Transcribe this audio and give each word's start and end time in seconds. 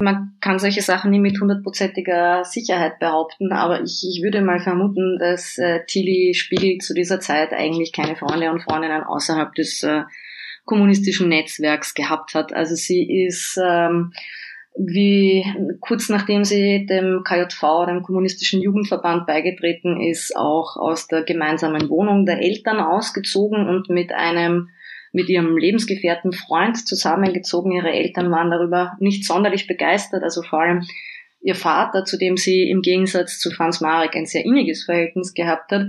Man 0.00 0.32
kann 0.40 0.58
solche 0.58 0.80
Sachen 0.80 1.10
nie 1.10 1.20
mit 1.20 1.38
hundertprozentiger 1.40 2.44
Sicherheit 2.44 2.98
behaupten, 2.98 3.52
aber 3.52 3.82
ich, 3.82 4.02
ich 4.08 4.22
würde 4.22 4.40
mal 4.40 4.58
vermuten, 4.58 5.18
dass 5.18 5.58
äh, 5.58 5.84
Tilly 5.86 6.32
Spiegel 6.34 6.78
zu 6.78 6.94
dieser 6.94 7.20
Zeit 7.20 7.52
eigentlich 7.52 7.92
keine 7.92 8.16
Freunde 8.16 8.50
und 8.50 8.62
Freundinnen 8.62 9.04
außerhalb 9.04 9.54
des 9.54 9.82
äh, 9.82 10.02
kommunistischen 10.64 11.28
Netzwerks 11.28 11.92
gehabt 11.94 12.34
hat. 12.34 12.54
Also 12.54 12.74
sie 12.74 13.26
ist 13.26 13.58
ähm, 13.62 14.12
wie 14.76 15.44
kurz 15.80 16.08
nachdem 16.08 16.44
sie 16.44 16.86
dem 16.86 17.22
KJV, 17.24 17.86
dem 17.86 18.02
Kommunistischen 18.02 18.62
Jugendverband, 18.62 19.26
beigetreten 19.26 20.00
ist, 20.00 20.36
auch 20.36 20.76
aus 20.76 21.08
der 21.08 21.24
gemeinsamen 21.24 21.88
Wohnung 21.90 22.24
der 22.24 22.40
Eltern 22.40 22.80
ausgezogen 22.80 23.68
und 23.68 23.90
mit 23.90 24.12
einem 24.12 24.70
mit 25.12 25.28
ihrem 25.28 25.56
lebensgefährten 25.56 26.32
Freund 26.32 26.86
zusammengezogen. 26.86 27.72
Ihre 27.72 27.90
Eltern 27.90 28.30
waren 28.30 28.50
darüber 28.50 28.96
nicht 29.00 29.24
sonderlich 29.24 29.66
begeistert, 29.66 30.22
also 30.22 30.42
vor 30.42 30.60
allem 30.60 30.82
ihr 31.40 31.54
Vater, 31.54 32.04
zu 32.04 32.18
dem 32.18 32.36
sie 32.36 32.68
im 32.70 32.82
Gegensatz 32.82 33.38
zu 33.38 33.50
Franz 33.50 33.80
Marek 33.80 34.14
ein 34.14 34.26
sehr 34.26 34.44
inniges 34.44 34.84
Verhältnis 34.84 35.34
gehabt 35.34 35.72
hat. 35.72 35.86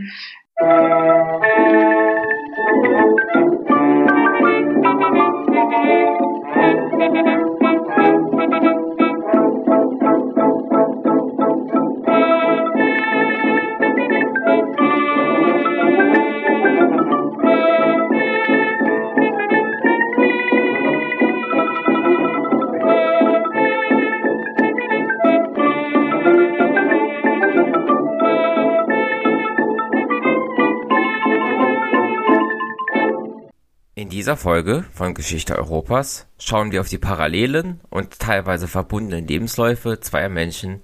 Dieser 34.21 34.37
Folge 34.37 34.85
von 34.93 35.15
Geschichte 35.15 35.57
Europas 35.57 36.27
schauen 36.37 36.71
wir 36.71 36.81
auf 36.81 36.89
die 36.89 36.99
parallelen 36.99 37.79
und 37.89 38.19
teilweise 38.19 38.67
verbundenen 38.67 39.25
Lebensläufe 39.25 39.99
zweier 39.99 40.29
Menschen, 40.29 40.83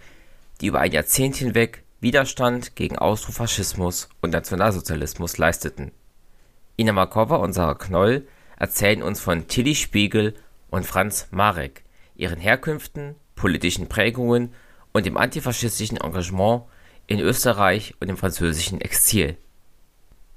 die 0.60 0.66
über 0.66 0.80
ein 0.80 0.92
Jahrzehnt 0.92 1.36
hinweg 1.36 1.84
Widerstand 2.00 2.76
gegen 2.76 2.98
Austrofaschismus 2.98 4.10
und 4.22 4.32
Nationalsozialismus 4.32 5.38
leisteten. 5.38 5.92
Ina 6.80 6.94
Markova 6.94 7.36
und 7.36 7.54
Sarah 7.54 7.76
Knoll 7.76 8.28
erzählen 8.58 9.04
uns 9.04 9.20
von 9.20 9.48
Tilly 9.48 9.76
Spiegel 9.76 10.34
und 10.72 10.88
Franz 10.88 11.28
Marek, 11.30 11.84
ihren 12.16 12.40
Herkünften, 12.40 13.14
politischen 13.36 13.88
Prägungen 13.88 14.52
und 14.94 15.06
dem 15.06 15.16
antifaschistischen 15.16 15.98
Engagement 15.98 16.64
in 17.06 17.20
Österreich 17.20 17.94
und 18.00 18.10
im 18.10 18.18
französischen 18.18 18.82
Exil. 18.82 19.38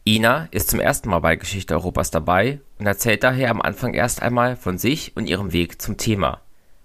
Ina 0.06 0.48
ist 0.50 0.68
zum 0.68 0.80
ersten 0.80 1.08
Mal 1.08 1.20
bei 1.20 1.36
Geschichte 1.36 1.72
Europas 1.72 2.10
dabei 2.10 2.60
und 2.80 2.86
erzählt 2.86 3.22
daher 3.22 3.50
am 3.50 3.60
Anfang 3.60 3.92
erst 3.92 4.22
einmal 4.22 4.56
von 4.56 4.78
sich 4.78 5.14
und 5.14 5.28
ihrem 5.28 5.52
Weg 5.52 5.82
zum 5.82 5.98
Thema. 5.98 6.40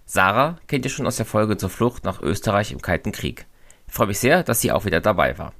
Sarah 0.06 0.60
kennt 0.68 0.84
ihr 0.84 0.92
schon 0.92 1.08
aus 1.08 1.16
der 1.16 1.26
Folge 1.26 1.56
zur 1.56 1.70
Flucht 1.70 2.04
nach 2.04 2.22
Österreich 2.22 2.74
im 2.74 2.82
Kalten 2.82 3.14
Krieg. 3.14 3.46
Ich 3.88 3.94
freue 3.94 4.08
mich 4.08 4.20
sehr, 4.20 4.44
dass 4.44 4.60
sie 4.60 4.74
auch 4.74 4.84
wieder 4.84 5.00
dabei 5.00 5.38
war. 5.38 5.54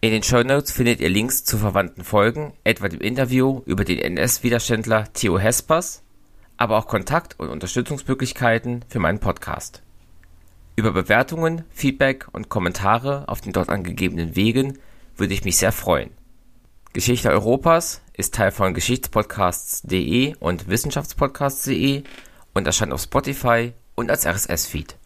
In 0.00 0.12
den 0.12 0.22
Show 0.22 0.44
Notes 0.44 0.70
findet 0.70 1.00
ihr 1.00 1.10
Links 1.10 1.44
zu 1.44 1.58
verwandten 1.58 2.04
Folgen, 2.04 2.54
etwa 2.62 2.88
dem 2.88 3.00
Interview 3.00 3.62
über 3.66 3.84
den 3.84 3.98
NS-Widerständler 3.98 5.12
Theo 5.12 5.38
Hespers, 5.38 6.04
aber 6.56 6.78
auch 6.78 6.86
Kontakt- 6.86 7.38
und 7.40 7.48
Unterstützungsmöglichkeiten 7.48 8.84
für 8.88 9.00
meinen 9.00 9.18
Podcast. 9.18 9.82
Über 10.76 10.92
Bewertungen, 10.92 11.64
Feedback 11.70 12.28
und 12.32 12.48
Kommentare 12.50 13.24
auf 13.26 13.40
den 13.40 13.52
dort 13.52 13.68
angegebenen 13.68 14.36
Wegen 14.36 14.78
würde 15.16 15.34
ich 15.34 15.44
mich 15.44 15.56
sehr 15.58 15.72
freuen. 15.72 16.10
Geschichte 16.92 17.30
Europas 17.30 18.00
ist 18.20 18.34
Teil 18.34 18.50
von 18.50 18.74
Geschichtspodcasts.de 18.74 20.34
und 20.40 20.68
Wissenschaftspodcasts.de 20.68 22.02
und 22.52 22.66
erscheint 22.66 22.92
auf 22.92 23.00
Spotify 23.00 23.72
und 23.94 24.10
als 24.10 24.26
RSS-Feed. 24.26 24.96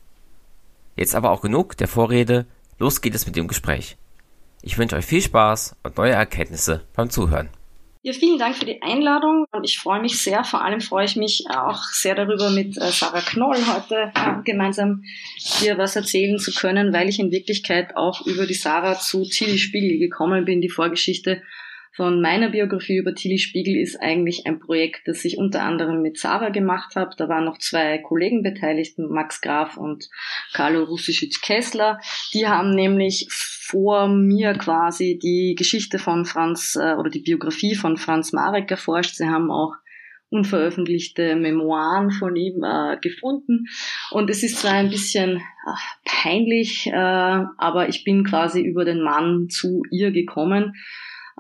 Jetzt 0.97 1.15
aber 1.15 1.31
auch 1.31 1.41
genug 1.41 1.77
der 1.77 1.87
Vorrede, 1.87 2.45
los 2.81 3.03
geht 3.03 3.15
es 3.15 3.25
mit 3.25 3.37
dem 3.37 3.47
Gespräch. 3.47 3.97
Ich 4.63 4.79
wünsche 4.79 4.97
euch 4.97 5.07
viel 5.07 5.21
Spaß 5.21 5.77
und 5.85 5.97
neue 5.97 6.11
Erkenntnisse 6.11 6.83
beim 6.97 7.09
Zuhören. 7.09 7.51
Ja, 8.03 8.13
vielen 8.13 8.39
Dank 8.39 8.57
für 8.57 8.67
die 8.67 8.83
Einladung 8.83 9.47
und 9.53 9.63
ich 9.63 9.79
freue 9.79 10.03
mich 10.03 10.21
sehr. 10.21 10.43
Vor 10.43 10.65
allem 10.65 10.81
freue 10.81 11.05
ich 11.05 11.15
mich 11.15 11.45
auch 11.51 11.85
sehr 11.93 12.17
darüber, 12.17 12.51
mit 12.51 12.77
äh, 12.77 12.91
Sarah 12.91 13.21
Knoll 13.21 13.59
heute 13.69 14.13
äh, 14.13 14.43
gemeinsam 14.45 15.05
hier 15.37 15.79
was 15.79 15.95
erzählen 15.95 16.39
zu 16.41 16.53
können, 16.53 16.93
weil 16.93 17.09
ich 17.09 17.21
in 17.21 17.31
Wirklichkeit 17.31 17.97
auch 17.97 18.27
über 18.27 18.45
die 18.45 18.55
Sarah 18.55 18.99
zu 18.99 19.23
Tilly 19.23 19.59
Spiegel 19.59 20.01
gekommen 20.01 20.45
bin, 20.45 20.61
die 20.61 20.69
Vorgeschichte 20.69 21.43
von 21.97 22.21
meiner 22.21 22.51
Biografie 22.51 22.97
über 22.97 23.15
Tilly 23.15 23.39
Spiegel 23.39 23.77
ist 23.77 23.97
eigentlich 24.01 24.47
ein 24.47 24.59
Projekt, 24.59 25.07
das 25.07 25.25
ich 25.25 25.39
unter 25.39 25.63
anderem 25.63 26.03
mit 26.03 26.19
Sarah 26.19 26.49
gemacht 26.49 26.97
habe. 26.97 27.15
Da 27.17 27.29
waren 27.29 27.45
noch 27.45 27.59
zwei 27.59 27.99
Kollegen 27.99 28.43
beteiligt, 28.43 28.99
Max 28.99 29.41
Graf 29.41 29.77
und 29.77 30.09
Carlo 30.53 30.83
Rusischitz-Kessler. 30.85 32.01
Die 32.33 32.49
haben 32.49 32.75
nämlich 32.75 33.29
vor 33.31 34.09
mir 34.09 34.55
quasi 34.55 35.21
die 35.23 35.55
Geschichte 35.57 36.01
von 36.01 36.25
Franz 36.25 36.77
äh, 36.77 36.95
oder 36.95 37.11
die 37.11 37.23
Biografie 37.23 37.77
von 37.77 37.97
Franz 37.97 38.33
Marek 38.33 38.71
erforscht. 38.71 39.15
Sie 39.15 39.27
haben 39.27 39.53
auch 39.53 39.75
unveröffentlichte 40.31 41.37
Memoiren 41.37 42.11
von 42.11 42.35
ihm 42.35 42.65
äh, 42.65 42.97
gefunden. 43.01 43.67
Und 44.11 44.31
es 44.31 44.43
ist 44.43 44.59
zwar 44.59 44.73
ein 44.73 44.91
bisschen 44.91 45.37
äh, 45.37 45.41
peinlich, 46.05 46.89
äh, 46.89 46.93
aber 46.93 47.89
ich 47.89 48.03
bin 48.03 48.25
quasi 48.25 48.61
über 48.61 48.85
den 48.85 49.01
Mann 49.01 49.49
zu 49.49 49.83
ihr 49.93 50.11
gekommen. 50.11 50.75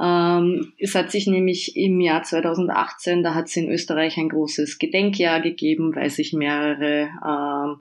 Ähm, 0.00 0.72
es 0.78 0.94
hat 0.94 1.10
sich 1.10 1.26
nämlich 1.26 1.76
im 1.76 2.00
Jahr 2.00 2.22
2018, 2.22 3.22
da 3.22 3.34
hat 3.34 3.46
es 3.46 3.56
in 3.56 3.70
Österreich 3.70 4.16
ein 4.16 4.28
großes 4.28 4.78
Gedenkjahr 4.78 5.40
gegeben, 5.40 5.94
weil 5.94 6.10
sich 6.10 6.32
mehrere 6.32 7.10
ähm, 7.24 7.80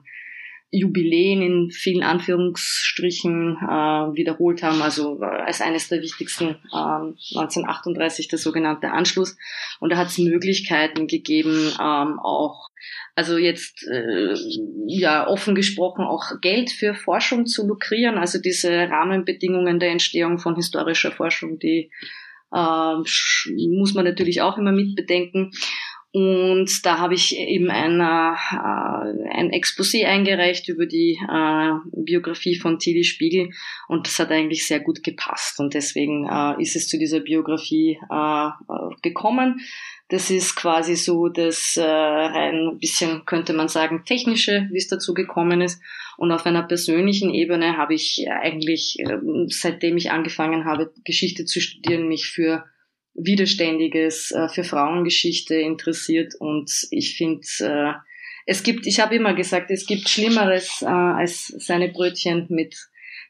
Jubiläen 0.74 1.42
in 1.42 1.70
vielen 1.70 2.02
Anführungsstrichen 2.02 3.56
äh, 3.56 4.16
wiederholt 4.16 4.62
haben, 4.62 4.82
also 4.82 5.20
als 5.20 5.60
eines 5.60 5.88
der 5.88 6.02
wichtigsten 6.02 6.56
äh, 6.72 7.36
1938 7.36 8.28
der 8.28 8.38
sogenannte 8.38 8.90
Anschluss. 8.90 9.36
Und 9.80 9.92
da 9.92 9.96
hat 9.96 10.08
es 10.08 10.18
Möglichkeiten 10.18 11.06
gegeben, 11.06 11.72
ähm, 11.80 12.18
auch 12.18 12.70
also 13.14 13.38
jetzt 13.38 13.86
äh, 13.86 14.34
ja 14.88 15.28
offen 15.28 15.54
gesprochen 15.54 16.04
auch 16.04 16.40
Geld 16.40 16.70
für 16.70 16.94
Forschung 16.94 17.46
zu 17.46 17.66
lukrieren, 17.66 18.18
also 18.18 18.40
diese 18.40 18.70
Rahmenbedingungen 18.90 19.78
der 19.78 19.90
Entstehung 19.90 20.38
von 20.38 20.56
historischer 20.56 21.12
Forschung, 21.12 21.60
die 21.60 21.92
äh, 22.52 22.94
muss 23.78 23.94
man 23.94 24.04
natürlich 24.04 24.42
auch 24.42 24.58
immer 24.58 24.72
mitbedenken. 24.72 25.52
Und 26.16 26.86
da 26.86 26.98
habe 26.98 27.14
ich 27.14 27.36
eben 27.36 27.70
ein, 27.72 27.98
äh, 27.98 29.34
ein 29.34 29.50
Exposé 29.50 30.04
eingereicht 30.04 30.68
über 30.68 30.86
die 30.86 31.18
äh, 31.20 31.72
Biografie 31.90 32.54
von 32.54 32.78
Tilly 32.78 33.02
Spiegel 33.02 33.50
und 33.88 34.06
das 34.06 34.20
hat 34.20 34.30
eigentlich 34.30 34.64
sehr 34.64 34.78
gut 34.78 35.02
gepasst 35.02 35.58
und 35.58 35.74
deswegen 35.74 36.28
äh, 36.30 36.62
ist 36.62 36.76
es 36.76 36.86
zu 36.86 37.00
dieser 37.00 37.18
Biografie 37.18 37.98
äh, 38.08 38.48
gekommen. 39.02 39.60
Das 40.08 40.30
ist 40.30 40.54
quasi 40.54 40.94
so 40.94 41.28
das 41.28 41.76
äh, 41.76 41.82
ein 41.82 42.78
bisschen, 42.78 43.24
könnte 43.24 43.52
man 43.52 43.66
sagen, 43.66 44.04
technische, 44.06 44.68
wie 44.70 44.78
es 44.78 44.86
dazu 44.86 45.14
gekommen 45.14 45.62
ist. 45.62 45.82
Und 46.16 46.30
auf 46.30 46.46
einer 46.46 46.62
persönlichen 46.62 47.34
Ebene 47.34 47.76
habe 47.76 47.94
ich 47.94 48.24
eigentlich, 48.30 49.00
äh, 49.00 49.18
seitdem 49.48 49.96
ich 49.96 50.12
angefangen 50.12 50.64
habe, 50.64 50.92
Geschichte 51.04 51.44
zu 51.44 51.60
studieren, 51.60 52.06
mich 52.06 52.26
für 52.26 52.66
Widerständiges 53.14 54.32
äh, 54.32 54.48
für 54.48 54.64
Frauengeschichte 54.64 55.54
interessiert 55.54 56.34
und 56.38 56.70
ich 56.90 57.16
finde, 57.16 57.46
äh, 57.60 57.92
es 58.46 58.62
gibt, 58.62 58.86
ich 58.86 59.00
habe 59.00 59.14
immer 59.14 59.34
gesagt, 59.34 59.70
es 59.70 59.86
gibt 59.86 60.08
Schlimmeres 60.08 60.82
äh, 60.82 60.86
als 60.86 61.46
seine 61.58 61.88
Brötchen 61.88 62.46
mit 62.50 62.76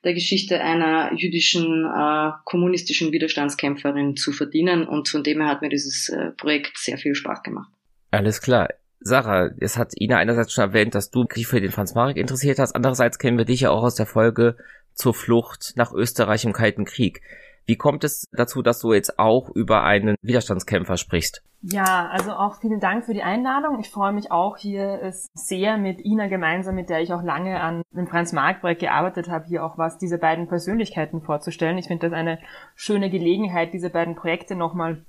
der 0.05 0.15
Geschichte 0.15 0.61
einer 0.61 1.13
jüdischen 1.15 1.85
äh, 1.85 2.31
kommunistischen 2.45 3.13
Widerstandskämpferin 3.13 4.17
zu 4.17 4.33
verdienen 4.33 4.87
und 4.87 5.09
von 5.09 5.23
dem 5.23 5.41
her 5.41 5.49
hat 5.49 5.63
mir 5.63 5.71
dieses 5.71 6.09
äh, 6.09 6.31
Projekt 6.33 6.79
sehr 6.79 6.99
viel 6.99 7.15
Spaß 7.15 7.43
gemacht. 7.43 7.71
Alles 8.11 8.41
klar. 8.41 8.69
Sarah, 9.01 9.51
es 9.61 9.77
hat 9.77 9.93
Ina 10.01 10.17
einerseits 10.17 10.53
schon 10.53 10.65
erwähnt, 10.65 10.95
dass 10.95 11.11
du 11.11 11.25
dich 11.25 11.47
für 11.47 11.61
den 11.61 11.73
Franz 11.73 11.95
Marek 11.95 12.17
interessiert 12.17 12.59
hast, 12.59 12.75
andererseits 12.75 13.19
kennen 13.19 13.37
wir 13.37 13.45
dich 13.45 13.61
ja 13.61 13.71
auch 13.71 13.83
aus 13.83 13.97
der 13.97 14.07
Folge 14.07 14.57
zur 14.95 15.13
Flucht 15.13 15.73
nach 15.77 15.93
Österreich 15.93 16.45
im 16.45 16.53
Kalten 16.53 16.85
Krieg. 16.85 17.21
Wie 17.67 17.77
kommt 17.77 18.05
es 18.05 18.29
dazu, 18.33 18.63
dass 18.63 18.81
du 18.81 18.93
jetzt 18.93 19.19
auch 19.19 19.51
über 19.51 19.85
einen 19.85 20.17
Widerstandskämpfer 20.23 20.97
sprichst? 20.97 21.43
Ja, 21.63 22.11
also 22.11 22.33
auch 22.33 22.57
vielen 22.57 22.79
Dank 22.79 23.07
für 23.07 23.15
die 23.15 23.23
Einladung. 23.23 23.81
Ich 23.81 23.89
freue 23.89 24.13
mich 24.13 24.31
auch 24.31 24.59
hier 24.59 25.01
sehr 25.33 25.79
mit 25.79 26.05
Ina 26.05 26.27
gemeinsam, 26.27 26.75
mit 26.75 26.91
der 26.91 27.01
ich 27.01 27.13
auch 27.15 27.23
lange 27.23 27.59
an 27.59 27.83
dem 27.91 28.07
Franz-Marc-Projekt 28.07 28.83
gearbeitet 28.83 29.31
habe, 29.31 29.47
hier 29.47 29.65
auch 29.65 29.79
was 29.79 29.97
diese 29.97 30.19
beiden 30.19 30.47
Persönlichkeiten 30.47 31.23
vorzustellen. 31.23 31.79
Ich 31.79 31.87
finde 31.87 32.11
das 32.11 32.19
eine 32.19 32.39
schöne 32.75 33.09
Gelegenheit, 33.09 33.73
diese 33.73 33.89
beiden 33.89 34.15
Projekte 34.15 34.57
nochmal 34.57 35.07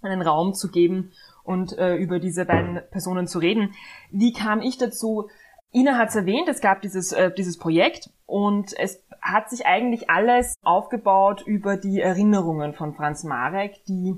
einen 0.00 0.22
Raum 0.22 0.54
zu 0.54 0.70
geben 0.70 1.10
und 1.42 1.76
äh, 1.76 1.96
über 1.96 2.20
diese 2.20 2.44
beiden 2.44 2.80
Personen 2.92 3.26
zu 3.26 3.40
reden. 3.40 3.74
Wie 4.12 4.32
kam 4.32 4.60
ich 4.60 4.78
dazu? 4.78 5.28
Ina 5.72 5.98
hat 5.98 6.10
es 6.10 6.16
erwähnt, 6.16 6.48
es 6.48 6.60
gab 6.60 6.82
dieses, 6.82 7.12
äh, 7.12 7.32
dieses 7.36 7.58
Projekt 7.58 8.10
und 8.26 8.72
es 8.78 9.02
hat 9.32 9.50
sich 9.50 9.66
eigentlich 9.66 10.08
alles 10.10 10.54
aufgebaut 10.62 11.42
über 11.46 11.76
die 11.76 12.00
Erinnerungen 12.00 12.74
von 12.74 12.94
Franz 12.94 13.24
Marek, 13.24 13.84
die 13.86 14.14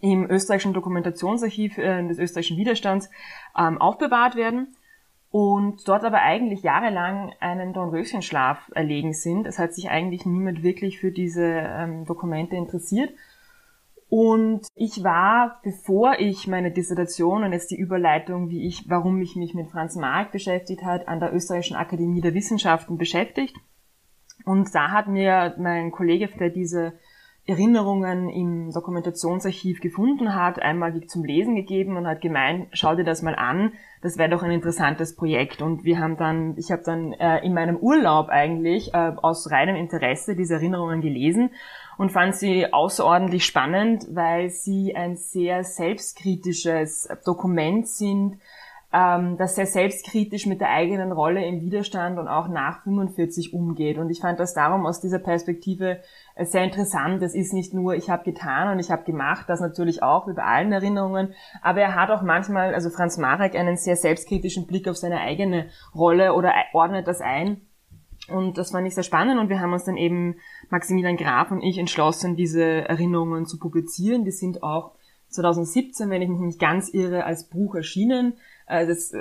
im 0.00 0.30
österreichischen 0.30 0.72
Dokumentationsarchiv 0.72 1.78
äh, 1.78 2.06
des 2.06 2.18
österreichischen 2.18 2.56
Widerstands 2.56 3.10
ähm, 3.58 3.78
aufbewahrt 3.78 4.36
werden 4.36 4.76
und 5.30 5.86
dort 5.86 6.04
aber 6.04 6.22
eigentlich 6.22 6.62
jahrelang 6.62 7.32
einen 7.40 7.72
Dornröschenschlaf 7.72 8.70
erlegen 8.74 9.12
sind. 9.14 9.46
Es 9.46 9.58
hat 9.58 9.74
sich 9.74 9.90
eigentlich 9.90 10.26
niemand 10.26 10.62
wirklich 10.62 10.98
für 11.00 11.12
diese 11.12 11.44
ähm, 11.44 12.04
Dokumente 12.04 12.56
interessiert. 12.56 13.10
Und 14.08 14.66
ich 14.74 15.04
war, 15.04 15.60
bevor 15.62 16.18
ich 16.18 16.48
meine 16.48 16.72
Dissertation 16.72 17.44
und 17.44 17.52
jetzt 17.52 17.70
die 17.70 17.78
Überleitung, 17.78 18.50
wie 18.50 18.66
ich, 18.66 18.90
warum 18.90 19.22
ich 19.22 19.36
mich 19.36 19.54
mit 19.54 19.70
Franz 19.70 19.94
Marc 19.94 20.32
beschäftigt 20.32 20.82
hat, 20.82 21.06
an 21.06 21.20
der 21.20 21.32
Österreichischen 21.32 21.76
Akademie 21.76 22.20
der 22.20 22.34
Wissenschaften 22.34 22.98
beschäftigt. 22.98 23.56
Und 24.44 24.74
da 24.74 24.90
hat 24.90 25.08
mir 25.08 25.54
mein 25.58 25.90
Kollege, 25.90 26.28
der 26.38 26.50
diese 26.50 26.94
Erinnerungen 27.46 28.28
im 28.28 28.70
Dokumentationsarchiv 28.70 29.80
gefunden 29.80 30.34
hat, 30.34 30.60
einmal 30.60 31.00
zum 31.06 31.24
Lesen 31.24 31.56
gegeben 31.56 31.96
und 31.96 32.06
hat 32.06 32.20
gemeint, 32.20 32.68
schau 32.72 32.94
dir 32.94 33.04
das 33.04 33.22
mal 33.22 33.34
an, 33.34 33.72
das 34.02 34.18
wäre 34.18 34.30
doch 34.30 34.42
ein 34.42 34.52
interessantes 34.52 35.16
Projekt. 35.16 35.60
Und 35.60 35.84
wir 35.84 35.98
haben 35.98 36.16
dann, 36.16 36.54
ich 36.56 36.70
habe 36.70 36.82
dann 36.84 37.12
äh, 37.14 37.44
in 37.44 37.52
meinem 37.54 37.76
Urlaub 37.76 38.28
eigentlich 38.28 38.94
äh, 38.94 39.12
aus 39.20 39.50
reinem 39.50 39.74
Interesse 39.74 40.36
diese 40.36 40.54
Erinnerungen 40.54 41.00
gelesen 41.00 41.50
und 41.98 42.12
fand 42.12 42.36
sie 42.36 42.72
außerordentlich 42.72 43.44
spannend, 43.44 44.06
weil 44.10 44.50
sie 44.50 44.94
ein 44.94 45.16
sehr 45.16 45.64
selbstkritisches 45.64 47.08
Dokument 47.24 47.88
sind, 47.88 48.38
ähm, 48.92 49.36
das 49.36 49.54
sehr 49.54 49.66
selbstkritisch 49.66 50.46
mit 50.46 50.60
der 50.60 50.70
eigenen 50.70 51.12
Rolle 51.12 51.44
im 51.44 51.60
Widerstand 51.60 52.18
und 52.18 52.26
auch 52.26 52.48
nach 52.48 52.82
45 52.82 53.54
umgeht. 53.54 53.98
Und 53.98 54.10
ich 54.10 54.20
fand 54.20 54.40
das 54.40 54.52
darum 54.52 54.84
aus 54.84 55.00
dieser 55.00 55.20
Perspektive 55.20 56.00
äh, 56.34 56.44
sehr 56.44 56.64
interessant. 56.64 57.22
Es 57.22 57.34
ist 57.34 57.52
nicht 57.52 57.72
nur, 57.72 57.94
ich 57.94 58.10
habe 58.10 58.24
getan 58.24 58.72
und 58.72 58.80
ich 58.80 58.90
habe 58.90 59.04
gemacht, 59.04 59.44
das 59.48 59.60
natürlich 59.60 60.02
auch 60.02 60.26
über 60.26 60.44
allen 60.44 60.72
Erinnerungen, 60.72 61.34
aber 61.62 61.80
er 61.80 61.94
hat 61.94 62.10
auch 62.10 62.22
manchmal, 62.22 62.74
also 62.74 62.90
Franz 62.90 63.16
Marek, 63.16 63.54
einen 63.54 63.76
sehr 63.76 63.96
selbstkritischen 63.96 64.66
Blick 64.66 64.88
auf 64.88 64.96
seine 64.96 65.20
eigene 65.20 65.66
Rolle 65.94 66.34
oder 66.34 66.52
ordnet 66.72 67.06
das 67.06 67.20
ein. 67.20 67.60
Und 68.28 68.58
das 68.58 68.70
fand 68.70 68.86
ich 68.86 68.94
sehr 68.94 69.04
spannend 69.04 69.40
und 69.40 69.48
wir 69.48 69.60
haben 69.60 69.72
uns 69.72 69.84
dann 69.84 69.96
eben, 69.96 70.36
Maximilian 70.68 71.16
Graf 71.16 71.50
und 71.50 71.62
ich, 71.62 71.78
entschlossen, 71.78 72.36
diese 72.36 72.62
Erinnerungen 72.62 73.46
zu 73.46 73.58
publizieren. 73.58 74.24
Die 74.24 74.30
sind 74.30 74.62
auch 74.62 74.92
2017, 75.30 76.10
wenn 76.10 76.22
ich 76.22 76.28
mich 76.28 76.40
nicht 76.40 76.60
ganz 76.60 76.92
irre, 76.92 77.24
als 77.24 77.48
Buch 77.48 77.74
erschienen. 77.74 78.34
Äh, 78.66 78.86
das 78.86 78.98
ist 78.98 79.14
äh, 79.14 79.20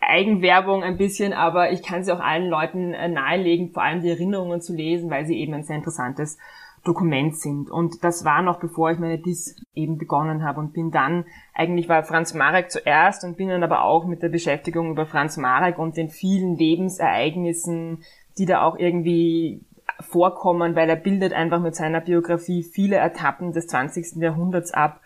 Eigenwerbung 0.00 0.82
ein 0.82 0.96
bisschen, 0.96 1.32
aber 1.32 1.72
ich 1.72 1.82
kann 1.82 2.04
sie 2.04 2.12
auch 2.12 2.20
allen 2.20 2.48
Leuten 2.48 2.94
äh, 2.94 3.08
nahelegen, 3.08 3.72
vor 3.72 3.82
allem 3.82 4.02
die 4.02 4.10
Erinnerungen 4.10 4.60
zu 4.60 4.74
lesen, 4.74 5.10
weil 5.10 5.26
sie 5.26 5.38
eben 5.38 5.54
ein 5.54 5.64
sehr 5.64 5.76
interessantes 5.76 6.38
Dokument 6.84 7.36
sind. 7.36 7.70
Und 7.70 8.02
das 8.04 8.24
war 8.24 8.42
noch 8.42 8.58
bevor 8.58 8.90
ich 8.90 8.98
meine 8.98 9.18
Dis 9.18 9.56
eben 9.74 9.98
begonnen 9.98 10.42
habe 10.42 10.60
und 10.60 10.72
bin 10.72 10.90
dann, 10.90 11.26
eigentlich 11.54 11.88
war 11.88 12.02
Franz 12.02 12.32
Marek 12.32 12.70
zuerst 12.70 13.22
und 13.24 13.36
bin 13.36 13.48
dann 13.48 13.62
aber 13.62 13.84
auch 13.84 14.06
mit 14.06 14.22
der 14.22 14.30
Beschäftigung 14.30 14.90
über 14.90 15.04
Franz 15.04 15.36
Marek 15.36 15.78
und 15.78 15.96
den 15.96 16.08
vielen 16.08 16.56
Lebensereignissen, 16.56 18.02
die 18.38 18.46
da 18.46 18.62
auch 18.62 18.78
irgendwie 18.78 19.60
vorkommen, 20.02 20.74
weil 20.76 20.88
er 20.88 20.96
bildet 20.96 21.32
einfach 21.32 21.60
mit 21.60 21.74
seiner 21.74 22.00
Biografie 22.00 22.62
viele 22.62 22.98
Etappen 22.98 23.52
des 23.52 23.66
20. 23.66 24.22
Jahrhunderts 24.22 24.72
ab, 24.72 25.00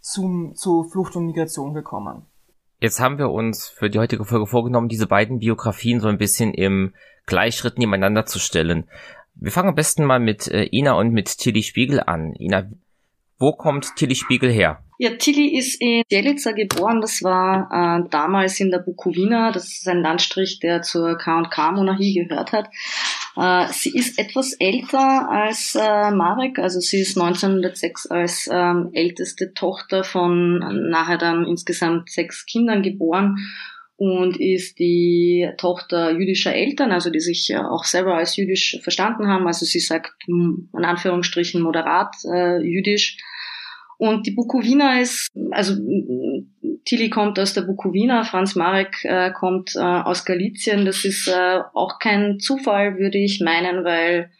zum, 0.00 0.54
zu 0.54 0.84
Flucht 0.84 1.16
und 1.16 1.26
Migration 1.26 1.74
gekommen. 1.74 2.26
Jetzt 2.80 3.00
haben 3.00 3.18
wir 3.18 3.30
uns 3.30 3.68
für 3.68 3.88
die 3.88 3.98
heutige 3.98 4.24
Folge 4.24 4.46
vorgenommen, 4.46 4.88
diese 4.88 5.06
beiden 5.06 5.38
Biografien 5.38 6.00
so 6.00 6.08
ein 6.08 6.18
bisschen 6.18 6.52
im 6.52 6.92
Gleichschritt 7.26 7.78
nebeneinander 7.78 8.26
zu 8.26 8.38
stellen. 8.38 8.88
Wir 9.34 9.50
fangen 9.50 9.70
am 9.70 9.74
besten 9.74 10.04
mal 10.04 10.20
mit 10.20 10.48
äh, 10.48 10.68
Ina 10.70 10.92
und 10.92 11.12
mit 11.12 11.38
Tilly 11.38 11.62
Spiegel 11.62 12.00
an. 12.00 12.34
Ina, 12.34 12.70
wo 13.38 13.52
kommt 13.52 13.96
Tilly 13.96 14.14
Spiegel 14.14 14.50
her? 14.50 14.84
Ja, 14.98 15.10
Tilly 15.16 15.56
ist 15.58 15.80
in 15.80 16.02
Delica 16.10 16.52
geboren. 16.52 17.00
Das 17.00 17.22
war 17.22 17.68
äh, 17.72 18.08
damals 18.10 18.60
in 18.60 18.70
der 18.70 18.78
Bukowina. 18.78 19.50
Das 19.50 19.64
ist 19.64 19.88
ein 19.88 20.02
Landstrich, 20.02 20.60
der 20.60 20.82
zur 20.82 21.18
K&K-Monarchie 21.18 22.26
gehört 22.26 22.52
hat. 22.52 22.68
Äh, 23.36 23.66
sie 23.72 23.90
ist 23.90 24.18
etwas 24.18 24.52
älter 24.54 25.28
als 25.28 25.74
äh, 25.74 26.10
Marek. 26.10 26.58
Also 26.58 26.80
sie 26.80 27.00
ist 27.00 27.18
1906 27.18 28.06
als 28.06 28.48
ähm, 28.52 28.90
älteste 28.92 29.54
Tochter 29.54 30.04
von 30.04 30.58
nachher 30.90 31.18
dann 31.18 31.44
insgesamt 31.44 32.10
sechs 32.10 32.46
Kindern 32.46 32.82
geboren 32.82 33.36
und 33.96 34.38
ist 34.40 34.78
die 34.78 35.48
Tochter 35.56 36.12
jüdischer 36.12 36.54
Eltern, 36.54 36.90
also 36.90 37.10
die 37.10 37.20
sich 37.20 37.54
auch 37.56 37.84
selber 37.84 38.16
als 38.16 38.36
jüdisch 38.36 38.78
verstanden 38.82 39.28
haben. 39.28 39.46
Also 39.46 39.64
sie 39.64 39.80
sagt 39.80 40.14
in 40.26 40.68
Anführungsstrichen 40.72 41.62
moderat 41.62 42.14
äh, 42.24 42.60
jüdisch 42.60 43.18
und 43.96 44.26
die 44.26 44.32
Bukowina 44.32 45.00
ist, 45.00 45.30
also 45.52 45.74
Tilly 46.84 47.08
kommt 47.08 47.38
aus 47.38 47.54
der 47.54 47.62
Bukowina, 47.62 48.24
Franz 48.24 48.54
Marek 48.54 49.04
äh, 49.04 49.32
kommt 49.32 49.74
äh, 49.74 49.80
aus 49.80 50.24
Galizien. 50.24 50.84
Das 50.84 51.04
ist 51.04 51.28
äh, 51.28 51.60
auch 51.72 51.98
kein 51.98 52.38
Zufall, 52.40 52.98
würde 52.98 53.18
ich 53.18 53.40
meinen, 53.40 53.84
weil 53.84 54.30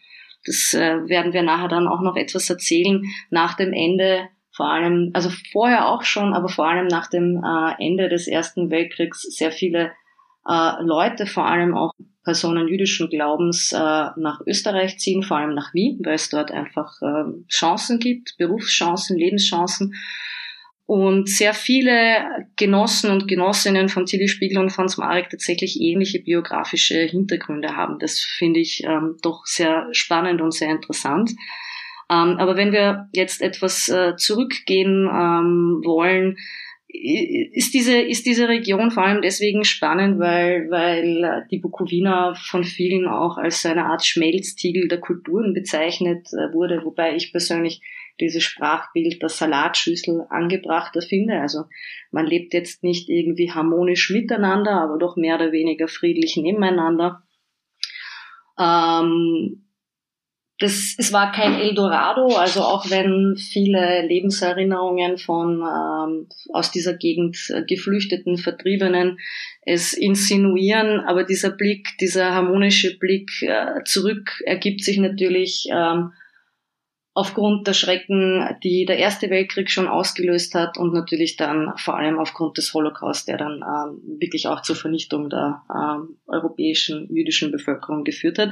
das 0.45 0.73
äh, 0.73 1.07
werden 1.07 1.33
wir 1.33 1.41
nachher 1.41 1.67
dann 1.67 1.87
auch 1.87 2.01
noch 2.01 2.15
etwas 2.15 2.49
erzählen. 2.49 3.01
Nach 3.31 3.55
dem 3.55 3.73
Ende, 3.73 4.29
vor 4.51 4.71
allem, 4.71 5.09
also 5.13 5.29
vorher 5.51 5.87
auch 5.87 6.03
schon, 6.03 6.33
aber 6.33 6.49
vor 6.49 6.67
allem 6.67 6.87
nach 6.87 7.09
dem 7.09 7.43
äh, 7.43 7.83
Ende 7.83 8.09
des 8.09 8.27
Ersten 8.27 8.69
Weltkriegs 8.69 9.23
sehr 9.23 9.51
viele 9.51 9.91
äh, 10.47 10.83
Leute, 10.83 11.25
vor 11.25 11.45
allem 11.45 11.75
auch 11.75 11.93
Personen 12.23 12.67
jüdischen 12.67 13.09
Glaubens 13.09 13.71
äh, 13.71 13.77
nach 13.77 14.41
Österreich 14.45 14.99
ziehen, 14.99 15.23
vor 15.23 15.37
allem 15.37 15.53
nach 15.53 15.73
Wien, 15.73 15.99
weil 16.03 16.15
es 16.15 16.29
dort 16.29 16.51
einfach 16.51 17.01
äh, 17.01 17.23
Chancen 17.49 17.99
gibt, 17.99 18.35
Berufschancen, 18.37 19.17
Lebenschancen. 19.17 19.93
Und 20.87 21.29
sehr 21.29 21.55
viele 21.55 22.45
Genossen 22.57 23.09
und 23.09 23.27
Genossinnen 23.27 23.89
von 23.89 24.05
Tilly 24.05 24.27
Spiegel 24.27 24.59
und 24.59 24.69
Franz 24.69 24.97
Marek 24.97 25.31
tatsächlich 25.31 25.79
ähnliche 25.81 26.19
biografische 26.19 26.99
Hintergründe 26.99 27.75
haben. 27.75 27.97
Das 27.97 28.19
finde 28.19 28.59
ich 28.59 28.83
ähm, 28.83 29.17
doch 29.23 29.45
sehr 29.45 29.87
spannend 29.93 30.41
und 30.41 30.53
sehr 30.53 30.69
interessant. 30.69 31.31
Ähm, 32.09 32.37
aber 32.37 32.55
wenn 32.55 32.71
wir 32.71 33.09
jetzt 33.13 33.41
etwas 33.41 33.89
äh, 33.89 34.15
zurückgehen 34.15 35.09
ähm, 35.11 35.81
wollen, 35.83 36.37
ist 36.87 37.73
diese, 37.73 37.99
ist 37.99 38.25
diese 38.25 38.47
Region 38.47 38.91
vor 38.91 39.03
allem 39.03 39.21
deswegen 39.21 39.63
spannend, 39.63 40.19
weil, 40.19 40.69
weil 40.69 41.45
die 41.51 41.57
Bukowina 41.59 42.35
von 42.35 42.63
vielen 42.63 43.07
auch 43.07 43.37
als 43.37 43.65
eine 43.65 43.85
Art 43.85 44.05
Schmelztiegel 44.05 44.87
der 44.87 44.99
Kulturen 44.99 45.53
bezeichnet 45.53 46.27
äh, 46.27 46.53
wurde, 46.53 46.81
wobei 46.85 47.15
ich 47.15 47.31
persönlich 47.31 47.81
dieses 48.19 48.43
Sprachbild 48.43 49.21
der 49.21 49.29
Salatschüssel 49.29 50.25
angebrachter 50.29 51.01
finde. 51.01 51.39
Also 51.39 51.65
man 52.11 52.25
lebt 52.25 52.53
jetzt 52.53 52.83
nicht 52.83 53.09
irgendwie 53.09 53.51
harmonisch 53.51 54.09
miteinander, 54.09 54.81
aber 54.81 54.97
doch 54.97 55.15
mehr 55.15 55.35
oder 55.35 55.51
weniger 55.51 55.87
friedlich 55.87 56.37
nebeneinander. 56.37 57.23
Ähm, 58.59 59.65
das, 60.59 60.95
es 60.97 61.11
war 61.11 61.33
kein 61.33 61.59
Eldorado, 61.59 62.33
also 62.37 62.61
auch 62.61 62.89
wenn 62.89 63.35
viele 63.35 64.07
Lebenserinnerungen 64.07 65.17
von 65.17 65.61
ähm, 65.61 66.29
aus 66.53 66.71
dieser 66.71 66.93
Gegend 66.93 67.37
äh, 67.49 67.63
geflüchteten 67.63 68.37
Vertriebenen 68.37 69.19
es 69.63 69.91
insinuieren, 69.91 71.01
aber 71.01 71.25
dieser 71.25 71.49
Blick, 71.49 71.89
dieser 71.99 72.33
harmonische 72.33 72.97
Blick 72.97 73.29
äh, 73.41 73.83
zurück 73.83 74.41
ergibt 74.45 74.81
sich 74.81 74.97
natürlich 74.97 75.67
ähm, 75.73 76.13
aufgrund 77.15 77.65
der 77.65 77.73
Schrecken, 77.73 78.45
die 78.61 78.85
der 78.85 78.97
Erste 78.97 79.29
Weltkrieg 79.29 79.71
schon 79.71 79.87
ausgelöst 79.87 80.53
hat 80.53 80.77
und 80.77 80.93
natürlich 80.93 81.37
dann 81.37 81.71
vor 81.77 81.95
allem 81.95 82.19
aufgrund 82.19 82.57
des 82.57 82.73
Holocaust, 82.73 83.29
der 83.29 83.37
dann 83.37 83.63
ähm, 83.63 84.19
wirklich 84.19 84.47
auch 84.49 84.61
zur 84.61 84.75
Vernichtung 84.75 85.29
der 85.29 85.63
ähm, 85.73 86.17
europäischen 86.27 87.07
jüdischen 87.09 87.53
Bevölkerung 87.53 88.03
geführt 88.03 88.37
hat. 88.37 88.51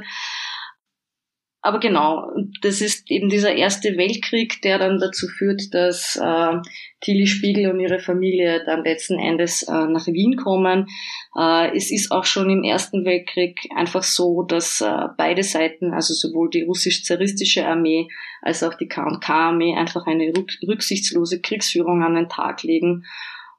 Aber 1.66 1.80
genau, 1.80 2.30
das 2.60 2.82
ist 2.82 3.10
eben 3.10 3.30
dieser 3.30 3.54
Erste 3.54 3.96
Weltkrieg, 3.96 4.60
der 4.60 4.78
dann 4.78 4.98
dazu 4.98 5.26
führt, 5.28 5.72
dass 5.72 6.14
äh, 6.14 6.58
Tilly 7.00 7.26
Spiegel 7.26 7.70
und 7.70 7.80
ihre 7.80 8.00
Familie 8.00 8.62
dann 8.66 8.84
letzten 8.84 9.18
Endes 9.18 9.62
äh, 9.62 9.72
nach 9.72 10.06
Wien 10.06 10.36
kommen. 10.36 10.86
Äh, 11.34 11.74
es 11.74 11.90
ist 11.90 12.12
auch 12.12 12.24
schon 12.24 12.50
im 12.50 12.64
Ersten 12.64 13.06
Weltkrieg 13.06 13.58
einfach 13.74 14.02
so, 14.02 14.42
dass 14.42 14.82
äh, 14.82 15.06
beide 15.16 15.42
Seiten, 15.42 15.94
also 15.94 16.12
sowohl 16.12 16.50
die 16.50 16.64
russisch-zaristische 16.64 17.66
Armee 17.66 18.08
als 18.42 18.62
auch 18.62 18.74
die 18.74 18.88
K&K-Armee, 18.88 19.74
einfach 19.74 20.06
eine 20.06 20.34
rücksichtslose 20.68 21.40
Kriegsführung 21.40 22.02
an 22.02 22.14
den 22.14 22.28
Tag 22.28 22.62
legen 22.62 23.06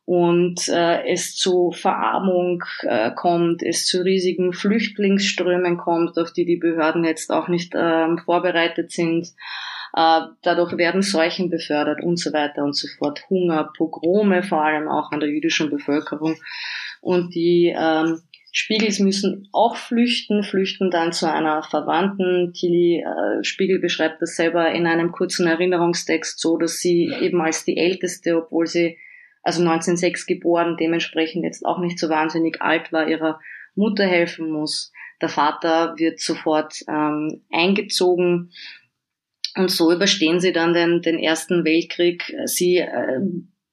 und 0.06 0.70
äh, 0.70 1.12
es 1.12 1.36
zu 1.36 1.72
Verarmung 1.72 2.64
äh, 2.84 3.12
kommt, 3.12 3.64
es 3.64 3.88
zu 3.88 4.04
riesigen 4.04 4.54
Flüchtlingsströmen 4.54 5.78
kommt, 5.78 6.18
auf 6.20 6.32
die 6.32 6.46
die 6.46 6.58
Behörden 6.58 7.04
jetzt 7.04 7.32
auch 7.32 7.48
nicht 7.48 7.74
äh, 7.74 8.16
vorbereitet 8.24 8.92
sind. 8.92 9.28
Äh, 9.96 10.22
dadurch 10.44 10.78
werden 10.78 11.02
Seuchen 11.02 11.50
befördert 11.50 12.04
und 12.04 12.20
so 12.20 12.32
weiter 12.34 12.64
und 12.64 12.76
so 12.76 12.88
fort. 13.00 13.24
Hunger, 13.32 13.72
Pogrome 13.76 14.44
vor 14.44 14.64
allem 14.64 14.88
auch 14.88 15.12
an 15.12 15.22
der 15.22 15.30
jüdischen 15.30 15.72
Bevölkerung. 15.72 16.36
Und 17.02 17.34
die 17.34 17.74
ähm, 17.76 18.22
Spiegels 18.52 19.00
müssen 19.00 19.50
auch 19.54 19.76
flüchten, 19.76 20.44
flüchten 20.44 20.92
dann 20.92 21.14
zu 21.14 21.32
einer 21.32 21.64
Verwandten. 21.64 22.54
Tilly 22.54 23.04
äh, 23.04 23.44
Spiegel 23.44 23.80
beschreibt 23.80 24.22
das 24.22 24.36
selber 24.36 24.72
in 24.72 24.86
einem 24.86 25.12
kurzen 25.12 25.48
Erinnerungstext 25.48 26.40
so, 26.40 26.58
dass 26.58 26.78
sie 26.78 27.12
eben 27.22 27.42
als 27.42 27.66
die 27.66 27.78
Älteste, 27.78 28.38
obwohl 28.38 28.68
sie 28.68 28.98
also 29.46 29.62
1906 29.62 30.26
geboren, 30.26 30.76
dementsprechend 30.78 31.44
jetzt 31.44 31.66
auch 31.66 31.80
nicht 31.80 32.00
so 32.00 32.10
wahnsinnig 32.10 32.62
alt 32.62 32.92
war, 32.92 33.08
ihrer 33.08 33.40
Mutter 33.76 34.06
helfen 34.06 34.50
muss. 34.50 34.92
Der 35.22 35.30
Vater 35.30 35.96
wird 35.98 36.20
sofort 36.20 36.82
ähm, 36.90 37.44
eingezogen 37.52 38.52
und 39.56 39.72
so 39.72 39.92
überstehen 39.92 40.42
sie 40.42 40.52
dann 40.52 40.74
den, 40.74 41.02
den 41.02 41.20
Ersten 41.20 41.64
Weltkrieg. 41.64 42.36
Sie 42.46 42.78
äh, 42.78 43.22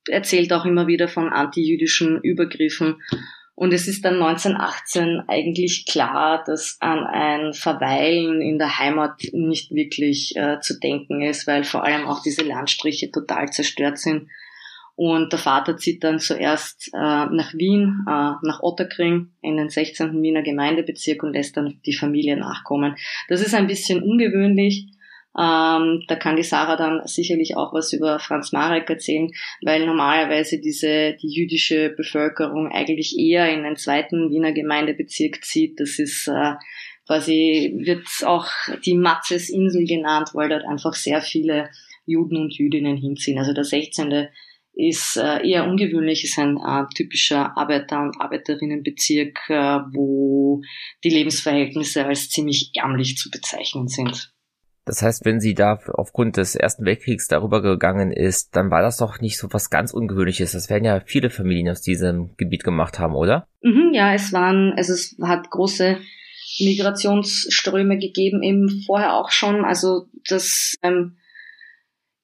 erzählt 0.09 0.53
auch 0.53 0.65
immer 0.65 0.87
wieder 0.87 1.09
von 1.09 1.29
antijüdischen 1.29 2.21
Übergriffen 2.21 2.97
und 3.55 3.73
es 3.73 3.87
ist 3.87 4.05
dann 4.05 4.23
1918 4.23 5.23
eigentlich 5.29 5.87
klar, 5.87 6.43
dass 6.45 6.79
an 6.81 7.05
ein 7.05 7.53
Verweilen 7.53 8.41
in 8.41 8.59
der 8.59 8.79
Heimat 8.79 9.23
nicht 9.33 9.71
wirklich 9.73 10.35
äh, 10.37 10.59
zu 10.61 10.79
denken 10.81 11.23
ist, 11.23 11.47
weil 11.47 11.63
vor 11.63 11.85
allem 11.85 12.07
auch 12.07 12.23
diese 12.23 12.43
Landstriche 12.43 13.11
total 13.11 13.51
zerstört 13.51 13.99
sind. 13.99 14.29
Und 14.95 15.33
der 15.33 15.39
Vater 15.39 15.77
zieht 15.77 16.05
dann 16.05 16.19
zuerst 16.19 16.91
äh, 16.93 16.99
nach 16.99 17.55
Wien, 17.55 18.05
äh, 18.07 18.35
nach 18.43 18.61
Otterkring 18.61 19.33
in 19.41 19.57
den 19.57 19.71
16. 19.71 20.23
Wiener 20.23 20.43
Gemeindebezirk 20.43 21.23
und 21.23 21.33
lässt 21.33 21.57
dann 21.57 21.81
die 21.87 21.95
Familie 21.95 22.37
nachkommen. 22.37 22.97
Das 23.29 23.41
ist 23.41 23.55
ein 23.55 23.67
bisschen 23.67 24.03
ungewöhnlich, 24.03 24.89
ähm, 25.39 26.05
da 26.09 26.17
kann 26.17 26.37
die 26.37 26.43
Sarah 26.43 26.77
dann 26.77 27.07
sicherlich 27.07 27.57
auch 27.57 27.73
was 27.73 27.93
über 27.95 28.19
Franz 28.19 28.53
Marek 28.53 28.91
erzählen, 28.91 29.31
weil 29.63 29.87
normalerweise 29.87 30.61
diese, 30.61 31.15
die 31.15 31.29
jüdische 31.29 31.91
Bevölkerung 31.91 32.71
eigentlich 32.71 33.19
eher 33.19 33.51
in 33.53 33.63
den 33.63 33.77
zweiten 33.77 34.31
Wiener 34.31 34.53
Gemeindebezirk 34.53 35.43
zieht. 35.43 35.81
Das 35.81 35.99
ist 35.99 36.29
äh, 36.29 36.55
quasi, 37.07 37.73
wird 37.83 38.07
auch 38.27 38.47
die 38.85 38.95
Matzes-Insel 38.95 39.87
genannt, 39.87 40.31
weil 40.35 40.51
dort 40.51 40.65
einfach 40.67 40.93
sehr 40.93 41.23
viele 41.23 41.71
Juden 42.05 42.37
und 42.37 42.55
Jüdinnen 42.55 42.99
hinziehen. 42.99 43.39
Also 43.39 43.55
der 43.55 43.65
16 43.65 44.29
ist 44.75 45.17
äh, 45.17 45.47
eher 45.47 45.67
ungewöhnlich, 45.67 46.25
ist 46.25 46.39
ein 46.39 46.57
äh, 46.57 46.85
typischer 46.95 47.57
Arbeiter- 47.57 48.03
und 48.03 48.21
Arbeiterinnenbezirk, 48.21 49.39
äh, 49.49 49.81
wo 49.93 50.63
die 51.05 51.11
Lebensverhältnisse 51.11 52.07
als 52.07 52.31
ziemlich 52.31 52.71
ärmlich 52.75 53.17
zu 53.17 53.31
bezeichnen 53.31 53.89
sind. 53.89 54.33
Das 54.85 55.01
heißt, 55.01 55.25
wenn 55.25 55.39
sie 55.39 55.55
da 55.55 55.79
aufgrund 55.95 56.37
des 56.37 56.57
Ersten 56.57 56.85
Weltkriegs 56.85 57.29
darüber 57.29 57.63
gegangen 57.63 58.11
ist, 58.11 58.57
dann 58.57 58.71
war 58.71 58.83
das 58.83 58.97
doch 58.97 59.21
nicht 59.21 59.39
so 59.39 59.47
was 59.53 59.71
ganz 59.71 59.93
Ungewöhnliches. 59.93 60.53
Das 60.53 60.71
werden 60.71 60.85
ja 60.85 61.01
viele 61.05 61.31
Familien 61.31 61.69
aus 61.69 61.83
diesem 61.83 62.35
Gebiet 62.37 62.65
gemacht 62.65 62.99
haben, 62.99 63.15
oder? 63.15 63.47
Mhm, 63.63 63.93
ja, 63.93 64.13
es 64.13 64.33
waren, 64.33 64.73
also 64.77 64.93
es 64.93 65.17
hat 65.23 65.51
große 65.51 65.99
Migrationsströme 66.59 67.97
gegeben, 67.99 68.43
eben 68.43 68.83
vorher 68.85 69.15
auch 69.15 69.31
schon. 69.31 69.65
Also 69.65 70.07
das 70.29 70.75
ähm, 70.83 71.17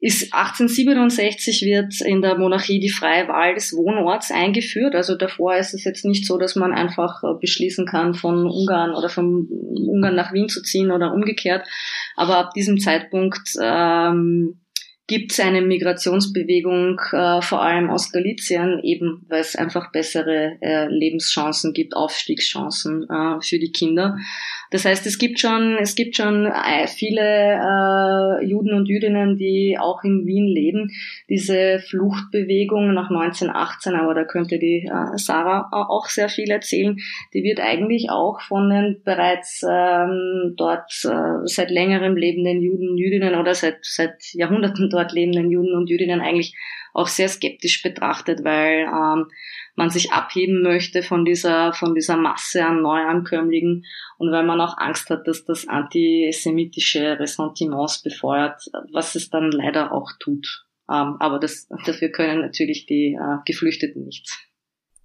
ist 0.00 0.33
1867 0.33 1.62
wird 1.62 2.00
in 2.02 2.23
der 2.23 2.38
Monarchie 2.38 2.78
die 2.78 2.90
freie 2.90 3.26
Wahl 3.26 3.55
des 3.55 3.73
Wohnorts 3.73 4.31
eingeführt. 4.31 4.95
Also 4.95 5.17
davor 5.17 5.57
ist 5.57 5.75
es 5.75 5.83
jetzt 5.85 6.05
nicht 6.05 6.25
so, 6.25 6.38
dass 6.38 6.55
man 6.55 6.73
einfach 6.73 7.23
äh, 7.25 7.38
beschließen 7.40 7.85
kann, 7.85 8.14
von 8.14 8.47
Ungarn 8.47 8.95
oder 8.95 9.09
von 9.09 9.49
Ungarn 9.49 10.14
nach 10.14 10.33
Wien 10.33 10.49
zu 10.49 10.62
ziehen 10.62 10.93
oder 10.93 11.12
umgekehrt. 11.12 11.67
Aber 12.14 12.37
ab 12.37 12.55
diesem 12.55 12.78
Zeitpunkt 12.78 13.50
ähm, 13.61 14.61
gibt 15.09 15.33
es 15.33 15.40
eine 15.40 15.62
Migrationsbewegung, 15.62 17.00
äh, 17.12 17.40
vor 17.40 17.62
allem 17.62 17.90
aus 17.90 18.12
Galizien, 18.12 18.78
eben 18.85 19.25
weil 19.28 19.40
es 19.40 19.57
einfach 19.57 19.90
bessere 19.90 20.59
äh, 20.61 20.87
Lebenschancen 20.87 21.73
gibt, 21.73 21.97
Aufstiegschancen 21.97 23.09
äh, 23.11 23.40
für 23.40 23.59
die 23.59 23.73
Kinder. 23.73 24.17
Das 24.70 24.84
heißt, 24.84 25.06
es 25.06 25.18
gibt 25.18 25.40
schon, 25.40 25.78
es 25.80 25.94
gibt 25.94 26.16
schon 26.16 26.46
äh, 26.46 26.87
viele 26.87 27.20
äh, 27.22 28.44
Juden 28.44 28.75
und 28.75 28.87
Jüdinnen, 28.87 29.37
die 29.37 29.76
auch 29.78 30.04
in 30.04 30.26
Wien 30.26 30.46
leben. 30.46 30.90
Diese 31.28 31.78
Fluchtbewegung 31.78 32.92
nach 32.92 33.10
1918, 33.10 33.94
aber 33.94 34.14
da 34.14 34.25
könnte 34.25 34.58
die 34.58 34.87
äh, 34.87 35.16
Sarah 35.16 35.68
auch 35.72 36.06
sehr 36.06 36.28
viel 36.28 36.50
erzählen, 36.50 36.96
die 37.32 37.42
wird 37.42 37.60
eigentlich 37.60 38.10
auch 38.10 38.40
von 38.42 38.68
den 38.68 39.02
bereits 39.04 39.64
ähm, 39.68 40.54
dort 40.56 40.92
äh, 41.04 41.46
seit 41.46 41.70
längerem 41.70 42.16
lebenden 42.16 42.60
Juden 42.60 42.90
und 42.90 42.98
Jüdinnen 42.98 43.34
oder 43.37 43.54
seit, 43.54 43.78
seit 43.82 44.22
Jahrhunderten 44.34 44.90
dort 44.90 45.12
lebenden 45.12 45.50
Juden 45.50 45.75
und 45.75 45.88
Jüdinnen 45.88 46.20
eigentlich 46.20 46.54
auch 46.92 47.06
sehr 47.06 47.28
skeptisch 47.28 47.82
betrachtet, 47.82 48.44
weil 48.44 48.87
ähm, 48.87 49.26
man 49.78 49.90
sich 49.90 50.12
abheben 50.12 50.62
möchte 50.62 51.02
von 51.04 51.25
dieser, 51.25 51.73
von 51.73 51.94
dieser 51.94 52.16
Masse 52.16 52.66
an 52.66 52.82
Neuankömmlingen 52.82 53.85
und 54.18 54.32
weil 54.32 54.44
man 54.44 54.61
auch 54.61 54.76
Angst 54.76 55.08
hat, 55.08 55.26
dass 55.28 55.44
das 55.44 55.68
antisemitische 55.68 57.18
Ressentiments 57.18 58.02
befeuert, 58.02 58.61
was 58.92 59.14
es 59.14 59.30
dann 59.30 59.52
leider 59.52 59.92
auch 59.92 60.11
tut. 60.18 60.66
Ähm, 60.90 61.16
aber 61.20 61.38
das, 61.38 61.68
dafür 61.87 62.08
können 62.08 62.40
natürlich 62.40 62.87
die 62.87 63.16
äh, 63.18 63.37
Geflüchteten 63.47 64.04
nichts. 64.04 64.37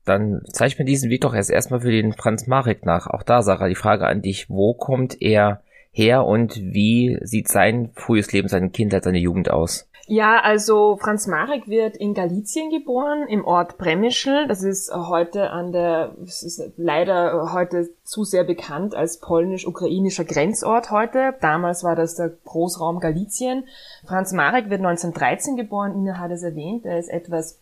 Dann 0.05 0.41
zeig 0.51 0.79
mir 0.79 0.85
diesen 0.85 1.11
Weg 1.11 1.21
doch 1.21 1.35
erst 1.35 1.51
erstmal 1.51 1.81
für 1.81 1.91
den 1.91 2.11
Franz 2.11 2.47
Marek 2.47 2.83
nach. 2.83 3.05
Auch 3.05 3.23
da, 3.23 3.43
Sarah, 3.43 3.69
die 3.69 3.75
Frage 3.75 4.07
an 4.07 4.21
dich. 4.21 4.49
Wo 4.49 4.73
kommt 4.73 5.21
er 5.21 5.63
her 5.91 6.25
und 6.25 6.55
wie 6.55 7.19
sieht 7.21 7.47
sein 7.47 7.91
frühes 7.93 8.31
Leben, 8.33 8.47
seine 8.47 8.71
Kindheit, 8.71 9.03
seine 9.03 9.19
Jugend 9.19 9.51
aus? 9.51 9.87
Ja, 10.07 10.41
also 10.41 10.97
Franz 10.97 11.27
Marek 11.27 11.69
wird 11.69 11.95
in 11.95 12.13
Galizien 12.13 12.69
geboren, 12.69 13.25
im 13.25 13.45
Ort 13.45 13.77
Bremischl. 13.77 14.47
Das 14.47 14.61
ist 14.61 14.93
heute 14.93 15.51
an 15.51 15.71
der, 15.71 16.13
es 16.25 16.43
ist 16.43 16.61
leider 16.75 17.53
heute 17.53 17.89
zu 18.03 18.25
sehr 18.25 18.43
bekannt 18.43 18.95
als 18.95 19.21
polnisch-ukrainischer 19.21 20.25
Grenzort 20.25 20.91
heute. 20.91 21.35
Damals 21.39 21.85
war 21.85 21.95
das 21.95 22.15
der 22.15 22.31
Großraum 22.43 22.99
Galizien. 22.99 23.63
Franz 24.05 24.33
Marek 24.33 24.69
wird 24.69 24.81
1913 24.81 25.55
geboren, 25.55 25.95
Ina 25.95 26.19
hat 26.19 26.31
es 26.31 26.43
erwähnt, 26.43 26.85
er 26.85 26.99
ist 26.99 27.09
etwas 27.09 27.59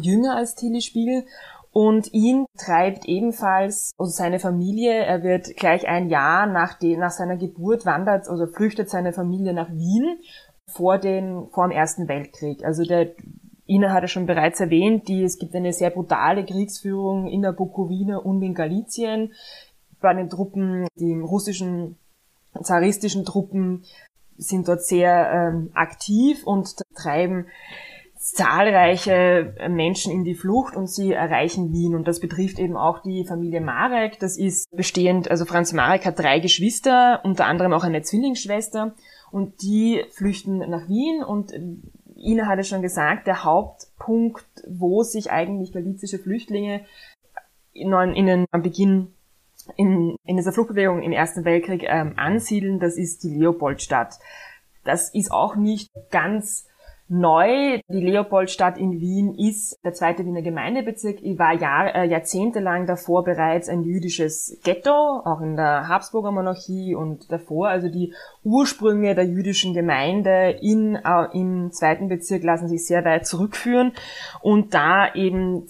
jünger 0.00 0.36
als 0.36 0.54
Tilly 0.54 0.80
Spiegel 0.80 1.24
und 1.70 2.12
ihn 2.14 2.46
treibt 2.56 3.04
ebenfalls, 3.04 3.92
also 3.98 4.10
seine 4.10 4.38
Familie, 4.38 4.94
er 4.94 5.22
wird 5.22 5.54
gleich 5.56 5.86
ein 5.86 6.08
Jahr 6.08 6.46
nach, 6.46 6.78
die, 6.78 6.96
nach 6.96 7.10
seiner 7.10 7.36
Geburt 7.36 7.84
wandert, 7.84 8.28
also 8.28 8.46
flüchtet 8.46 8.88
seine 8.88 9.12
Familie 9.12 9.52
nach 9.52 9.70
Wien 9.70 10.18
vor, 10.68 10.98
den, 10.98 11.48
vor 11.50 11.68
dem 11.68 11.76
Ersten 11.76 12.08
Weltkrieg. 12.08 12.64
Also 12.64 12.84
der 12.84 13.12
Ina 13.66 13.92
hat 13.92 14.04
es 14.04 14.10
schon 14.10 14.26
bereits 14.26 14.60
erwähnt, 14.60 15.08
die, 15.08 15.22
es 15.22 15.38
gibt 15.38 15.54
eine 15.54 15.72
sehr 15.72 15.90
brutale 15.90 16.44
Kriegsführung 16.44 17.26
in 17.26 17.42
der 17.42 17.52
Bukowina 17.52 18.18
und 18.18 18.42
in 18.42 18.54
Galizien. 18.54 19.32
Bei 20.00 20.14
den 20.14 20.30
Truppen, 20.30 20.86
die 20.96 21.18
russischen, 21.20 21.96
zaristischen 22.62 23.24
Truppen 23.24 23.84
sind 24.36 24.68
dort 24.68 24.84
sehr 24.84 25.30
ähm, 25.30 25.70
aktiv 25.74 26.46
und 26.46 26.76
treiben 26.96 27.46
zahlreiche 28.18 29.54
Menschen 29.68 30.12
in 30.12 30.24
die 30.24 30.34
Flucht 30.34 30.76
und 30.76 30.88
sie 30.88 31.12
erreichen 31.12 31.72
Wien. 31.72 31.94
Und 31.94 32.08
das 32.08 32.20
betrifft 32.20 32.58
eben 32.58 32.76
auch 32.76 33.00
die 33.02 33.24
Familie 33.24 33.60
Marek. 33.60 34.18
Das 34.18 34.36
ist 34.36 34.70
bestehend, 34.74 35.30
also 35.30 35.44
Franz 35.44 35.72
Marek 35.72 36.04
hat 36.04 36.18
drei 36.18 36.40
Geschwister, 36.40 37.20
unter 37.24 37.46
anderem 37.46 37.72
auch 37.72 37.84
eine 37.84 38.02
Zwillingsschwester. 38.02 38.94
Und 39.30 39.62
die 39.62 40.04
flüchten 40.10 40.58
nach 40.58 40.88
Wien 40.88 41.22
und 41.22 41.52
Ina 42.16 42.46
hatte 42.46 42.64
schon 42.64 42.82
gesagt, 42.82 43.26
der 43.26 43.44
Hauptpunkt, 43.44 44.46
wo 44.66 45.02
sich 45.02 45.30
eigentlich 45.30 45.72
galizische 45.72 46.18
Flüchtlinge 46.18 46.84
in, 47.72 47.92
in 47.92 48.26
den, 48.26 48.46
am 48.50 48.62
Beginn 48.62 49.12
in, 49.76 50.16
in 50.24 50.36
dieser 50.36 50.52
Fluchtbewegung 50.52 51.02
im 51.02 51.12
Ersten 51.12 51.44
Weltkrieg 51.44 51.84
ähm, 51.84 52.14
ansiedeln, 52.16 52.80
das 52.80 52.96
ist 52.96 53.22
die 53.22 53.34
Leopoldstadt. 53.34 54.18
Das 54.84 55.12
ist 55.12 55.30
auch 55.30 55.56
nicht 55.56 55.90
ganz 56.10 56.67
Neu, 57.10 57.80
die 57.88 58.00
Leopoldstadt 58.00 58.76
in 58.76 59.00
Wien 59.00 59.34
ist 59.34 59.78
der 59.82 59.94
zweite 59.94 60.26
Wiener 60.26 60.42
Gemeindebezirk, 60.42 61.22
war 61.38 61.54
Jahr, 61.54 61.94
äh, 61.94 62.06
jahrzehntelang 62.06 62.86
davor 62.86 63.24
bereits 63.24 63.70
ein 63.70 63.82
jüdisches 63.82 64.58
Ghetto, 64.62 65.22
auch 65.24 65.40
in 65.40 65.56
der 65.56 65.88
Habsburger 65.88 66.32
Monarchie 66.32 66.94
und 66.94 67.32
davor. 67.32 67.68
Also 67.68 67.88
die 67.88 68.12
Ursprünge 68.44 69.14
der 69.14 69.24
jüdischen 69.24 69.72
Gemeinde 69.72 70.58
in, 70.60 70.96
äh, 70.96 71.28
im 71.32 71.72
zweiten 71.72 72.08
Bezirk 72.08 72.42
lassen 72.42 72.68
sich 72.68 72.86
sehr 72.86 73.04
weit 73.06 73.26
zurückführen. 73.26 73.92
Und 74.42 74.74
da 74.74 75.14
eben, 75.14 75.66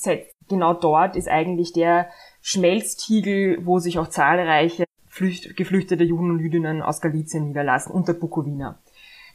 genau 0.48 0.74
dort 0.74 1.14
ist 1.14 1.28
eigentlich 1.28 1.72
der 1.72 2.08
Schmelztiegel, 2.42 3.64
wo 3.64 3.78
sich 3.78 4.00
auch 4.00 4.08
zahlreiche 4.08 4.84
Flücht, 5.06 5.56
geflüchtete 5.56 6.02
Juden 6.02 6.32
und 6.32 6.40
Jüdinnen 6.40 6.82
aus 6.82 7.00
Galizien 7.00 7.46
niederlassen 7.46 7.92
und 7.92 8.08
der 8.08 8.14
Bukowina. 8.14 8.78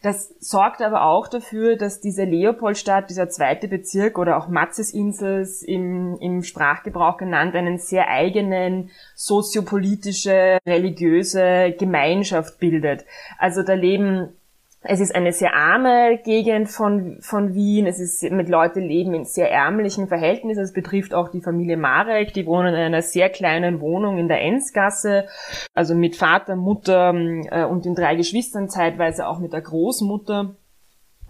Das 0.04 0.36
sorgt 0.40 0.82
aber 0.82 1.06
auch 1.06 1.30
dafür, 1.30 1.78
dass 1.78 2.02
diese 2.02 2.26
Leopoldstadt, 2.26 3.10
dieser 3.10 3.30
zweite 3.30 3.70
Bezirk 3.70 4.18
oder 4.18 4.38
auch 4.38 4.50
Matzesinsels 4.50 5.64
im, 5.64 6.18
im 6.20 6.44
Sprachgebrauch 6.44 7.16
genannt, 7.16 7.56
einen 7.56 7.78
sehr 7.78 8.10
eigenen 8.10 8.90
soziopolitische, 9.16 10.58
religiöse 10.68 11.74
Gemeinschaft 11.80 12.60
bildet. 12.60 13.06
Also 13.40 13.64
da 13.64 13.76
leben 13.76 14.36
Es 14.86 15.00
ist 15.00 15.16
eine 15.16 15.32
sehr 15.32 15.56
arme 15.56 16.20
Gegend 16.24 16.70
von, 16.70 17.18
von 17.22 17.54
Wien. 17.54 17.88
Es 17.88 18.00
ist 18.00 18.22
mit 18.24 18.50
Leute 18.50 18.82
leben 18.82 19.14
in 19.14 19.24
sehr 19.24 19.50
ärmlichen 19.50 20.08
Verhältnissen. 20.10 20.62
Es 20.62 20.74
betrifft 20.74 21.14
auch 21.14 21.30
die 21.30 21.42
Familie 21.42 21.78
Marek. 21.78 22.34
Die 22.34 22.46
wohnen 22.46 22.74
in 22.74 22.80
einer 22.82 23.02
sehr 23.02 23.30
kleinen 23.30 23.80
Wohnung 23.80 24.18
in 24.18 24.28
der 24.28 24.42
Enzgasse. 24.42 25.26
Also 25.74 25.96
mit 25.96 26.18
Vater, 26.18 26.58
Mutter 26.58 27.14
äh, 27.14 27.64
und 27.64 27.86
den 27.86 27.96
drei 27.96 28.16
Geschwistern, 28.16 28.68
zeitweise 28.68 29.28
auch 29.28 29.40
mit 29.40 29.54
der 29.54 29.62
Großmutter. 29.62 30.56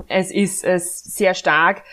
Es 0.08 0.32
ist 0.32 0.64
es 0.64 1.04
sehr 1.04 1.36
stark 1.36 1.84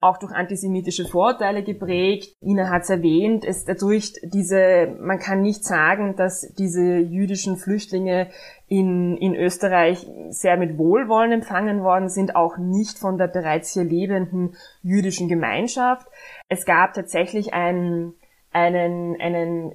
auch 0.00 0.18
durch 0.18 0.32
antisemitische 0.32 1.06
Vorurteile 1.06 1.62
geprägt. 1.62 2.34
Ina 2.42 2.68
hat 2.68 2.82
es 2.82 2.90
erwähnt, 2.90 3.44
es 3.44 3.64
dadurch 3.64 4.12
diese, 4.22 4.94
man 5.00 5.18
kann 5.18 5.40
nicht 5.40 5.64
sagen, 5.64 6.16
dass 6.16 6.52
diese 6.58 6.98
jüdischen 6.98 7.56
Flüchtlinge 7.56 8.28
in, 8.68 9.16
in 9.16 9.34
Österreich 9.34 10.06
sehr 10.28 10.58
mit 10.58 10.76
Wohlwollen 10.76 11.32
empfangen 11.32 11.82
worden 11.82 12.08
sind, 12.08 12.36
auch 12.36 12.58
nicht 12.58 12.98
von 12.98 13.16
der 13.16 13.28
bereits 13.28 13.72
hier 13.72 13.84
lebenden 13.84 14.54
jüdischen 14.82 15.28
Gemeinschaft. 15.28 16.06
Es 16.48 16.66
gab 16.66 16.92
tatsächlich 16.92 17.54
ein 17.54 18.12
einen, 18.56 19.20
einen, 19.20 19.72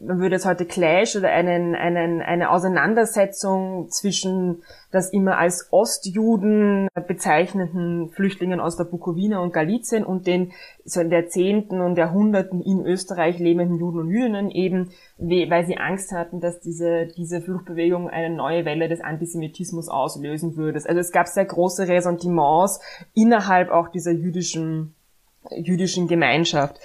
man 0.00 0.18
würde 0.18 0.34
es 0.34 0.44
heute 0.44 0.66
Clash 0.66 1.14
oder 1.14 1.28
einen, 1.28 1.76
einen, 1.76 2.20
eine 2.20 2.50
Auseinandersetzung 2.50 3.88
zwischen 3.90 4.64
das 4.90 5.10
immer 5.10 5.38
als 5.38 5.68
Ostjuden 5.70 6.88
bezeichneten 7.06 8.10
Flüchtlingen 8.10 8.58
aus 8.58 8.76
der 8.76 8.84
Bukowina 8.84 9.38
und 9.38 9.52
Galizien 9.52 10.04
und 10.04 10.26
den 10.26 10.50
so 10.84 11.00
in 11.00 11.12
Jahrzehnten 11.12 11.80
und 11.80 11.96
Jahrhunderten 11.96 12.60
in 12.60 12.84
Österreich 12.84 13.38
lebenden 13.38 13.78
Juden 13.78 14.00
und 14.00 14.10
Jüdinnen 14.10 14.50
eben, 14.50 14.90
weil 15.18 15.64
sie 15.64 15.78
Angst 15.78 16.10
hatten, 16.10 16.40
dass 16.40 16.58
diese, 16.58 17.06
diese 17.16 17.40
Fluchtbewegung 17.40 18.10
eine 18.10 18.34
neue 18.34 18.64
Welle 18.64 18.88
des 18.88 19.00
Antisemitismus 19.00 19.88
auslösen 19.88 20.56
würde. 20.56 20.80
Also 20.84 20.98
es 20.98 21.12
gab 21.12 21.28
sehr 21.28 21.44
große 21.44 21.86
Ressentiments 21.86 22.80
innerhalb 23.14 23.70
auch 23.70 23.88
dieser 23.88 24.10
jüdischen, 24.10 24.96
jüdischen 25.52 26.08
Gemeinschaft. 26.08 26.80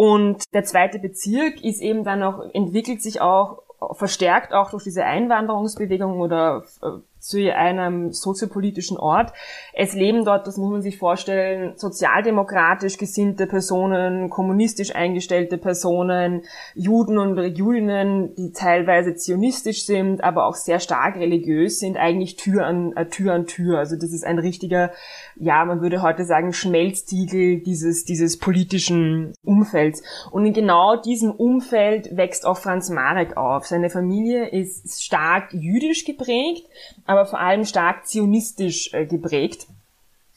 Und 0.00 0.44
der 0.54 0.62
zweite 0.62 1.00
Bezirk 1.00 1.64
ist 1.64 1.82
eben 1.82 2.04
dann 2.04 2.22
auch, 2.22 2.54
entwickelt 2.54 3.02
sich 3.02 3.20
auch 3.20 3.62
verstärkt 3.96 4.52
auch 4.54 4.70
durch 4.70 4.84
diese 4.84 5.04
Einwanderungsbewegung 5.04 6.20
oder 6.20 6.62
äh, 6.82 7.00
zu 7.28 7.54
einem 7.54 8.12
soziopolitischen 8.12 8.96
Ort. 8.96 9.32
Es 9.74 9.92
leben 9.92 10.24
dort, 10.24 10.46
das 10.46 10.56
muss 10.56 10.70
man 10.70 10.82
sich 10.82 10.96
vorstellen, 10.96 11.74
sozialdemokratisch 11.76 12.96
gesinnte 12.96 13.46
Personen, 13.46 14.30
kommunistisch 14.30 14.94
eingestellte 14.94 15.58
Personen, 15.58 16.42
Juden 16.74 17.18
und 17.18 17.38
Judinnen, 17.56 18.34
die 18.34 18.52
teilweise 18.52 19.14
zionistisch 19.14 19.84
sind, 19.84 20.24
aber 20.24 20.46
auch 20.46 20.54
sehr 20.54 20.80
stark 20.80 21.16
religiös 21.16 21.78
sind, 21.80 21.98
eigentlich 21.98 22.36
Tür 22.36 22.66
an 22.66 22.96
äh, 22.96 23.06
Tür 23.06 23.34
an 23.34 23.46
Tür. 23.46 23.78
Also 23.78 23.96
das 23.96 24.12
ist 24.12 24.24
ein 24.24 24.38
richtiger, 24.38 24.90
ja, 25.36 25.64
man 25.66 25.82
würde 25.82 26.00
heute 26.00 26.24
sagen, 26.24 26.54
Schmelztiegel 26.54 27.60
dieses, 27.60 28.06
dieses 28.06 28.38
politischen 28.38 29.34
Umfelds. 29.44 30.02
Und 30.30 30.46
in 30.46 30.54
genau 30.54 30.96
diesem 30.96 31.30
Umfeld 31.30 32.16
wächst 32.16 32.46
auch 32.46 32.56
Franz 32.56 32.88
Marek 32.88 33.36
auf. 33.36 33.66
Seine 33.66 33.90
Familie 33.90 34.46
ist 34.48 35.02
stark 35.04 35.52
jüdisch 35.52 36.06
geprägt, 36.06 36.66
aber 37.04 37.17
vor 37.26 37.40
allem 37.40 37.64
stark 37.64 38.06
zionistisch 38.06 38.92
äh, 38.92 39.06
geprägt. 39.06 39.66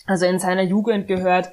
Also 0.06 0.26
in 0.26 0.40
seiner 0.40 0.64
Jugend 0.64 1.08
gehört 1.08 1.52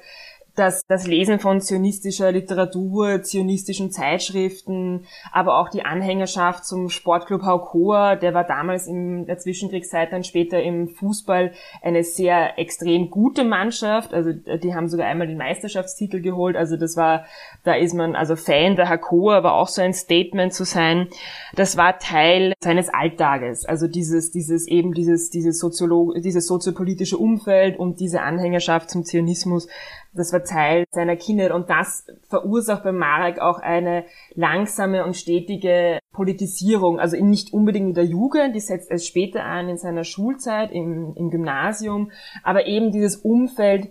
dass 0.59 0.85
das 0.87 1.07
Lesen 1.07 1.39
von 1.39 1.61
zionistischer 1.61 2.33
Literatur, 2.33 3.23
zionistischen 3.23 3.91
Zeitschriften, 3.91 5.05
aber 5.31 5.57
auch 5.57 5.69
die 5.69 5.85
Anhängerschaft 5.85 6.65
zum 6.65 6.89
Sportclub 6.89 7.43
Haukoa, 7.43 8.17
der 8.17 8.33
war 8.33 8.43
damals 8.43 8.85
in 8.85 9.25
der 9.25 9.37
Zwischenkriegszeit 9.37 10.11
dann 10.11 10.25
später 10.25 10.61
im 10.61 10.89
Fußball 10.89 11.53
eine 11.81 12.03
sehr 12.03 12.59
extrem 12.59 13.09
gute 13.09 13.45
Mannschaft. 13.45 14.13
Also 14.13 14.33
die 14.33 14.75
haben 14.75 14.89
sogar 14.89 15.07
einmal 15.07 15.27
den 15.27 15.37
Meisterschaftstitel 15.37 16.19
geholt. 16.19 16.57
Also 16.57 16.75
das 16.75 16.97
war, 16.97 17.25
da 17.63 17.75
ist 17.75 17.93
man 17.93 18.15
also 18.15 18.35
Fan 18.35 18.75
der 18.75 18.89
Hakoa, 18.89 19.43
war 19.43 19.53
auch 19.53 19.69
so 19.69 19.81
ein 19.81 19.93
Statement 19.93 20.53
zu 20.53 20.65
sein. 20.65 21.07
Das 21.55 21.77
war 21.77 21.99
Teil 21.99 22.53
seines 22.59 22.89
Alltages. 22.89 23.65
Also 23.65 23.87
dieses, 23.87 24.31
dieses 24.31 24.67
eben 24.67 24.93
dieses, 24.93 25.29
dieses 25.29 25.57
Soziolog, 25.57 26.15
dieses 26.21 26.47
soziopolitische 26.47 27.17
Umfeld 27.17 27.79
und 27.79 28.01
diese 28.01 28.21
Anhängerschaft 28.21 28.89
zum 28.89 29.05
Zionismus 29.05 29.69
das 30.13 30.33
war 30.33 30.43
Teil 30.43 30.85
seiner 30.91 31.15
Kindheit 31.15 31.51
und 31.51 31.69
das 31.69 32.05
verursacht 32.27 32.83
bei 32.83 32.91
Marek 32.91 33.39
auch 33.39 33.59
eine 33.59 34.05
langsame 34.33 35.05
und 35.05 35.15
stetige 35.15 35.99
Politisierung. 36.11 36.99
Also 36.99 37.23
nicht 37.23 37.53
unbedingt 37.53 37.89
in 37.89 37.93
der 37.93 38.05
Jugend, 38.05 38.55
die 38.55 38.59
setzt 38.59 38.89
es 38.91 39.05
später 39.05 39.43
an 39.43 39.69
in 39.69 39.77
seiner 39.77 40.03
Schulzeit, 40.03 40.71
im, 40.71 41.13
im 41.15 41.29
Gymnasium, 41.29 42.11
aber 42.43 42.65
eben 42.65 42.91
dieses 42.91 43.17
Umfeld 43.17 43.89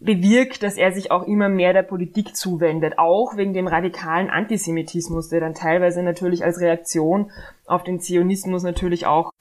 bewirkt, 0.00 0.62
dass 0.62 0.76
er 0.76 0.92
sich 0.92 1.10
auch 1.10 1.26
immer 1.26 1.48
mehr 1.48 1.72
der 1.72 1.82
Politik 1.82 2.34
zuwendet, 2.34 2.94
auch 2.96 3.36
wegen 3.36 3.52
dem 3.52 3.66
radikalen 3.66 4.30
Antisemitismus, 4.30 5.28
der 5.28 5.40
dann 5.40 5.54
teilweise 5.54 6.02
natürlich 6.02 6.44
als 6.44 6.60
Reaktion 6.60 7.30
auf 7.66 7.84
den 7.84 8.00
Zionismus 8.00 8.62
natürlich 8.62 9.06
auch 9.06 9.32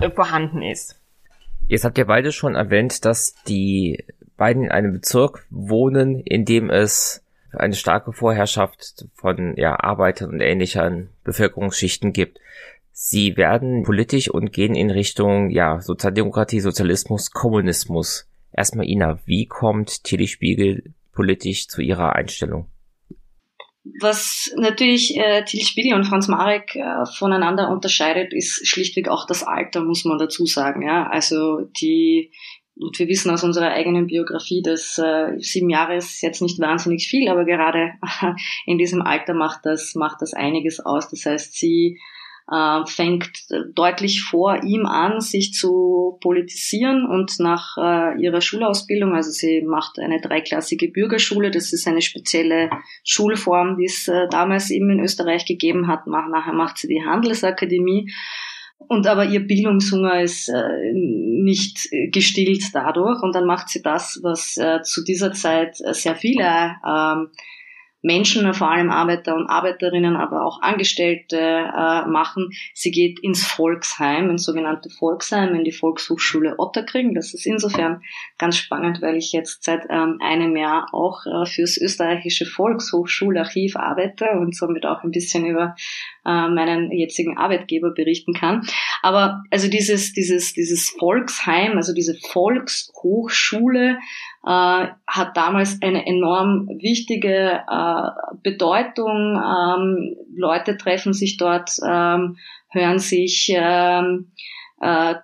äh, 0.00 0.10
vorhanden 0.10 0.62
ist. 0.62 1.00
Jetzt 1.68 1.84
habt 1.84 1.96
ihr 1.96 2.06
beide 2.06 2.32
schon 2.32 2.56
erwähnt, 2.56 3.04
dass 3.04 3.34
die 3.46 4.04
beiden 4.36 4.64
in 4.64 4.70
einem 4.70 4.92
Bezirk 4.92 5.46
wohnen, 5.50 6.20
in 6.20 6.44
dem 6.44 6.70
es 6.70 7.22
eine 7.52 7.74
starke 7.74 8.12
Vorherrschaft 8.12 9.06
von 9.14 9.54
ja, 9.56 9.78
Arbeitern 9.78 10.30
und 10.30 10.40
ähnlichen 10.40 11.10
Bevölkerungsschichten 11.22 12.12
gibt. 12.12 12.38
Sie 12.92 13.36
werden 13.36 13.82
politisch 13.82 14.28
und 14.28 14.52
gehen 14.52 14.74
in 14.74 14.90
Richtung 14.90 15.50
ja, 15.50 15.80
Sozialdemokratie, 15.80 16.60
Sozialismus, 16.60 17.30
Kommunismus. 17.32 18.28
Erstmal 18.52 18.88
Ina, 18.88 19.18
wie 19.24 19.46
kommt 19.46 20.04
Tilly 20.04 20.28
Spiegel 20.28 20.94
politisch 21.12 21.68
zu 21.68 21.82
ihrer 21.82 22.14
Einstellung? 22.14 22.66
Was 24.00 24.50
natürlich 24.56 25.16
äh, 25.18 25.44
Till 25.44 25.60
Spiegel 25.60 25.94
und 25.94 26.04
Franz 26.04 26.26
Marek 26.26 26.74
äh, 26.74 27.04
voneinander 27.18 27.68
unterscheidet, 27.70 28.32
ist 28.32 28.66
schlichtweg 28.66 29.08
auch 29.08 29.26
das 29.26 29.42
Alter, 29.42 29.84
muss 29.84 30.06
man 30.06 30.18
dazu 30.18 30.46
sagen. 30.46 30.82
Ja? 30.82 31.06
Also 31.06 31.60
die 31.80 32.32
und 32.76 32.98
wir 32.98 33.08
wissen 33.08 33.30
aus 33.30 33.44
unserer 33.44 33.70
eigenen 33.70 34.06
Biografie, 34.06 34.60
dass 34.62 34.98
äh, 34.98 35.38
sieben 35.38 35.70
Jahre 35.70 35.96
ist 35.96 36.20
jetzt 36.22 36.42
nicht 36.42 36.58
wahnsinnig 36.58 37.06
viel, 37.06 37.28
aber 37.28 37.44
gerade 37.44 37.92
in 38.66 38.78
diesem 38.78 39.02
Alter 39.02 39.34
macht 39.34 39.60
das, 39.64 39.94
macht 39.94 40.22
das 40.22 40.34
einiges 40.34 40.80
aus. 40.80 41.08
Das 41.08 41.24
heißt, 41.24 41.54
sie 41.54 42.00
äh, 42.50 42.84
fängt 42.86 43.30
deutlich 43.74 44.22
vor 44.22 44.64
ihm 44.64 44.86
an, 44.86 45.20
sich 45.20 45.52
zu 45.52 46.18
politisieren 46.20 47.06
und 47.06 47.38
nach 47.38 47.76
äh, 47.78 48.20
ihrer 48.20 48.40
Schulausbildung, 48.40 49.14
also 49.14 49.30
sie 49.30 49.62
macht 49.62 50.00
eine 50.00 50.20
dreiklassige 50.20 50.88
Bürgerschule, 50.88 51.52
das 51.52 51.72
ist 51.72 51.86
eine 51.86 52.02
spezielle 52.02 52.70
Schulform, 53.04 53.76
die 53.78 53.86
es 53.86 54.08
äh, 54.08 54.26
damals 54.30 54.70
eben 54.70 54.90
in 54.90 55.00
Österreich 55.00 55.46
gegeben 55.46 55.86
hat. 55.86 56.06
Nachher 56.08 56.52
macht 56.52 56.78
sie 56.78 56.88
die 56.88 57.04
Handelsakademie 57.04 58.10
und 58.78 59.06
aber 59.06 59.24
ihr 59.26 59.40
Bildungshunger 59.40 60.22
ist 60.22 60.48
äh, 60.48 60.92
nicht 60.92 61.88
gestillt 62.12 62.64
dadurch. 62.72 63.22
Und 63.22 63.34
dann 63.34 63.46
macht 63.46 63.68
sie 63.68 63.82
das, 63.82 64.20
was 64.22 64.56
äh, 64.56 64.82
zu 64.82 65.02
dieser 65.04 65.32
Zeit 65.32 65.76
sehr 65.76 66.16
viele 66.16 66.76
ähm, 66.86 67.28
Menschen, 68.04 68.52
vor 68.52 68.70
allem 68.70 68.90
Arbeiter 68.90 69.34
und 69.34 69.48
Arbeiterinnen, 69.48 70.14
aber 70.14 70.44
auch 70.44 70.60
Angestellte 70.60 71.38
äh, 71.38 72.06
machen. 72.06 72.50
Sie 72.74 72.90
geht 72.90 73.18
ins 73.20 73.46
Volksheim, 73.46 74.28
ins 74.28 74.44
sogenannte 74.44 74.90
Volksheim, 74.90 75.54
in 75.54 75.64
die 75.64 75.72
Volkshochschule 75.72 76.56
Otterkring. 76.58 77.14
Das 77.14 77.32
ist 77.32 77.46
insofern 77.46 78.02
ganz 78.36 78.58
spannend, 78.58 79.00
weil 79.00 79.16
ich 79.16 79.32
jetzt 79.32 79.64
seit 79.64 79.86
ähm, 79.88 80.18
einem 80.20 80.54
Jahr 80.54 80.88
auch 80.92 81.24
äh, 81.24 81.46
fürs 81.46 81.78
österreichische 81.78 82.44
Volkshochschularchiv 82.44 83.76
arbeite 83.76 84.26
und 84.38 84.54
somit 84.54 84.84
auch 84.84 85.02
ein 85.02 85.10
bisschen 85.10 85.46
über 85.46 85.74
äh, 86.26 86.48
meinen 86.48 86.90
jetzigen 86.90 87.36
Arbeitgeber 87.36 87.90
berichten 87.90 88.32
kann. 88.32 88.66
Aber 89.02 89.42
also 89.50 89.68
dieses, 89.68 90.12
dieses, 90.12 90.54
dieses 90.54 90.90
Volksheim, 90.90 91.76
also 91.76 91.92
diese 91.94 92.14
Volkshochschule 92.14 93.98
äh, 94.44 94.86
hat 95.06 95.36
damals 95.36 95.80
eine 95.82 96.06
enorm 96.06 96.68
wichtige 96.80 97.60
äh, 97.68 98.36
Bedeutung. 98.42 99.36
Ähm, 99.36 100.16
Leute 100.36 100.76
treffen 100.76 101.12
sich 101.12 101.36
dort, 101.36 101.70
ähm, 101.86 102.36
hören 102.70 102.98
sich, 102.98 103.52
ähm, 103.54 104.32
äh, 104.80 105.14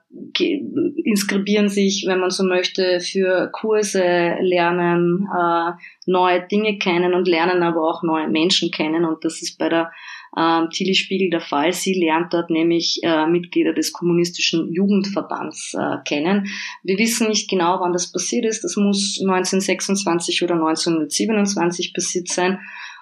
inskribieren 1.04 1.68
sich, 1.68 2.04
wenn 2.06 2.20
man 2.20 2.30
so 2.30 2.44
möchte, 2.44 3.00
für 3.00 3.50
Kurse, 3.52 4.36
lernen 4.40 5.28
äh, 5.36 5.72
neue 6.06 6.46
Dinge 6.46 6.78
kennen 6.78 7.14
und 7.14 7.28
lernen 7.28 7.62
aber 7.62 7.82
auch 7.82 8.02
neue 8.02 8.28
Menschen 8.28 8.70
kennen. 8.70 9.04
Und 9.04 9.24
das 9.24 9.42
ist 9.42 9.58
bei 9.58 9.68
der 9.68 9.90
ähm, 10.36 10.68
Tilly 10.70 10.94
Spiegel 10.94 11.30
der 11.30 11.40
Fall. 11.40 11.72
Sie 11.72 11.94
lernt 11.94 12.32
dort 12.32 12.50
nämlich 12.50 13.00
äh, 13.02 13.26
Mitglieder 13.26 13.72
des 13.72 13.92
kommunistischen 13.92 14.72
Jugendverbands 14.72 15.74
äh, 15.74 15.96
kennen. 16.04 16.46
Wir 16.82 16.98
wissen 16.98 17.28
nicht 17.28 17.50
genau, 17.50 17.80
wann 17.80 17.92
das 17.92 18.12
passiert 18.12 18.44
ist. 18.44 18.62
Das 18.62 18.76
muss 18.76 19.18
1926 19.20 20.42
oder 20.42 20.54
1927 20.54 21.94
passiert 21.94 22.28
sein. 22.28 22.58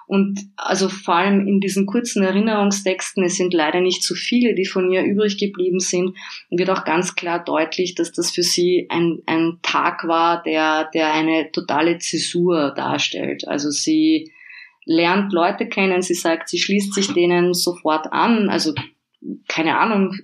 Und 0.09 0.39
also 0.55 0.89
vor 0.89 1.13
allem 1.13 1.47
in 1.47 1.59
diesen 1.59 1.85
kurzen 1.85 2.23
Erinnerungstexten, 2.23 3.23
es 3.23 3.37
sind 3.37 3.53
leider 3.53 3.79
nicht 3.79 4.01
so 4.01 4.15
viele, 4.15 4.55
die 4.55 4.65
von 4.65 4.89
ihr 4.89 5.03
übrig 5.03 5.37
geblieben 5.37 5.79
sind, 5.79 6.17
wird 6.49 6.71
auch 6.71 6.83
ganz 6.83 7.13
klar 7.13 7.43
deutlich, 7.43 7.93
dass 7.93 8.11
das 8.11 8.31
für 8.31 8.41
sie 8.41 8.87
ein, 8.89 9.19
ein 9.27 9.59
Tag 9.61 10.07
war, 10.07 10.41
der, 10.41 10.89
der 10.95 11.13
eine 11.13 11.51
totale 11.51 11.99
Zäsur 11.99 12.73
darstellt. 12.75 13.47
Also 13.47 13.69
sie 13.69 14.31
lernt 14.89 15.31
Leute 15.31 15.69
kennen, 15.69 16.01
sie 16.01 16.15
sagt, 16.15 16.49
sie 16.49 16.57
schließt 16.57 16.95
sich 16.95 17.13
denen 17.13 17.53
sofort 17.53 18.11
an, 18.11 18.49
also 18.49 18.73
keine 19.47 19.77
Ahnung, 19.77 20.15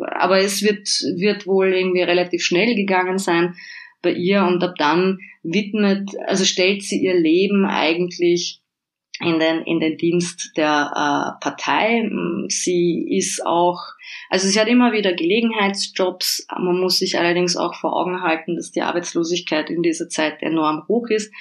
aber 0.00 0.38
es 0.38 0.62
wird, 0.62 0.86
wird 1.16 1.46
wohl 1.46 1.72
irgendwie 1.72 2.02
relativ 2.02 2.44
schnell 2.44 2.74
gegangen 2.74 3.18
sein 3.18 3.54
bei 4.02 4.12
ihr 4.12 4.44
und 4.44 4.62
ab 4.62 4.74
dann 4.76 5.18
widmet, 5.42 6.10
also 6.26 6.44
stellt 6.44 6.82
sie 6.82 7.02
ihr 7.02 7.18
Leben 7.18 7.64
eigentlich 7.64 8.60
in 9.20 9.38
den, 9.38 9.62
in 9.62 9.80
den 9.80 9.96
Dienst 9.96 10.52
der 10.58 10.90
äh, 10.92 11.42
Partei. 11.42 12.06
Sie 12.48 13.06
ist 13.08 13.46
auch, 13.46 13.80
also 14.28 14.46
sie 14.48 14.60
hat 14.60 14.68
immer 14.68 14.92
wieder 14.92 15.14
Gelegenheitsjobs. 15.14 16.46
Man 16.58 16.78
muss 16.78 16.98
sich 16.98 17.18
allerdings 17.18 17.56
auch 17.56 17.74
vor 17.74 17.96
Augen 17.96 18.20
halten, 18.20 18.56
dass 18.56 18.72
die 18.72 18.82
Arbeitslosigkeit 18.82 19.70
in 19.70 19.80
dieser 19.80 20.10
Zeit 20.10 20.42
enorm 20.42 20.86
hoch 20.88 21.08
ist. 21.08 21.32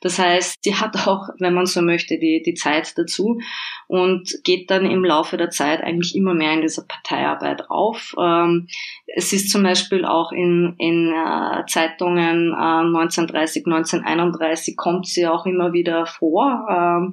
Das 0.00 0.18
heißt, 0.18 0.56
sie 0.62 0.74
hat 0.74 1.06
auch, 1.06 1.28
wenn 1.38 1.54
man 1.54 1.66
so 1.66 1.82
möchte, 1.82 2.18
die, 2.18 2.42
die 2.44 2.54
Zeit 2.54 2.96
dazu 2.96 3.38
und 3.86 4.30
geht 4.44 4.70
dann 4.70 4.86
im 4.86 5.04
Laufe 5.04 5.36
der 5.36 5.50
Zeit 5.50 5.82
eigentlich 5.82 6.14
immer 6.14 6.34
mehr 6.34 6.52
in 6.54 6.62
dieser 6.62 6.82
Parteiarbeit 6.82 7.68
auf. 7.68 8.14
Ähm, 8.18 8.68
es 9.06 9.32
ist 9.32 9.50
zum 9.50 9.62
Beispiel 9.62 10.04
auch 10.04 10.32
in, 10.32 10.74
in 10.78 11.12
äh, 11.12 11.64
Zeitungen 11.66 12.52
äh, 12.52 12.98
1930, 12.98 13.66
1931 13.66 14.76
kommt 14.76 15.06
sie 15.06 15.26
auch 15.26 15.46
immer 15.46 15.72
wieder 15.72 16.06
vor. 16.06 16.66
Ähm, 16.70 17.12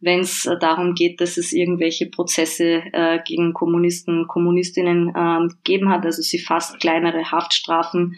wenn 0.00 0.20
es 0.20 0.48
darum 0.60 0.94
geht, 0.94 1.20
dass 1.20 1.38
es 1.38 1.52
irgendwelche 1.52 2.06
Prozesse 2.06 2.82
äh, 2.92 3.20
gegen 3.24 3.54
Kommunisten, 3.54 4.26
Kommunistinnen 4.26 5.08
äh, 5.08 5.48
gegeben 5.62 5.88
hat. 5.88 6.04
Also 6.04 6.20
sie 6.20 6.38
fasst 6.38 6.78
kleinere 6.78 7.30
Haftstrafen 7.30 8.16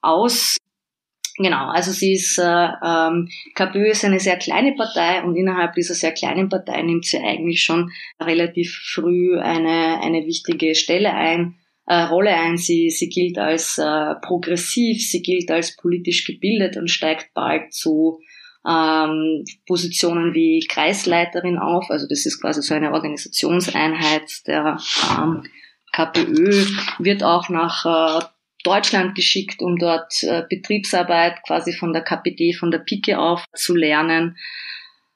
aus. 0.00 0.58
Genau, 1.36 1.68
also 1.68 1.90
sie 1.90 2.12
ist, 2.12 2.38
äh, 2.38 2.68
ähm, 2.84 3.28
KPÖ 3.56 3.90
ist 3.90 4.04
eine 4.04 4.20
sehr 4.20 4.36
kleine 4.36 4.72
Partei 4.74 5.22
und 5.24 5.34
innerhalb 5.34 5.74
dieser 5.74 5.94
sehr 5.94 6.12
kleinen 6.12 6.48
Partei 6.48 6.80
nimmt 6.82 7.06
sie 7.06 7.18
eigentlich 7.18 7.60
schon 7.62 7.90
relativ 8.20 8.72
früh 8.94 9.36
eine, 9.40 10.00
eine 10.00 10.26
wichtige 10.26 10.76
Stelle 10.76 11.12
ein, 11.12 11.56
äh, 11.86 12.02
Rolle 12.02 12.36
ein. 12.36 12.56
Sie, 12.56 12.88
sie 12.90 13.08
gilt 13.08 13.38
als 13.38 13.78
äh, 13.78 14.14
progressiv, 14.22 15.02
sie 15.02 15.22
gilt 15.22 15.50
als 15.50 15.76
politisch 15.76 16.24
gebildet 16.24 16.76
und 16.76 16.88
steigt 16.88 17.34
bald 17.34 17.72
zu 17.72 18.20
ähm, 18.64 19.44
Positionen 19.66 20.34
wie 20.34 20.64
Kreisleiterin 20.68 21.58
auf. 21.58 21.90
Also 21.90 22.06
das 22.08 22.26
ist 22.26 22.40
quasi 22.40 22.62
so 22.62 22.74
eine 22.74 22.92
Organisationseinheit 22.92 24.46
der 24.46 24.78
ähm, 25.18 25.42
KPÖ, 25.92 26.64
wird 26.98 27.22
auch 27.24 27.48
nach 27.48 27.84
äh, 28.20 28.24
Deutschland 28.64 29.14
geschickt, 29.14 29.62
um 29.62 29.76
dort 29.76 30.22
äh, 30.22 30.42
Betriebsarbeit 30.48 31.42
quasi 31.46 31.72
von 31.72 31.92
der 31.92 32.02
KPD, 32.02 32.54
von 32.54 32.70
der 32.70 32.78
Pike 32.78 33.18
auf 33.18 33.44
zu 33.54 33.76
lernen. 33.76 34.36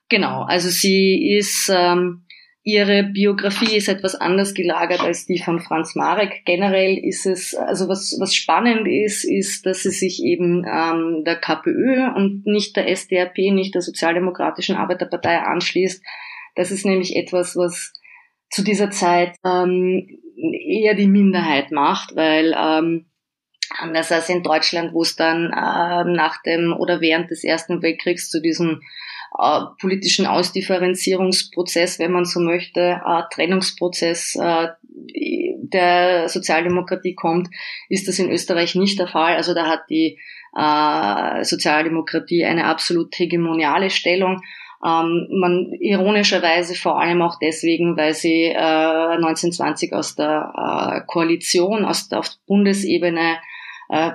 Genau, 0.09 0.43
also 0.43 0.69
sie 0.69 1.37
ist, 1.37 1.71
ähm, 1.75 2.25
ihre 2.63 3.03
Biografie 3.03 3.77
ist 3.77 3.89
etwas 3.89 4.15
anders 4.15 4.55
gelagert 4.55 5.01
als 5.01 5.27
die 5.27 5.39
von 5.39 5.61
Franz 5.61 5.95
Marek. 5.95 6.45
Generell 6.45 6.99
ist 6.99 7.27
es, 7.27 7.55
also 7.55 7.89
was, 7.89 8.17
was 8.21 8.35
spannend 8.35 8.87
ist, 8.87 9.25
ist, 9.25 9.67
dass 9.67 9.83
sie 9.83 9.91
sich 9.91 10.23
eben 10.23 10.65
ähm, 10.65 11.25
der 11.25 11.37
KPÖ 11.37 12.15
und 12.15 12.47
nicht 12.47 12.77
der 12.77 12.95
SDAP, 12.95 13.37
nicht 13.39 13.75
der 13.75 13.83
Sozialdemokratischen 13.83 14.77
Arbeiterpartei 14.77 15.39
anschließt. 15.39 16.03
Das 16.55 16.71
ist 16.71 16.85
nämlich 16.85 17.17
etwas, 17.17 17.57
was 17.57 17.93
zu 18.51 18.63
dieser 18.63 18.91
Zeit 18.91 19.37
ähm, 19.45 20.21
eher 20.37 20.95
die 20.95 21.07
Minderheit 21.07 21.71
macht, 21.71 22.17
weil 22.17 22.55
ähm, 22.57 23.08
Anders 23.79 24.11
als 24.11 24.29
in 24.29 24.43
Deutschland, 24.43 24.93
wo 24.93 25.03
es 25.03 25.17
dann 25.17 25.47
äh, 25.47 26.05
nach 26.05 26.43
dem 26.43 26.73
oder 26.73 27.01
während 27.01 27.31
des 27.31 27.45
Ersten 27.45 27.83
Weltkriegs 27.83 28.31
zu 28.31 28.41
diesem 28.41 28.81
äh, 29.39 29.61
politischen 29.81 30.27
Ausdifferenzierungsprozess, 30.27 31.99
wenn 31.99 32.13
man 32.13 32.25
so 32.25 32.41
möchte, 32.41 33.01
äh, 33.05 33.23
Trennungsprozess 33.31 34.37
äh, 34.37 34.69
der 34.83 36.29
Sozialdemokratie 36.29 37.15
kommt, 37.15 37.49
ist 37.89 38.09
das 38.09 38.19
in 38.19 38.31
Österreich 38.31 38.75
nicht 38.75 38.99
der 38.99 39.09
Fall. 39.09 39.37
Also 39.37 39.55
da 39.55 39.67
hat 39.67 39.83
die 39.91 40.19
äh, 40.57 41.45
Sozialdemokratie 41.45 42.45
eine 42.45 42.65
absolut 42.65 43.17
hegemoniale 43.19 43.91
Stellung. 43.91 44.43
Ähm, 44.85 45.29
man 45.31 45.73
ironischerweise 45.81 46.75
vor 46.75 47.01
allem 47.01 47.21
auch 47.21 47.39
deswegen, 47.41 47.97
weil 47.97 48.15
sie 48.15 48.45
äh, 48.45 48.55
1920 48.55 49.93
aus 49.93 50.15
der 50.15 50.53
äh, 50.57 51.01
Koalition, 51.07 51.85
aus 51.85 52.09
der 52.09 52.21
auf 52.21 52.31
Bundesebene 52.47 53.39
äh, 53.88 54.11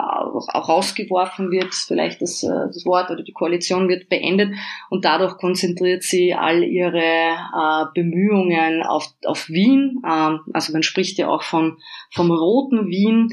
auch 0.00 0.68
rausgeworfen 0.68 1.50
wird, 1.50 1.74
vielleicht 1.74 2.22
das, 2.22 2.42
äh, 2.42 2.48
das 2.48 2.84
Wort 2.84 3.10
oder 3.10 3.22
die 3.22 3.32
Koalition 3.32 3.88
wird 3.88 4.08
beendet 4.08 4.54
und 4.90 5.04
dadurch 5.04 5.36
konzentriert 5.36 6.02
sie 6.02 6.34
all 6.34 6.64
ihre 6.64 6.98
äh, 6.98 7.84
Bemühungen 7.94 8.82
auf, 8.82 9.06
auf 9.24 9.48
Wien. 9.48 10.02
Ähm, 10.04 10.40
also 10.52 10.72
man 10.72 10.82
spricht 10.82 11.18
ja 11.18 11.28
auch 11.28 11.42
von, 11.42 11.78
vom 12.10 12.30
roten 12.30 12.88
Wien 12.88 13.28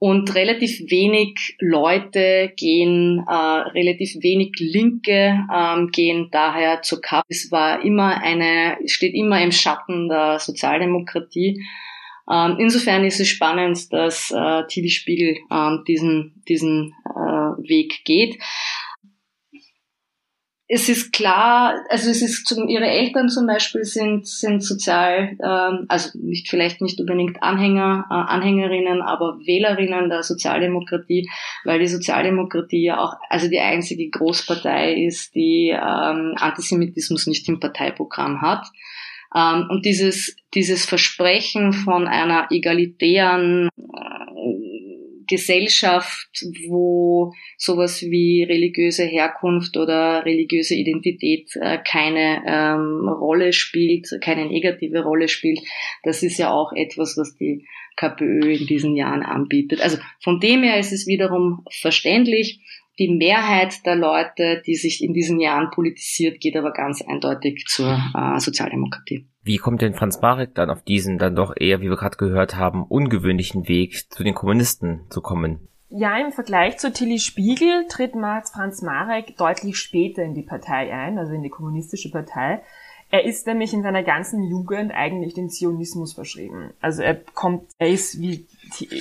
und 0.00 0.34
relativ 0.34 0.78
wenig 0.90 1.56
Leute 1.58 2.52
gehen, 2.56 3.24
äh, 3.28 3.32
relativ 3.32 4.16
wenig 4.22 4.52
Linke 4.58 5.44
ähm, 5.52 5.90
gehen 5.92 6.28
daher 6.30 6.82
zur 6.82 7.00
KAP. 7.00 7.24
Es 7.28 7.50
war 7.50 7.84
immer 7.84 8.22
eine, 8.22 8.78
steht 8.86 9.14
immer 9.14 9.42
im 9.42 9.52
Schatten 9.52 10.08
der 10.08 10.38
Sozialdemokratie. 10.38 11.60
Ähm, 12.30 12.56
insofern 12.58 13.04
ist 13.04 13.20
es 13.20 13.28
spannend, 13.28 13.92
dass 13.92 14.30
äh, 14.30 14.66
Tilly 14.68 14.90
Spiegel 14.90 15.36
ähm, 15.50 15.84
diesen, 15.86 16.42
diesen 16.48 16.94
äh, 17.04 17.68
Weg 17.68 18.04
geht. 18.04 18.38
Es 20.70 20.90
ist 20.90 21.14
klar, 21.14 21.76
also 21.88 22.10
es 22.10 22.20
ist 22.20 22.46
zum, 22.46 22.68
ihre 22.68 22.86
Eltern 22.86 23.30
zum 23.30 23.46
Beispiel 23.46 23.84
sind 23.84 24.26
sind 24.26 24.62
sozial, 24.62 25.38
ähm, 25.42 25.86
also 25.88 26.10
nicht 26.18 26.50
vielleicht 26.50 26.82
nicht 26.82 27.00
unbedingt 27.00 27.42
Anhänger, 27.42 28.04
äh, 28.10 28.14
Anhängerinnen, 28.14 29.00
aber 29.00 29.38
Wählerinnen 29.46 30.10
der 30.10 30.22
Sozialdemokratie, 30.22 31.30
weil 31.64 31.78
die 31.78 31.86
Sozialdemokratie 31.86 32.84
ja 32.84 33.00
auch 33.02 33.14
also 33.30 33.48
die 33.48 33.60
einzige 33.60 34.10
Großpartei 34.10 34.92
ist, 34.92 35.34
die 35.34 35.70
ähm, 35.70 36.34
Antisemitismus 36.36 37.26
nicht 37.26 37.48
im 37.48 37.60
Parteiprogramm 37.60 38.42
hat. 38.42 38.66
Ähm, 39.34 39.66
und 39.70 39.84
dieses, 39.84 40.36
dieses 40.54 40.84
Versprechen 40.84 41.72
von 41.72 42.06
einer 42.06 42.48
egalitären 42.50 43.68
äh, 43.68 44.18
Gesellschaft, 45.28 46.42
wo 46.68 47.32
sowas 47.58 48.02
wie 48.02 48.44
religiöse 48.44 49.04
Herkunft 49.04 49.76
oder 49.76 50.24
religiöse 50.24 50.74
Identität 50.74 51.50
äh, 51.56 51.78
keine 51.86 52.42
ähm, 52.46 53.08
Rolle 53.08 53.52
spielt, 53.52 54.08
keine 54.22 54.46
negative 54.46 55.02
Rolle 55.02 55.28
spielt, 55.28 55.60
das 56.02 56.22
ist 56.22 56.38
ja 56.38 56.50
auch 56.50 56.72
etwas, 56.72 57.16
was 57.18 57.36
die 57.36 57.66
KPÖ 57.96 58.52
in 58.54 58.66
diesen 58.66 58.96
Jahren 58.96 59.22
anbietet. 59.22 59.82
Also 59.82 59.98
von 60.20 60.40
dem 60.40 60.62
her 60.62 60.78
ist 60.78 60.92
es 60.92 61.06
wiederum 61.06 61.64
verständlich. 61.70 62.60
Die 62.98 63.14
Mehrheit 63.14 63.86
der 63.86 63.94
Leute, 63.94 64.62
die 64.66 64.74
sich 64.74 65.04
in 65.04 65.12
diesen 65.12 65.38
Jahren 65.38 65.70
politisiert, 65.70 66.40
geht 66.40 66.56
aber 66.56 66.72
ganz 66.72 67.00
eindeutig 67.00 67.64
zur 67.68 67.92
äh, 68.14 68.40
Sozialdemokratie. 68.40 69.28
Wie 69.42 69.56
kommt 69.56 69.82
denn 69.82 69.94
Franz 69.94 70.20
Marek 70.20 70.54
dann 70.54 70.68
auf 70.68 70.82
diesen 70.82 71.18
dann 71.18 71.36
doch 71.36 71.54
eher, 71.56 71.80
wie 71.80 71.88
wir 71.88 71.96
gerade 71.96 72.16
gehört 72.16 72.56
haben, 72.56 72.84
ungewöhnlichen 72.84 73.68
Weg 73.68 74.10
zu 74.10 74.24
den 74.24 74.34
Kommunisten 74.34 75.06
zu 75.10 75.20
kommen? 75.20 75.68
Ja, 75.90 76.18
im 76.18 76.32
Vergleich 76.32 76.76
zu 76.78 76.92
Tilly 76.92 77.18
Spiegel 77.18 77.86
tritt 77.88 78.12
Franz 78.12 78.82
Marek 78.82 79.36
deutlich 79.38 79.78
später 79.78 80.22
in 80.22 80.34
die 80.34 80.42
Partei 80.42 80.92
ein, 80.92 81.18
also 81.18 81.32
in 81.32 81.42
die 81.42 81.48
kommunistische 81.48 82.10
Partei. 82.10 82.62
Er 83.10 83.24
ist 83.24 83.46
nämlich 83.46 83.72
in 83.72 83.82
seiner 83.82 84.02
ganzen 84.02 84.42
Jugend 84.42 84.92
eigentlich 84.92 85.32
den 85.32 85.48
Zionismus 85.48 86.12
verschrieben. 86.12 86.74
Also 86.80 87.02
er 87.02 87.14
kommt, 87.14 87.62
er 87.78 87.88
ist, 87.88 88.20
wie 88.20 88.46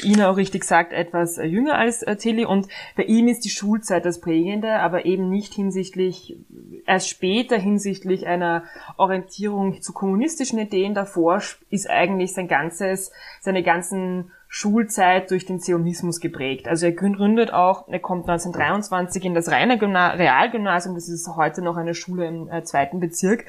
Ina 0.03 0.29
auch 0.29 0.37
richtig 0.37 0.63
sagt, 0.63 0.93
etwas 0.93 1.35
jünger 1.35 1.77
als 1.77 2.03
äh, 2.03 2.15
Tilly 2.15 2.45
und 2.45 2.67
bei 2.95 3.03
ihm 3.03 3.27
ist 3.27 3.43
die 3.43 3.49
Schulzeit 3.49 4.05
das 4.05 4.21
Prägende, 4.21 4.79
aber 4.79 5.05
eben 5.05 5.29
nicht 5.29 5.53
hinsichtlich, 5.53 6.37
erst 6.85 7.09
später 7.09 7.57
hinsichtlich 7.57 8.27
einer 8.27 8.63
Orientierung 8.95 9.81
zu 9.81 9.91
kommunistischen 9.91 10.59
Ideen. 10.59 10.93
Davor 10.93 11.41
ist 11.69 11.89
eigentlich 11.89 12.33
sein 12.33 12.47
ganzes, 12.47 13.11
seine 13.41 13.61
ganzen 13.61 14.31
Schulzeit 14.47 15.29
durch 15.31 15.45
den 15.45 15.59
Zionismus 15.59 16.21
geprägt. 16.21 16.69
Also 16.69 16.85
er 16.85 16.93
gründet 16.93 17.51
auch, 17.51 17.89
er 17.89 17.99
kommt 17.99 18.29
1923 18.29 19.25
in 19.25 19.33
das 19.33 19.51
Reiner 19.51 19.81
Realgymnasium, 19.81 20.95
das 20.95 21.09
ist 21.09 21.27
heute 21.35 21.61
noch 21.61 21.75
eine 21.75 21.93
Schule 21.93 22.25
im 22.25 22.49
äh, 22.49 22.63
zweiten 22.63 23.01
Bezirk, 23.01 23.45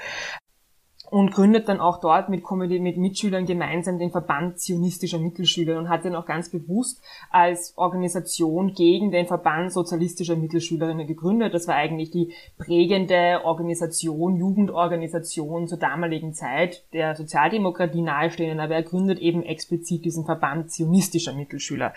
und 1.10 1.32
gründet 1.32 1.68
dann 1.68 1.80
auch 1.80 2.00
dort 2.00 2.28
mit, 2.28 2.42
mit 2.50 2.96
Mitschülern 2.96 3.46
gemeinsam 3.46 3.98
den 3.98 4.10
Verband 4.10 4.58
zionistischer 4.58 5.18
Mittelschüler 5.18 5.78
und 5.78 5.88
hat 5.88 6.04
den 6.04 6.14
auch 6.14 6.26
ganz 6.26 6.50
bewusst 6.50 7.02
als 7.30 7.72
Organisation 7.76 8.74
gegen 8.74 9.10
den 9.10 9.26
Verband 9.26 9.72
sozialistischer 9.72 10.36
Mittelschülerinnen 10.36 11.06
gegründet. 11.06 11.54
Das 11.54 11.66
war 11.68 11.74
eigentlich 11.74 12.10
die 12.10 12.32
prägende 12.58 13.40
Organisation, 13.44 14.36
Jugendorganisation 14.36 15.66
zur 15.66 15.78
damaligen 15.78 16.34
Zeit 16.34 16.84
der 16.92 17.16
Sozialdemokratie 17.16 18.02
nahestehenden, 18.02 18.60
aber 18.60 18.74
er 18.74 18.82
gründet 18.82 19.18
eben 19.18 19.42
explizit 19.42 20.04
diesen 20.04 20.24
Verband 20.24 20.70
zionistischer 20.70 21.32
Mittelschüler. 21.32 21.94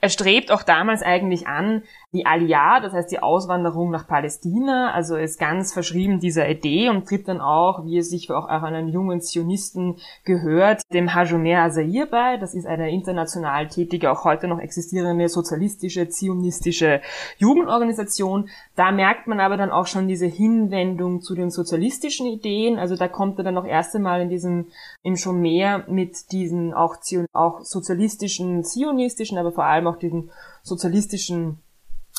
Er 0.00 0.08
strebt 0.08 0.52
auch 0.52 0.62
damals 0.62 1.02
eigentlich 1.02 1.46
an, 1.46 1.82
die 2.12 2.26
Aliyah, 2.26 2.80
das 2.80 2.92
heißt 2.92 3.10
die 3.10 3.22
Auswanderung 3.22 3.90
nach 3.90 4.06
Palästina, 4.06 4.92
also 4.92 5.16
ist 5.16 5.40
ganz 5.40 5.72
verschrieben 5.72 6.20
dieser 6.20 6.48
Idee 6.48 6.90
und 6.90 7.08
tritt 7.08 7.26
dann 7.26 7.40
auch, 7.40 7.84
wie 7.84 7.98
es 7.98 8.10
sich 8.10 8.30
auch 8.30 8.51
auch 8.52 8.62
einen 8.62 8.88
jungen 8.88 9.20
Zionisten 9.20 9.96
gehört, 10.24 10.82
dem 10.92 11.14
Hajomer 11.14 11.62
Azair 11.62 12.06
bei. 12.06 12.36
Das 12.36 12.54
ist 12.54 12.66
eine 12.66 12.90
international 12.90 13.68
tätige, 13.68 14.10
auch 14.10 14.24
heute 14.24 14.48
noch 14.48 14.58
existierende 14.58 15.28
sozialistische, 15.28 16.08
zionistische 16.08 17.00
Jugendorganisation. 17.38 18.48
Da 18.76 18.92
merkt 18.92 19.26
man 19.26 19.40
aber 19.40 19.56
dann 19.56 19.70
auch 19.70 19.86
schon 19.86 20.08
diese 20.08 20.26
Hinwendung 20.26 21.20
zu 21.20 21.34
den 21.34 21.50
sozialistischen 21.50 22.26
Ideen. 22.26 22.78
Also 22.78 22.96
da 22.96 23.08
kommt 23.08 23.38
er 23.38 23.44
dann 23.44 23.58
auch 23.58 23.66
erst 23.66 23.94
einmal 23.96 24.20
in 24.20 24.28
diesem, 24.28 24.66
im 25.02 25.16
Schomer 25.16 25.84
mit 25.88 26.32
diesen 26.32 26.74
auch, 26.74 26.96
auch 27.32 27.62
sozialistischen, 27.62 28.64
zionistischen, 28.64 29.38
aber 29.38 29.52
vor 29.52 29.64
allem 29.64 29.86
auch 29.86 29.96
diesen 29.96 30.30
sozialistischen 30.62 31.58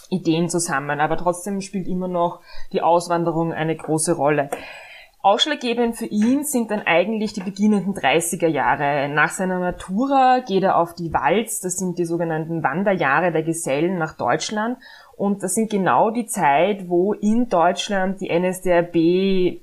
Ideen 0.10 0.50
zusammen. 0.50 1.00
Aber 1.00 1.18
trotzdem 1.18 1.62
spielt 1.62 1.88
immer 1.88 2.08
noch 2.08 2.42
die 2.72 2.82
Auswanderung 2.82 3.54
eine 3.54 3.76
große 3.76 4.14
Rolle. 4.14 4.50
Ausschlaggebend 5.26 5.96
für 5.96 6.06
ihn 6.06 6.44
sind 6.44 6.70
dann 6.70 6.82
eigentlich 6.82 7.32
die 7.32 7.40
beginnenden 7.40 7.94
30er 7.94 8.48
Jahre. 8.48 9.08
Nach 9.08 9.30
seiner 9.30 9.58
Matura 9.58 10.42
geht 10.46 10.64
er 10.64 10.78
auf 10.78 10.96
die 10.96 11.14
Walz, 11.14 11.62
das 11.62 11.78
sind 11.78 11.98
die 11.98 12.04
sogenannten 12.04 12.62
Wanderjahre 12.62 13.32
der 13.32 13.44
Gesellen 13.44 13.98
nach 13.98 14.18
Deutschland. 14.18 14.80
Und 15.16 15.42
das 15.42 15.56
sind 15.56 15.72
genau 15.72 16.10
die 16.10 16.26
Zeit, 16.26 16.90
wo 16.90 17.14
in 17.14 17.48
Deutschland 17.48 18.20
die 18.20 18.38
NSDAP 18.38 18.96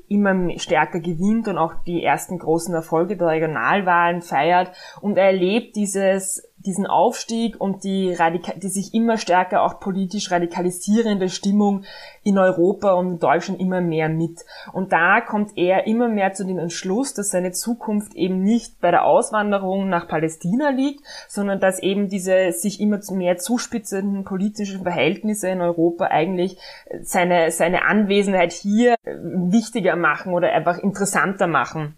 immer 0.09 0.59
stärker 0.59 1.01
gewinnt 1.01 1.47
und 1.47 1.59
auch 1.59 1.75
die 1.87 2.03
ersten 2.03 2.39
großen 2.39 2.75
Erfolge 2.75 3.19
der 3.19 3.27
Regionalwahlen 3.27 4.23
feiert. 4.23 4.73
Und 5.03 5.19
er 5.19 5.27
erlebt 5.27 5.77
dieses 5.77 6.50
diesen 6.67 6.87
Aufstieg 6.87 7.59
und 7.59 7.85
die, 7.85 8.13
Radika 8.13 8.53
die 8.55 8.69
sich 8.69 8.93
immer 8.93 9.17
stärker 9.17 9.63
auch 9.63 9.81
politisch 9.81 10.31
radikalisierende 10.31 11.31
Stimmung 11.31 11.85
in 12.23 12.39
Europa 12.39 12.93
und 12.93 13.13
in 13.13 13.19
Deutschland 13.19 13.61
immer 13.61 13.81
mehr 13.81 14.09
mit. 14.09 14.41
Und 14.73 14.93
da 14.93 15.23
kommt 15.23 15.53
er 15.57 15.87
immer 15.87 16.09
mehr 16.09 16.35
zu 16.35 16.45
dem 16.45 16.59
Entschluss, 16.59 17.15
dass 17.15 17.31
seine 17.31 17.53
Zukunft 17.53 18.15
eben 18.15 18.43
nicht 18.43 18.81
bei 18.81 18.91
der 18.91 19.05
Auswanderung 19.05 19.89
nach 19.89 20.07
Palästina 20.07 20.69
liegt, 20.69 21.03
sondern 21.29 21.61
dass 21.61 21.79
eben 21.79 22.09
diese 22.09 22.53
sich 22.53 22.81
immer 22.81 23.01
mehr 23.11 23.39
zuspitzenden 23.39 24.25
politischen 24.25 24.83
Verhältnisse 24.83 25.49
in 25.49 25.63
Europa 25.63 26.07
eigentlich 26.07 26.59
seine, 27.03 27.51
seine 27.53 27.87
Anwesenheit 27.87 28.53
hier 28.53 28.97
wichtiger 29.05 29.97
machen 29.97 30.35
oder 30.35 30.53
einfach 30.53 30.79
interessanter 30.79 31.47
machen. 31.47 31.95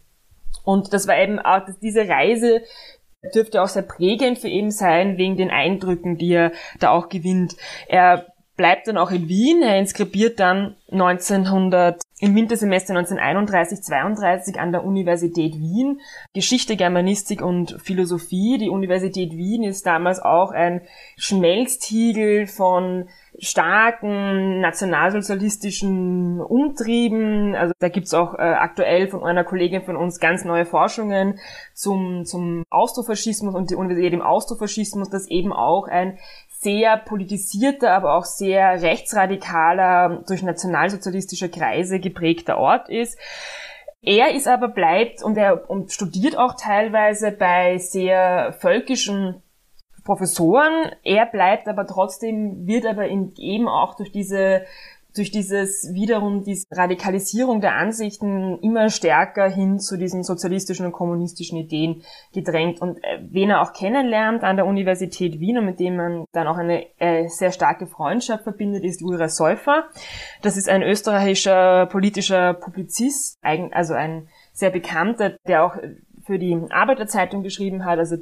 Und 0.64 0.92
das 0.92 1.08
war 1.08 1.18
eben 1.18 1.40
auch 1.40 1.62
diese 1.80 2.08
Reise 2.08 2.62
dürfte 3.34 3.62
auch 3.62 3.68
sehr 3.68 3.82
prägend 3.82 4.38
für 4.38 4.48
ihn 4.48 4.70
sein, 4.70 5.16
wegen 5.16 5.36
den 5.36 5.50
Eindrücken, 5.50 6.18
die 6.18 6.32
er 6.32 6.52
da 6.80 6.90
auch 6.90 7.08
gewinnt. 7.08 7.56
Er 7.88 8.26
bleibt 8.56 8.86
dann 8.86 8.98
auch 8.98 9.10
in 9.10 9.28
Wien, 9.28 9.62
er 9.62 9.78
inskribiert 9.78 10.38
dann 10.38 10.76
1900 10.90 12.02
im 12.20 12.36
Wintersemester 12.36 12.94
1931-32 12.94 14.56
an 14.56 14.70
der 14.70 14.84
Universität 14.84 15.54
Wien 15.58 16.00
Geschichte, 16.34 16.76
Germanistik 16.76 17.42
und 17.42 17.80
Philosophie. 17.82 18.58
Die 18.58 18.68
Universität 18.68 19.32
Wien 19.32 19.64
ist 19.64 19.86
damals 19.86 20.20
auch 20.20 20.52
ein 20.52 20.82
Schmelztiegel 21.16 22.46
von 22.46 23.08
starken 23.38 24.60
nationalsozialistischen 24.60 26.40
Umtrieben. 26.40 27.54
Also 27.54 27.72
da 27.78 27.88
gibt's 27.88 28.14
auch 28.14 28.34
äh, 28.34 28.42
aktuell 28.42 29.08
von 29.08 29.24
einer 29.24 29.44
Kollegin 29.44 29.82
von 29.82 29.96
uns 29.96 30.20
ganz 30.20 30.44
neue 30.44 30.66
Forschungen 30.66 31.38
zum, 31.74 32.24
zum 32.24 32.64
Austrofaschismus 32.70 33.54
und 33.54 33.70
die 33.70 33.74
Universität 33.74 34.12
im 34.12 34.22
Austrofaschismus, 34.22 35.08
das 35.10 35.28
eben 35.28 35.52
auch 35.52 35.88
ein 35.88 36.18
sehr 36.60 36.96
politisierter, 36.96 37.92
aber 37.92 38.14
auch 38.14 38.24
sehr 38.24 38.82
rechtsradikaler, 38.82 40.22
durch 40.28 40.42
nationalsozialistische 40.42 41.48
Kreise 41.48 41.98
geprägter 41.98 42.58
Ort 42.58 42.88
ist. 42.88 43.18
Er 44.04 44.34
ist 44.34 44.48
aber 44.48 44.68
bleibt 44.68 45.22
und 45.22 45.36
er 45.36 45.68
und 45.70 45.92
studiert 45.92 46.36
auch 46.36 46.54
teilweise 46.54 47.30
bei 47.32 47.78
sehr 47.78 48.52
völkischen 48.58 49.41
Professoren. 50.04 50.90
Er 51.02 51.26
bleibt 51.26 51.68
aber 51.68 51.86
trotzdem, 51.86 52.66
wird 52.66 52.86
aber 52.86 53.08
eben 53.08 53.68
auch 53.68 53.94
durch 53.94 54.12
diese 54.12 54.62
durch 55.14 55.30
dieses 55.30 55.92
wiederum 55.92 56.42
diese 56.42 56.66
Radikalisierung 56.70 57.60
der 57.60 57.74
Ansichten 57.74 58.58
immer 58.60 58.88
stärker 58.88 59.48
hin 59.48 59.78
zu 59.78 59.98
diesen 59.98 60.22
sozialistischen 60.22 60.86
und 60.86 60.92
kommunistischen 60.92 61.58
Ideen 61.58 62.02
gedrängt. 62.32 62.80
Und 62.80 62.98
äh, 63.04 63.18
wen 63.30 63.50
er 63.50 63.62
auch 63.62 63.72
kennenlernt 63.72 64.42
an 64.42 64.56
der 64.56 64.66
Universität 64.66 65.38
Wien 65.38 65.58
und 65.58 65.66
mit 65.66 65.80
dem 65.80 65.96
man 65.96 66.24
dann 66.32 66.46
auch 66.46 66.56
eine 66.56 66.86
äh, 66.98 67.28
sehr 67.28 67.52
starke 67.52 67.86
Freundschaft 67.86 68.44
verbindet, 68.44 68.84
ist 68.84 69.02
Ura 69.02 69.28
Säufer. 69.28 69.84
Das 70.40 70.56
ist 70.56 70.68
ein 70.68 70.82
österreichischer 70.82 71.86
politischer 71.86 72.54
Publizist, 72.54 73.38
also 73.42 73.94
ein 73.94 74.28
sehr 74.52 74.70
bekannter, 74.70 75.36
der 75.46 75.64
auch 75.64 75.76
für 76.24 76.38
die 76.38 76.58
Arbeiterzeitung 76.70 77.42
geschrieben 77.42 77.84
hat, 77.84 77.98
also 77.98 78.16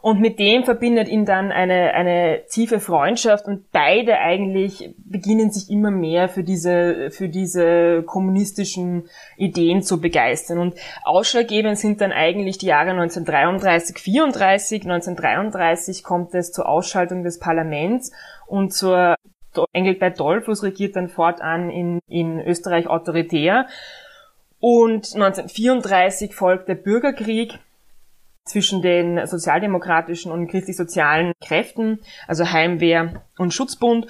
und 0.00 0.20
mit 0.20 0.38
dem 0.38 0.64
verbindet 0.64 1.08
ihn 1.08 1.24
dann 1.24 1.50
eine, 1.50 1.94
eine 1.94 2.42
tiefe 2.48 2.80
Freundschaft 2.80 3.46
und 3.46 3.70
beide 3.72 4.18
eigentlich 4.18 4.94
beginnen 4.98 5.50
sich 5.50 5.70
immer 5.70 5.90
mehr 5.90 6.28
für 6.28 6.44
diese, 6.44 7.10
für 7.10 7.28
diese 7.28 8.02
kommunistischen 8.04 9.08
Ideen 9.36 9.82
zu 9.82 10.00
begeistern. 10.00 10.58
Und 10.58 10.74
ausschlaggebend 11.04 11.78
sind 11.78 12.00
dann 12.00 12.12
eigentlich 12.12 12.58
die 12.58 12.66
Jahre 12.66 12.90
1933, 12.90 13.98
34. 13.98 14.82
1933 14.82 16.04
kommt 16.04 16.34
es 16.34 16.52
zur 16.52 16.68
Ausschaltung 16.68 17.24
des 17.24 17.38
Parlaments 17.38 18.12
und 18.46 18.72
zur 18.72 19.16
Engelbert 19.72 20.20
Dollfuß 20.20 20.62
regiert 20.62 20.94
dann 20.94 21.08
fortan 21.08 21.70
in, 21.70 22.00
in 22.06 22.40
Österreich 22.40 22.86
autoritär. 22.86 23.66
Und 24.60 25.14
1934 25.14 26.34
folgt 26.34 26.68
der 26.68 26.74
Bürgerkrieg 26.74 27.58
zwischen 28.48 28.82
den 28.82 29.26
sozialdemokratischen 29.26 30.32
und 30.32 30.48
christlich-sozialen 30.48 31.32
Kräften, 31.44 32.00
also 32.26 32.50
Heimwehr 32.50 33.22
und 33.38 33.54
Schutzbund, 33.54 34.06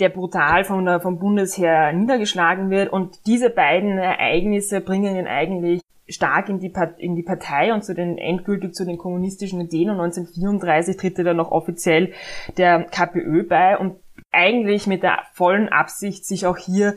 der 0.00 0.08
brutal 0.08 0.64
von 0.64 0.84
der, 0.84 1.00
vom 1.00 1.18
Bundesheer 1.18 1.92
niedergeschlagen 1.92 2.70
wird. 2.70 2.92
Und 2.92 3.26
diese 3.26 3.50
beiden 3.50 3.98
Ereignisse 3.98 4.80
bringen 4.80 5.16
ihn 5.16 5.26
eigentlich 5.26 5.80
stark 6.08 6.48
in 6.48 6.58
die, 6.58 6.72
in 6.98 7.16
die 7.16 7.22
Partei 7.22 7.72
und 7.72 7.84
zu 7.84 7.94
den 7.94 8.18
endgültig 8.18 8.74
zu 8.74 8.84
den 8.84 8.98
kommunistischen 8.98 9.60
Ideen. 9.60 9.90
Und 9.90 10.00
1934 10.00 10.96
tritt 10.96 11.18
er 11.18 11.24
dann 11.24 11.36
noch 11.36 11.50
offiziell 11.50 12.12
der 12.56 12.84
KPÖ 12.84 13.44
bei 13.44 13.78
und 13.78 13.96
eigentlich 14.32 14.86
mit 14.86 15.02
der 15.02 15.22
vollen 15.32 15.68
Absicht, 15.68 16.26
sich 16.26 16.46
auch 16.46 16.56
hier 16.56 16.94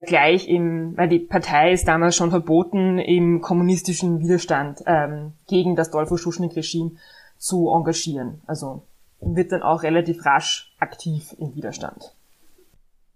gleich 0.00 0.48
im, 0.48 0.96
weil 0.96 1.08
die 1.08 1.18
Partei 1.18 1.72
ist 1.72 1.86
damals 1.86 2.16
schon 2.16 2.30
verboten, 2.30 2.98
im 2.98 3.40
kommunistischen 3.40 4.20
Widerstand 4.20 4.80
ähm, 4.86 5.32
gegen 5.48 5.76
das 5.76 5.90
Dolfo-Schuschnigg-Regime 5.90 6.92
zu 7.36 7.70
engagieren. 7.70 8.40
Also 8.46 8.82
wird 9.20 9.52
dann 9.52 9.62
auch 9.62 9.82
relativ 9.82 10.24
rasch 10.24 10.72
aktiv 10.78 11.34
im 11.38 11.54
Widerstand. 11.54 12.14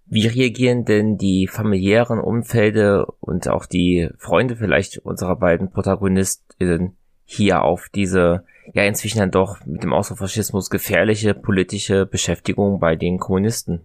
Wie 0.07 0.27
reagieren 0.27 0.85
denn 0.85 1.17
die 1.17 1.49
familiären 1.49 2.21
Umfelde 2.21 3.07
und 3.21 3.49
auch 3.49 3.65
die 3.65 4.11
Freunde 4.19 4.57
vielleicht 4.57 4.99
unserer 4.99 5.37
beiden 5.37 5.71
Protagonistinnen 5.71 6.95
hier 7.25 7.63
auf 7.63 7.89
diese 7.95 8.45
ja 8.75 8.83
inzwischen 8.83 9.19
dann 9.19 9.31
doch 9.31 9.65
mit 9.65 9.83
dem 9.83 9.95
Austrofaschismus 9.95 10.69
gefährliche 10.69 11.33
politische 11.35 12.05
Beschäftigung 12.05 12.81
bei 12.81 12.97
den 12.97 13.19
Kommunisten? 13.19 13.81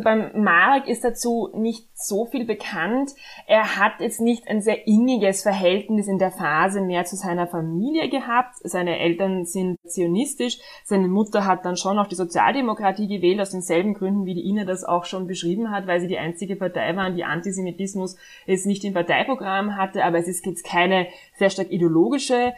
Beim 0.00 0.30
Marek 0.40 0.86
ist 0.86 1.02
dazu 1.02 1.50
nicht 1.54 1.88
so 1.92 2.26
viel 2.26 2.44
bekannt. 2.44 3.10
Er 3.48 3.76
hat 3.76 3.94
jetzt 3.98 4.20
nicht 4.20 4.46
ein 4.46 4.62
sehr 4.62 4.86
inniges 4.86 5.42
Verhältnis 5.42 6.06
in 6.06 6.18
der 6.18 6.30
Phase 6.30 6.80
mehr 6.80 7.04
zu 7.04 7.16
seiner 7.16 7.48
Familie 7.48 8.08
gehabt. 8.08 8.54
Seine 8.62 9.00
Eltern 9.00 9.44
sind 9.44 9.76
zionistisch. 9.84 10.58
Seine 10.84 11.08
Mutter 11.08 11.46
hat 11.46 11.64
dann 11.64 11.76
schon 11.76 11.98
auch 11.98 12.06
die 12.06 12.14
Sozialdemokratie 12.14 13.08
gewählt, 13.08 13.40
aus 13.40 13.50
denselben 13.50 13.94
Gründen, 13.94 14.24
wie 14.24 14.34
die 14.34 14.46
Ina 14.46 14.64
das 14.64 14.84
auch 14.84 15.04
schon 15.04 15.26
beschrieben 15.26 15.72
hat, 15.72 15.88
weil 15.88 16.00
sie 16.00 16.06
die 16.06 16.18
einzige 16.18 16.54
Partei 16.54 16.94
waren, 16.94 17.16
die 17.16 17.24
Antisemitismus 17.24 18.16
jetzt 18.46 18.66
nicht 18.66 18.84
im 18.84 18.94
Parteiprogramm 18.94 19.76
hatte. 19.76 20.04
Aber 20.04 20.18
es 20.18 20.28
ist 20.28 20.46
jetzt 20.46 20.64
keine 20.64 21.08
sehr 21.38 21.50
stark 21.50 21.72
ideologische 21.72 22.54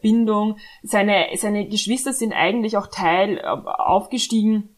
Bindung. 0.00 0.58
Seine, 0.84 1.26
seine 1.34 1.66
Geschwister 1.66 2.12
sind 2.12 2.32
eigentlich 2.32 2.76
auch 2.76 2.86
Teil 2.86 3.38
äh, 3.38 3.42
aufgestiegen 3.42 4.73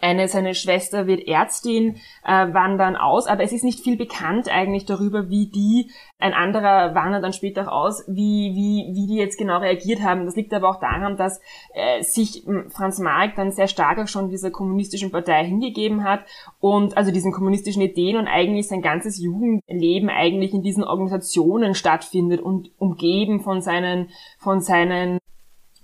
eine, 0.00 0.28
seine 0.28 0.54
Schwester 0.54 1.06
wird 1.06 1.26
Ärztin, 1.26 1.96
äh, 2.24 2.52
wandern 2.52 2.96
aus, 2.96 3.26
aber 3.26 3.42
es 3.42 3.52
ist 3.52 3.64
nicht 3.64 3.80
viel 3.80 3.96
bekannt 3.96 4.48
eigentlich 4.48 4.86
darüber, 4.86 5.28
wie 5.28 5.46
die, 5.46 5.90
ein 6.18 6.34
anderer 6.34 6.94
wandert 6.94 7.22
dann 7.22 7.32
später 7.32 7.72
auch 7.72 7.86
aus, 7.86 8.04
wie, 8.08 8.52
wie, 8.54 8.94
wie 8.94 9.06
die 9.06 9.16
jetzt 9.16 9.38
genau 9.38 9.58
reagiert 9.58 10.02
haben. 10.02 10.24
Das 10.24 10.34
liegt 10.34 10.52
aber 10.52 10.68
auch 10.68 10.80
daran, 10.80 11.16
dass 11.16 11.40
äh, 11.74 12.02
sich 12.02 12.44
Franz 12.70 12.98
Marek 12.98 13.36
dann 13.36 13.52
sehr 13.52 13.68
stark 13.68 13.98
auch 13.98 14.08
schon 14.08 14.28
dieser 14.28 14.50
kommunistischen 14.50 15.12
Partei 15.12 15.44
hingegeben 15.44 16.04
hat 16.04 16.24
und 16.60 16.96
also 16.96 17.12
diesen 17.12 17.32
kommunistischen 17.32 17.82
Ideen 17.82 18.16
und 18.16 18.26
eigentlich 18.26 18.68
sein 18.68 18.82
ganzes 18.82 19.18
Jugendleben 19.18 20.10
eigentlich 20.10 20.52
in 20.52 20.62
diesen 20.62 20.84
Organisationen 20.84 21.74
stattfindet 21.74 22.40
und 22.40 22.70
umgeben 22.78 23.40
von 23.40 23.60
seinen, 23.60 24.10
von 24.38 24.60
seinen 24.60 25.18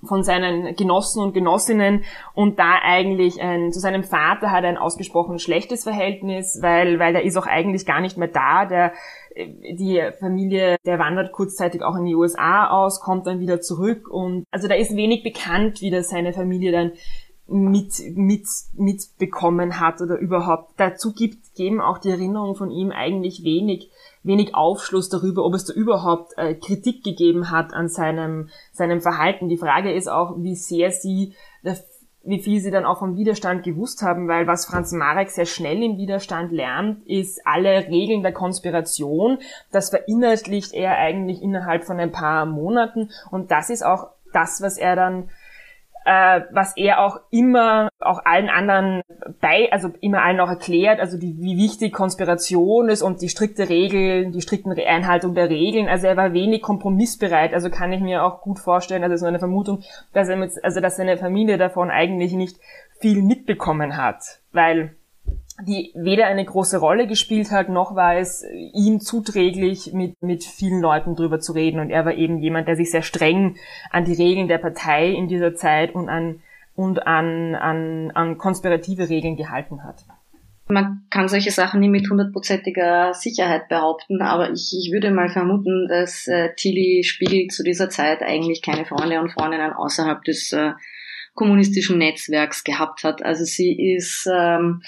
von 0.06 0.22
seinen 0.22 0.76
Genossen 0.76 1.22
und 1.22 1.32
Genossinnen 1.34 2.04
und 2.34 2.58
da 2.58 2.78
eigentlich 2.82 3.40
ein, 3.40 3.72
zu 3.72 3.80
seinem 3.80 4.04
Vater 4.04 4.50
hat 4.50 4.64
er 4.64 4.70
ein 4.70 4.76
ausgesprochen 4.76 5.38
schlechtes 5.38 5.84
Verhältnis, 5.84 6.58
weil, 6.60 6.98
weil 6.98 7.14
er 7.14 7.22
ist 7.22 7.36
auch 7.36 7.46
eigentlich 7.46 7.86
gar 7.86 8.00
nicht 8.00 8.16
mehr 8.16 8.28
da. 8.28 8.66
Der, 8.66 8.92
die 9.36 10.00
Familie, 10.20 10.76
der 10.84 10.98
wandert 10.98 11.32
kurzzeitig 11.32 11.82
auch 11.82 11.96
in 11.96 12.04
die 12.04 12.14
USA 12.14 12.68
aus, 12.68 13.00
kommt 13.00 13.26
dann 13.26 13.40
wieder 13.40 13.60
zurück 13.60 14.08
und 14.08 14.44
also 14.50 14.68
da 14.68 14.74
ist 14.74 14.96
wenig 14.96 15.22
bekannt, 15.22 15.80
wie 15.80 15.90
das 15.90 16.08
seine 16.08 16.32
Familie 16.32 16.72
dann 16.72 16.92
mit, 17.46 17.92
mit, 18.14 18.46
mitbekommen 18.74 19.80
hat 19.80 20.00
oder 20.00 20.18
überhaupt. 20.18 20.72
Dazu 20.76 21.12
gibt, 21.12 21.43
geben 21.54 21.80
auch 21.80 21.98
die 21.98 22.10
Erinnerungen 22.10 22.56
von 22.56 22.70
ihm 22.70 22.90
eigentlich 22.90 23.44
wenig 23.44 23.90
wenig 24.24 24.54
Aufschluss 24.54 25.08
darüber, 25.08 25.44
ob 25.44 25.54
es 25.54 25.66
da 25.66 25.72
überhaupt 25.72 26.36
äh, 26.36 26.54
Kritik 26.54 27.04
gegeben 27.04 27.50
hat 27.50 27.72
an 27.72 27.88
seinem, 27.88 28.48
seinem 28.72 29.00
Verhalten. 29.00 29.48
Die 29.48 29.58
Frage 29.58 29.92
ist 29.92 30.08
auch, 30.08 30.36
wie 30.38 30.56
sehr 30.56 30.90
sie, 30.90 31.34
wie 32.24 32.40
viel 32.40 32.60
sie 32.60 32.70
dann 32.70 32.86
auch 32.86 32.98
vom 32.98 33.16
Widerstand 33.16 33.62
gewusst 33.62 34.02
haben, 34.02 34.26
weil 34.26 34.46
was 34.46 34.66
Franz 34.66 34.92
Marek 34.92 35.30
sehr 35.30 35.44
schnell 35.44 35.82
im 35.82 35.98
Widerstand 35.98 36.52
lernt, 36.52 37.06
ist 37.06 37.46
alle 37.46 37.86
Regeln 37.86 38.22
der 38.22 38.32
Konspiration. 38.32 39.38
Das 39.70 39.90
verinnerlicht 39.90 40.72
er 40.72 40.96
eigentlich 40.96 41.42
innerhalb 41.42 41.84
von 41.84 42.00
ein 42.00 42.12
paar 42.12 42.46
Monaten 42.46 43.10
und 43.30 43.50
das 43.50 43.68
ist 43.70 43.84
auch 43.84 44.08
das, 44.32 44.62
was 44.62 44.78
er 44.78 44.96
dann 44.96 45.28
äh, 46.04 46.42
was 46.50 46.76
er 46.76 47.00
auch 47.00 47.20
immer 47.30 47.88
auch 48.00 48.24
allen 48.24 48.48
anderen 48.48 49.02
bei, 49.40 49.72
also 49.72 49.90
immer 50.00 50.22
allen 50.22 50.40
auch 50.40 50.48
erklärt, 50.48 51.00
also 51.00 51.18
die, 51.18 51.36
wie 51.38 51.56
wichtig 51.56 51.92
Konspiration 51.92 52.88
ist 52.88 53.02
und 53.02 53.22
die 53.22 53.28
strikte 53.28 53.68
Regeln, 53.68 54.32
die 54.32 54.42
strikten 54.42 54.72
Einhaltung 54.72 55.34
der 55.34 55.48
Regeln. 55.48 55.88
Also 55.88 56.06
er 56.06 56.16
war 56.16 56.32
wenig 56.32 56.62
kompromissbereit. 56.62 57.54
Also 57.54 57.70
kann 57.70 57.92
ich 57.92 58.00
mir 58.00 58.24
auch 58.24 58.42
gut 58.42 58.58
vorstellen, 58.58 59.02
also 59.02 59.16
so 59.16 59.26
eine 59.26 59.38
Vermutung, 59.38 59.82
dass 60.12 60.28
er 60.28 60.36
mit, 60.36 60.52
also 60.62 60.80
dass 60.80 60.96
seine 60.96 61.16
Familie 61.16 61.58
davon 61.58 61.90
eigentlich 61.90 62.32
nicht 62.32 62.58
viel 63.00 63.22
mitbekommen 63.22 63.96
hat, 63.96 64.40
weil 64.52 64.96
die 65.62 65.92
weder 65.94 66.26
eine 66.26 66.44
große 66.44 66.78
Rolle 66.78 67.06
gespielt 67.06 67.50
hat, 67.50 67.68
noch 67.68 67.94
war 67.94 68.16
es 68.16 68.44
ihm 68.72 69.00
zuträglich, 69.00 69.92
mit, 69.92 70.20
mit 70.20 70.44
vielen 70.44 70.80
Leuten 70.80 71.14
drüber 71.14 71.38
zu 71.38 71.52
reden. 71.52 71.80
Und 71.80 71.90
er 71.90 72.04
war 72.04 72.14
eben 72.14 72.38
jemand, 72.38 72.66
der 72.66 72.76
sich 72.76 72.90
sehr 72.90 73.02
streng 73.02 73.56
an 73.90 74.04
die 74.04 74.14
Regeln 74.14 74.48
der 74.48 74.58
Partei 74.58 75.10
in 75.10 75.28
dieser 75.28 75.54
Zeit 75.54 75.94
und 75.94 76.08
an, 76.08 76.40
und 76.74 77.06
an, 77.06 77.54
an, 77.54 78.10
an 78.12 78.36
konspirative 78.36 79.08
Regeln 79.08 79.36
gehalten 79.36 79.84
hat. 79.84 80.04
Man 80.66 81.02
kann 81.10 81.28
solche 81.28 81.50
Sachen 81.50 81.80
nie 81.80 81.90
mit 81.90 82.08
hundertprozentiger 82.08 83.12
Sicherheit 83.12 83.68
behaupten, 83.68 84.22
aber 84.22 84.50
ich, 84.50 84.74
ich 84.76 84.92
würde 84.92 85.10
mal 85.10 85.28
vermuten, 85.28 85.86
dass 85.88 86.26
äh, 86.26 86.54
Tilly 86.56 87.04
Spiegel 87.04 87.48
zu 87.48 87.62
dieser 87.62 87.90
Zeit 87.90 88.22
eigentlich 88.22 88.62
keine 88.62 88.86
Freunde 88.86 89.20
und 89.20 89.30
Freundinnen 89.30 89.74
außerhalb 89.74 90.24
des 90.24 90.52
äh, 90.52 90.72
kommunistischen 91.34 91.98
Netzwerks 91.98 92.64
gehabt 92.64 93.04
hat. 93.04 93.22
Also 93.22 93.44
sie 93.44 93.94
ist 93.94 94.26
ähm, 94.32 94.82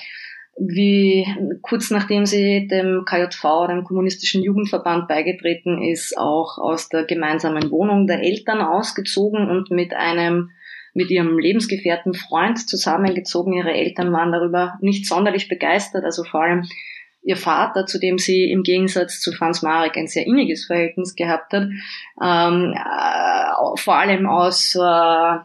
wie 0.59 1.27
kurz 1.61 1.91
nachdem 1.91 2.25
sie 2.25 2.67
dem 2.67 3.05
KJV, 3.05 3.67
dem 3.69 3.85
Kommunistischen 3.85 4.43
Jugendverband, 4.43 5.07
beigetreten 5.07 5.83
ist, 5.83 6.17
auch 6.17 6.59
aus 6.59 6.89
der 6.89 7.05
gemeinsamen 7.05 7.71
Wohnung 7.71 8.07
der 8.07 8.23
Eltern 8.23 8.63
ausgezogen 8.63 9.51
und 9.51 9.71
mit 9.71 9.93
einem 9.95 10.51
mit 10.95 11.11
ihrem 11.11 11.39
lebensgefährten 11.39 12.15
Freund 12.15 12.59
zusammengezogen. 12.59 13.53
Ihre 13.53 13.75
Eltern 13.75 14.13
waren 14.13 14.33
darüber 14.33 14.79
nicht 14.81 15.07
sonderlich 15.07 15.47
begeistert, 15.49 16.05
also 16.05 16.25
vor 16.25 16.41
allem 16.41 16.65
ihr 17.23 17.37
Vater, 17.37 17.85
zu 17.85 17.99
dem 17.99 18.17
sie 18.17 18.51
im 18.51 18.63
Gegensatz 18.63 19.21
zu 19.21 19.33
Franz 19.33 19.61
Marek 19.61 19.97
ein 19.99 20.07
sehr 20.07 20.27
inniges 20.27 20.65
Verhältnis 20.65 21.15
gehabt 21.15 21.53
hat, 21.53 21.69
ähm, 22.23 22.73
äh, 22.75 23.79
vor 23.79 23.97
allem 23.97 24.27
aus 24.27 24.75
äh, 24.75 25.39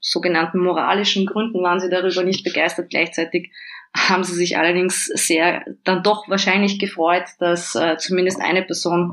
sogenannten 0.00 0.58
moralischen 0.58 1.26
Gründen 1.26 1.62
waren 1.62 1.80
sie 1.80 1.90
darüber 1.90 2.22
nicht 2.22 2.44
begeistert. 2.44 2.88
Gleichzeitig 2.90 3.50
haben 3.96 4.24
sie 4.24 4.34
sich 4.34 4.58
allerdings 4.58 5.06
sehr 5.06 5.64
dann 5.84 6.02
doch 6.02 6.28
wahrscheinlich 6.28 6.78
gefreut, 6.78 7.24
dass 7.38 7.74
äh, 7.74 7.96
zumindest 7.96 8.40
eine 8.40 8.62
Person 8.62 9.12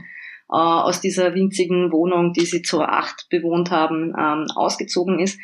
äh, 0.50 0.56
aus 0.56 1.00
dieser 1.02 1.34
winzigen 1.34 1.92
Wohnung, 1.92 2.34
die 2.34 2.46
sie 2.46 2.62
zur 2.62 2.92
acht 2.92 3.28
bewohnt 3.30 3.72
haben, 3.72 4.14
ähm, 4.18 4.48
ausgezogen 4.56 5.20
ist. 5.20 5.40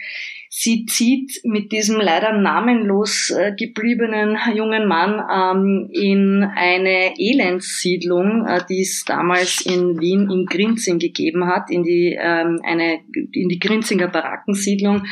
Sie 0.49 0.85
zieht 0.85 1.41
mit 1.43 1.71
diesem 1.71 1.99
leider 1.99 2.33
namenlos 2.33 3.29
äh, 3.29 3.53
gebliebenen 3.55 4.37
jungen 4.55 4.87
Mann 4.87 5.21
ähm, 5.31 5.89
in 5.93 6.43
eine 6.43 7.13
Elendssiedlung, 7.17 8.45
äh, 8.47 8.61
die 8.67 8.81
es 8.81 9.05
damals 9.05 9.61
in 9.61 9.99
Wien 9.99 10.29
in 10.31 10.45
Grinzing 10.45 10.99
gegeben 10.99 11.45
hat, 11.45 11.69
in 11.69 11.83
die 11.83 12.17
ähm, 12.19 12.59
eine 12.63 13.01
in 13.13 13.49
die 13.49 13.59
Grinzinger 13.59 14.07
Barackensiedlung 14.07 15.03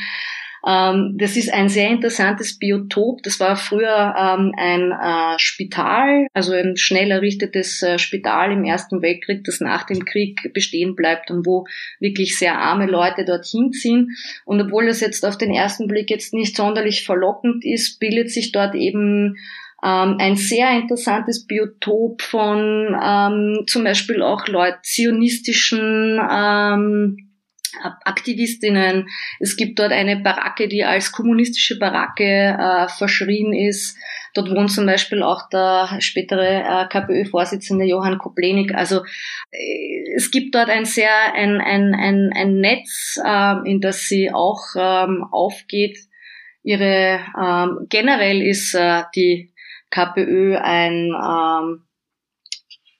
das 0.67 1.38
ist 1.38 1.54
ein 1.54 1.69
sehr 1.69 1.89
interessantes 1.89 2.58
Biotop. 2.58 3.21
Das 3.21 3.39
war 3.39 3.56
früher 3.56 4.15
ähm, 4.17 4.51
ein 4.58 4.91
äh, 4.91 5.38
Spital, 5.38 6.25
also 6.34 6.54
ein 6.54 6.75
schnell 6.75 7.12
errichtetes 7.12 7.84
äh, 7.84 7.99
Spital 7.99 8.51
im 8.51 8.63
Ersten 8.63 9.04
Weltkrieg, 9.04 9.43
das 9.43 9.62
nach 9.62 9.86
dem 9.86 10.06
Krieg 10.06 10.51
bestehen 10.56 10.95
bleibt 10.95 11.30
und 11.30 11.45
wo 11.45 11.65
wirklich 11.99 12.39
sehr 12.39 12.58
arme 12.58 12.88
Leute 12.88 13.25
dorthin 13.25 13.73
ziehen. 13.73 14.15
Und 14.43 14.60
obwohl 14.60 14.88
das 14.88 15.01
jetzt 15.01 15.23
auf 15.23 15.38
den 15.38 15.54
ersten 15.54 15.88
Blick 15.88 16.10
jetzt 16.10 16.34
nicht 16.34 16.56
sonderlich 16.56 17.06
verlockend 17.06 17.63
ist, 17.63 17.99
bildet 17.99 18.32
sich 18.32 18.51
dort 18.51 18.73
eben 18.73 19.36
ähm, 19.84 20.15
ein 20.19 20.36
sehr 20.36 20.71
interessantes 20.71 21.45
Biotop 21.45 22.23
von 22.23 22.97
ähm, 22.99 23.65
zum 23.67 23.84
Beispiel 23.84 24.23
auch 24.23 24.47
Leut 24.47 24.78
zionistischen 24.82 26.19
ähm, 26.28 27.24
Aktivistinnen. 27.81 29.07
Es 29.39 29.55
gibt 29.55 29.79
dort 29.79 29.91
eine 29.91 30.17
Baracke, 30.17 30.67
die 30.67 30.83
als 30.83 31.11
kommunistische 31.11 31.77
Baracke 31.77 32.23
äh, 32.23 32.88
verschrien 32.88 33.53
ist. 33.53 33.97
Dort 34.33 34.51
wohnt 34.51 34.71
zum 34.71 34.85
Beispiel 34.85 35.23
auch 35.23 35.49
der 35.49 35.97
spätere 35.99 36.83
äh, 36.83 36.88
KPÖ-Vorsitzende 36.88 37.85
Johann 37.85 38.17
Koplenik. 38.17 38.75
Also 38.75 39.03
äh, 39.51 40.13
es 40.15 40.29
gibt 40.31 40.55
dort 40.55 40.69
ein 40.69 40.85
sehr 40.85 41.33
ein, 41.33 41.61
ein, 41.61 41.95
ein, 41.95 42.31
ein 42.35 42.59
Netz, 42.59 43.19
äh, 43.23 43.69
in 43.69 43.79
das 43.79 44.07
sie 44.07 44.31
auch 44.31 44.61
ähm, 44.77 45.25
aufgeht. 45.31 45.97
Ihre 46.63 47.21
ähm, 47.39 47.88
generell 47.89 48.41
ist 48.41 48.73
äh, 48.73 49.03
die 49.15 49.53
KPÖ 49.89 50.57
ein 50.57 51.13
ähm, 51.13 51.85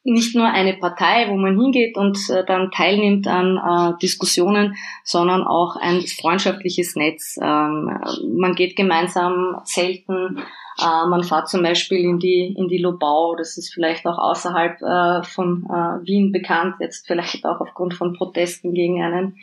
nicht 0.06 0.36
nur 0.36 0.46
eine 0.46 0.74
Partei, 0.74 1.28
wo 1.30 1.36
man 1.36 1.60
hingeht 1.60 1.98
und 1.98 2.18
äh, 2.30 2.46
dann 2.46 2.70
teilnimmt 2.72 3.28
an 3.28 3.58
äh, 3.58 3.98
Diskussionen, 4.00 4.76
sondern 5.04 5.44
auch 5.44 5.76
ein 5.76 6.02
freundschaftliches 6.02 6.96
Netz. 6.96 7.38
Ähm, 7.42 8.00
man 8.38 8.54
geht 8.54 8.76
gemeinsam 8.76 9.60
selten. 9.64 10.38
Äh, 10.80 11.08
man 11.10 11.24
fährt 11.24 11.50
zum 11.50 11.64
Beispiel 11.64 12.00
in 12.00 12.20
die 12.20 12.54
in 12.56 12.68
die 12.68 12.78
Lobau. 12.78 13.36
Das 13.36 13.58
ist 13.58 13.74
vielleicht 13.74 14.06
auch 14.06 14.20
außerhalb 14.20 14.82
äh, 14.82 15.24
von 15.24 15.66
äh, 15.70 16.06
Wien 16.06 16.32
bekannt. 16.32 16.76
Jetzt 16.80 17.08
vielleicht 17.08 17.44
auch 17.46 17.60
aufgrund 17.60 17.96
von 17.96 18.14
Protesten 18.14 18.74
gegen 18.74 19.02
einen 19.02 19.38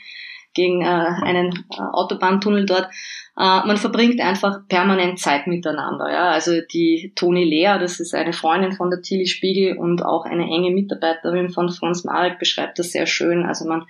gegen 0.55 0.83
äh, 0.83 0.85
einen 0.85 1.65
äh, 1.71 1.81
Autobahntunnel 1.93 2.67
dort. 2.67 2.87
Äh, 3.37 3.67
man 3.67 3.77
verbringt 3.77 4.21
einfach 4.21 4.67
permanent 4.69 5.19
Zeit 5.19 5.47
miteinander. 5.47 6.11
Ja? 6.11 6.31
Also 6.31 6.61
die 6.73 7.13
Toni 7.15 7.45
Lea, 7.45 7.79
das 7.81 8.01
ist 8.01 8.15
eine 8.15 8.33
Freundin 8.33 8.73
von 8.73 8.91
der 8.91 9.03
Tilly 9.03 9.27
Spiegel 9.27 9.79
und 9.79 10.03
auch 10.03 10.25
eine 10.25 10.45
enge 10.45 10.71
Mitarbeiterin 10.71 11.51
von 11.51 11.69
Franz 11.69 12.05
Marek, 12.05 12.39
beschreibt 12.39 12.79
das 12.79 12.93
sehr 12.93 13.07
schön. 13.07 13.45
Also 13.45 13.67
man 13.67 13.87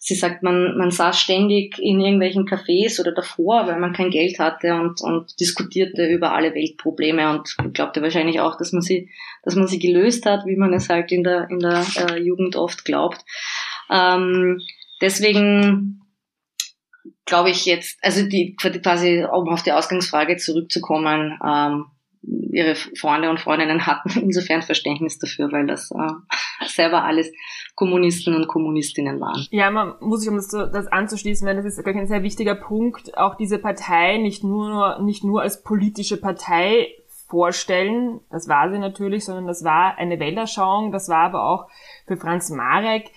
Sie 0.00 0.14
sagt, 0.14 0.44
man, 0.44 0.78
man 0.78 0.92
saß 0.92 1.18
ständig 1.18 1.76
in 1.80 2.00
irgendwelchen 2.00 2.46
Cafés 2.46 3.00
oder 3.00 3.10
davor, 3.10 3.66
weil 3.66 3.80
man 3.80 3.92
kein 3.92 4.10
Geld 4.10 4.38
hatte 4.38 4.74
und, 4.74 5.00
und 5.00 5.40
diskutierte 5.40 6.06
über 6.06 6.32
alle 6.32 6.54
Weltprobleme 6.54 7.30
und 7.30 7.56
glaubte 7.74 8.00
wahrscheinlich 8.00 8.38
auch, 8.38 8.56
dass 8.56 8.72
man 8.72 8.80
sie, 8.80 9.10
dass 9.42 9.56
man 9.56 9.66
sie 9.66 9.80
gelöst 9.80 10.24
hat, 10.24 10.46
wie 10.46 10.54
man 10.54 10.72
es 10.72 10.88
halt 10.88 11.10
in 11.10 11.24
der, 11.24 11.50
in 11.50 11.58
der 11.58 11.84
äh, 11.96 12.22
Jugend 12.22 12.54
oft 12.54 12.84
glaubt. 12.84 13.24
Ähm, 13.90 14.60
deswegen 15.00 16.02
glaube 17.24 17.50
ich 17.50 17.66
jetzt, 17.66 17.98
also 18.02 18.26
die 18.26 18.56
quasi, 18.56 19.24
um 19.24 19.48
auf 19.48 19.62
die 19.62 19.72
Ausgangsfrage 19.72 20.36
zurückzukommen, 20.36 21.38
ähm, 21.44 21.86
ihre 22.50 22.74
Freunde 22.74 23.30
und 23.30 23.40
Freundinnen 23.40 23.86
hatten 23.86 24.10
insofern 24.22 24.62
Verständnis 24.62 25.18
dafür, 25.18 25.52
weil 25.52 25.66
das 25.66 25.90
äh, 25.90 26.66
selber 26.66 27.04
alles 27.04 27.30
Kommunisten 27.74 28.34
und 28.34 28.48
Kommunistinnen 28.48 29.20
waren. 29.20 29.46
Ja, 29.50 29.70
man 29.70 29.94
muss 30.00 30.20
sich, 30.20 30.30
um 30.30 30.36
das, 30.36 30.48
das 30.48 30.88
anzuschließen, 30.88 31.46
weil 31.46 31.56
das 31.56 31.64
ist, 31.64 31.76
glaube 31.76 31.92
ich, 31.92 31.98
ein 31.98 32.08
sehr 32.08 32.22
wichtiger 32.22 32.54
Punkt, 32.54 33.16
auch 33.16 33.36
diese 33.36 33.58
Partei 33.58 34.18
nicht 34.18 34.42
nur, 34.42 35.00
nicht 35.00 35.22
nur 35.22 35.42
als 35.42 35.62
politische 35.62 36.16
Partei 36.16 36.88
vorstellen, 37.28 38.20
das 38.30 38.48
war 38.48 38.70
sie 38.70 38.78
natürlich, 38.78 39.26
sondern 39.26 39.46
das 39.46 39.62
war 39.62 39.98
eine 39.98 40.18
Weltanschauung, 40.18 40.92
das 40.92 41.08
war 41.08 41.24
aber 41.24 41.44
auch 41.44 41.68
für 42.06 42.16
Franz 42.16 42.50
Marek 42.50 43.10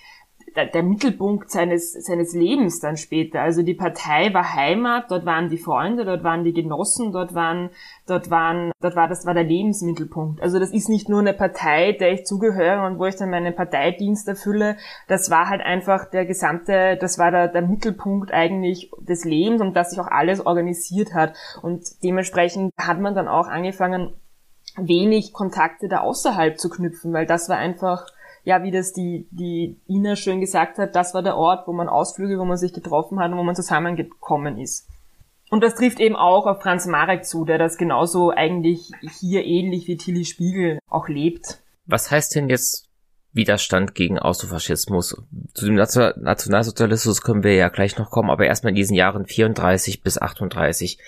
der, 0.56 0.82
Mittelpunkt 0.82 1.50
seines, 1.50 1.92
seines 1.92 2.34
Lebens 2.34 2.80
dann 2.80 2.96
später. 2.96 3.40
Also 3.40 3.62
die 3.62 3.74
Partei 3.74 4.32
war 4.32 4.54
Heimat, 4.54 5.10
dort 5.10 5.24
waren 5.24 5.48
die 5.48 5.58
Freunde, 5.58 6.04
dort 6.04 6.24
waren 6.24 6.44
die 6.44 6.52
Genossen, 6.52 7.12
dort 7.12 7.34
waren, 7.34 7.70
dort 8.06 8.30
waren, 8.30 8.72
dort 8.80 8.96
war, 8.96 9.08
das 9.08 9.26
war 9.26 9.34
der 9.34 9.44
Lebensmittelpunkt. 9.44 10.42
Also 10.42 10.58
das 10.58 10.72
ist 10.72 10.88
nicht 10.88 11.08
nur 11.08 11.20
eine 11.20 11.32
Partei, 11.32 11.92
der 11.92 12.12
ich 12.12 12.26
zugehöre 12.26 12.86
und 12.86 12.98
wo 12.98 13.06
ich 13.06 13.16
dann 13.16 13.30
meinen 13.30 13.54
Parteidienst 13.54 14.28
erfülle. 14.28 14.76
Das 15.08 15.30
war 15.30 15.48
halt 15.48 15.62
einfach 15.62 16.10
der 16.10 16.26
gesamte, 16.26 16.96
das 17.00 17.18
war 17.18 17.30
der, 17.30 17.48
der 17.48 17.62
Mittelpunkt 17.62 18.32
eigentlich 18.32 18.90
des 19.00 19.24
Lebens 19.24 19.60
und 19.60 19.74
das 19.74 19.90
sich 19.90 20.00
auch 20.00 20.08
alles 20.08 20.44
organisiert 20.44 21.14
hat. 21.14 21.34
Und 21.62 21.84
dementsprechend 22.02 22.72
hat 22.78 23.00
man 23.00 23.14
dann 23.14 23.28
auch 23.28 23.48
angefangen, 23.48 24.14
wenig 24.76 25.32
Kontakte 25.32 25.88
da 25.88 26.00
außerhalb 26.00 26.58
zu 26.58 26.70
knüpfen, 26.70 27.12
weil 27.12 27.26
das 27.26 27.48
war 27.48 27.56
einfach, 27.56 28.06
ja, 28.44 28.62
wie 28.62 28.70
das 28.70 28.92
die, 28.92 29.26
die 29.30 29.76
Ina 29.88 30.16
schön 30.16 30.40
gesagt 30.40 30.78
hat, 30.78 30.96
das 30.96 31.14
war 31.14 31.22
der 31.22 31.36
Ort, 31.36 31.68
wo 31.68 31.72
man 31.72 31.88
Ausflüge, 31.88 32.38
wo 32.38 32.44
man 32.44 32.56
sich 32.56 32.72
getroffen 32.72 33.20
hat 33.20 33.30
und 33.30 33.38
wo 33.38 33.42
man 33.42 33.54
zusammengekommen 33.54 34.58
ist. 34.58 34.88
Und 35.50 35.62
das 35.62 35.74
trifft 35.74 36.00
eben 36.00 36.16
auch 36.16 36.46
auf 36.46 36.62
Franz 36.62 36.86
Marek 36.86 37.24
zu, 37.26 37.44
der 37.44 37.58
das 37.58 37.76
genauso 37.76 38.30
eigentlich 38.30 38.90
hier 39.20 39.44
ähnlich 39.44 39.86
wie 39.86 39.98
Tilly 39.98 40.24
Spiegel 40.24 40.78
auch 40.88 41.08
lebt. 41.08 41.60
Was 41.84 42.10
heißt 42.10 42.34
denn 42.34 42.48
jetzt 42.48 42.88
Widerstand 43.34 43.94
gegen 43.94 44.18
Austrofaschismus? 44.18 45.22
Zu 45.52 45.66
dem 45.66 45.74
Nationalsozialismus 45.74 47.20
können 47.20 47.44
wir 47.44 47.54
ja 47.54 47.68
gleich 47.68 47.98
noch 47.98 48.10
kommen, 48.10 48.30
aber 48.30 48.46
erstmal 48.46 48.70
in 48.70 48.76
diesen 48.76 48.96
Jahren 48.96 49.26
34 49.26 50.02
bis 50.02 50.16
38. 50.16 50.98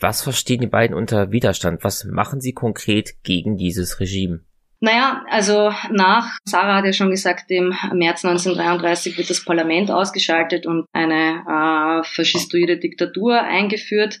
Was 0.00 0.22
verstehen 0.22 0.60
die 0.60 0.66
beiden 0.66 0.96
unter 0.96 1.30
Widerstand? 1.30 1.84
Was 1.84 2.04
machen 2.04 2.40
sie 2.40 2.52
konkret 2.52 3.22
gegen 3.22 3.56
dieses 3.56 4.00
Regime? 4.00 4.40
Naja, 4.80 5.24
also 5.30 5.72
nach, 5.90 6.38
Sarah 6.44 6.76
hat 6.76 6.84
ja 6.84 6.92
schon 6.92 7.10
gesagt, 7.10 7.50
im 7.50 7.74
März 7.92 8.24
1933 8.24 9.16
wird 9.16 9.30
das 9.30 9.44
Parlament 9.44 9.90
ausgeschaltet 9.90 10.66
und 10.66 10.86
eine 10.92 11.42
äh, 11.48 12.04
faschistoide 12.04 12.78
Diktatur 12.78 13.40
eingeführt. 13.40 14.20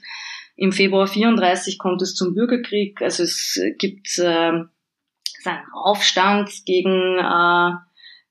Im 0.56 0.72
Februar 0.72 1.06
34 1.06 1.78
kommt 1.78 2.00
es 2.00 2.14
zum 2.14 2.34
Bürgerkrieg, 2.34 3.02
also 3.02 3.22
es 3.22 3.60
gibt 3.78 4.18
äh, 4.18 4.24
einen 4.24 5.62
Aufstand 5.74 6.50
gegen 6.64 7.18
äh, 7.18 7.72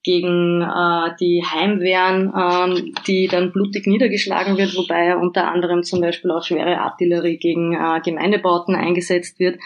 gegen 0.06 0.62
äh, 0.62 1.16
die 1.20 1.44
Heimwehren, 1.44 2.32
äh, 2.34 2.92
die 3.08 3.28
dann 3.28 3.52
blutig 3.52 3.88
niedergeschlagen 3.88 4.56
wird, 4.56 4.78
wobei 4.78 5.18
unter 5.18 5.52
anderem 5.52 5.82
zum 5.82 6.00
Beispiel 6.00 6.30
auch 6.30 6.44
schwere 6.44 6.80
Artillerie 6.80 7.38
gegen 7.38 7.74
äh, 7.74 8.00
Gemeindebauten 8.02 8.76
eingesetzt 8.76 9.40
wird. 9.40 9.60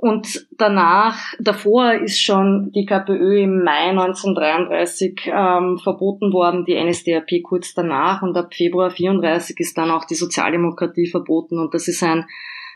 Und 0.00 0.46
danach, 0.56 1.34
davor 1.40 1.92
ist 1.94 2.22
schon 2.22 2.70
die 2.70 2.86
KPÖ 2.86 3.42
im 3.42 3.64
Mai 3.64 3.90
1933 3.90 5.22
ähm, 5.26 5.76
verboten 5.82 6.32
worden, 6.32 6.64
die 6.64 6.80
NSDAP 6.80 7.42
kurz 7.42 7.74
danach. 7.74 8.22
Und 8.22 8.36
ab 8.36 8.54
Februar 8.54 8.92
34 8.92 9.58
ist 9.58 9.76
dann 9.76 9.90
auch 9.90 10.04
die 10.04 10.14
Sozialdemokratie 10.14 11.08
verboten. 11.08 11.58
Und 11.58 11.74
das 11.74 11.88
ist 11.88 12.04
ein, 12.04 12.26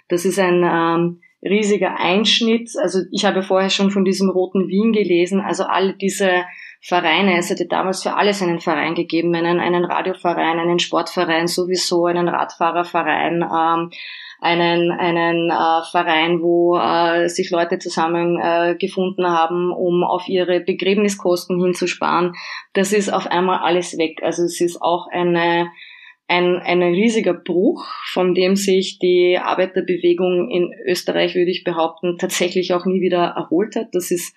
das 0.09 0.25
ist 0.25 0.41
ein 0.41 0.65
ähm, 0.65 1.21
riesiger 1.49 1.97
Einschnitt. 1.97 2.73
Also 2.83 3.03
ich 3.13 3.25
habe 3.25 3.45
vorher 3.45 3.71
schon 3.71 3.93
von 3.93 4.05
diesem 4.05 4.29
roten 4.29 4.67
Wien 4.67 4.93
gelesen, 4.93 5.41
also 5.41 5.63
alle 5.63 5.95
diese 5.95 6.45
Vereine, 6.81 7.39
es 7.39 7.51
hätte 7.51 7.67
damals 7.67 8.03
für 8.03 8.15
alles 8.15 8.43
einen 8.43 8.59
Verein 8.59 8.97
gegeben, 8.97 9.33
einen, 9.37 9.61
einen 9.61 9.85
Radioverein, 9.85 10.59
einen 10.59 10.81
Sportverein 10.81 11.47
sowieso, 11.47 12.07
einen 12.07 12.29
Radfahrerverein, 12.29 13.43
ähm, 13.43 13.91
einen, 14.43 14.91
einen 14.91 15.51
äh, 15.51 15.83
Verein, 15.93 16.43
wo 16.43 16.77
äh, 16.77 17.29
sich 17.29 17.51
Leute 17.51 17.79
zusammengefunden 17.79 19.25
äh, 19.25 19.29
haben, 19.29 19.71
um 19.71 20.03
auf 20.03 20.29
ihre 20.29 20.59
Begräbniskosten 20.59 21.63
hinzusparen. 21.63 22.35
Das 22.73 22.93
ist 22.93 23.13
auf 23.13 23.29
einmal 23.29 23.61
alles 23.61 23.97
weg. 23.99 24.21
Also 24.23 24.43
es 24.43 24.61
ist 24.61 24.83
auch 24.83 25.07
eine, 25.13 25.71
ein, 26.27 26.57
ein 26.57 26.83
riesiger 26.83 27.35
Bruch, 27.35 27.87
von 28.11 28.35
dem 28.35 28.57
sich 28.57 28.99
die 28.99 29.39
Arbeiterbewegung 29.41 30.51
in 30.51 30.73
Österreich, 30.87 31.37
würde 31.37 31.53
ich 31.53 31.63
behaupten, 31.63 32.19
tatsächlich 32.19 32.75
auch 32.75 32.85
nie 32.85 33.01
wieder 33.01 33.35
erholt 33.37 33.77
hat. 33.77 33.95
Das 33.95 34.11
ist 34.11 34.35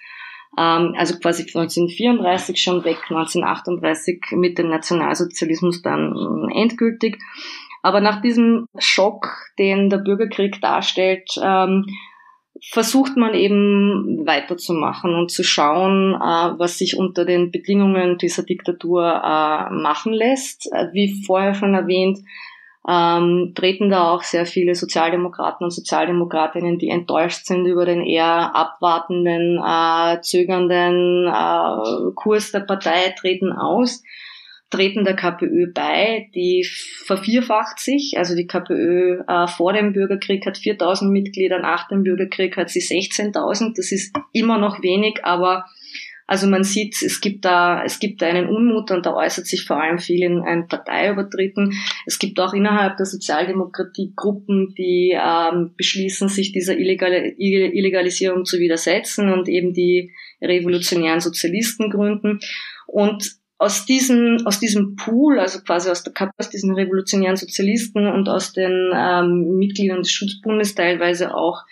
ähm, 0.55 0.93
also 0.95 1.17
quasi 1.17 1.43
1934 1.43 2.61
schon 2.61 2.85
weg, 2.85 2.99
1938 3.09 4.21
mit 4.33 4.59
dem 4.59 4.69
Nationalsozialismus 4.69 5.81
dann 5.81 6.47
endgültig. 6.53 7.17
Aber 7.85 8.01
nach 8.01 8.19
diesem 8.19 8.67
Schock, 8.79 9.27
den 9.59 9.91
der 9.91 9.99
Bürgerkrieg 9.99 10.59
darstellt, 10.59 11.29
ähm, 11.39 11.85
versucht 12.71 13.15
man 13.15 13.35
eben 13.35 14.23
weiterzumachen 14.25 15.13
und 15.13 15.29
zu 15.29 15.43
schauen, 15.43 16.15
äh, 16.15 16.57
was 16.57 16.79
sich 16.79 16.97
unter 16.97 17.25
den 17.25 17.51
Bedingungen 17.51 18.17
dieser 18.17 18.41
Diktatur 18.41 19.03
äh, 19.05 19.69
machen 19.69 20.13
lässt. 20.13 20.67
Äh, 20.73 20.87
wie 20.93 21.21
vorher 21.27 21.53
schon 21.53 21.75
erwähnt, 21.75 22.21
ähm, 22.89 23.53
treten 23.53 23.91
da 23.91 24.09
auch 24.09 24.23
sehr 24.23 24.47
viele 24.47 24.73
Sozialdemokraten 24.73 25.65
und 25.65 25.69
Sozialdemokratinnen, 25.69 26.79
die 26.79 26.89
enttäuscht 26.89 27.45
sind 27.45 27.67
über 27.67 27.85
den 27.85 28.01
eher 28.01 28.55
abwartenden, 28.55 29.61
äh, 29.63 30.21
zögernden 30.21 31.27
äh, 31.27 32.11
Kurs 32.15 32.51
der 32.51 32.61
Partei, 32.61 33.13
treten 33.15 33.53
aus 33.53 34.01
treten 34.75 35.05
der 35.05 35.15
KPÖ 35.15 35.71
bei, 35.73 36.29
die 36.35 36.67
vervierfacht 37.05 37.79
sich. 37.79 38.15
Also 38.17 38.35
die 38.35 38.47
KPÖ 38.47 39.21
äh, 39.27 39.47
vor 39.47 39.73
dem 39.73 39.93
Bürgerkrieg 39.93 40.45
hat 40.45 40.57
4000 40.57 41.11
Mitglieder, 41.11 41.59
nach 41.59 41.87
dem 41.87 42.03
Bürgerkrieg 42.03 42.57
hat 42.57 42.69
sie 42.69 42.81
16.000. 42.81 43.73
Das 43.75 43.91
ist 43.91 44.15
immer 44.33 44.57
noch 44.57 44.81
wenig, 44.81 45.23
aber 45.23 45.65
also 46.27 46.47
man 46.47 46.63
sieht, 46.63 47.01
es 47.03 47.21
gibt 47.21 47.45
da, 47.45 47.83
es 47.83 47.99
gibt 47.99 48.21
da 48.21 48.25
einen 48.25 48.49
Unmut 48.49 48.89
und 48.89 49.05
da 49.05 49.13
äußert 49.13 49.45
sich 49.45 49.63
vor 49.63 49.81
allem 49.81 49.99
viel 49.99 50.23
in 50.23 50.41
ein 50.41 50.67
Parteiübertritten. 50.67 51.73
Es 52.07 52.17
gibt 52.17 52.39
auch 52.39 52.53
innerhalb 52.53 52.97
der 52.97 53.05
Sozialdemokratie 53.05 54.13
Gruppen, 54.15 54.73
die 54.75 55.15
ähm, 55.15 55.73
beschließen, 55.77 56.27
sich 56.27 56.51
dieser 56.51 56.77
Illegale, 56.77 57.35
Illegalisierung 57.37 58.43
zu 58.43 58.59
widersetzen 58.59 59.31
und 59.31 59.47
eben 59.47 59.73
die 59.73 60.11
revolutionären 60.41 61.19
Sozialisten 61.19 61.91
gründen. 61.91 62.39
Und 62.87 63.37
aus 63.57 63.85
diesem, 63.85 64.45
aus 64.45 64.59
diesem 64.59 64.95
Pool, 64.95 65.39
also 65.39 65.59
quasi 65.61 65.89
aus, 65.89 66.03
der, 66.03 66.13
aus 66.37 66.49
diesen 66.49 66.73
revolutionären 66.73 67.37
Sozialisten 67.37 68.07
und 68.07 68.27
aus 68.27 68.53
den 68.53 68.91
ähm, 68.93 69.57
Mitgliedern 69.57 69.99
des 69.99 70.11
Schutzbundes 70.11 70.75
teilweise 70.75 71.33
auch, 71.33 71.63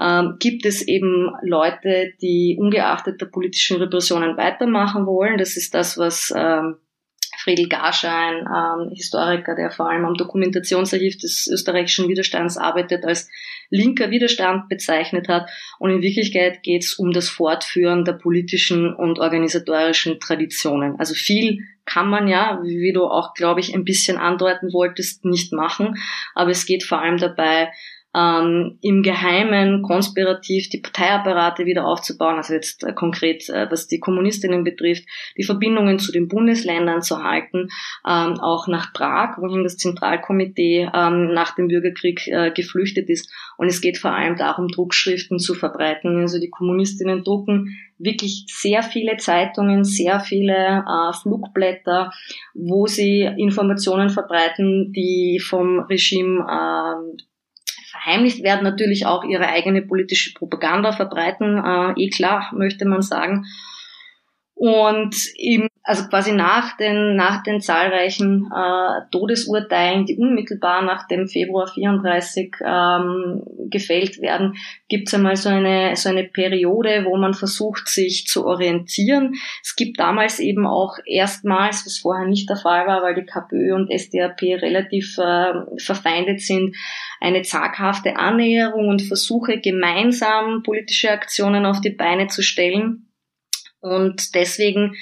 ähm, 0.00 0.36
gibt 0.38 0.66
es 0.66 0.82
eben 0.82 1.32
Leute, 1.42 2.12
die 2.20 2.56
ungeachtet 2.58 3.20
der 3.20 3.26
politischen 3.26 3.78
Repressionen 3.78 4.36
weitermachen 4.36 5.06
wollen. 5.06 5.38
Das 5.38 5.56
ist 5.56 5.74
das, 5.74 5.96
was 5.96 6.32
ähm, 6.36 6.76
Friedel 7.42 7.68
Garschein, 7.68 8.46
ähm, 8.46 8.90
Historiker, 8.94 9.56
der 9.56 9.70
vor 9.70 9.90
allem 9.90 10.04
am 10.04 10.14
Dokumentationsarchiv 10.14 11.18
des 11.18 11.48
österreichischen 11.52 12.08
Widerstands 12.08 12.56
arbeitet, 12.56 13.04
als 13.04 13.28
linker 13.70 14.10
Widerstand 14.10 14.68
bezeichnet 14.68 15.28
hat. 15.28 15.50
Und 15.78 15.90
in 15.90 16.02
Wirklichkeit 16.02 16.62
geht 16.62 16.84
es 16.84 16.94
um 16.94 17.12
das 17.12 17.28
Fortführen 17.28 18.04
der 18.04 18.12
politischen 18.12 18.94
und 18.94 19.18
organisatorischen 19.18 20.20
Traditionen. 20.20 20.98
Also 21.00 21.14
viel 21.14 21.58
kann 21.84 22.08
man 22.08 22.28
ja, 22.28 22.60
wie 22.62 22.92
du 22.92 23.06
auch, 23.06 23.34
glaube 23.34 23.58
ich, 23.58 23.74
ein 23.74 23.84
bisschen 23.84 24.18
andeuten 24.18 24.72
wolltest, 24.72 25.24
nicht 25.24 25.52
machen. 25.52 25.96
Aber 26.34 26.50
es 26.50 26.64
geht 26.64 26.84
vor 26.84 27.00
allem 27.00 27.18
dabei 27.18 27.72
ähm, 28.14 28.78
im 28.82 29.02
Geheimen 29.02 29.82
konspirativ 29.82 30.68
die 30.68 30.80
Parteiapparate 30.80 31.64
wieder 31.64 31.86
aufzubauen, 31.86 32.36
also 32.36 32.52
jetzt 32.52 32.84
äh, 32.84 32.92
konkret, 32.92 33.48
äh, 33.48 33.70
was 33.70 33.86
die 33.86 34.00
Kommunistinnen 34.00 34.64
betrifft, 34.64 35.04
die 35.36 35.44
Verbindungen 35.44 35.98
zu 35.98 36.12
den 36.12 36.28
Bundesländern 36.28 37.02
zu 37.02 37.22
halten, 37.22 37.68
ähm, 38.06 38.38
auch 38.40 38.68
nach 38.68 38.92
Prag, 38.92 39.38
wohin 39.38 39.62
das 39.64 39.78
Zentralkomitee 39.78 40.90
ähm, 40.94 41.32
nach 41.32 41.54
dem 41.54 41.68
Bürgerkrieg 41.68 42.26
äh, 42.28 42.50
geflüchtet 42.50 43.08
ist. 43.08 43.32
Und 43.56 43.68
es 43.68 43.80
geht 43.80 43.96
vor 43.96 44.12
allem 44.12 44.36
darum, 44.36 44.68
Druckschriften 44.68 45.38
zu 45.38 45.54
verbreiten. 45.54 46.18
Also 46.18 46.38
die 46.38 46.50
Kommunistinnen 46.50 47.24
drucken 47.24 47.78
wirklich 47.98 48.44
sehr 48.48 48.82
viele 48.82 49.16
Zeitungen, 49.16 49.84
sehr 49.84 50.20
viele 50.20 50.84
äh, 50.86 51.12
Flugblätter, 51.22 52.10
wo 52.54 52.86
sie 52.86 53.22
Informationen 53.38 54.10
verbreiten, 54.10 54.92
die 54.92 55.40
vom 55.40 55.80
Regime 55.80 56.44
äh, 56.48 57.22
verheimlicht 58.02 58.42
werden, 58.42 58.64
natürlich 58.64 59.06
auch 59.06 59.24
ihre 59.24 59.48
eigene 59.48 59.82
politische 59.82 60.34
Propaganda 60.34 60.92
verbreiten, 60.92 61.58
äh, 61.58 61.92
eh 62.00 62.10
klar, 62.10 62.50
möchte 62.54 62.84
man 62.84 63.02
sagen. 63.02 63.46
Und 64.54 65.16
im 65.36 65.68
also 65.84 66.04
quasi 66.08 66.32
nach 66.32 66.76
den, 66.76 67.16
nach 67.16 67.42
den 67.42 67.60
zahlreichen 67.60 68.48
äh, 68.54 69.00
Todesurteilen, 69.10 70.06
die 70.06 70.16
unmittelbar 70.16 70.82
nach 70.82 71.08
dem 71.08 71.26
Februar 71.26 71.66
34 71.66 72.54
ähm, 72.64 73.42
gefällt 73.68 74.20
werden, 74.20 74.54
gibt 74.88 75.08
es 75.08 75.14
einmal 75.14 75.34
so 75.34 75.48
eine, 75.48 75.96
so 75.96 76.08
eine 76.08 76.24
Periode, 76.24 77.04
wo 77.04 77.16
man 77.16 77.34
versucht, 77.34 77.88
sich 77.88 78.26
zu 78.26 78.46
orientieren. 78.46 79.34
Es 79.60 79.74
gibt 79.74 79.98
damals 79.98 80.38
eben 80.38 80.66
auch 80.66 80.98
erstmals, 81.04 81.84
was 81.84 81.98
vorher 81.98 82.28
nicht 82.28 82.48
der 82.48 82.56
Fall 82.56 82.86
war, 82.86 83.02
weil 83.02 83.16
die 83.16 83.26
KPÖ 83.26 83.74
und 83.74 83.90
SDAP 83.90 84.40
relativ 84.62 85.18
äh, 85.18 85.52
verfeindet 85.78 86.42
sind, 86.42 86.76
eine 87.20 87.42
zaghafte 87.42 88.16
Annäherung 88.16 88.88
und 88.88 89.02
Versuche, 89.02 89.58
gemeinsam 89.58 90.62
politische 90.62 91.10
Aktionen 91.10 91.66
auf 91.66 91.80
die 91.80 91.90
Beine 91.90 92.28
zu 92.28 92.42
stellen. 92.42 93.08
Und 93.80 94.36
deswegen 94.36 94.94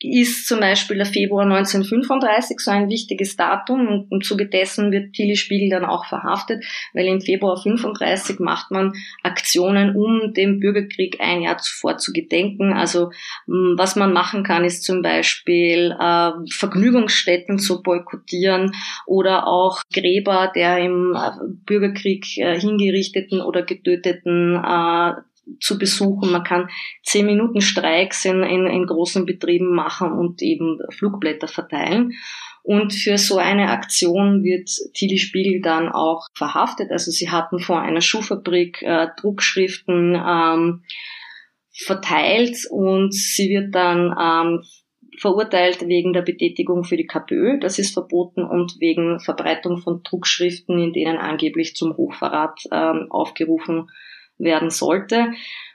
ist 0.00 0.46
zum 0.46 0.60
Beispiel 0.60 0.96
der 0.96 1.06
Februar 1.06 1.44
1935 1.44 2.58
so 2.60 2.70
ein 2.70 2.88
wichtiges 2.88 3.36
Datum 3.36 3.86
und 3.86 4.06
im 4.10 4.20
Zuge 4.22 4.46
dessen 4.46 4.92
wird 4.92 5.12
Tilly 5.12 5.36
Spiegel 5.36 5.70
dann 5.70 5.84
auch 5.84 6.06
verhaftet, 6.06 6.64
weil 6.94 7.06
im 7.06 7.20
Februar 7.20 7.60
35 7.60 8.40
macht 8.40 8.70
man 8.70 8.92
Aktionen, 9.22 9.94
um 9.96 10.32
dem 10.32 10.60
Bürgerkrieg 10.60 11.18
ein 11.20 11.42
Jahr 11.42 11.58
zuvor 11.58 11.98
zu 11.98 12.12
gedenken. 12.12 12.72
Also 12.72 13.10
was 13.46 13.96
man 13.96 14.12
machen 14.12 14.42
kann, 14.42 14.64
ist 14.64 14.84
zum 14.84 15.02
Beispiel 15.02 15.96
äh, 15.98 16.30
Vergnügungsstätten 16.50 17.58
zu 17.58 17.82
boykottieren 17.82 18.72
oder 19.06 19.46
auch 19.46 19.80
Gräber 19.92 20.50
der 20.54 20.78
im 20.78 21.14
äh, 21.14 21.30
Bürgerkrieg 21.66 22.26
äh, 22.38 22.58
hingerichteten 22.58 23.40
oder 23.40 23.62
getöteten 23.62 24.54
äh, 24.56 25.12
zu 25.60 25.78
besuchen. 25.78 26.30
Man 26.30 26.44
kann 26.44 26.68
zehn 27.02 27.26
Minuten 27.26 27.60
Streiks 27.60 28.24
in, 28.24 28.42
in, 28.42 28.66
in 28.66 28.86
großen 28.86 29.26
Betrieben 29.26 29.74
machen 29.74 30.12
und 30.12 30.42
eben 30.42 30.78
Flugblätter 30.90 31.48
verteilen. 31.48 32.12
Und 32.62 32.92
für 32.92 33.16
so 33.16 33.38
eine 33.38 33.70
Aktion 33.70 34.42
wird 34.44 34.68
Tilly 34.94 35.18
Spiegel 35.18 35.60
dann 35.62 35.88
auch 35.88 36.26
verhaftet. 36.34 36.90
Also 36.90 37.10
sie 37.10 37.30
hatten 37.30 37.58
vor 37.58 37.80
einer 37.80 38.02
Schuhfabrik 38.02 38.82
äh, 38.82 39.08
Druckschriften 39.18 40.14
ähm, 40.14 40.82
verteilt 41.72 42.56
und 42.70 43.14
sie 43.14 43.48
wird 43.48 43.74
dann 43.74 44.14
ähm, 44.20 44.62
verurteilt 45.18 45.86
wegen 45.86 46.12
der 46.12 46.22
Betätigung 46.22 46.84
für 46.84 46.96
die 46.96 47.06
KPÖ, 47.06 47.58
das 47.58 47.78
ist 47.78 47.92
verboten, 47.92 48.42
und 48.42 48.76
wegen 48.78 49.20
Verbreitung 49.20 49.78
von 49.78 50.02
Druckschriften, 50.02 50.78
in 50.78 50.92
denen 50.92 51.18
angeblich 51.18 51.74
zum 51.74 51.96
Hochverrat 51.96 52.60
ähm, 52.72 53.06
aufgerufen 53.10 53.90
werden 54.40 54.70
sollte. 54.70 55.32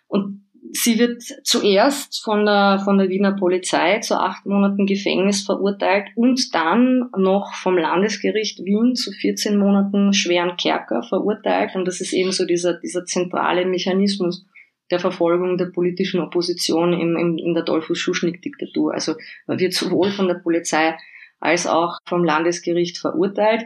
Und 0.07 0.45
sie 0.71 0.99
wird 0.99 1.21
zuerst 1.43 2.23
von 2.23 2.45
der, 2.45 2.81
von 2.83 2.97
der 2.97 3.09
Wiener 3.09 3.33
Polizei 3.33 3.99
zu 3.99 4.19
acht 4.19 4.45
Monaten 4.45 4.85
Gefängnis 4.85 5.43
verurteilt 5.43 6.07
und 6.15 6.53
dann 6.53 7.09
noch 7.17 7.53
vom 7.53 7.77
Landesgericht 7.77 8.59
Wien 8.59 8.95
zu 8.95 9.11
14 9.11 9.57
Monaten 9.57 10.13
schweren 10.13 10.57
Kerker 10.57 11.03
verurteilt. 11.03 11.75
Und 11.75 11.85
das 11.85 12.01
ist 12.01 12.13
eben 12.13 12.31
so 12.31 12.45
dieser, 12.45 12.73
dieser 12.79 13.05
zentrale 13.05 13.65
Mechanismus 13.65 14.45
der 14.91 14.99
Verfolgung 14.99 15.57
der 15.57 15.67
politischen 15.67 16.19
Opposition 16.19 16.93
im, 16.93 17.17
im, 17.17 17.37
in 17.37 17.53
der 17.53 17.63
Dollfuß-Schuschnigg-Diktatur. 17.63 18.93
Also 18.93 19.15
man 19.47 19.59
wird 19.59 19.73
sowohl 19.73 20.11
von 20.11 20.27
der 20.27 20.35
Polizei 20.35 20.95
als 21.39 21.67
auch 21.67 21.97
vom 22.05 22.23
Landesgericht 22.23 22.97
verurteilt. 22.97 23.63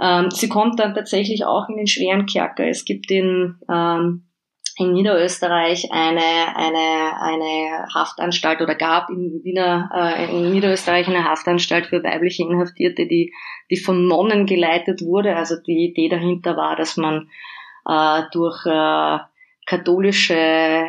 Ähm, 0.00 0.30
sie 0.30 0.48
kommt 0.48 0.80
dann 0.80 0.94
tatsächlich 0.94 1.44
auch 1.44 1.68
in 1.68 1.76
den 1.76 1.86
schweren 1.86 2.26
Kerker. 2.26 2.66
Es 2.66 2.84
gibt 2.84 3.10
den 3.10 3.56
ähm, 3.70 4.24
in 4.76 4.92
Niederösterreich 4.92 5.92
eine, 5.92 6.56
eine, 6.56 7.20
eine 7.20 7.86
Haftanstalt 7.94 8.60
oder 8.60 8.74
gab 8.74 9.08
in, 9.10 9.40
Wiener, 9.44 9.90
äh, 9.94 10.36
in 10.36 10.52
Niederösterreich 10.52 11.06
eine 11.06 11.24
Haftanstalt 11.24 11.86
für 11.86 12.02
weibliche 12.02 12.42
Inhaftierte, 12.42 13.06
die, 13.06 13.32
die 13.70 13.76
von 13.76 14.06
Nonnen 14.06 14.46
geleitet 14.46 15.02
wurde. 15.02 15.36
Also 15.36 15.56
die 15.56 15.90
Idee 15.90 16.08
dahinter 16.08 16.56
war, 16.56 16.76
dass 16.76 16.96
man 16.96 17.28
äh, 17.88 18.22
durch 18.32 18.66
äh, 18.66 19.18
katholische 19.66 20.34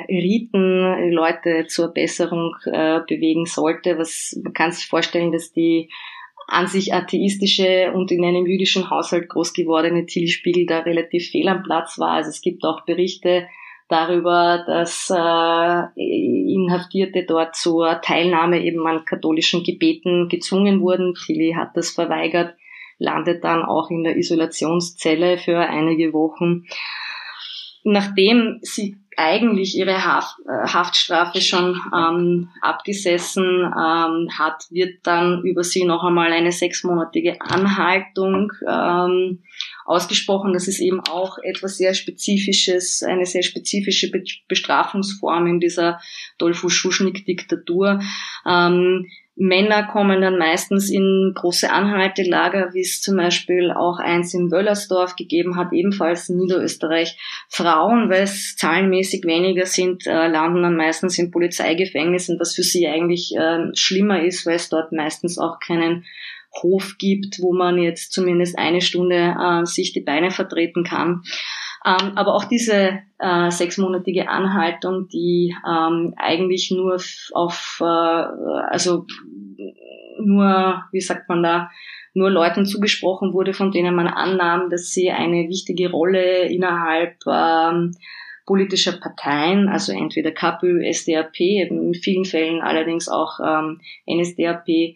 Riten 0.10 1.12
Leute 1.12 1.68
zur 1.68 1.94
Besserung 1.94 2.56
äh, 2.66 3.02
bewegen 3.08 3.46
sollte. 3.46 3.98
Was 3.98 4.40
man 4.44 4.54
kann 4.54 4.72
sich 4.72 4.88
vorstellen, 4.88 5.32
dass 5.32 5.52
die 5.52 5.90
an 6.48 6.68
sich 6.68 6.94
atheistische 6.94 7.92
und 7.94 8.12
in 8.12 8.24
einem 8.24 8.46
jüdischen 8.46 8.90
Haushalt 8.90 9.30
groß 9.30 9.54
gewordene 9.54 10.06
Tilly 10.06 10.28
Spiegel 10.28 10.66
da 10.66 10.80
relativ 10.80 11.30
fehl 11.30 11.48
am 11.48 11.64
Platz 11.64 11.98
war. 11.98 12.12
Also 12.12 12.30
es 12.30 12.42
gibt 12.42 12.64
auch 12.64 12.86
Berichte, 12.86 13.48
darüber, 13.88 14.64
dass 14.66 15.10
äh, 15.10 15.84
Inhaftierte 15.96 17.26
dort 17.28 17.56
zur 17.56 18.02
Teilnahme 18.02 18.64
eben 18.64 18.86
an 18.88 19.06
katholischen 19.06 19.64
Gebeten 19.64 20.30
gezwungen 20.30 20.82
wurden. 20.82 21.14
Tilly 21.14 21.54
hat 21.58 21.76
das 21.76 21.92
verweigert, 21.92 22.56
landet 22.98 23.44
dann 23.44 23.64
auch 23.64 23.90
in 23.90 24.04
der 24.04 24.18
Isolationszelle 24.18 25.38
für 25.38 25.60
einige 25.60 26.14
Wochen. 26.14 26.66
Nachdem 27.84 28.60
sie 28.62 28.98
eigentlich 29.18 29.78
ihre 29.78 30.04
Haft, 30.04 30.40
äh, 30.48 30.68
Haftstrafe 30.68 31.42
schon 31.42 31.80
ähm, 31.96 32.50
abgesessen 32.62 33.64
ähm, 33.66 34.30
hat, 34.38 34.66
wird 34.72 35.00
dann 35.04 35.44
über 35.44 35.64
sie 35.64 35.86
noch 35.86 36.04
einmal 36.04 36.32
eine 36.32 36.52
sechsmonatige 36.52 37.40
Anhaltung 37.42 38.52
ähm, 38.68 39.44
ausgesprochen. 39.86 40.54
Das 40.54 40.68
ist 40.68 40.80
eben 40.80 41.00
auch 41.00 41.38
etwas 41.38 41.78
sehr 41.78 41.94
Spezifisches, 41.94 43.04
eine 43.04 43.26
sehr 43.26 43.44
spezifische 43.44 44.12
Be 44.12 44.24
Bestrafungsform 44.48 45.48
in 45.48 45.60
dieser 45.60 46.00
Dolfo-Schuschnigg-Diktatur. 46.40 48.02
Ähm, 48.48 49.08
Männer 49.38 49.84
kommen 49.88 50.22
dann 50.22 50.38
meistens 50.38 50.90
in 50.90 51.34
große 51.36 51.70
Anhaltelager, 51.70 52.74
wie 52.74 52.80
es 52.82 53.02
zum 53.02 53.18
Beispiel 53.18 53.70
auch 53.72 54.00
eins 54.00 54.34
in 54.34 54.50
Wöllersdorf 54.50 55.18
gegeben 55.18 55.58
hat, 55.58 55.74
ebenfalls 55.74 56.30
in 56.30 56.38
Niederösterreich. 56.38 57.18
Frauen, 57.50 58.10
weil 58.10 58.24
es 58.24 58.56
zahlenmäßig 58.56 59.26
weniger 59.26 59.66
sind, 59.66 60.08
äh, 60.08 60.28
landen 60.28 60.64
dann 60.64 60.78
meistens 60.78 61.20
in 61.20 61.32
Polizeigefängnissen, 61.32 62.40
was 62.40 62.56
für 62.56 62.64
sie 62.64 62.88
eigentlich 62.88 63.36
äh, 63.36 63.76
schlimmer 63.76 64.24
ist, 64.24 64.46
weil 64.46 64.56
es 64.56 64.70
dort 64.70 64.94
meistens 64.94 65.38
auch 65.38 65.60
keinen 65.60 66.06
Hof 66.62 66.96
gibt, 66.98 67.40
wo 67.42 67.54
man 67.54 67.78
jetzt 67.78 68.12
zumindest 68.12 68.58
eine 68.58 68.82
Stunde 68.82 69.36
äh, 69.40 69.66
sich 69.66 69.94
die 69.94 70.02
Beine 70.02 70.32
vertreten 70.32 70.84
kann. 70.84 71.22
Ähm, 71.86 72.14
aber 72.16 72.34
auch 72.34 72.46
diese 72.46 73.00
äh, 73.20 73.52
sechsmonatige 73.52 74.28
Anhaltung, 74.28 75.08
die 75.08 75.56
ähm, 75.68 76.14
eigentlich 76.18 76.72
nur 76.72 76.98
auf, 77.34 77.78
äh, 77.82 77.86
also 77.86 79.06
nur, 80.20 80.84
wie 80.92 81.02
sagt 81.02 81.30
man 81.30 81.44
da, 81.44 81.70
nur 82.16 82.32
Leuten 82.32 82.66
zugesprochen 82.66 83.34
wurde, 83.34 83.54
von 83.54 83.72
denen 83.72 83.94
man 83.94 84.08
annahm, 84.08 84.70
dass 84.70 84.92
sie 84.92 85.12
eine 85.12 85.50
wichtige 85.50 85.92
Rolle 85.92 86.46
innerhalb 86.46 87.18
ähm, 87.28 87.92
politischer 88.46 88.94
Parteien, 88.94 89.68
also 89.68 89.92
entweder 89.92 90.32
KPÖ, 90.32 90.82
SDAP, 90.92 91.40
in 91.40 91.94
vielen 91.94 92.26
Fällen 92.26 92.62
allerdings 92.62 93.10
auch 93.10 93.40
ähm, 93.44 93.82
NSDAP, 94.08 94.96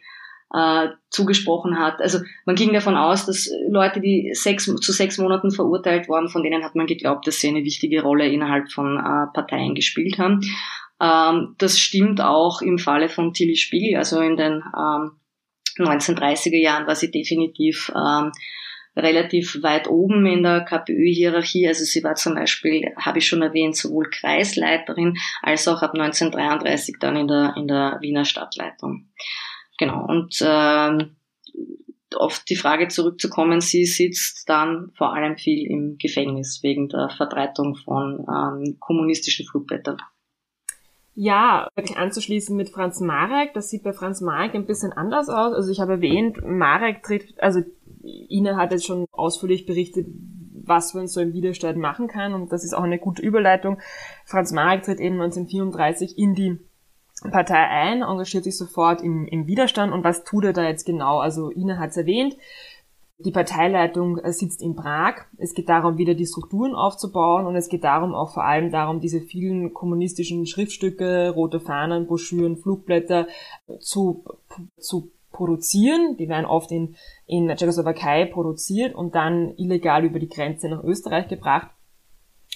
äh, 0.53 0.89
zugesprochen 1.09 1.79
hat. 1.79 2.01
Also 2.01 2.19
man 2.45 2.55
ging 2.55 2.73
davon 2.73 2.95
aus, 2.95 3.25
dass 3.25 3.49
Leute, 3.69 4.01
die 4.01 4.31
sechs, 4.33 4.65
zu 4.65 4.91
sechs 4.91 5.17
Monaten 5.17 5.51
verurteilt 5.51 6.09
waren, 6.09 6.29
von 6.29 6.43
denen 6.43 6.63
hat 6.63 6.75
man 6.75 6.87
geglaubt, 6.87 7.27
dass 7.27 7.39
sie 7.39 7.49
eine 7.49 7.63
wichtige 7.63 8.01
Rolle 8.01 8.27
innerhalb 8.27 8.71
von 8.71 8.97
äh, 8.97 9.33
Parteien 9.33 9.75
gespielt 9.75 10.17
haben. 10.17 10.41
Ähm, 11.01 11.55
das 11.57 11.79
stimmt 11.79 12.21
auch 12.21 12.61
im 12.61 12.77
Falle 12.77 13.09
von 13.09 13.33
Tilly 13.33 13.55
Spiegel, 13.55 13.97
also 13.97 14.19
in 14.19 14.37
den 14.37 14.63
ähm, 14.77 15.11
1930er 15.77 16.57
Jahren 16.57 16.87
war 16.87 16.95
sie 16.95 17.11
definitiv 17.11 17.91
ähm, 17.95 18.31
relativ 18.95 19.61
weit 19.63 19.87
oben 19.87 20.25
in 20.25 20.43
der 20.43 20.61
KPÖ-Hierarchie. 20.61 21.67
Also 21.67 21.85
sie 21.85 22.03
war 22.03 22.15
zum 22.15 22.35
Beispiel, 22.35 22.93
habe 22.97 23.19
ich 23.19 23.27
schon 23.27 23.41
erwähnt, 23.41 23.77
sowohl 23.77 24.09
Kreisleiterin 24.09 25.15
als 25.41 25.67
auch 25.67 25.81
ab 25.81 25.93
1933 25.93 26.95
dann 26.99 27.15
in 27.15 27.27
der, 27.27 27.53
in 27.55 27.67
der 27.67 27.97
Wiener 28.01 28.25
Stadtleitung. 28.25 29.07
Genau. 29.79 30.05
Und 30.05 30.43
ähm, 30.45 31.15
auf 32.15 32.39
die 32.39 32.57
Frage 32.57 32.89
zurückzukommen, 32.89 33.61
sie 33.61 33.85
sitzt 33.85 34.49
dann 34.49 34.91
vor 34.97 35.13
allem 35.13 35.37
viel 35.37 35.65
im 35.71 35.97
Gefängnis 35.97 36.61
wegen 36.63 36.89
der 36.89 37.09
Verbreitung 37.09 37.75
von 37.75 38.25
ähm, 38.27 38.75
kommunistischen 38.79 39.45
Flugblättern. 39.45 39.97
Ja, 41.15 41.69
wirklich 41.75 41.97
anzuschließen 41.97 42.55
mit 42.55 42.69
Franz 42.69 42.99
Marek, 42.99 43.53
das 43.53 43.69
sieht 43.69 43.83
bei 43.83 43.93
Franz 43.93 44.19
Marek 44.19 44.53
ein 44.53 44.65
bisschen 44.65 44.91
anders 44.91 45.29
aus. 45.29 45.53
Also 45.53 45.71
ich 45.71 45.79
habe 45.79 45.93
erwähnt, 45.93 46.39
Marek 46.45 47.03
tritt, 47.03 47.41
also 47.41 47.61
Ina 48.03 48.57
hat 48.57 48.71
jetzt 48.71 48.85
schon 48.85 49.05
ausführlich 49.11 49.65
berichtet, 49.65 50.07
was 50.65 50.93
man 50.93 51.07
so 51.07 51.21
im 51.21 51.33
Widerstand 51.33 51.77
machen 51.77 52.07
kann 52.07 52.33
und 52.33 52.51
das 52.51 52.65
ist 52.65 52.73
auch 52.73 52.83
eine 52.83 52.99
gute 52.99 53.21
Überleitung. 53.21 53.79
Franz 54.25 54.51
Marek 54.51 54.83
tritt 54.83 54.99
eben 54.99 55.21
1934 55.21 56.17
in 56.17 56.35
die 56.35 56.68
Partei 57.21 57.67
ein, 57.67 58.01
engagiert 58.01 58.43
sich 58.45 58.57
sofort 58.57 59.01
im, 59.01 59.27
im 59.27 59.47
Widerstand 59.47 59.93
und 59.93 60.03
was 60.03 60.23
tut 60.23 60.45
er 60.45 60.53
da 60.53 60.63
jetzt 60.63 60.85
genau? 60.85 61.19
Also 61.19 61.51
Ina 61.51 61.77
hat 61.77 61.91
es 61.91 61.97
erwähnt, 61.97 62.37
Die 63.25 63.31
Parteileitung 63.31 64.17
äh, 64.19 64.31
sitzt 64.31 64.61
in 64.61 64.75
Prag. 64.75 65.25
Es 65.37 65.53
geht 65.53 65.67
darum, 65.67 65.97
wieder 65.97 66.13
die 66.13 66.25
Strukturen 66.25 66.73
aufzubauen 66.73 67.45
und 67.45 67.55
es 67.57 67.67
geht 67.67 67.83
darum 67.83 68.15
auch 68.15 68.33
vor 68.33 68.45
allem 68.45 68.71
darum, 68.71 69.01
diese 69.01 69.19
vielen 69.19 69.73
kommunistischen 69.73 70.45
Schriftstücke, 70.45 71.31
rote 71.31 71.59
Fahnen, 71.59 72.07
Broschüren, 72.07 72.55
Flugblätter 72.55 73.27
zu, 73.81 74.23
zu 74.77 75.11
produzieren. 75.33 76.15
Die 76.17 76.29
werden 76.29 76.45
oft 76.45 76.71
in, 76.71 76.95
in 77.27 77.49
Tschechoslowakei 77.49 78.25
produziert 78.25 78.95
und 78.95 79.15
dann 79.15 79.53
illegal 79.57 80.05
über 80.05 80.19
die 80.19 80.29
Grenze 80.29 80.69
nach 80.69 80.83
Österreich 80.83 81.27
gebracht 81.27 81.69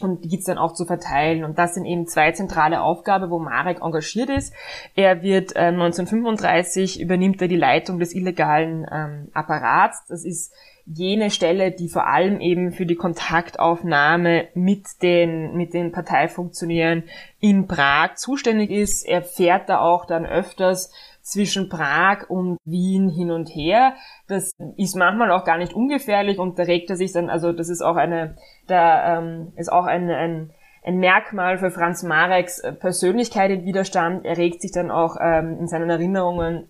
und 0.01 0.23
die 0.25 0.41
dann 0.43 0.57
auch 0.57 0.73
zu 0.73 0.85
verteilen. 0.85 1.43
Und 1.43 1.59
das 1.59 1.75
sind 1.75 1.85
eben 1.85 2.07
zwei 2.07 2.31
zentrale 2.31 2.81
Aufgaben, 2.81 3.29
wo 3.29 3.39
Marek 3.39 3.81
engagiert 3.81 4.29
ist. 4.29 4.53
Er 4.95 5.21
wird 5.21 5.55
äh, 5.55 5.67
1935 5.67 6.99
übernimmt 6.99 7.41
er 7.41 7.47
die 7.47 7.57
Leitung 7.57 7.99
des 7.99 8.15
illegalen 8.15 8.87
ähm, 8.91 9.29
Apparats. 9.33 10.05
Das 10.07 10.25
ist 10.25 10.53
jene 10.85 11.31
Stelle, 11.31 11.71
die 11.71 11.87
vor 11.87 12.07
allem 12.07 12.41
eben 12.41 12.73
für 12.73 12.85
die 12.85 12.95
Kontaktaufnahme 12.95 14.47
mit 14.53 15.01
den, 15.01 15.55
mit 15.55 15.73
den 15.73 15.91
Parteifunktionären 15.91 17.03
in 17.39 17.67
Prag 17.67 18.15
zuständig 18.15 18.71
ist. 18.71 19.03
Er 19.03 19.21
fährt 19.21 19.69
da 19.69 19.79
auch 19.79 20.05
dann 20.05 20.25
öfters 20.25 20.91
zwischen 21.23 21.69
Prag 21.69 22.29
und 22.29 22.57
Wien 22.65 23.09
hin 23.09 23.31
und 23.31 23.47
her. 23.47 23.95
Das 24.27 24.51
ist 24.77 24.95
manchmal 24.95 25.31
auch 25.31 25.45
gar 25.45 25.57
nicht 25.57 25.73
ungefährlich 25.73 26.37
und 26.37 26.59
da 26.59 26.63
regt 26.63 26.89
er 26.89 26.97
sich 26.97 27.13
dann, 27.13 27.29
also 27.29 27.53
das 27.53 27.69
ist 27.69 27.81
auch 27.81 27.95
eine, 27.95 28.35
da 28.67 29.19
ähm, 29.19 29.53
ist 29.55 29.71
auch 29.71 29.85
ein, 29.85 30.09
ein, 30.09 30.51
ein 30.83 30.97
Merkmal 30.97 31.57
für 31.57 31.71
Franz 31.71 32.03
Mareks 32.03 32.61
Persönlichkeit 32.79 33.51
in 33.51 33.65
Widerstand. 33.65 34.25
Er 34.25 34.37
regt 34.37 34.61
sich 34.61 34.73
dann 34.73 34.91
auch 34.91 35.15
ähm, 35.19 35.57
in 35.59 35.67
seinen 35.67 35.89
Erinnerungen 35.89 36.69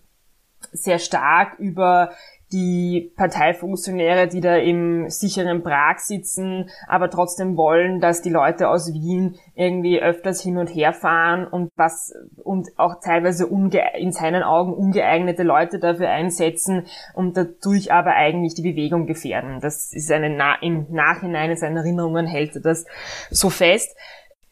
sehr 0.72 1.00
stark 1.00 1.60
über 1.60 2.12
die 2.54 3.12
Parteifunktionäre, 3.18 4.28
die 4.28 4.40
da 4.40 4.56
im 4.56 5.10
sicheren 5.10 5.64
Prag 5.64 5.98
sitzen, 5.98 6.70
aber 6.88 7.10
trotzdem 7.10 7.58
wollen, 7.58 8.00
dass 8.00 8.22
die 8.22 8.30
Leute 8.30 8.70
aus 8.70 8.94
Wien 8.94 9.36
irgendwie 9.56 10.00
öfters 10.00 10.42
hin 10.42 10.58
und 10.58 10.68
her 10.68 10.94
fahren 10.94 11.48
und 11.48 11.72
was 11.76 12.14
und 12.44 12.70
auch 12.78 13.02
teilweise 13.04 13.48
in 13.48 14.12
seinen 14.12 14.44
Augen 14.44 14.74
ungeeignete 14.74 15.44
Leute 15.44 15.80
dafür 15.80 16.10
einsetzen 16.10 16.86
und 17.16 17.36
dadurch 17.36 17.92
aber 17.92 18.14
eigentlich 18.14 18.54
die 18.54 18.62
Bewegung 18.62 19.08
gefährden. 19.08 19.60
Das 19.60 19.92
ist 19.92 20.12
eine 20.12 20.30
Na 20.30 20.56
im 20.62 20.86
Nachhinein 20.92 21.52
in 21.52 21.58
seinen 21.58 21.78
Erinnerungen 21.78 22.28
hält 22.28 22.56
er 22.56 22.62
das 22.62 22.86
so 23.32 23.50
fest. 23.50 23.98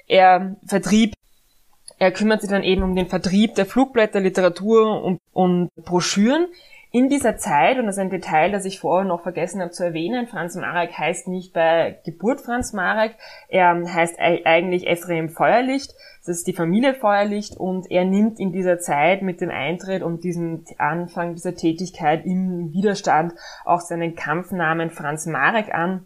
Er 0.08 0.56
vertrieb 0.66 1.14
er 2.02 2.12
kümmert 2.12 2.42
sich 2.42 2.50
dann 2.50 2.64
eben 2.64 2.82
um 2.82 2.96
den 2.96 3.06
Vertrieb 3.06 3.54
der 3.54 3.68
Flugblätter, 3.68 4.20
Literatur 4.20 5.04
und, 5.04 5.20
und 5.34 5.70
Broschüren. 5.86 6.48
In 6.94 7.08
dieser 7.08 7.38
Zeit, 7.38 7.80
und 7.80 7.86
das 7.86 7.96
ist 7.96 8.02
ein 8.02 8.10
Detail, 8.10 8.52
das 8.52 8.66
ich 8.66 8.82
vorher 8.82 9.08
noch 9.08 9.24
vergessen 9.24 9.62
habe 9.62 9.72
zu 9.72 9.86
erwähnen, 9.86 10.28
Franz 10.28 10.56
Marek 10.56 10.92
heißt 10.92 11.30
nicht 11.30 11.54
bei 11.54 12.02
Geburt 12.04 12.42
Franz 12.42 12.74
Marek, 12.74 13.16
er 13.48 13.82
heißt 13.94 14.20
eigentlich 14.20 14.88
Ephraim 14.88 15.30
Feuerlicht, 15.30 15.96
das 16.26 16.36
ist 16.36 16.48
die 16.48 16.54
Familie 16.54 16.94
Feuerlicht 16.94 17.56
und 17.56 17.90
er 17.90 18.04
nimmt 18.04 18.42
in 18.42 18.52
dieser 18.52 18.78
Zeit 18.78 19.22
mit 19.22 19.40
dem 19.40 19.52
Eintritt 19.52 20.04
und 20.04 20.26
diesem 20.26 20.66
Anfang 20.80 21.34
dieser 21.34 21.56
Tätigkeit 21.56 22.26
im 22.26 22.74
Widerstand 22.74 23.36
auch 23.64 23.80
seinen 23.80 24.16
Kampfnamen 24.16 24.90
Franz 24.90 25.26
Marek 25.26 25.74
an 25.74 26.06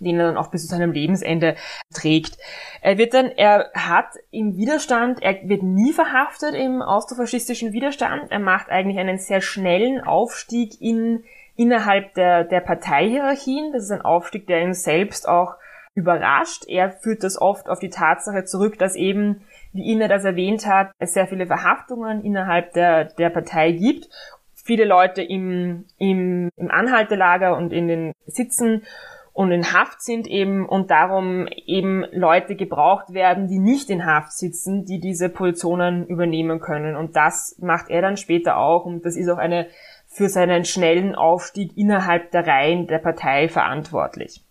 den 0.00 0.18
er 0.18 0.26
dann 0.26 0.36
auch 0.36 0.50
bis 0.50 0.62
zu 0.62 0.68
seinem 0.68 0.92
Lebensende 0.92 1.56
trägt. 1.94 2.38
Er 2.80 2.98
wird 2.98 3.14
dann, 3.14 3.30
er 3.30 3.70
hat 3.74 4.10
im 4.30 4.56
Widerstand, 4.56 5.22
er 5.22 5.48
wird 5.48 5.62
nie 5.62 5.92
verhaftet 5.92 6.54
im 6.54 6.82
austrofaschistischen 6.82 7.72
Widerstand. 7.72 8.30
Er 8.30 8.40
macht 8.40 8.68
eigentlich 8.70 8.98
einen 8.98 9.18
sehr 9.18 9.40
schnellen 9.40 10.00
Aufstieg 10.00 10.80
in, 10.80 11.24
innerhalb 11.56 12.14
der, 12.14 12.44
der 12.44 12.60
Parteihierarchien. 12.60 13.72
Das 13.72 13.84
ist 13.84 13.90
ein 13.90 14.02
Aufstieg, 14.02 14.46
der 14.46 14.62
ihn 14.62 14.74
selbst 14.74 15.28
auch 15.28 15.56
überrascht. 15.96 16.64
Er 16.68 16.92
führt 16.92 17.24
das 17.24 17.40
oft 17.40 17.68
auf 17.68 17.80
die 17.80 17.88
Tatsache 17.88 18.44
zurück, 18.44 18.78
dass 18.78 18.94
eben, 18.94 19.42
wie 19.72 19.90
Ina 19.90 20.08
das 20.08 20.24
erwähnt 20.24 20.66
hat, 20.66 20.92
es 20.98 21.14
sehr 21.14 21.26
viele 21.26 21.46
Verhaftungen 21.46 22.22
innerhalb 22.22 22.72
der, 22.74 23.06
der 23.06 23.30
Partei 23.30 23.72
gibt. 23.72 24.08
Viele 24.52 24.84
Leute 24.84 25.22
im, 25.22 25.86
im, 25.98 26.50
im 26.56 26.70
Anhaltelager 26.70 27.56
und 27.56 27.72
in 27.72 27.88
den 27.88 28.12
Sitzen 28.26 28.82
und 29.36 29.52
in 29.52 29.70
Haft 29.74 30.00
sind 30.00 30.26
eben 30.26 30.66
und 30.66 30.90
darum 30.90 31.46
eben 31.66 32.06
Leute 32.10 32.56
gebraucht 32.56 33.12
werden, 33.12 33.48
die 33.48 33.58
nicht 33.58 33.90
in 33.90 34.06
Haft 34.06 34.32
sitzen, 34.32 34.86
die 34.86 34.98
diese 34.98 35.28
Positionen 35.28 36.06
übernehmen 36.06 36.58
können. 36.58 36.96
Und 36.96 37.16
das 37.16 37.54
macht 37.60 37.90
er 37.90 38.00
dann 38.00 38.16
später 38.16 38.56
auch 38.56 38.86
und 38.86 39.04
das 39.04 39.14
ist 39.14 39.28
auch 39.28 39.36
eine 39.36 39.66
für 40.06 40.30
seinen 40.30 40.64
schnellen 40.64 41.14
Aufstieg 41.14 41.76
innerhalb 41.76 42.30
der 42.30 42.46
Reihen 42.46 42.86
der 42.86 42.96
Partei 42.96 43.50
verantwortlich. 43.50 44.42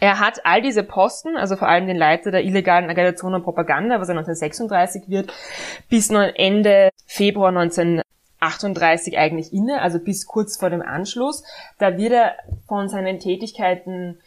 Er 0.00 0.18
hat 0.18 0.40
all 0.44 0.60
diese 0.60 0.82
Posten, 0.82 1.36
also 1.36 1.54
vor 1.54 1.68
allem 1.68 1.86
den 1.86 1.96
Leiter 1.96 2.32
der 2.32 2.42
illegalen 2.42 2.90
Agitation 2.90 3.34
und 3.34 3.44
Propaganda, 3.44 4.00
was 4.00 4.08
er 4.08 4.18
1936 4.18 5.04
wird, 5.06 5.32
bis 5.88 6.10
Ende 6.10 6.90
Februar 7.06 7.52
19 7.52 8.02
38 8.40 9.18
eigentlich 9.18 9.52
inne, 9.52 9.80
also 9.82 9.98
bis 9.98 10.26
kurz 10.26 10.56
vor 10.56 10.70
dem 10.70 10.82
Anschluss. 10.82 11.44
Da 11.78 11.96
wird 11.96 12.12
er 12.12 12.34
von 12.66 12.88
seinen 12.88 13.18
Tätigkeiten 13.18 14.18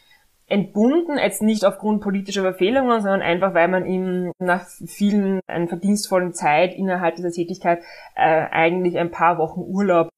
entbunden, 0.46 1.16
jetzt 1.18 1.42
nicht 1.42 1.64
aufgrund 1.64 2.02
politischer 2.02 2.42
Verfehlungen, 2.42 3.00
sondern 3.00 3.22
einfach, 3.22 3.54
weil 3.54 3.68
man 3.68 3.86
ihm 3.86 4.32
nach 4.38 4.66
vielen, 4.86 5.40
einer 5.46 5.68
verdienstvollen 5.68 6.34
Zeit 6.34 6.74
innerhalb 6.74 7.16
dieser 7.16 7.30
Tätigkeit 7.30 7.80
äh, 8.14 8.46
eigentlich 8.50 8.98
ein 8.98 9.10
paar 9.10 9.38
Wochen 9.38 9.60
Urlaub 9.60 10.10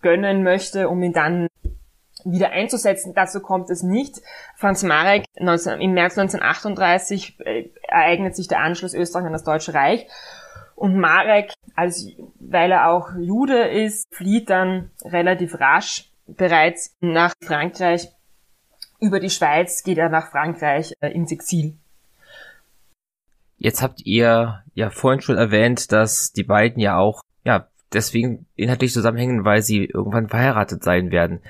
gönnen 0.00 0.42
möchte, 0.42 0.88
um 0.88 1.02
ihn 1.02 1.12
dann 1.12 1.48
wieder 2.24 2.50
einzusetzen. 2.50 3.14
Dazu 3.14 3.40
kommt 3.40 3.70
es 3.70 3.82
nicht. 3.82 4.20
Franz 4.56 4.82
Marek 4.82 5.24
19, 5.38 5.80
im 5.80 5.94
März 5.94 6.18
1938 6.18 7.40
äh, 7.40 7.70
ereignet 7.88 8.36
sich 8.36 8.48
der 8.48 8.60
Anschluss 8.60 8.94
Österreich 8.94 9.26
an 9.26 9.32
das 9.32 9.44
Deutsche 9.44 9.74
Reich 9.74 10.06
und 10.82 10.98
Marek, 10.98 11.52
als, 11.76 12.08
weil 12.40 12.72
er 12.72 12.90
auch 12.90 13.10
Jude 13.16 13.68
ist, 13.68 14.12
flieht 14.12 14.50
dann 14.50 14.90
relativ 15.04 15.60
rasch 15.60 16.10
bereits 16.26 16.96
nach 17.00 17.34
Frankreich. 17.40 18.08
Über 18.98 19.20
die 19.20 19.30
Schweiz 19.30 19.84
geht 19.84 19.98
er 19.98 20.08
nach 20.08 20.32
Frankreich 20.32 20.92
äh, 20.98 21.10
ins 21.12 21.30
Exil. 21.30 21.76
Jetzt 23.58 23.80
habt 23.80 24.04
ihr 24.04 24.64
ja 24.74 24.90
vorhin 24.90 25.20
schon 25.20 25.36
erwähnt, 25.36 25.92
dass 25.92 26.32
die 26.32 26.42
beiden 26.42 26.82
ja 26.82 26.96
auch, 26.96 27.20
ja, 27.44 27.68
deswegen 27.92 28.46
inhaltlich 28.56 28.92
zusammenhängen, 28.92 29.44
weil 29.44 29.62
sie 29.62 29.84
irgendwann 29.84 30.30
verheiratet 30.30 30.82
sein 30.82 31.12
werden. 31.12 31.42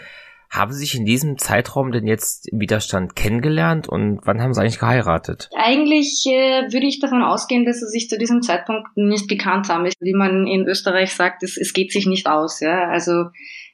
Haben 0.53 0.73
Sie 0.73 0.81
sich 0.81 0.95
in 0.95 1.07
diesem 1.07 1.39
Zeitraum 1.39 1.93
denn 1.93 2.07
jetzt 2.07 2.47
im 2.53 2.61
Widerstand 2.61 3.17
kennengelernt 3.17 3.89
und 3.89 4.21
wann 4.25 4.43
haben 4.43 4.53
Sie 4.53 4.61
eigentlich 4.61 4.79
geheiratet? 4.79 5.49
Eigentlich 5.57 6.27
äh, 6.27 6.71
würde 6.71 6.87
ich 6.87 7.01
davon 7.01 7.23
ausgehen, 7.23 7.65
dass 7.65 7.81
Sie 7.81 7.87
sich 7.87 8.11
zu 8.11 8.19
diesem 8.19 8.43
Zeitpunkt 8.43 8.87
nicht 8.95 9.31
gekannt 9.31 9.71
haben. 9.71 9.89
Wie 9.99 10.13
man 10.13 10.47
in 10.47 10.67
Österreich 10.69 11.15
sagt, 11.15 11.43
es, 11.43 11.57
es 11.57 11.73
geht 11.73 11.91
sich 11.91 12.07
nicht 12.07 12.27
aus. 12.27 12.61
Ja? 12.61 12.91
Also 12.91 13.31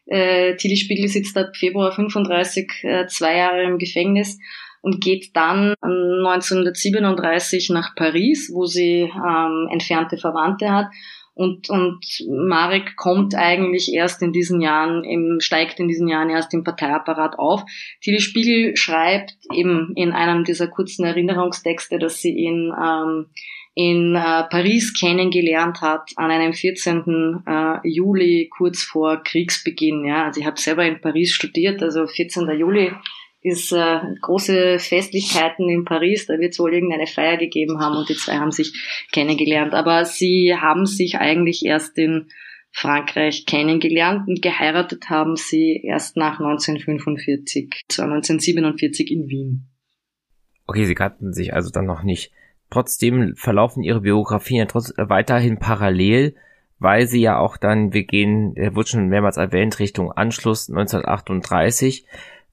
äh, 0.06 0.54
Tilly 0.54 0.76
Spiegel 0.76 1.08
sitzt 1.08 1.36
ab 1.36 1.56
Februar 1.56 1.90
35 1.90 2.70
äh, 2.84 3.06
zwei 3.08 3.38
Jahre 3.38 3.64
im 3.64 3.78
Gefängnis 3.78 4.38
und 4.80 5.00
geht 5.00 5.34
dann 5.34 5.74
1937 5.82 7.70
nach 7.70 7.96
Paris, 7.96 8.52
wo 8.54 8.66
sie 8.66 9.00
ähm, 9.12 9.68
entfernte 9.72 10.16
Verwandte 10.16 10.70
hat 10.70 10.86
und, 11.38 11.70
und 11.70 12.04
Marek 12.28 12.96
kommt 12.96 13.36
eigentlich 13.36 13.92
erst 13.92 14.22
in 14.22 14.32
diesen 14.32 14.60
Jahren, 14.60 15.04
im, 15.04 15.38
steigt 15.38 15.78
in 15.78 15.86
diesen 15.86 16.08
Jahren 16.08 16.30
erst 16.30 16.52
im 16.52 16.64
Parteiapparat 16.64 17.38
auf. 17.38 17.62
Tilly 18.02 18.18
Spiegel 18.18 18.76
schreibt 18.76 19.36
eben 19.54 19.92
in 19.94 20.10
einem 20.10 20.42
dieser 20.42 20.66
kurzen 20.66 21.04
Erinnerungstexte, 21.04 22.00
dass 22.00 22.20
sie 22.20 22.32
ihn 22.32 22.72
ähm, 22.76 23.26
in 23.76 24.16
äh, 24.16 24.42
Paris 24.50 24.92
kennengelernt 24.98 25.80
hat 25.80 26.10
an 26.16 26.32
einem 26.32 26.54
14. 26.54 27.44
Äh, 27.46 27.88
Juli 27.88 28.50
kurz 28.50 28.82
vor 28.82 29.22
Kriegsbeginn. 29.22 30.06
Ja, 30.06 30.24
also 30.24 30.40
ich 30.40 30.46
habe 30.46 30.58
selber 30.58 30.84
in 30.84 31.00
Paris 31.00 31.30
studiert, 31.30 31.80
also 31.84 32.08
14. 32.08 32.50
Juli 32.58 32.90
ist 33.40 33.72
äh, 33.72 34.00
große 34.20 34.78
Festlichkeiten 34.78 35.68
in 35.68 35.84
Paris, 35.84 36.26
da 36.26 36.38
wird 36.38 36.52
es 36.52 36.58
wohl 36.58 36.74
irgendeine 36.74 37.06
Feier 37.06 37.36
gegeben 37.36 37.80
haben 37.80 37.96
und 37.96 38.08
die 38.08 38.16
zwei 38.16 38.38
haben 38.38 38.50
sich 38.50 39.06
kennengelernt. 39.12 39.74
Aber 39.74 40.04
sie 40.04 40.54
haben 40.58 40.86
sich 40.86 41.18
eigentlich 41.18 41.64
erst 41.64 41.96
in 41.98 42.28
Frankreich 42.70 43.46
kennengelernt 43.46 44.28
und 44.28 44.42
geheiratet 44.42 45.08
haben 45.08 45.36
sie 45.36 45.80
erst 45.84 46.16
nach 46.16 46.40
1945, 46.40 47.84
zwar 47.88 48.06
1947 48.06 49.10
in 49.10 49.28
Wien. 49.28 49.68
Okay, 50.66 50.84
sie 50.84 50.94
kannten 50.94 51.32
sich 51.32 51.54
also 51.54 51.70
dann 51.70 51.86
noch 51.86 52.02
nicht. 52.02 52.32
Trotzdem 52.70 53.34
verlaufen 53.36 53.82
ihre 53.82 54.02
Biografien 54.02 54.58
ja 54.58 54.66
trotz, 54.66 54.90
äh, 54.90 55.08
weiterhin 55.08 55.58
parallel, 55.58 56.34
weil 56.78 57.06
sie 57.06 57.20
ja 57.20 57.38
auch 57.38 57.56
dann, 57.56 57.94
wir 57.94 58.04
gehen, 58.04 58.52
er 58.54 58.76
wurde 58.76 58.88
schon 58.88 59.08
mehrmals 59.08 59.38
erwähnt, 59.38 59.78
Richtung 59.78 60.12
Anschluss 60.12 60.68
1938 60.68 62.04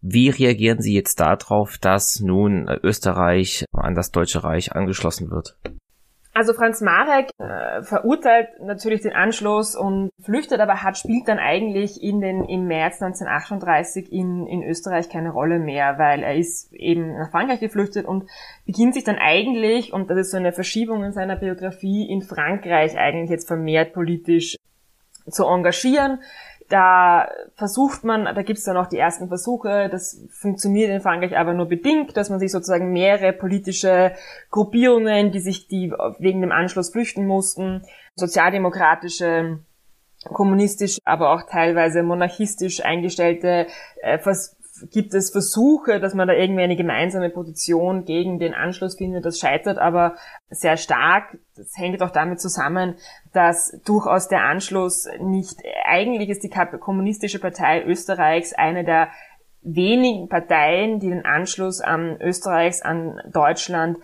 wie 0.08 0.30
reagieren 0.30 0.82
Sie 0.82 0.94
jetzt 0.94 1.20
darauf, 1.20 1.80
dass 1.80 2.20
nun 2.20 2.70
Österreich 2.84 3.66
an 3.74 3.96
das 3.96 4.12
Deutsche 4.12 4.44
Reich 4.44 4.74
angeschlossen 4.74 5.32
wird? 5.32 5.58
Also 6.32 6.54
Franz 6.54 6.82
Marek 6.82 7.30
äh, 7.38 7.82
verurteilt 7.82 8.50
natürlich 8.62 9.02
den 9.02 9.14
Anschluss 9.14 9.74
und 9.74 10.10
flüchtet, 10.22 10.60
aber 10.60 10.84
hat 10.84 10.98
spielt 10.98 11.30
dann 11.30 11.40
eigentlich 11.40 12.04
in 12.04 12.20
den 12.20 12.44
im 12.44 12.68
März 12.68 13.02
1938 13.02 14.12
in, 14.12 14.46
in 14.46 14.62
Österreich 14.62 15.10
keine 15.10 15.32
Rolle 15.32 15.60
mehr, 15.60 15.98
weil 15.98 16.24
er 16.24 16.36
ist 16.36 16.74
eben 16.74 17.18
nach 17.18 17.32
Frankreich 17.32 17.62
geflüchtet 17.62 18.06
und 18.06 18.30
beginnt 18.66 18.96
sich 18.96 19.06
dann 19.06 19.18
eigentlich, 19.18 19.94
und 19.94 20.10
das 20.10 20.18
ist 20.18 20.32
so 20.32 20.38
eine 20.38 20.52
Verschiebung 20.52 21.06
in 21.06 21.14
seiner 21.14 21.38
Biografie, 21.38 22.06
in 22.12 22.22
Frankreich 22.22 22.98
eigentlich 22.98 23.30
jetzt 23.30 23.48
vermehrt 23.48 23.94
politisch 23.94 24.58
zu 25.30 25.46
engagieren. 25.46 26.20
Da 26.68 27.30
versucht 27.56 28.04
man, 28.04 28.26
da 28.26 28.42
gibt's 28.42 28.64
dann 28.64 28.78
auch 28.78 28.88
die 28.88 28.98
ersten 28.98 29.28
Versuche, 29.28 29.88
das 29.90 30.26
funktioniert 30.32 30.90
in 30.90 31.00
Frankreich 31.02 31.38
aber 31.38 31.54
nur 31.54 31.68
bedingt, 31.68 32.18
dass 32.18 32.32
man 32.32 32.40
sich 32.40 32.52
sozusagen 32.52 32.92
mehrere 32.92 33.34
politische 33.34 34.14
Gruppierungen, 34.50 35.32
die 35.32 35.42
sich 35.42 35.68
die 35.68 35.92
wegen 36.18 36.42
dem 36.42 36.52
Anschluss 36.52 36.90
flüchten 36.90 37.28
mussten, 37.28 37.84
sozialdemokratische, 38.16 39.60
kommunistisch, 40.34 40.98
aber 41.04 41.32
auch 41.32 41.44
teilweise 41.44 42.02
monarchistisch 42.02 42.84
eingestellte 42.84 43.68
äh, 44.02 44.18
gibt 44.92 45.14
es 45.14 45.32
Versuche, 45.32 46.00
dass 46.00 46.14
man 46.14 46.28
da 46.28 46.34
irgendwie 46.34 46.64
eine 46.64 46.76
gemeinsame 46.76 47.30
Position 47.30 48.06
gegen 48.06 48.40
den 48.40 48.54
Anschluss 48.54 48.96
findet. 48.96 49.26
Das 49.26 49.40
scheitert 49.40 49.78
aber 49.78 50.16
sehr 50.50 50.78
stark. 50.78 51.38
Das 51.56 51.78
hängt 51.78 52.02
auch 52.02 52.12
damit 52.12 52.40
zusammen, 52.42 52.96
dass 53.34 53.80
durchaus 53.86 54.28
der 54.28 54.44
Anschluss 54.44 55.08
nicht, 55.20 55.62
eigentlich 55.86 56.30
ist 56.30 56.44
die 56.44 56.50
Kommunistische 56.50 57.40
Partei 57.40 57.84
Österreichs 57.84 58.54
eine 58.54 58.84
der 58.84 59.10
wenigen 59.62 60.30
Parteien, 60.30 61.00
die 61.00 61.10
den 61.10 61.26
Anschluss 61.26 61.82
an 61.82 62.20
Österreichs 62.22 62.82
an 62.82 63.20
Deutschland 63.32 63.98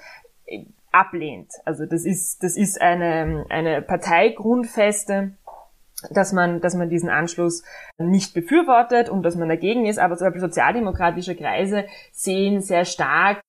äh, 0.46 0.66
ablehnt. 0.92 1.52
Also 1.66 1.86
das 1.86 2.06
ist, 2.06 2.44
das 2.44 2.58
ist 2.58 2.82
eine, 2.82 3.46
eine 3.50 3.82
Parteigrundfeste, 3.82 5.34
dass 6.10 6.34
man, 6.34 6.62
dass 6.62 6.76
man 6.76 6.90
diesen 6.90 7.10
Anschluss 7.10 7.64
nicht 7.98 8.34
befürwortet 8.34 9.10
und 9.10 9.24
dass 9.24 9.36
man 9.36 9.50
dagegen 9.50 9.86
ist, 9.86 10.00
aber 10.00 10.18
zum 10.18 10.28
Beispiel 10.28 10.42
sozialdemokratische 10.42 11.36
Kreise 11.36 11.86
sehen 12.12 12.62
sehr 12.62 12.86
stark 12.86 13.42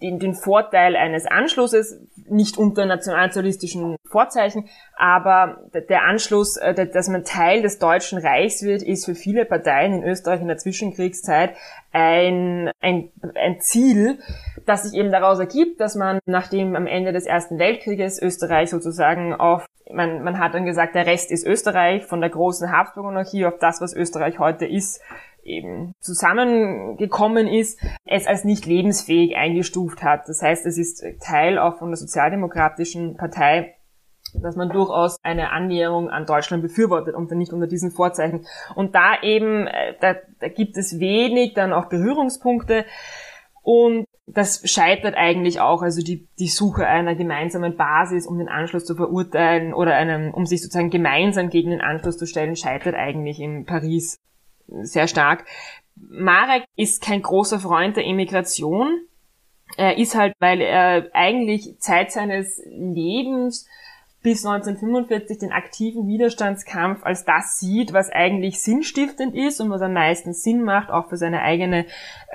den, 0.00 0.18
den 0.18 0.34
Vorteil 0.34 0.94
eines 0.94 1.26
Anschlusses, 1.26 2.00
nicht 2.28 2.58
unter 2.58 2.86
nationalsozialistischen 2.86 3.96
Vorzeichen, 4.08 4.68
aber 4.96 5.64
der 5.88 6.04
Anschluss, 6.04 6.56
äh, 6.56 6.86
dass 6.86 7.08
man 7.08 7.24
Teil 7.24 7.62
des 7.62 7.78
Deutschen 7.78 8.18
Reichs 8.18 8.62
wird, 8.62 8.82
ist 8.82 9.04
für 9.04 9.14
viele 9.14 9.44
Parteien 9.44 9.94
in 9.94 10.04
Österreich 10.04 10.40
in 10.40 10.48
der 10.48 10.58
Zwischenkriegszeit 10.58 11.54
ein, 11.92 12.70
ein, 12.80 13.10
ein 13.34 13.60
Ziel, 13.60 14.20
das 14.64 14.84
sich 14.84 14.98
eben 14.98 15.10
daraus 15.10 15.38
ergibt, 15.38 15.80
dass 15.80 15.96
man, 15.96 16.20
nachdem 16.24 16.76
am 16.76 16.86
Ende 16.86 17.12
des 17.12 17.26
Ersten 17.26 17.58
Weltkrieges 17.58 18.22
Österreich 18.22 18.70
sozusagen 18.70 19.34
auf, 19.34 19.66
man, 19.90 20.22
man 20.22 20.38
hat 20.38 20.54
dann 20.54 20.64
gesagt, 20.64 20.94
der 20.94 21.06
Rest 21.06 21.32
ist 21.32 21.46
Österreich, 21.46 22.04
von 22.04 22.20
der 22.20 22.30
großen 22.30 22.70
Habsburg-Monarchie 22.70 23.46
auf 23.46 23.58
das, 23.58 23.80
was 23.80 23.92
Österreich 23.92 24.38
heute 24.38 24.66
ist, 24.66 25.02
eben 25.42 25.94
zusammengekommen 26.00 27.46
ist, 27.46 27.80
es 28.04 28.26
als 28.26 28.44
nicht 28.44 28.66
lebensfähig 28.66 29.36
eingestuft 29.36 30.02
hat. 30.02 30.28
Das 30.28 30.42
heißt, 30.42 30.66
es 30.66 30.78
ist 30.78 31.04
Teil 31.20 31.58
auch 31.58 31.78
von 31.78 31.90
der 31.90 31.96
Sozialdemokratischen 31.96 33.16
Partei, 33.16 33.74
dass 34.40 34.56
man 34.56 34.70
durchaus 34.70 35.16
eine 35.22 35.50
Annäherung 35.50 36.08
an 36.08 36.26
Deutschland 36.26 36.62
befürwortet 36.62 37.14
und 37.14 37.30
nicht 37.32 37.52
unter 37.52 37.66
diesen 37.66 37.90
Vorzeichen. 37.90 38.46
Und 38.74 38.94
da 38.94 39.20
eben, 39.22 39.66
äh, 39.66 39.94
da, 40.00 40.14
da 40.40 40.48
gibt 40.48 40.76
es 40.76 41.00
wenig 41.00 41.54
dann 41.54 41.72
auch 41.72 41.86
Berührungspunkte 41.86 42.84
und 43.62 44.06
das 44.26 44.62
scheitert 44.70 45.16
eigentlich 45.16 45.60
auch, 45.60 45.82
also 45.82 46.02
die, 46.02 46.28
die 46.38 46.48
Suche 46.48 46.86
einer 46.86 47.14
gemeinsamen 47.14 47.76
Basis, 47.76 48.26
um 48.26 48.38
den 48.38 48.48
Anschluss 48.48 48.84
zu 48.84 48.94
verurteilen 48.94 49.74
oder 49.74 49.94
einem, 49.94 50.32
um 50.32 50.46
sich 50.46 50.62
sozusagen 50.62 50.90
gemeinsam 50.90 51.50
gegen 51.50 51.70
den 51.70 51.80
Anschluss 51.80 52.18
zu 52.18 52.26
stellen, 52.26 52.56
scheitert 52.56 52.94
eigentlich 52.94 53.40
in 53.40 53.66
Paris 53.66 54.18
sehr 54.68 55.08
stark. 55.08 55.44
Marek 55.96 56.64
ist 56.76 57.02
kein 57.02 57.22
großer 57.22 57.60
Freund 57.60 57.96
der 57.96 58.04
Immigration. 58.04 59.00
Er 59.76 59.98
ist 59.98 60.14
halt, 60.14 60.34
weil 60.38 60.60
er 60.60 61.10
eigentlich 61.14 61.78
Zeit 61.78 62.12
seines 62.12 62.62
Lebens 62.66 63.66
bis 64.22 64.46
1945 64.46 65.38
den 65.38 65.52
aktiven 65.52 66.06
Widerstandskampf 66.06 67.04
als 67.04 67.24
das 67.24 67.58
sieht, 67.58 67.92
was 67.92 68.10
eigentlich 68.10 68.62
sinnstiftend 68.62 69.34
ist 69.34 69.60
und 69.60 69.70
was 69.70 69.82
am 69.82 69.94
meisten 69.94 70.32
Sinn 70.32 70.62
macht, 70.62 70.90
auch 70.90 71.08
für 71.08 71.16
seine 71.16 71.42
eigene, 71.42 71.86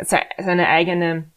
seine 0.03 0.67
eigene 0.67 1.29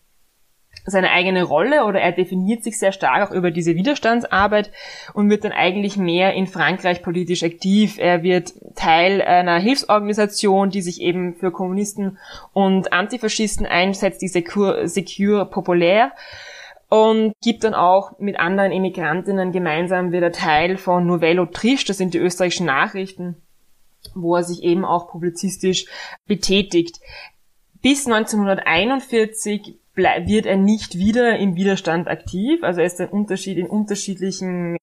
seine 0.86 1.10
eigene 1.10 1.42
Rolle 1.42 1.84
oder 1.84 2.00
er 2.00 2.12
definiert 2.12 2.64
sich 2.64 2.78
sehr 2.78 2.92
stark 2.92 3.28
auch 3.28 3.34
über 3.34 3.50
diese 3.50 3.74
Widerstandsarbeit 3.74 4.70
und 5.14 5.30
wird 5.30 5.44
dann 5.44 5.52
eigentlich 5.52 5.96
mehr 5.96 6.32
in 6.34 6.46
Frankreich 6.46 7.02
politisch 7.02 7.42
aktiv. 7.42 7.98
Er 7.98 8.22
wird 8.22 8.52
Teil 8.74 9.22
einer 9.22 9.58
Hilfsorganisation, 9.58 10.70
die 10.70 10.82
sich 10.82 11.00
eben 11.00 11.34
für 11.34 11.50
Kommunisten 11.50 12.18
und 12.52 12.92
Antifaschisten 12.92 13.66
einsetzt, 13.66 14.22
die 14.22 14.28
Secure, 14.28 14.88
Secure 14.88 15.46
Populaire 15.46 16.12
und 16.90 17.34
gibt 17.40 17.64
dann 17.64 17.74
auch 17.74 18.18
mit 18.18 18.38
anderen 18.38 18.72
Immigrantinnen 18.72 19.52
gemeinsam 19.52 20.12
wieder 20.12 20.32
Teil 20.32 20.76
von 20.76 21.06
Nouvelle 21.06 21.40
Autriche, 21.40 21.86
das 21.86 21.98
sind 21.98 22.14
die 22.14 22.18
österreichischen 22.18 22.66
Nachrichten, 22.66 23.36
wo 24.14 24.34
er 24.34 24.42
sich 24.42 24.64
eben 24.64 24.84
auch 24.84 25.08
publizistisch 25.08 25.86
betätigt. 26.26 27.00
Bis 27.80 28.06
1941 28.06 29.79
wird 30.02 30.46
er 30.46 30.56
nicht 30.56 30.98
wieder 30.98 31.38
im 31.38 31.56
Widerstand 31.56 32.08
aktiv. 32.08 32.62
Also 32.62 32.80
er 32.80 32.86
ist 32.86 33.00
ein 33.00 33.08
Unterschied 33.08 33.58
in 33.58 33.66
unterschiedlichen, 33.66 34.76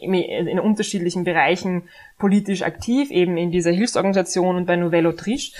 in 0.00 0.60
unterschiedlichen 0.60 1.24
Bereichen 1.24 1.88
politisch 2.18 2.62
aktiv, 2.62 3.10
eben 3.10 3.36
in 3.36 3.50
dieser 3.50 3.70
Hilfsorganisation 3.70 4.56
und 4.56 4.66
bei 4.66 4.76
Nouvelle 4.76 5.08
Autriche. 5.08 5.56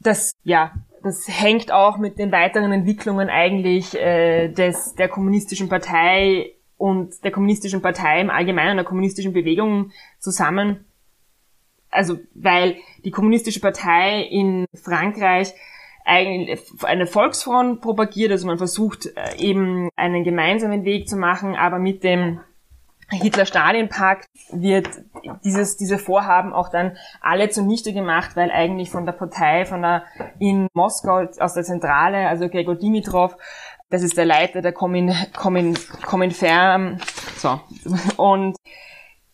Das, 0.00 0.32
ja, 0.42 0.72
das 1.02 1.26
hängt 1.28 1.70
auch 1.72 1.98
mit 1.98 2.18
den 2.18 2.32
weiteren 2.32 2.72
Entwicklungen 2.72 3.28
eigentlich 3.28 3.94
äh, 3.94 4.48
des, 4.48 4.94
der 4.94 5.08
kommunistischen 5.08 5.68
Partei 5.68 6.54
und 6.76 7.24
der 7.24 7.30
kommunistischen 7.30 7.82
Partei 7.82 8.20
im 8.20 8.30
Allgemeinen, 8.30 8.76
der 8.76 8.84
kommunistischen 8.84 9.32
Bewegung 9.32 9.92
zusammen. 10.18 10.84
Also, 11.90 12.18
weil 12.34 12.76
die 13.04 13.10
kommunistische 13.10 13.60
Partei 13.60 14.22
in 14.22 14.66
Frankreich 14.74 15.54
eine 16.04 17.06
Volksfront 17.06 17.80
propagiert, 17.80 18.30
also 18.30 18.46
man 18.46 18.58
versucht 18.58 19.06
äh, 19.06 19.36
eben 19.38 19.88
einen 19.96 20.22
gemeinsamen 20.22 20.84
Weg 20.84 21.08
zu 21.08 21.16
machen, 21.16 21.56
aber 21.56 21.78
mit 21.78 22.04
dem 22.04 22.40
Hitler-Stalin-Pakt 23.10 24.28
wird 24.50 24.88
dieses, 25.44 25.76
diese 25.76 25.98
Vorhaben 25.98 26.52
auch 26.52 26.68
dann 26.68 26.96
alle 27.20 27.48
zunichte 27.48 27.92
gemacht, 27.92 28.30
weil 28.34 28.50
eigentlich 28.50 28.90
von 28.90 29.06
der 29.06 29.12
Partei, 29.12 29.64
von 29.64 29.82
der 29.82 30.04
in 30.38 30.68
Moskau 30.74 31.26
aus 31.38 31.54
der 31.54 31.64
Zentrale, 31.64 32.28
also 32.28 32.48
Gregor 32.48 32.76
Dimitrov, 32.76 33.36
das 33.90 34.02
ist 34.02 34.16
der 34.16 34.24
Leiter 34.24 34.62
der 34.62 34.72
Komin, 34.72 35.14
Komin, 35.36 35.78
Kominfern, 36.04 37.00
so, 37.36 37.60
und 38.16 38.56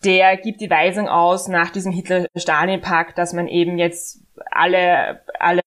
der 0.03 0.37
gibt 0.37 0.61
die 0.61 0.69
Weisung 0.69 1.07
aus 1.07 1.47
nach 1.47 1.69
diesem 1.69 1.91
Hitler-Stalin-Pakt, 1.91 3.17
dass 3.17 3.33
man 3.33 3.47
eben 3.47 3.77
jetzt 3.77 4.21
alle, 4.49 5.21
alle 5.39 5.61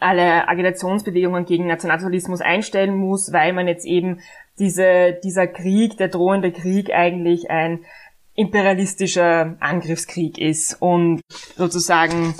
alle 0.00 0.48
Agitationsbewegungen 0.48 1.44
gegen 1.44 1.66
Nationalsozialismus 1.66 2.40
einstellen 2.40 2.96
muss, 2.96 3.32
weil 3.32 3.52
man 3.52 3.66
jetzt 3.66 3.84
eben 3.84 4.20
diese, 4.58 5.18
dieser 5.22 5.46
Krieg, 5.46 5.96
der 5.96 6.08
drohende 6.08 6.52
Krieg 6.52 6.90
eigentlich 6.92 7.50
ein 7.50 7.84
imperialistischer 8.34 9.56
Angriffskrieg 9.60 10.38
ist 10.38 10.80
und 10.80 11.20
sozusagen 11.56 12.34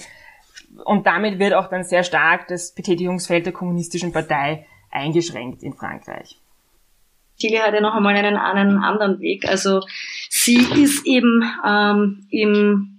und 0.85 1.07
damit 1.07 1.41
wird 1.41 1.55
auch 1.55 1.69
dann 1.69 1.83
sehr 1.83 2.05
stark 2.05 2.47
das 2.47 2.73
Betätigungsfeld 2.73 3.47
der 3.47 3.53
kommunistischen 3.53 4.13
Partei 4.13 4.67
eingeschränkt 4.91 5.63
in 5.63 5.75
Frankreich. 5.75 6.39
Chile 7.39 7.61
hat 7.61 7.75
ja 7.75 7.81
noch 7.81 7.95
einmal 7.95 8.17
einen, 8.17 8.37
einen 8.37 8.79
anderen 8.79 9.21
Weg. 9.21 9.49
Also 9.49 9.81
sie 10.29 10.57
ist 10.57 11.07
eben 11.07 11.45
ähm, 11.67 12.27
im 12.31 12.98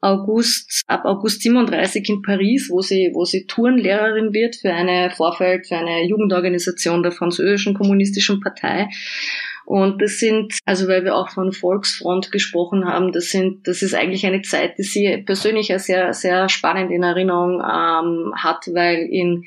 August, 0.00 0.82
ab 0.86 1.04
August 1.04 1.42
37 1.42 2.08
in 2.08 2.22
Paris, 2.22 2.68
wo 2.70 2.80
sie, 2.80 3.10
wo 3.12 3.24
sie 3.24 3.46
Turnlehrerin 3.46 4.32
wird 4.32 4.56
für 4.56 4.72
eine 4.72 5.10
Vorfeld, 5.10 5.66
für 5.66 5.76
eine 5.76 6.06
Jugendorganisation 6.06 7.02
der 7.02 7.12
französischen 7.12 7.74
kommunistischen 7.74 8.40
Partei. 8.40 8.88
Und 9.66 10.02
das 10.02 10.18
sind, 10.18 10.58
also 10.64 10.88
weil 10.88 11.04
wir 11.04 11.14
auch 11.14 11.30
von 11.30 11.52
Volksfront 11.52 12.32
gesprochen 12.32 12.86
haben, 12.86 13.12
das 13.12 13.26
sind, 13.26 13.68
das 13.68 13.82
ist 13.82 13.94
eigentlich 13.94 14.26
eine 14.26 14.42
Zeit, 14.42 14.78
die 14.78 14.82
sie 14.82 15.18
persönlich 15.18 15.72
sehr, 15.76 16.12
sehr 16.12 16.48
spannend 16.48 16.90
in 16.90 17.02
Erinnerung 17.02 17.60
ähm, 17.60 18.32
hat, 18.36 18.68
weil 18.72 19.06
in 19.10 19.44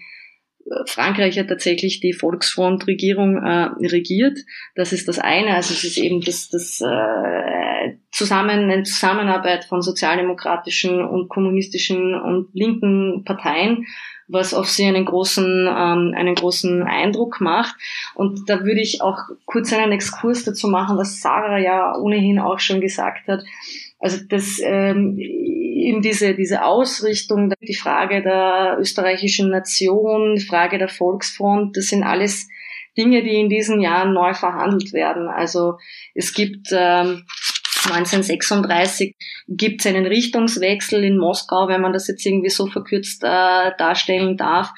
Frankreich 0.86 1.38
hat 1.38 1.50
tatsächlich 1.50 2.00
die 2.00 2.14
Volksfront-Regierung 2.14 3.38
äh, 3.38 3.70
regiert. 3.86 4.40
Das 4.76 4.94
ist 4.94 5.08
das 5.08 5.20
eine. 5.20 5.56
Also 5.56 5.74
es 5.74 5.84
ist 5.84 5.98
eben 5.98 6.22
das, 6.22 6.50
das 6.50 6.82
äh, 6.82 7.98
Zusammen, 8.12 8.72
eine 8.72 8.84
Zusammenarbeit 8.84 9.66
von 9.66 9.82
sozialdemokratischen 9.82 11.04
und 11.04 11.30
kommunistischen 11.30 12.14
und 12.14 12.50
linken 12.54 13.24
Parteien, 13.26 13.86
was 14.28 14.54
auf 14.54 14.70
sie 14.70 14.86
einen 14.86 15.06
großen, 15.06 15.68
ähm, 15.68 16.14
einen 16.16 16.36
großen 16.36 16.84
Eindruck 16.84 17.42
macht. 17.42 17.76
Und 18.16 18.48
da 18.50 18.64
würde 18.64 18.82
ich 18.82 19.02
auch 19.02 19.18
kurz 19.46 19.74
einen 19.74 19.92
Exkurs 19.92 20.44
dazu 20.44 20.68
machen, 20.68 20.98
was 20.98 21.22
Sarah 21.22 21.58
ja 21.58 21.98
ohnehin 21.98 22.40
auch 22.40 22.60
schon 22.60 22.82
gesagt 22.82 23.28
hat. 23.28 23.44
Also 24.00 24.20
das 24.30 24.62
ähm, 24.64 25.18
eben 25.84 26.02
diese, 26.02 26.36
diese 26.36 26.64
Ausrichtung, 26.64 27.54
die 27.62 27.76
Frage 27.76 28.22
der 28.22 28.78
österreichischen 28.80 29.50
Nation, 29.50 30.36
die 30.36 30.46
Frage 30.46 30.78
der 30.78 30.90
Volksfront, 30.90 31.78
das 31.78 31.88
sind 31.88 32.04
alles 32.04 32.48
Dinge, 32.98 33.24
die 33.24 33.40
in 33.40 33.50
diesen 33.50 33.82
Jahren 33.82 34.14
neu 34.14 34.34
verhandelt 34.34 34.94
werden. 34.94 35.28
Also 35.28 35.78
es 36.14 36.34
gibt 36.34 36.68
ähm, 36.72 37.26
1936 37.86 39.16
gibt 39.48 39.82
es 39.82 39.88
einen 39.88 40.06
Richtungswechsel 40.06 41.04
in 41.04 41.18
Moskau, 41.18 41.68
wenn 41.68 41.82
man 41.82 41.94
das 41.94 42.08
jetzt 42.08 42.26
irgendwie 42.26 42.50
so 42.50 42.68
verkürzt 42.68 43.24
äh, 43.24 43.72
darstellen 43.78 44.38
darf, 44.38 44.70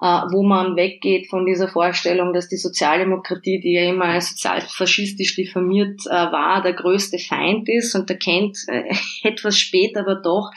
wo 0.00 0.42
man 0.42 0.76
weggeht 0.76 1.28
von 1.28 1.44
dieser 1.44 1.68
Vorstellung, 1.68 2.32
dass 2.32 2.48
die 2.48 2.56
Sozialdemokratie, 2.56 3.60
die 3.60 3.74
ja 3.74 3.82
immer 3.82 4.18
sozialfaschistisch 4.20 5.36
diffamiert 5.36 6.00
äh, 6.06 6.10
war, 6.10 6.62
der 6.62 6.72
größte 6.72 7.18
Feind 7.18 7.68
ist 7.68 7.94
und 7.94 8.08
erkennt 8.08 8.56
äh, 8.68 8.84
etwas 9.22 9.58
später 9.58 10.00
aber 10.00 10.16
doch, 10.16 10.50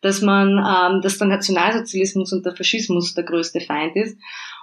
dass 0.00 0.22
man, 0.22 0.58
ähm, 0.58 1.00
dass 1.02 1.18
der 1.18 1.26
Nationalsozialismus 1.26 2.32
und 2.32 2.46
der 2.46 2.56
Faschismus 2.56 3.14
der 3.14 3.24
größte 3.24 3.60
Feind 3.60 3.96
ist 3.96 4.18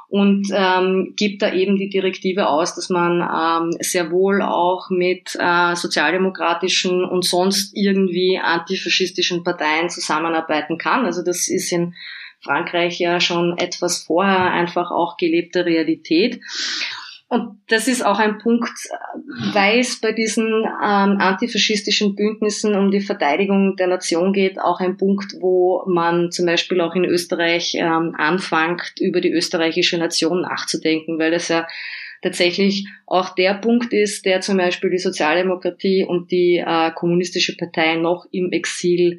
und 0.10 0.48
ähm, 0.52 1.14
gibt 1.16 1.42
da 1.42 1.54
eben 1.54 1.78
die 1.78 1.90
Direktive 1.90 2.48
aus, 2.48 2.76
dass 2.76 2.90
man 2.90 3.22
ähm, 3.22 3.78
sehr 3.82 4.12
wohl 4.12 4.42
auch 4.42 4.90
mit 4.90 5.36
äh, 5.40 5.76
sozialdemokratischen 5.76 7.04
und 7.04 7.26
sonst 7.26 7.76
irgendwie 7.76 8.40
antifaschistischen 8.42 9.44
Parteien 9.44 9.90
zusammenarbeiten 9.90 10.78
kann. 10.78 11.06
Also 11.06 11.24
das 11.24 11.48
ist 11.48 11.72
in 11.72 11.96
Frankreich 12.44 13.00
ja 13.00 13.20
schon 13.20 13.58
etwas 13.58 14.04
vorher 14.04 14.52
einfach 14.52 14.92
auch 14.92 15.18
gelebte 15.18 15.66
Realität. 15.66 16.42
Und 17.34 17.58
das 17.68 17.88
ist 17.88 18.06
auch 18.06 18.20
ein 18.20 18.38
Punkt, 18.38 18.78
weil 19.54 19.80
es 19.80 20.00
bei 20.00 20.12
diesen 20.12 20.46
ähm, 20.46 21.18
antifaschistischen 21.18 22.16
Bündnissen 22.16 22.76
um 22.76 22.92
die 22.92 23.00
Verteidigung 23.00 23.76
der 23.76 23.88
Nation 23.88 24.34
geht, 24.34 24.62
auch 24.62 24.80
ein 24.80 24.98
Punkt, 24.98 25.38
wo 25.40 25.84
man 25.88 26.32
zum 26.32 26.46
Beispiel 26.46 26.80
auch 26.80 26.94
in 26.94 27.06
Österreich 27.06 27.74
ähm, 27.76 28.14
anfängt, 28.16 28.94
über 29.00 29.20
die 29.20 29.32
österreichische 29.32 29.98
Nation 29.98 30.42
nachzudenken, 30.42 31.18
weil 31.18 31.32
das 31.32 31.48
ja 31.48 31.66
tatsächlich 32.22 32.88
auch 33.08 33.34
der 33.36 33.56
Punkt 33.56 33.94
ist, 33.94 34.26
der 34.26 34.42
zum 34.42 34.58
Beispiel 34.58 34.92
die 34.92 35.00
Sozialdemokratie 35.00 36.06
und 36.08 36.32
die 36.32 36.64
äh, 36.64 36.92
kommunistische 36.92 37.58
Partei 37.58 37.96
noch 37.96 38.26
im 38.32 38.52
Exil 38.52 39.18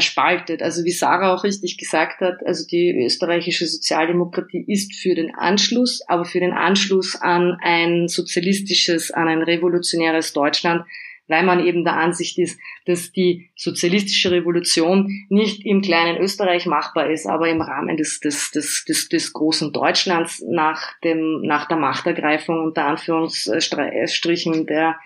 spaltet. 0.00 0.62
Also 0.62 0.84
wie 0.84 0.90
Sarah 0.90 1.34
auch 1.34 1.44
richtig 1.44 1.78
gesagt 1.78 2.20
hat, 2.20 2.44
also 2.44 2.66
die 2.66 3.04
österreichische 3.04 3.66
Sozialdemokratie 3.66 4.64
ist 4.66 4.94
für 4.94 5.14
den 5.14 5.34
Anschluss, 5.34 6.02
aber 6.06 6.24
für 6.24 6.40
den 6.40 6.52
Anschluss 6.52 7.16
an 7.16 7.56
ein 7.62 8.08
sozialistisches, 8.08 9.10
an 9.10 9.28
ein 9.28 9.42
revolutionäres 9.42 10.32
Deutschland, 10.34 10.84
weil 11.26 11.42
man 11.42 11.64
eben 11.64 11.84
der 11.84 11.96
Ansicht 11.96 12.38
ist, 12.38 12.58
dass 12.86 13.12
die 13.12 13.50
sozialistische 13.54 14.30
Revolution 14.30 15.26
nicht 15.28 15.64
im 15.64 15.82
kleinen 15.82 16.18
Österreich 16.18 16.66
machbar 16.66 17.10
ist, 17.10 17.26
aber 17.26 17.48
im 17.48 17.60
Rahmen 17.60 17.96
des, 17.96 18.20
des, 18.20 18.50
des, 18.50 18.84
des, 18.86 19.08
des 19.08 19.32
großen 19.32 19.72
Deutschlands 19.72 20.42
nach, 20.46 20.98
dem, 21.04 21.42
nach 21.42 21.68
der 21.68 21.76
Machtergreifung 21.76 22.64
unter 22.64 22.86
Anführungsstrichen 22.86 24.66
der 24.66 24.96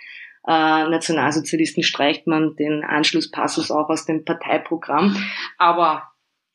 äh, 0.46 0.88
Nationalsozialisten 0.88 1.82
streicht 1.82 2.26
man 2.26 2.56
den 2.56 2.84
Anschlusspassus 2.84 3.70
auch 3.70 3.88
aus 3.88 4.06
dem 4.06 4.24
Parteiprogramm. 4.24 5.16
Aber 5.58 6.02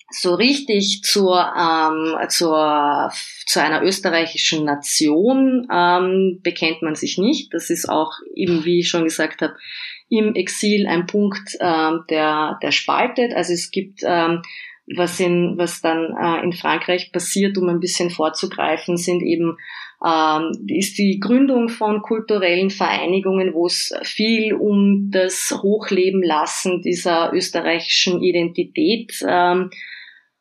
so 0.09 0.35
richtig 0.35 1.01
zur, 1.03 1.37
ähm, 1.37 2.15
zur, 2.29 3.11
zu 3.45 3.61
einer 3.61 3.83
österreichischen 3.83 4.63
Nation 4.63 5.67
ähm, 5.71 6.39
bekennt 6.43 6.81
man 6.81 6.95
sich 6.95 7.17
nicht. 7.17 7.53
Das 7.53 7.69
ist 7.69 7.89
auch 7.89 8.13
eben, 8.33 8.63
wie 8.63 8.79
ich 8.79 8.89
schon 8.89 9.03
gesagt 9.03 9.41
habe, 9.41 9.55
im 10.09 10.35
Exil 10.35 10.87
ein 10.87 11.05
Punkt, 11.05 11.57
ähm, 11.59 12.05
der, 12.09 12.57
der 12.61 12.71
spaltet. 12.71 13.33
Also 13.33 13.51
es 13.53 13.71
gibt 13.71 13.99
ähm, 14.03 14.41
was, 14.95 15.19
in, 15.19 15.57
was 15.57 15.81
dann 15.81 16.15
äh, 16.15 16.43
in 16.43 16.53
Frankreich 16.53 17.11
passiert, 17.11 17.57
um 17.57 17.67
ein 17.67 17.81
bisschen 17.81 18.09
vorzugreifen, 18.09 18.95
sind 18.95 19.21
eben 19.21 19.57
ähm, 20.05 20.51
ist 20.67 20.97
die 20.97 21.19
Gründung 21.19 21.69
von 21.69 22.01
kulturellen 22.01 22.69
Vereinigungen, 22.69 23.53
wo 23.53 23.65
es 23.65 23.93
viel 24.03 24.53
um 24.53 25.09
das 25.11 25.57
Hochleben 25.61 26.21
lassen 26.23 26.81
dieser 26.81 27.31
österreichischen 27.33 28.21
Identität 28.21 29.13
ähm, 29.27 29.69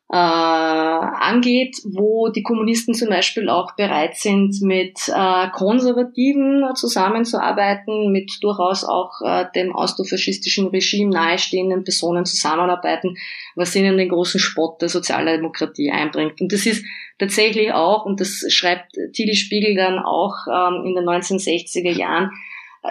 äh, 0.09 0.15
angeht, 0.15 1.77
wo 1.83 2.29
die 2.29 2.43
Kommunisten 2.43 2.93
zum 2.93 3.09
Beispiel 3.09 3.49
auch 3.49 3.75
bereit 3.75 4.15
sind, 4.15 4.61
mit 4.61 4.97
äh, 5.09 5.49
Konservativen 5.49 6.63
zusammenzuarbeiten, 6.75 8.11
mit 8.13 8.31
durchaus 8.41 8.85
auch 8.85 9.19
äh, 9.21 9.45
dem 9.53 9.75
austrofaschistischen 9.75 10.67
Regime 10.67 11.11
nahestehenden 11.13 11.83
Personen 11.83 12.25
zusammenarbeiten, 12.25 13.17
was 13.55 13.75
ihnen 13.75 13.97
den 13.97 14.07
großen 14.07 14.39
Spott 14.39 14.81
der 14.81 14.87
Sozialdemokratie 14.87 15.91
einbringt. 15.91 16.39
Und 16.39 16.53
das 16.53 16.65
ist 16.65 16.85
tatsächlich 17.19 17.73
auch, 17.73 18.05
und 18.05 18.21
das 18.21 18.45
schreibt 18.47 18.93
Tilly 19.13 19.35
Spiegel 19.35 19.75
dann 19.75 19.99
auch 19.99 20.35
ähm, 20.47 20.85
in 20.85 20.95
den 20.95 21.03
1960er 21.03 21.91
Jahren, 21.91 22.31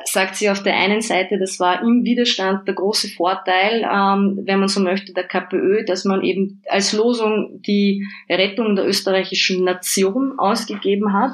sagt 0.05 0.37
sie 0.37 0.51
auf 0.51 0.63
der 0.63 0.77
einen 0.77 1.01
Seite, 1.01 1.39
das 1.39 1.59
war 1.59 1.83
im 1.83 2.05
Widerstand 2.05 2.67
der 2.67 2.75
große 2.75 3.09
Vorteil, 3.09 3.83
ähm, 3.83 4.41
wenn 4.45 4.61
man 4.61 4.69
so 4.69 4.81
möchte, 4.81 5.13
der 5.13 5.25
KPÖ, 5.25 5.85
dass 5.85 6.05
man 6.05 6.23
eben 6.23 6.63
als 6.69 6.93
Losung 6.93 7.61
die 7.67 8.07
Rettung 8.29 8.77
der 8.77 8.87
österreichischen 8.87 9.65
Nation 9.65 10.39
ausgegeben 10.39 11.13
hat. 11.13 11.33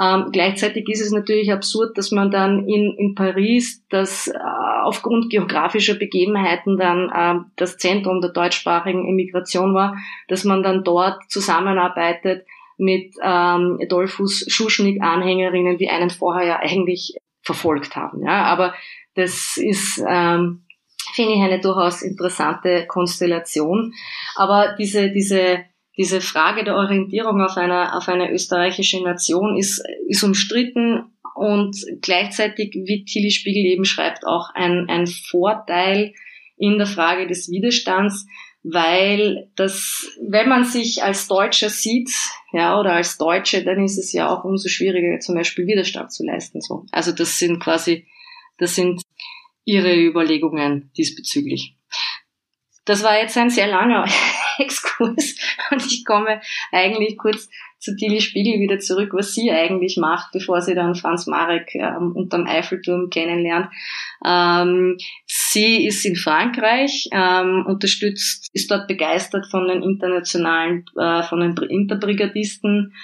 Ähm, 0.00 0.30
gleichzeitig 0.32 0.88
ist 0.88 1.02
es 1.02 1.12
natürlich 1.12 1.52
absurd, 1.52 1.98
dass 1.98 2.12
man 2.12 2.30
dann 2.30 2.66
in, 2.66 2.94
in 2.96 3.14
Paris, 3.14 3.84
das 3.90 4.28
äh, 4.28 4.38
aufgrund 4.82 5.30
geografischer 5.30 5.94
Begebenheiten 5.94 6.78
dann 6.78 7.10
äh, 7.10 7.44
das 7.56 7.76
Zentrum 7.76 8.22
der 8.22 8.30
deutschsprachigen 8.30 9.06
Immigration 9.06 9.74
war, 9.74 9.96
dass 10.28 10.44
man 10.44 10.62
dann 10.62 10.82
dort 10.82 11.30
zusammenarbeitet 11.30 12.46
mit 12.78 13.14
ähm, 13.22 13.78
Dolphus 13.88 14.46
Schuschnigg-Anhängerinnen, 14.48 15.76
die 15.76 15.88
einen 15.88 16.10
vorher 16.10 16.46
ja 16.46 16.58
eigentlich 16.58 17.14
verfolgt 17.42 17.96
haben. 17.96 18.24
Ja, 18.24 18.44
aber 18.44 18.74
das 19.14 19.56
ist, 19.56 20.02
ähm, 20.08 20.64
finde 21.14 21.34
ich, 21.34 21.40
eine 21.40 21.60
durchaus 21.60 22.02
interessante 22.02 22.86
Konstellation. 22.86 23.92
Aber 24.36 24.74
diese, 24.78 25.10
diese, 25.10 25.64
diese 25.96 26.20
Frage 26.20 26.64
der 26.64 26.76
Orientierung 26.76 27.40
auf 27.42 27.56
eine, 27.56 27.94
auf 27.96 28.08
eine 28.08 28.32
österreichische 28.32 29.02
Nation 29.02 29.56
ist, 29.56 29.84
ist 30.08 30.22
umstritten 30.22 31.12
und 31.34 31.76
gleichzeitig, 32.00 32.74
wie 32.74 33.04
Tilly 33.04 33.30
Spiegel 33.30 33.64
eben 33.64 33.84
schreibt, 33.84 34.26
auch 34.26 34.50
ein, 34.54 34.86
ein 34.88 35.06
Vorteil 35.06 36.14
in 36.56 36.78
der 36.78 36.86
Frage 36.86 37.26
des 37.26 37.50
Widerstands, 37.50 38.26
weil 38.62 39.50
das, 39.56 40.08
wenn 40.28 40.48
man 40.48 40.64
sich 40.64 41.02
als 41.02 41.26
Deutscher 41.26 41.68
sieht, 41.68 42.10
ja, 42.52 42.78
oder 42.78 42.92
als 42.92 43.18
Deutsche, 43.18 43.64
dann 43.64 43.84
ist 43.84 43.98
es 43.98 44.12
ja 44.12 44.28
auch 44.28 44.44
umso 44.44 44.68
schwieriger, 44.68 45.18
zum 45.20 45.34
Beispiel 45.34 45.66
Widerstand 45.66 46.12
zu 46.12 46.24
leisten, 46.24 46.60
so. 46.60 46.86
Also 46.92 47.12
das 47.12 47.38
sind 47.38 47.60
quasi, 47.60 48.06
das 48.58 48.74
sind 48.74 49.02
ihre 49.64 49.94
Überlegungen 49.94 50.90
diesbezüglich. 50.96 51.76
Das 52.84 53.02
war 53.02 53.18
jetzt 53.18 53.36
ein 53.36 53.50
sehr 53.50 53.68
langer 53.68 54.06
Exkurs 54.58 55.36
und 55.70 55.84
ich 55.84 56.04
komme 56.04 56.40
eigentlich 56.70 57.16
kurz 57.18 57.48
zu 57.82 57.96
Tilly 57.96 58.20
Spiegel 58.20 58.60
wieder 58.60 58.78
zurück, 58.78 59.10
was 59.12 59.34
sie 59.34 59.50
eigentlich 59.50 59.96
macht, 59.96 60.32
bevor 60.32 60.60
sie 60.60 60.74
dann 60.74 60.94
Franz 60.94 61.26
Marek 61.26 61.74
ähm, 61.74 62.12
unterm 62.14 62.46
Eiffelturm 62.46 63.10
kennenlernt. 63.10 63.68
Ähm, 64.24 64.96
sie 65.26 65.84
ist 65.84 66.04
in 66.06 66.14
Frankreich, 66.14 67.08
ähm, 67.12 67.64
unterstützt, 67.66 68.48
ist 68.52 68.70
dort 68.70 68.86
begeistert 68.86 69.46
von 69.50 69.66
den 69.66 69.82
internationalen, 69.82 70.84
äh, 70.96 71.24
von 71.24 71.40
den 71.40 71.56
Interbrigadisten. 71.56 72.94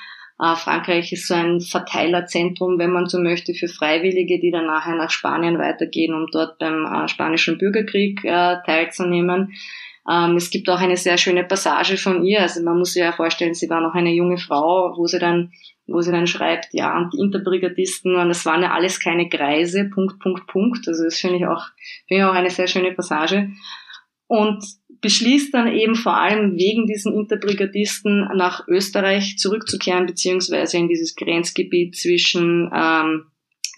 Äh, 0.40 0.54
Frankreich 0.54 1.12
ist 1.12 1.26
so 1.26 1.34
ein 1.34 1.60
Verteilerzentrum, 1.60 2.78
wenn 2.78 2.92
man 2.92 3.06
so 3.06 3.18
möchte, 3.18 3.54
für 3.54 3.66
Freiwillige, 3.66 4.38
die 4.38 4.52
dann 4.52 4.66
nachher 4.66 4.94
nach 4.94 5.10
Spanien 5.10 5.58
weitergehen, 5.58 6.14
um 6.14 6.28
dort 6.30 6.58
beim 6.58 6.86
äh, 6.86 7.08
spanischen 7.08 7.58
Bürgerkrieg 7.58 8.24
äh, 8.24 8.58
teilzunehmen. 8.64 9.54
Ähm, 10.10 10.36
es 10.36 10.50
gibt 10.50 10.68
auch 10.70 10.80
eine 10.80 10.96
sehr 10.96 11.18
schöne 11.18 11.44
Passage 11.44 11.96
von 11.96 12.24
ihr. 12.24 12.40
Also 12.40 12.62
man 12.62 12.78
muss 12.78 12.92
sich 12.92 13.02
ja 13.02 13.12
vorstellen, 13.12 13.54
sie 13.54 13.68
war 13.68 13.80
noch 13.80 13.94
eine 13.94 14.12
junge 14.12 14.38
Frau, 14.38 14.94
wo 14.96 15.06
sie 15.06 15.18
dann, 15.18 15.52
wo 15.86 16.00
sie 16.00 16.12
dann 16.12 16.26
schreibt, 16.26 16.68
ja, 16.72 16.96
und 16.96 17.12
die 17.12 17.20
Interbrigadisten, 17.20 18.16
und 18.16 18.28
das 18.28 18.46
waren 18.46 18.62
ja 18.62 18.72
alles 18.72 19.00
keine 19.00 19.28
Greise, 19.28 19.90
Punkt, 19.92 20.18
Punkt, 20.20 20.46
Punkt. 20.46 20.88
Also 20.88 21.04
das 21.04 21.18
finde 21.18 21.36
ich 21.36 21.46
auch, 21.46 21.66
finde 22.06 22.22
ich 22.22 22.28
auch 22.28 22.34
eine 22.34 22.50
sehr 22.50 22.68
schöne 22.68 22.92
Passage. 22.92 23.50
Und 24.26 24.62
beschließt 25.00 25.54
dann 25.54 25.68
eben 25.68 25.94
vor 25.94 26.16
allem 26.16 26.56
wegen 26.56 26.86
diesen 26.86 27.14
Interbrigadisten 27.14 28.28
nach 28.34 28.66
Österreich 28.66 29.38
zurückzukehren, 29.38 30.06
beziehungsweise 30.06 30.76
in 30.76 30.88
dieses 30.88 31.14
Grenzgebiet 31.14 31.96
zwischen 31.96 32.70
ähm, 32.74 33.26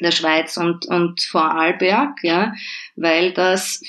der 0.00 0.12
Schweiz 0.12 0.56
und, 0.56 0.86
und 0.86 1.20
Vorarlberg, 1.20 2.18
ja, 2.22 2.54
weil 2.96 3.32
das 3.32 3.82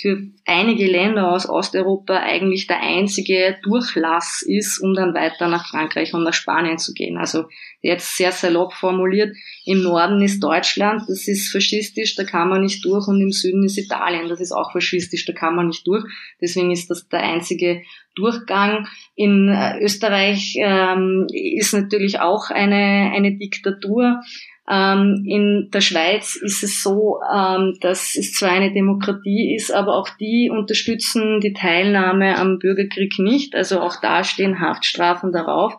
für 0.00 0.22
einige 0.46 0.86
Länder 0.86 1.30
aus 1.30 1.48
Osteuropa 1.48 2.16
eigentlich 2.16 2.66
der 2.66 2.80
einzige 2.80 3.58
Durchlass 3.62 4.42
ist, 4.46 4.78
um 4.78 4.94
dann 4.94 5.14
weiter 5.14 5.48
nach 5.48 5.68
Frankreich 5.68 6.14
und 6.14 6.24
nach 6.24 6.32
Spanien 6.32 6.78
zu 6.78 6.94
gehen. 6.94 7.18
Also 7.18 7.44
jetzt 7.82 8.16
sehr 8.16 8.32
salopp 8.32 8.72
formuliert, 8.72 9.36
im 9.66 9.82
Norden 9.82 10.22
ist 10.22 10.40
Deutschland, 10.42 11.02
das 11.06 11.28
ist 11.28 11.52
faschistisch, 11.52 12.14
da 12.14 12.24
kann 12.24 12.48
man 12.48 12.62
nicht 12.62 12.84
durch 12.84 13.08
und 13.08 13.20
im 13.20 13.30
Süden 13.30 13.64
ist 13.64 13.78
Italien, 13.78 14.28
das 14.28 14.40
ist 14.40 14.52
auch 14.52 14.72
faschistisch, 14.72 15.26
da 15.26 15.32
kann 15.32 15.54
man 15.54 15.68
nicht 15.68 15.86
durch. 15.86 16.04
Deswegen 16.40 16.70
ist 16.70 16.88
das 16.88 17.06
der 17.08 17.20
einzige 17.20 17.82
Durchgang. 18.14 18.86
In 19.14 19.48
äh, 19.48 19.78
Österreich 19.80 20.54
ähm, 20.58 21.26
ist 21.32 21.74
natürlich 21.74 22.20
auch 22.20 22.50
eine, 22.50 23.12
eine 23.14 23.36
Diktatur. 23.36 24.20
Ähm, 24.70 25.24
in 25.26 25.68
der 25.72 25.80
Schweiz 25.80 26.36
ist 26.36 26.62
es 26.62 26.82
so, 26.82 27.18
ähm, 27.34 27.76
dass 27.80 28.14
es 28.16 28.34
zwar 28.34 28.52
eine 28.52 28.72
Demokratie 28.72 29.54
ist, 29.54 29.72
aber 29.72 29.96
auch 29.96 30.08
die 30.20 30.48
unterstützen 30.48 31.40
die 31.40 31.52
Teilnahme 31.52 32.38
am 32.38 32.58
Bürgerkrieg 32.60 33.18
nicht. 33.18 33.56
Also 33.56 33.80
auch 33.80 33.96
da 34.00 34.22
stehen 34.22 34.60
Haftstrafen 34.60 35.32
darauf. 35.32 35.74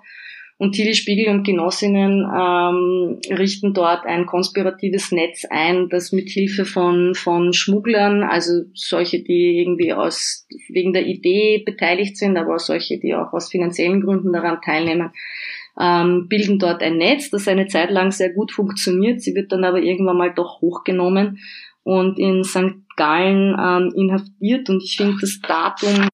Und 0.57 0.73
Tilly 0.73 0.93
Spiegel 0.93 1.29
und 1.29 1.43
Genossinnen 1.43 2.21
ähm, 2.21 3.19
richten 3.35 3.73
dort 3.73 4.05
ein 4.05 4.27
konspiratives 4.27 5.11
Netz 5.11 5.43
ein, 5.49 5.89
das 5.89 6.11
mit 6.11 6.29
Hilfe 6.29 6.65
von, 6.65 7.15
von 7.15 7.51
Schmugglern, 7.51 8.21
also 8.21 8.65
solche, 8.75 9.23
die 9.23 9.59
irgendwie 9.59 9.91
aus, 9.91 10.45
wegen 10.69 10.93
der 10.93 11.07
Idee 11.07 11.63
beteiligt 11.65 12.15
sind, 12.15 12.37
aber 12.37 12.57
auch 12.57 12.59
solche, 12.59 12.99
die 12.99 13.15
auch 13.15 13.33
aus 13.33 13.49
finanziellen 13.49 14.01
Gründen 14.01 14.33
daran 14.33 14.59
teilnehmen, 14.63 15.09
ähm, 15.79 16.27
bilden 16.27 16.59
dort 16.59 16.81
ein 16.81 16.97
Netz, 16.97 17.29
das 17.29 17.47
eine 17.47 17.67
Zeit 17.67 17.91
lang 17.91 18.11
sehr 18.11 18.31
gut 18.33 18.51
funktioniert. 18.51 19.21
Sie 19.21 19.35
wird 19.35 19.51
dann 19.51 19.63
aber 19.63 19.81
irgendwann 19.81 20.17
mal 20.17 20.33
doch 20.33 20.61
hochgenommen 20.61 21.39
und 21.83 22.19
in 22.19 22.43
St. 22.43 22.75
Gallen 22.95 23.55
ähm, 23.59 23.93
inhaftiert. 23.95 24.69
Und 24.69 24.83
ich 24.83 24.97
finde 24.97 25.17
das 25.19 25.39
Datum 25.41 26.07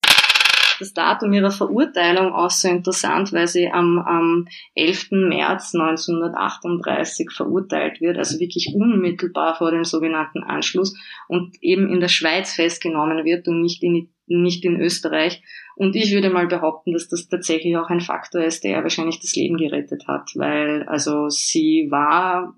das 0.80 0.94
Datum 0.94 1.34
ihrer 1.34 1.52
Verurteilung 1.52 2.34
auch 2.34 2.50
so 2.50 2.68
interessant, 2.68 3.34
weil 3.34 3.48
sie 3.48 3.70
am, 3.70 4.00
am 4.00 4.48
11. 4.76 5.12
März 5.12 5.74
1938 5.74 7.32
verurteilt 7.32 8.02
wird, 8.02 8.18
also 8.18 8.40
wirklich 8.40 8.74
unmittelbar 8.76 9.56
vor 9.56 9.72
dem 9.72 9.84
sogenannten 9.84 10.44
Anschluss 10.44 10.96
und 11.28 11.56
eben 11.62 11.90
in 11.90 12.00
der 12.00 12.08
Schweiz 12.08 12.54
festgenommen 12.54 13.26
wird 13.26 13.48
und 13.48 13.62
nicht 13.62 13.84
in, 13.84 14.10
nicht 14.28 14.64
in 14.66 14.80
Österreich. 14.80 15.42
Und 15.76 15.96
ich 15.96 16.14
würde 16.14 16.30
mal 16.30 16.48
behaupten, 16.48 16.94
dass 16.94 17.08
das 17.08 17.28
tatsächlich 17.28 17.78
auch 17.78 17.90
ein 17.90 18.02
Faktor 18.02 18.44
ist, 18.44 18.64
der 18.64 18.84
wahrscheinlich 18.84 19.20
das 19.20 19.36
Leben 19.36 19.58
gerettet 19.58 20.08
hat, 20.08 20.32
weil 20.36 20.84
also 20.84 21.30
sie 21.30 21.88
war 21.90 22.56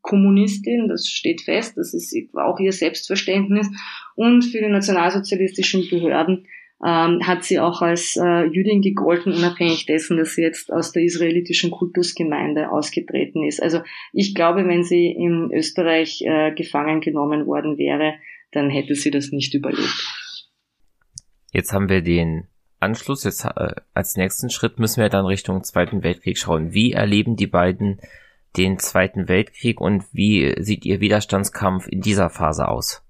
Kommunistin, 0.00 0.88
das 0.88 1.08
steht 1.08 1.42
fest, 1.42 1.76
das 1.76 1.92
ist 1.94 2.14
auch 2.34 2.58
ihr 2.58 2.72
Selbstverständnis 2.72 3.68
und 4.14 4.42
für 4.44 4.60
die 4.60 4.68
nationalsozialistischen 4.68 5.88
Behörden 5.90 6.46
ähm, 6.84 7.20
hat 7.26 7.44
sie 7.44 7.60
auch 7.60 7.82
als 7.82 8.16
äh, 8.16 8.44
Jüdin 8.44 8.82
gegolten, 8.82 9.32
unabhängig 9.32 9.86
dessen, 9.86 10.16
dass 10.16 10.34
sie 10.34 10.42
jetzt 10.42 10.72
aus 10.72 10.92
der 10.92 11.02
israelitischen 11.02 11.70
Kultusgemeinde 11.70 12.70
ausgetreten 12.70 13.44
ist. 13.44 13.62
Also 13.62 13.80
ich 14.12 14.34
glaube, 14.34 14.66
wenn 14.66 14.84
sie 14.84 15.06
in 15.06 15.50
Österreich 15.52 16.22
äh, 16.22 16.52
gefangen 16.52 17.00
genommen 17.00 17.46
worden 17.46 17.78
wäre, 17.78 18.14
dann 18.52 18.70
hätte 18.70 18.94
sie 18.94 19.10
das 19.10 19.30
nicht 19.30 19.54
überlebt. 19.54 20.23
Jetzt 21.54 21.72
haben 21.72 21.88
wir 21.88 22.02
den 22.02 22.48
Anschluss. 22.80 23.22
Jetzt 23.22 23.44
äh, 23.44 23.76
als 23.94 24.16
nächsten 24.16 24.50
Schritt 24.50 24.80
müssen 24.80 25.00
wir 25.00 25.08
dann 25.08 25.24
Richtung 25.24 25.62
Zweiten 25.62 26.02
Weltkrieg 26.02 26.36
schauen. 26.36 26.74
Wie 26.74 26.92
erleben 26.92 27.36
die 27.36 27.46
beiden 27.46 28.00
den 28.56 28.78
Zweiten 28.80 29.28
Weltkrieg 29.28 29.80
und 29.80 30.04
wie 30.12 30.54
sieht 30.60 30.84
ihr 30.84 31.00
Widerstandskampf 31.00 31.86
in 31.86 32.00
dieser 32.00 32.28
Phase 32.28 32.68
aus? 32.68 33.02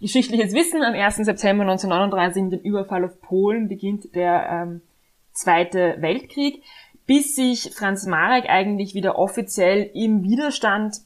Geschichtliches 0.00 0.54
Wissen. 0.54 0.82
Am 0.82 0.94
1. 0.94 1.16
September 1.16 1.62
1939 1.62 2.42
mit 2.44 2.52
dem 2.52 2.60
Überfall 2.60 3.04
auf 3.04 3.20
Polen 3.20 3.68
beginnt 3.68 4.14
der 4.14 4.48
ähm, 4.48 4.82
Zweite 5.32 5.96
Weltkrieg, 5.98 6.62
bis 7.06 7.34
sich 7.34 7.72
Franz 7.74 8.06
Marek 8.06 8.48
eigentlich 8.48 8.94
wieder 8.94 9.18
offiziell 9.18 9.90
im 9.92 10.22
Widerstand 10.22 10.98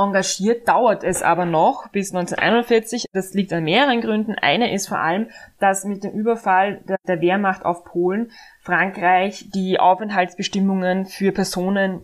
engagiert, 0.00 0.68
dauert 0.68 1.04
es 1.04 1.22
aber 1.22 1.44
noch 1.44 1.88
bis 1.88 2.14
1941. 2.14 3.06
Das 3.12 3.34
liegt 3.34 3.52
an 3.52 3.64
mehreren 3.64 4.00
Gründen. 4.00 4.34
Eine 4.34 4.72
ist 4.72 4.88
vor 4.88 4.98
allem, 4.98 5.28
dass 5.58 5.84
mit 5.84 6.04
dem 6.04 6.12
Überfall 6.12 6.82
der 7.06 7.20
Wehrmacht 7.20 7.64
auf 7.64 7.84
Polen 7.84 8.32
Frankreich 8.62 9.50
die 9.54 9.78
Aufenthaltsbestimmungen 9.78 11.06
für 11.06 11.32
Personen 11.32 12.02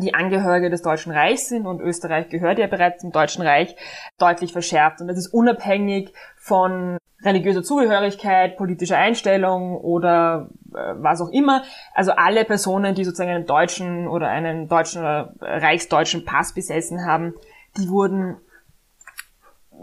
die 0.00 0.14
Angehörige 0.14 0.70
des 0.70 0.82
Deutschen 0.82 1.12
Reichs 1.12 1.48
sind 1.48 1.66
und 1.66 1.80
Österreich 1.80 2.28
gehört 2.30 2.58
ja 2.58 2.66
bereits 2.66 3.02
zum 3.02 3.12
Deutschen 3.12 3.42
Reich, 3.42 3.76
deutlich 4.18 4.52
verschärft. 4.52 5.00
Und 5.00 5.08
das 5.08 5.18
ist 5.18 5.28
unabhängig 5.34 6.12
von 6.36 6.96
religiöser 7.24 7.62
Zugehörigkeit, 7.62 8.56
politischer 8.56 8.98
Einstellung 8.98 9.76
oder 9.76 10.48
äh, 10.74 10.94
was 10.96 11.20
auch 11.20 11.30
immer. 11.30 11.62
Also 11.94 12.12
alle 12.12 12.44
Personen, 12.44 12.94
die 12.94 13.04
sozusagen 13.04 13.30
einen 13.30 13.46
deutschen 13.46 14.08
oder 14.08 14.28
einen 14.28 14.68
deutschen 14.68 15.02
oder 15.02 15.34
reichsdeutschen 15.40 16.24
Pass 16.24 16.54
besessen 16.54 17.06
haben, 17.06 17.34
die 17.76 17.88
wurden, 17.88 18.36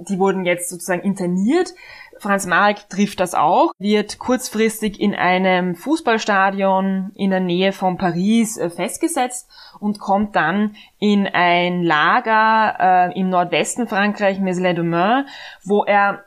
die 0.07 0.19
wurden 0.19 0.45
jetzt 0.45 0.69
sozusagen 0.69 1.01
interniert 1.01 1.73
Franz 2.19 2.45
Marek 2.45 2.89
trifft 2.89 3.19
das 3.21 3.33
auch, 3.33 3.71
wird 3.79 4.19
kurzfristig 4.19 4.99
in 4.99 5.15
einem 5.15 5.75
Fußballstadion 5.75 7.11
in 7.15 7.29
der 7.29 7.39
Nähe 7.39 7.71
von 7.71 7.97
Paris 7.97 8.57
äh, 8.57 8.69
festgesetzt 8.69 9.49
und 9.79 9.99
kommt 9.99 10.35
dann 10.35 10.75
in 10.99 11.27
ein 11.27 11.81
Lager 11.83 12.75
äh, 13.09 13.19
im 13.19 13.29
Nordwesten 13.29 13.87
Frankreich, 13.87 14.39
Meslay-de-Main, 14.39 15.25
wo 15.63 15.85
er, 15.85 16.25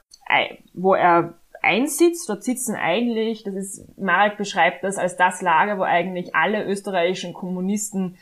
wo 0.74 0.94
er 0.94 1.34
einsitzt. 1.62 2.28
Dort 2.28 2.44
sitzen 2.44 2.74
eigentlich, 2.74 3.44
das 3.44 3.54
ist, 3.54 3.98
Marek 3.98 4.36
beschreibt 4.36 4.84
das 4.84 4.98
als 4.98 5.16
das 5.16 5.42
Lager, 5.42 5.78
wo 5.78 5.82
eigentlich 5.82 6.34
alle 6.34 6.64
österreichischen 6.64 7.34
Kommunisten 7.34 8.16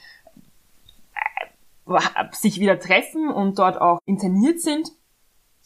äh, 1.87 1.97
sich 2.33 2.61
wieder 2.61 2.79
treffen 2.79 3.29
und 3.29 3.59
dort 3.59 3.81
auch 3.81 4.01
interniert 4.07 4.61
sind 4.61 4.93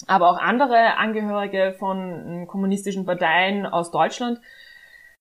aber 0.07 0.31
auch 0.31 0.39
andere 0.39 0.97
Angehörige 0.97 1.75
von 1.79 2.47
kommunistischen 2.47 3.05
Parteien 3.05 3.67
aus 3.67 3.91
Deutschland 3.91 4.41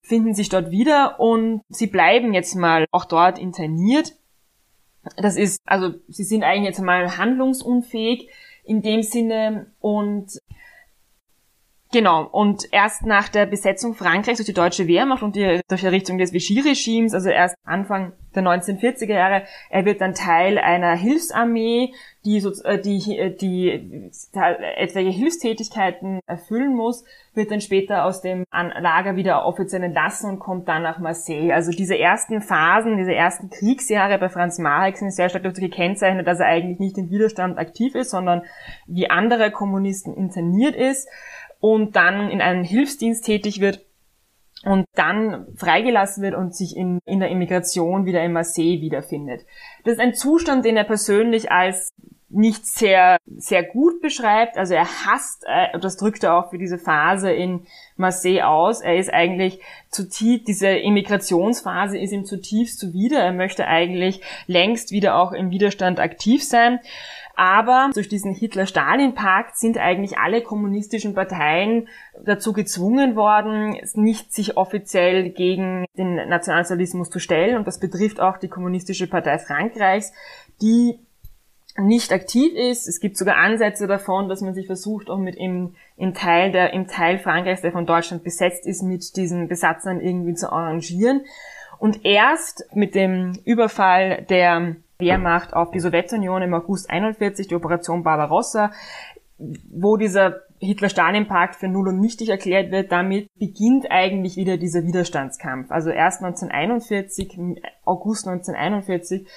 finden 0.01 0.34
sich 0.34 0.49
dort 0.49 0.71
wieder 0.71 1.19
und 1.19 1.61
sie 1.69 1.88
bleiben 1.88 2.34
jetzt 2.34 2.55
mal 2.55 2.86
auch 2.91 3.05
dort 3.05 3.39
interniert. 3.39 4.13
Das 5.17 5.38
ist, 5.38 5.61
also 5.65 5.93
sie 6.07 6.24
sind 6.24 6.43
eigentlich 6.43 6.67
jetzt 6.67 6.82
mal 6.82 7.17
handlungsunfähig 7.17 8.30
in 8.65 8.82
dem 8.82 9.03
Sinne 9.03 9.67
und 9.80 10.39
Genau, 11.94 12.24
und 12.24 12.68
erst 12.72 13.06
nach 13.06 13.30
der 13.30 13.46
Besetzung 13.46 13.94
Frankreichs 13.94 14.39
durch 14.39 14.48
die 14.48 14.54
deutsche 14.54 14.88
Wehrmacht 14.88 15.22
und 15.22 15.36
die, 15.36 15.62
durch 15.68 15.82
die 15.82 15.86
Errichtung 15.86 16.18
des 16.18 16.34
Vichy-Regimes, 16.34 17.14
also 17.14 17.30
erst 17.30 17.56
Anfang 17.66 18.14
der 18.34 18.41
1940er 18.41 19.14
Jahre, 19.14 19.44
er 19.70 19.86
wird 19.86 20.02
dann 20.02 20.16
Teil 20.16 20.58
einer 20.58 20.96
Hilfsarmee, 20.96 21.94
die, 22.26 22.39
so, 22.39 22.52
äh, 22.64 22.82
die, 22.82 23.20
äh, 23.20 23.30
die, 23.30 24.10
die 24.34 24.50
etwaige 24.76 25.12
Hilfstätigkeiten 25.12 26.20
erfüllen 26.26 26.76
muss, 26.76 27.04
wird 27.36 27.52
dann 27.52 27.62
später 27.62 28.06
aus 28.06 28.22
dem 28.22 28.44
Lager 28.52 29.16
wieder 29.16 29.46
offiziell 29.46 29.84
entlassen 29.84 30.32
und 30.32 30.39
kommt 30.39 30.68
dann 30.68 30.82
nach 30.82 30.98
Marseille. 30.98 31.54
Also 31.54 31.72
diese 31.72 31.98
ersten 31.98 32.41
Phasen, 32.41 32.98
diese 32.98 33.14
ersten 33.14 33.52
Kriegsjahre 33.52 34.18
bei 34.18 34.30
Franz 34.30 34.58
Marek 34.58 34.98
sind 34.98 35.12
sehr 35.12 35.30
stark 35.30 35.44
dazu 35.44 35.62
gekennzeichnet, 35.62 36.26
dass 36.26 36.39
er 36.39 36.48
eigentlich 36.48 36.80
nicht 36.80 36.98
im 36.98 37.12
Widerstand 37.12 37.60
aktiv 37.60 37.94
ist, 37.94 38.10
sondern 38.10 38.41
wie 38.88 39.12
andere 39.12 39.52
Kommunisten 39.52 40.16
interniert 40.16 40.76
ist 40.76 41.08
und 41.64 41.95
dann 41.95 42.30
in 42.30 42.41
einem 42.41 42.66
Hilfsdienst 42.66 43.24
tätig 43.24 43.61
wird 43.61 43.86
und 44.66 44.86
dann 44.95 45.47
freigelassen 45.55 46.22
wird 46.22 46.36
und 46.36 46.53
sich 46.53 46.76
in, 46.76 46.99
in 47.05 47.22
der 47.22 47.30
Immigration 47.30 48.05
wieder 48.05 48.22
in 48.22 48.34
Marseille 48.34 48.82
wiederfindet. 48.82 49.45
Das 49.86 49.93
ist 49.93 50.01
ein 50.01 50.14
Zustand, 50.14 50.66
den 50.66 50.76
er 50.76 50.84
persönlich 50.84 51.53
als 51.53 51.93
nicht 52.28 52.66
sehr, 52.66 53.16
sehr 53.38 53.64
gut 53.64 54.01
beschreibt. 54.01 54.57
Also 54.57 54.74
er 54.74 54.88
hasst, 55.05 55.45
äh, 55.47 55.80
das 55.80 55.95
drückt 55.95 56.24
er 56.26 56.36
auch 56.36 56.49
für 56.49 56.57
diese 56.57 56.80
Phase 56.80 57.32
in 57.32 57.66
Marseille 57.95 58.45
aus. 58.45 58.82
Er 58.82 58.97
ist 58.97 59.14
eigentlich 59.14 59.61
zutiefst, 59.89 60.49
diese 60.49 60.68
Immigrationsphase 60.68 61.97
ist 61.97 62.11
ihm 62.11 62.26
zutiefst 62.26 62.78
zuwider. 62.78 63.20
Er 63.20 63.32
möchte 63.32 63.68
eigentlich 63.68 64.20
längst 64.47 64.91
wieder 64.91 65.16
auch 65.16 65.32
im 65.32 65.49
Widerstand 65.49 66.01
aktiv 66.01 66.43
sein. 66.43 66.80
Aber 67.36 67.89
durch 67.93 68.09
diesen 68.09 68.34
Hitler-Stalin-Pakt 68.34 69.57
sind 69.57 69.77
eigentlich 69.77 70.19
alle 70.19 70.41
kommunistischen 70.41 71.15
Parteien 71.15 71.88
dazu 72.23 72.53
gezwungen 72.53 73.15
worden, 73.15 73.77
nicht 73.95 74.31
sich 74.31 74.55
offiziell 74.55 75.29
gegen 75.29 75.86
den 75.97 76.15
Nationalsozialismus 76.15 77.09
zu 77.09 77.19
stellen. 77.19 77.57
Und 77.57 77.65
das 77.65 77.79
betrifft 77.79 78.19
auch 78.19 78.38
die 78.38 78.49
Kommunistische 78.49 79.07
Partei 79.07 79.39
Frankreichs, 79.39 80.13
die 80.61 80.99
nicht 81.75 82.11
aktiv 82.13 82.53
ist. 82.53 82.88
Es 82.88 82.99
gibt 82.99 83.17
sogar 83.17 83.38
Ansätze 83.38 83.88
davon, 83.88 84.29
dass 84.29 84.41
man 84.41 84.53
sich 84.53 84.67
versucht, 84.67 85.09
auch 85.09 85.17
mit 85.17 85.36
ihm 85.36 85.73
im 85.97 86.13
Teil 86.13 86.51
der, 86.51 86.71
im 86.73 86.88
Teil 86.88 87.17
Frankreichs, 87.17 87.61
der 87.61 87.71
von 87.71 87.88
Deutschland 87.88 88.23
besetzt 88.23 88.67
ist, 88.67 88.84
mit 88.84 89.15
diesen 89.15 89.47
Besatzern 89.47 89.99
irgendwie 89.99 90.36
zu 90.36 90.51
arrangieren. 90.51 91.21
Und 91.79 92.05
erst 92.05 92.65
mit 92.73 92.93
dem 92.93 93.34
Überfall 93.43 94.23
der 94.29 94.75
Wehrmacht 95.00 95.54
auf 95.54 95.72
die 95.72 95.80
Sowjetunion 95.80 96.41
im 96.41 96.54
August 96.54 96.89
41, 96.89 97.48
die 97.48 97.56
Operation 97.56 98.04
Barbarossa, 98.04 98.72
wo 99.38 99.98
dieser 99.98 100.41
Hitler-Stalin-Pakt 100.60 101.56
für 101.56 101.68
null 101.68 101.89
und 101.89 102.00
nichtig 102.00 102.30
erklärt 102.30 102.72
wird, 102.72 102.91
damit 102.91 103.28
beginnt 103.38 103.89
eigentlich 103.91 104.38
wieder 104.38 104.58
dieser 104.58 104.84
Widerstandskampf. 104.84 105.72
Also 105.72 105.89
erst 105.89 106.24
1941, 106.24 107.38
August 107.84 108.28
1941, 108.28 109.28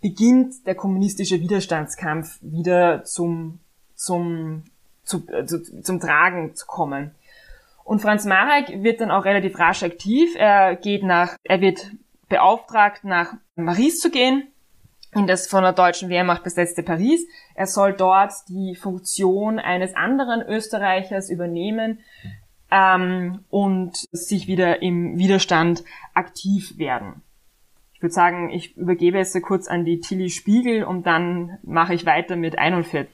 beginnt 0.00 0.66
der 0.66 0.74
kommunistische 0.74 1.40
Widerstandskampf 1.40 2.38
wieder 2.40 3.04
zum, 3.04 3.60
zum, 3.94 4.64
zu, 5.04 5.26
zu, 5.44 5.82
zum 5.82 6.00
Tragen 6.00 6.54
zu 6.54 6.66
kommen. 6.66 7.14
Und 7.84 8.00
Franz 8.00 8.24
Marek 8.24 8.82
wird 8.82 9.00
dann 9.00 9.10
auch 9.10 9.24
relativ 9.24 9.58
rasch 9.58 9.82
aktiv. 9.82 10.34
Er 10.36 10.76
geht 10.76 11.02
nach, 11.02 11.36
er 11.42 11.60
wird 11.60 11.90
beauftragt, 12.28 13.04
nach 13.04 13.34
Paris 13.56 13.98
zu 13.98 14.10
gehen, 14.10 14.49
in 15.14 15.26
das 15.26 15.46
von 15.46 15.62
der 15.62 15.72
deutschen 15.72 16.08
Wehrmacht 16.08 16.44
besetzte 16.44 16.82
Paris. 16.82 17.26
Er 17.54 17.66
soll 17.66 17.92
dort 17.92 18.32
die 18.48 18.74
Funktion 18.74 19.58
eines 19.58 19.94
anderen 19.94 20.42
Österreichers 20.42 21.30
übernehmen 21.30 21.98
ähm, 22.70 23.44
und 23.50 23.96
sich 24.12 24.46
wieder 24.46 24.82
im 24.82 25.18
Widerstand 25.18 25.84
aktiv 26.14 26.78
werden. 26.78 27.22
Ich 27.94 28.02
würde 28.02 28.14
sagen, 28.14 28.50
ich 28.50 28.76
übergebe 28.76 29.18
es 29.18 29.36
kurz 29.42 29.68
an 29.68 29.84
die 29.84 30.00
Tilly 30.00 30.30
Spiegel 30.30 30.84
und 30.84 31.06
dann 31.06 31.58
mache 31.62 31.92
ich 31.92 32.06
weiter 32.06 32.36
mit 32.36 32.58
41. 32.58 33.08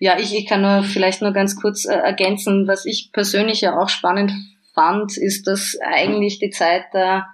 Ja, 0.00 0.18
ich, 0.18 0.34
ich 0.34 0.46
kann 0.46 0.62
nur 0.62 0.82
vielleicht 0.82 1.22
nur 1.22 1.32
ganz 1.32 1.54
kurz 1.54 1.84
äh, 1.84 1.94
ergänzen, 1.94 2.66
was 2.66 2.86
ich 2.86 3.12
persönlich 3.12 3.60
ja 3.60 3.78
auch 3.78 3.88
spannend 3.88 4.32
fand, 4.74 5.16
ist, 5.16 5.46
dass 5.46 5.78
eigentlich 5.80 6.38
die 6.38 6.50
Zeit 6.50 6.86
der 6.92 7.26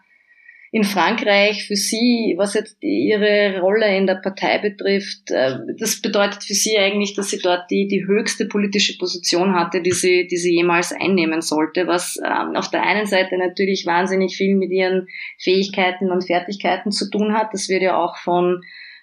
in 0.76 0.84
Frankreich 0.84 1.66
für 1.66 1.74
Sie, 1.74 2.34
was 2.36 2.52
jetzt 2.52 2.76
Ihre 2.82 3.60
Rolle 3.60 3.96
in 3.96 4.06
der 4.06 4.16
Partei 4.16 4.58
betrifft, 4.58 5.30
äh, 5.30 5.56
das 5.78 6.02
bedeutet 6.02 6.44
für 6.44 6.52
Sie 6.52 6.76
eigentlich, 6.76 7.14
dass 7.14 7.30
sie 7.30 7.38
dort 7.38 7.70
die, 7.70 7.88
die 7.88 8.04
höchste 8.06 8.44
politische 8.44 8.98
Position 8.98 9.54
hatte, 9.54 9.80
die 9.80 9.92
sie, 9.92 10.26
die 10.26 10.36
sie 10.36 10.54
jemals 10.54 10.92
einnehmen 10.92 11.40
sollte, 11.40 11.86
was 11.86 12.18
ähm, 12.22 12.56
auf 12.56 12.70
der 12.70 12.82
einen 12.82 13.06
Seite 13.06 13.38
natürlich 13.38 13.86
wahnsinnig 13.86 14.36
viel 14.36 14.54
mit 14.54 14.70
ihren 14.70 15.06
Fähigkeiten 15.38 16.10
und 16.10 16.26
Fertigkeiten 16.26 16.92
zu 16.92 17.08
tun 17.08 17.32
hat. 17.32 17.54
Das 17.54 17.70
wird 17.70 17.80
ja 17.80 17.96
auch 17.96 18.18
von 18.18 18.60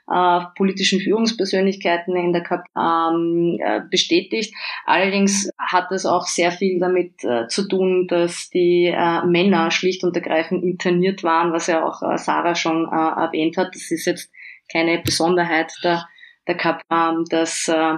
äh, 0.09 0.39
politischen 0.55 0.99
Führungspersönlichkeiten 0.99 2.15
in 2.15 2.33
der 2.33 2.43
KP 2.43 2.63
ähm, 2.77 3.57
äh, 3.61 3.81
bestätigt. 3.89 4.53
Allerdings 4.85 5.49
hat 5.57 5.91
es 5.91 6.05
auch 6.05 6.27
sehr 6.27 6.51
viel 6.51 6.79
damit 6.79 7.23
äh, 7.23 7.47
zu 7.47 7.67
tun, 7.67 8.07
dass 8.07 8.49
die 8.49 8.85
äh, 8.85 9.25
Männer 9.25 9.71
schlicht 9.71 10.03
und 10.03 10.15
ergreifend 10.15 10.63
interniert 10.63 11.23
waren, 11.23 11.53
was 11.53 11.67
ja 11.67 11.85
auch 11.85 12.01
äh, 12.01 12.17
Sarah 12.17 12.55
schon 12.55 12.85
äh, 12.85 13.21
erwähnt 13.21 13.57
hat. 13.57 13.75
Das 13.75 13.91
ist 13.91 14.05
jetzt 14.05 14.31
keine 14.71 14.99
Besonderheit 14.99 15.71
der 15.83 16.07
der 16.47 16.57
KAP, 16.57 16.81
ähm, 16.91 17.25
dass 17.29 17.67
äh, 17.67 17.95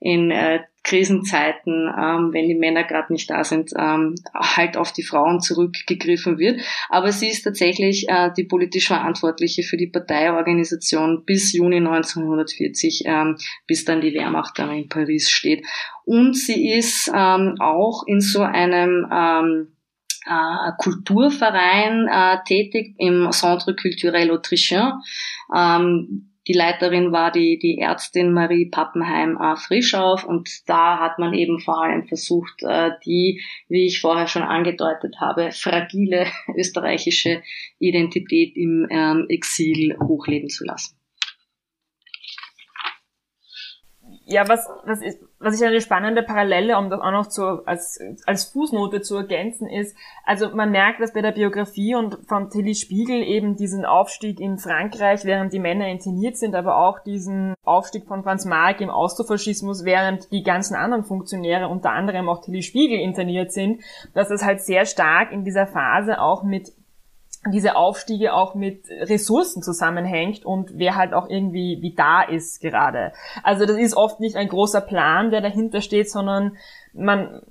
in 0.00 0.30
äh, 0.30 0.60
Krisenzeiten, 0.88 1.86
ähm, 1.86 2.32
wenn 2.32 2.48
die 2.48 2.54
Männer 2.54 2.82
gerade 2.82 3.12
nicht 3.12 3.28
da 3.28 3.44
sind, 3.44 3.72
ähm, 3.78 4.14
halt 4.34 4.78
auf 4.78 4.90
die 4.90 5.02
Frauen 5.02 5.40
zurückgegriffen 5.40 6.38
wird. 6.38 6.62
Aber 6.88 7.12
sie 7.12 7.28
ist 7.28 7.42
tatsächlich 7.42 8.08
äh, 8.08 8.30
die 8.34 8.44
politisch 8.44 8.86
Verantwortliche 8.86 9.64
für 9.64 9.76
die 9.76 9.88
Parteiorganisation 9.88 11.24
bis 11.26 11.52
Juni 11.52 11.76
1940, 11.76 13.02
ähm, 13.04 13.36
bis 13.66 13.84
dann 13.84 14.00
die 14.00 14.14
Wehrmacht 14.14 14.58
dann 14.58 14.70
in 14.70 14.88
Paris 14.88 15.30
steht. 15.30 15.66
Und 16.06 16.34
sie 16.34 16.70
ist 16.70 17.12
ähm, 17.14 17.56
auch 17.60 18.04
in 18.06 18.20
so 18.22 18.40
einem 18.40 19.06
ähm, 19.12 19.68
äh, 20.24 20.72
Kulturverein 20.78 22.08
äh, 22.10 22.38
tätig 22.46 22.94
im 22.96 23.30
Centre 23.32 23.76
Culturel 23.76 24.30
Autrichien. 24.30 24.94
Ähm, 25.54 26.30
die 26.48 26.54
Leiterin 26.54 27.12
war 27.12 27.30
die, 27.30 27.58
die 27.58 27.78
Ärztin 27.78 28.32
Marie 28.32 28.66
Pappenheim 28.66 29.36
äh, 29.36 29.56
Frischauf 29.56 30.24
und 30.24 30.48
da 30.66 30.98
hat 30.98 31.18
man 31.18 31.34
eben 31.34 31.60
vor 31.60 31.82
allem 31.82 32.06
versucht, 32.06 32.62
äh, 32.62 32.92
die, 33.04 33.42
wie 33.68 33.86
ich 33.86 34.00
vorher 34.00 34.26
schon 34.26 34.42
angedeutet 34.42 35.16
habe, 35.20 35.50
fragile 35.52 36.26
österreichische 36.56 37.42
Identität 37.78 38.56
im 38.56 38.86
ähm, 38.90 39.26
Exil 39.28 39.96
hochleben 40.02 40.48
zu 40.48 40.64
lassen. 40.64 40.97
Ja, 44.30 44.46
was, 44.46 44.68
was, 44.84 45.00
ist, 45.00 45.20
was 45.38 45.58
ich 45.58 45.66
eine 45.66 45.80
spannende 45.80 46.22
Parallele, 46.22 46.76
um 46.76 46.90
das 46.90 47.00
auch 47.00 47.12
noch 47.12 47.28
zu, 47.28 47.64
als, 47.64 47.98
als 48.26 48.44
Fußnote 48.44 49.00
zu 49.00 49.16
ergänzen, 49.16 49.66
ist, 49.66 49.96
also 50.22 50.50
man 50.54 50.70
merkt, 50.70 51.00
dass 51.00 51.14
bei 51.14 51.22
der 51.22 51.32
Biografie 51.32 51.94
und 51.94 52.18
von 52.28 52.50
Tilly 52.50 52.74
Spiegel 52.74 53.22
eben 53.22 53.56
diesen 53.56 53.86
Aufstieg 53.86 54.38
in 54.38 54.58
Frankreich, 54.58 55.24
während 55.24 55.54
die 55.54 55.58
Männer 55.58 55.88
inteniert 55.88 56.36
sind, 56.36 56.54
aber 56.54 56.76
auch 56.76 56.98
diesen 56.98 57.54
Aufstieg 57.64 58.04
von 58.04 58.22
Franz 58.22 58.44
Marc 58.44 58.82
im 58.82 58.90
Austrofaschismus, 58.90 59.86
während 59.86 60.30
die 60.30 60.42
ganzen 60.42 60.74
anderen 60.74 61.04
Funktionäre, 61.04 61.68
unter 61.68 61.92
anderem 61.92 62.28
auch 62.28 62.42
Tilly 62.42 62.62
Spiegel, 62.62 63.00
interniert 63.00 63.50
sind, 63.50 63.80
dass 64.12 64.28
es 64.28 64.44
halt 64.44 64.60
sehr 64.60 64.84
stark 64.84 65.32
in 65.32 65.44
dieser 65.44 65.66
Phase 65.66 66.20
auch 66.20 66.42
mit 66.42 66.70
diese 67.46 67.76
Aufstiege 67.76 68.34
auch 68.34 68.54
mit 68.54 68.84
Ressourcen 68.90 69.62
zusammenhängt 69.62 70.44
und 70.44 70.72
wer 70.74 70.96
halt 70.96 71.12
auch 71.12 71.28
irgendwie 71.28 71.78
wie 71.80 71.94
da 71.94 72.22
ist 72.22 72.60
gerade. 72.60 73.12
Also 73.42 73.64
das 73.64 73.76
ist 73.76 73.96
oft 73.96 74.20
nicht 74.20 74.36
ein 74.36 74.48
großer 74.48 74.80
Plan, 74.80 75.30
der 75.30 75.40
dahinter 75.40 75.80
steht, 75.80 76.10
sondern 76.10 76.56
man, 76.92 77.42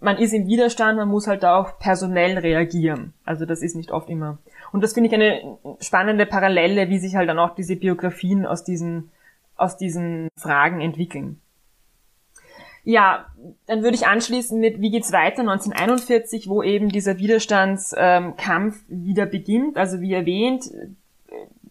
man 0.00 0.18
ist 0.18 0.32
im 0.32 0.46
Widerstand, 0.46 0.98
man 0.98 1.08
muss 1.08 1.28
halt 1.28 1.44
auch 1.44 1.78
personell 1.78 2.38
reagieren. 2.38 3.14
Also 3.24 3.46
das 3.46 3.62
ist 3.62 3.76
nicht 3.76 3.92
oft 3.92 4.10
immer. 4.10 4.38
Und 4.72 4.82
das 4.82 4.92
finde 4.92 5.08
ich 5.08 5.14
eine 5.14 5.58
spannende 5.80 6.26
Parallele, 6.26 6.88
wie 6.88 6.98
sich 6.98 7.14
halt 7.14 7.28
dann 7.28 7.38
auch 7.38 7.54
diese 7.54 7.76
Biografien 7.76 8.44
aus 8.44 8.64
diesen, 8.64 9.10
aus 9.56 9.76
diesen 9.76 10.28
Fragen 10.36 10.80
entwickeln. 10.80 11.40
Ja, 12.88 13.26
dann 13.66 13.82
würde 13.82 13.96
ich 13.96 14.06
anschließen 14.06 14.58
mit, 14.58 14.80
wie 14.80 14.90
geht's 14.90 15.12
weiter 15.12 15.40
1941, 15.40 16.48
wo 16.48 16.62
eben 16.62 16.88
dieser 16.88 17.18
Widerstandskampf 17.18 18.82
wieder 18.88 19.26
beginnt. 19.26 19.76
Also 19.76 20.00
wie 20.00 20.14
erwähnt, 20.14 20.70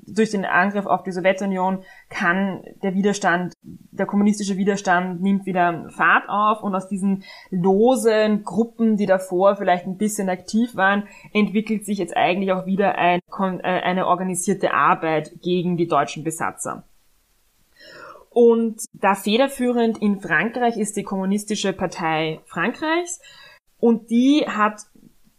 durch 0.06 0.30
den 0.30 0.46
Angriff 0.46 0.86
auf 0.86 1.02
die 1.02 1.12
Sowjetunion 1.12 1.80
kann 2.10 2.62
der 2.84 2.94
Widerstand, 2.94 3.54
der 3.64 4.06
kommunistische 4.06 4.58
Widerstand 4.58 5.24
nimmt 5.24 5.48
wieder 5.48 5.90
Fahrt 5.90 6.30
auf 6.30 6.62
und 6.62 6.76
aus 6.76 6.88
diesen 6.88 7.24
losen 7.50 8.44
Gruppen, 8.44 8.96
die 8.96 9.08
davor 9.08 9.56
vielleicht 9.56 9.88
ein 9.88 9.98
bisschen 9.98 10.30
aktiv 10.30 10.76
waren, 10.76 11.08
entwickelt 11.34 11.84
sich 11.84 11.98
jetzt 11.98 12.16
eigentlich 12.16 12.52
auch 12.52 12.68
wieder 12.68 12.94
ein, 12.94 13.22
äh, 13.40 13.64
eine 13.64 14.06
organisierte 14.06 14.72
Arbeit 14.72 15.32
gegen 15.42 15.78
die 15.78 15.88
deutschen 15.88 16.24
Besatzer. 16.24 16.84
Und 18.40 18.86
da 18.94 19.16
federführend 19.16 19.98
in 20.00 20.22
Frankreich 20.22 20.78
ist 20.78 20.96
die 20.96 21.02
Kommunistische 21.02 21.74
Partei 21.74 22.40
Frankreichs. 22.46 23.20
Und 23.80 24.12
die 24.12 24.46
hat, 24.48 24.84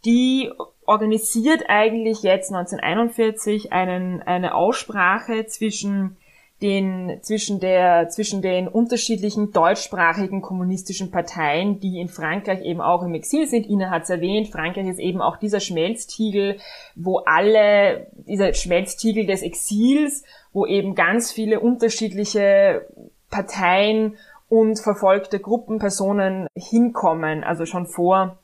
die 0.03 0.51
organisiert 0.85 1.63
eigentlich 1.69 2.23
jetzt 2.23 2.51
1941 2.53 3.71
einen, 3.71 4.21
eine 4.21 4.53
Aussprache 4.53 5.45
zwischen 5.45 6.17
den, 6.61 7.19
zwischen 7.21 7.59
der, 7.59 8.09
zwischen 8.09 8.41
den 8.41 8.67
unterschiedlichen 8.67 9.53
deutschsprachigen 9.53 10.41
kommunistischen 10.41 11.09
Parteien, 11.09 11.79
die 11.79 11.99
in 11.99 12.09
Frankreich 12.09 12.63
eben 12.63 12.81
auch 12.81 13.03
im 13.03 13.13
Exil 13.13 13.47
sind. 13.47 13.67
Ina 13.69 13.89
hat 13.89 14.03
es 14.03 14.09
erwähnt, 14.09 14.49
Frankreich 14.49 14.87
ist 14.87 14.99
eben 14.99 15.21
auch 15.21 15.37
dieser 15.37 15.61
Schmelztiegel, 15.61 16.57
wo 16.95 17.19
alle, 17.19 18.07
dieser 18.27 18.53
Schmelztiegel 18.53 19.25
des 19.25 19.41
Exils, 19.41 20.23
wo 20.51 20.65
eben 20.65 20.95
ganz 20.95 21.31
viele 21.31 21.61
unterschiedliche 21.61 22.85
Parteien 23.29 24.17
und 24.49 24.79
verfolgte 24.79 25.39
Gruppen, 25.39 25.79
Personen 25.79 26.47
hinkommen, 26.55 27.43
also 27.43 27.65
schon 27.65 27.85
vor 27.85 28.39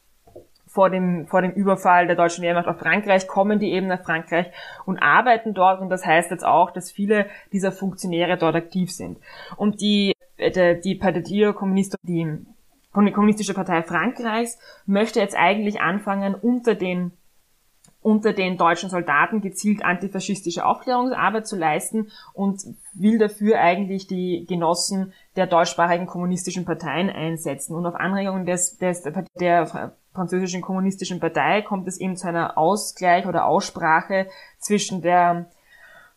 vor 0.75 0.89
dem, 0.89 1.25
vor 1.25 1.41
dem 1.41 1.51
Überfall 1.51 2.05
der 2.05 2.17
deutschen 2.17 2.43
Wehrmacht 2.43 2.67
auf 2.67 2.77
Frankreich, 2.77 3.27
kommen 3.27 3.59
die 3.59 3.71
eben 3.71 3.87
nach 3.87 4.03
Frankreich 4.03 4.47
und 4.85 4.99
arbeiten 4.99 5.53
dort. 5.53 5.79
Und 5.79 5.89
das 5.89 6.05
heißt 6.05 6.31
jetzt 6.31 6.45
auch, 6.45 6.69
dass 6.69 6.91
viele 6.91 7.27
dieser 7.53 7.71
Funktionäre 7.71 8.37
dort 8.37 8.55
aktiv 8.55 8.91
sind. 8.91 9.17
Und 9.55 9.79
die, 9.79 10.11
die, 10.37 10.81
die 10.83 10.95
Partie 10.95 11.53
Kommuniste, 11.53 11.97
die 12.03 12.45
Kommunistische 12.91 13.53
Partei 13.53 13.83
Frankreichs 13.83 14.59
möchte 14.85 15.21
jetzt 15.21 15.37
eigentlich 15.37 15.79
anfangen, 15.79 16.35
unter 16.35 16.75
den 16.75 17.13
unter 18.01 18.33
den 18.33 18.55
deutschen 18.55 18.91
Soldaten 18.91 19.41
gezielt 19.41 19.83
antifaschistische 19.83 20.63
Aufklärungsarbeit 20.63 21.47
zu 21.47 21.55
leisten 21.55 22.11
und 22.33 22.61
will 22.93 23.17
dafür 23.17 23.59
eigentlich 23.59 24.05
die 24.05 24.45
Genossen 24.47 25.11
der 25.35 25.47
deutschsprachigen 25.47 26.05
kommunistischen 26.05 26.65
Parteien 26.65 27.09
einsetzen. 27.09 27.75
Und 27.75 27.83
auf 27.87 27.95
Anregungen 27.95 28.45
des, 28.45 28.77
des, 28.77 29.01
der 29.01 29.95
französischen 30.15 30.61
kommunistischen 30.61 31.19
Partei 31.19 31.61
kommt 31.61 31.87
es 31.87 31.99
eben 31.99 32.15
zu 32.15 32.27
einer 32.27 32.57
Ausgleich 32.57 33.27
oder 33.27 33.45
Aussprache 33.45 34.27
zwischen 34.57 35.01
der 35.01 35.47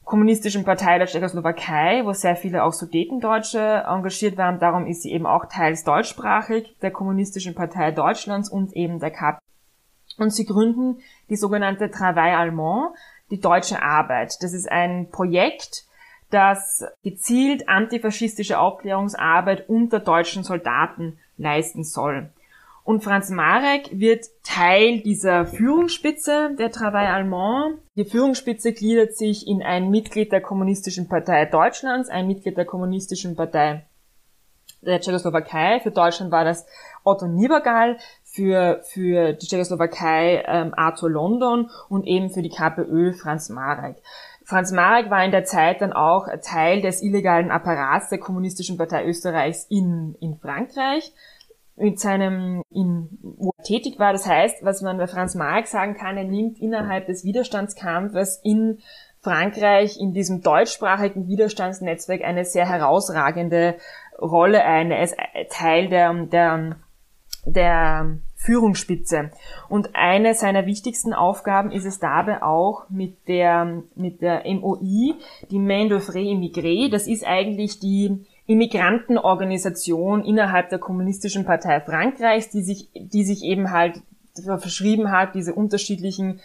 kommunistischen 0.05 0.65
Partei 0.65 0.97
der 0.97 1.07
Tschechoslowakei, 1.07 2.03
wo 2.05 2.15
sehr 2.15 2.35
viele 2.35 2.65
auch 2.65 2.73
Sudetendeutsche 2.73 3.85
engagiert 3.87 4.39
waren. 4.39 4.59
Darum 4.59 4.87
ist 4.87 5.03
sie 5.03 5.13
eben 5.13 5.27
auch 5.27 5.45
teils 5.45 5.85
deutschsprachig, 5.85 6.77
der 6.81 6.91
kommunistischen 6.91 7.55
Partei 7.55 7.91
Deutschlands 7.91 8.49
und 8.49 8.73
eben 8.75 9.01
der 9.01 9.11
KP. 9.11 9.39
Und 10.17 10.31
sie 10.31 10.47
gründen 10.47 11.01
die 11.29 11.37
sogenannte 11.37 11.91
Travail 11.91 12.35
Allemand, 12.37 12.97
die 13.31 13.39
deutsche 13.39 13.83
Arbeit. 13.83 14.43
Das 14.43 14.55
ist 14.55 14.71
ein 14.71 15.11
Projekt, 15.11 15.85
das 16.31 16.85
gezielt 17.03 17.69
antifaschistische 17.69 18.59
Aufklärungsarbeit 18.59 19.69
unter 19.69 20.01
deutschen 20.01 20.43
Soldaten 20.43 21.19
leisten 21.37 21.85
soll. 21.85 22.31
Und 22.89 23.05
Franz 23.05 23.29
Marek 23.29 23.91
wird 23.93 24.25
Teil 24.43 25.01
dieser 25.01 25.45
Führungsspitze 25.45 26.57
der 26.59 26.71
Travail 26.71 27.09
Allemand. 27.09 27.81
Die 27.97 28.07
Führungsspitze 28.07 28.73
gliedert 28.73 29.15
sich 29.15 29.47
in 29.47 29.63
ein 29.63 29.91
Mitglied 29.91 30.33
der 30.33 30.41
Kommunistischen 30.41 31.07
Partei 31.07 31.45
Deutschlands, 31.45 32.09
ein 32.09 32.27
Mitglied 32.27 32.57
der 32.57 32.65
Kommunistischen 32.65 33.37
Partei 33.37 33.85
der 34.81 35.03
Tschechoslowakei. 35.03 35.81
Für 35.81 35.91
Deutschland 35.91 36.33
war 36.33 36.47
das 36.47 36.65
Otto 37.05 37.27
Niebergall, 37.27 37.99
für, 38.25 38.81
für 38.85 39.35
die 39.35 39.47
Tschechoslowakei 39.47 40.45
ähm, 40.47 40.73
Arthur 40.75 41.11
London 41.11 41.69
und 41.91 42.07
eben 42.07 42.31
für 42.31 42.41
die 42.41 42.49
KPÖ 42.49 43.13
Franz 43.13 43.51
Marek. 43.51 43.97
Franz 44.45 44.73
Marek 44.73 45.11
war 45.11 45.23
in 45.27 45.31
der 45.31 45.45
Zeit 45.45 45.83
dann 45.83 45.93
auch 45.93 46.27
Teil 46.43 46.81
des 46.81 47.03
illegalen 47.03 47.51
Apparats 47.51 48.09
der 48.09 48.19
Kommunistischen 48.19 48.79
Partei 48.79 49.05
Österreichs 49.05 49.67
in, 49.69 50.17
in 50.23 50.39
Frankreich 50.39 51.13
mit 51.81 51.99
seinem, 51.99 52.63
in, 52.71 53.09
wo 53.23 53.53
er 53.57 53.65
tätig 53.65 53.99
war. 53.99 54.13
Das 54.13 54.27
heißt, 54.27 54.65
was 54.65 54.83
man 54.83 54.99
bei 54.99 55.07
Franz 55.07 55.35
Marek 55.35 55.67
sagen 55.67 55.95
kann, 55.95 56.17
er 56.17 56.25
nimmt 56.25 56.59
innerhalb 56.61 57.07
des 57.07 57.25
Widerstandskampfes 57.25 58.41
in 58.43 58.79
Frankreich 59.21 59.99
in 60.01 60.13
diesem 60.13 60.43
deutschsprachigen 60.43 61.27
Widerstandsnetzwerk 61.27 62.23
eine 62.23 62.45
sehr 62.45 62.69
herausragende 62.69 63.77
Rolle 64.21 64.65
ein. 64.65 64.91
Er 64.91 65.03
ist 65.03 65.17
Teil 65.51 65.89
der, 65.89 66.15
der, 66.27 66.77
der 67.45 68.19
Führungsspitze. 68.37 69.31
Und 69.69 69.91
eine 69.95 70.35
seiner 70.35 70.67
wichtigsten 70.67 71.13
Aufgaben 71.13 71.73
ist 71.73 71.85
es 71.85 71.99
dabei 71.99 72.43
auch 72.43 72.89
mit 72.89 73.27
der, 73.27 73.83
mit 73.97 74.23
der 74.23 74.45
MOI, 74.47 75.15
die 75.51 75.59
Main 75.59 75.91
Frais 76.01 76.15
Immigré. 76.15 76.91
Das 76.91 77.09
ist 77.09 77.27
eigentlich 77.27 77.81
die 77.81 78.25
Immigrantenorganisation 78.49 80.25
innerhalb 80.25 80.71
der 80.71 80.79
Kommunistischen 80.79 81.45
Partei 81.45 81.81
Frankreichs, 81.81 82.49
die 82.49 82.63
sich, 82.63 82.89
die 82.95 83.23
sich 83.23 83.45
eben 83.45 83.71
halt 83.71 84.01
verschrieben 84.59 85.13
hat, 85.13 85.35
diese 85.35 85.55
unterschiedlichen 85.55 86.41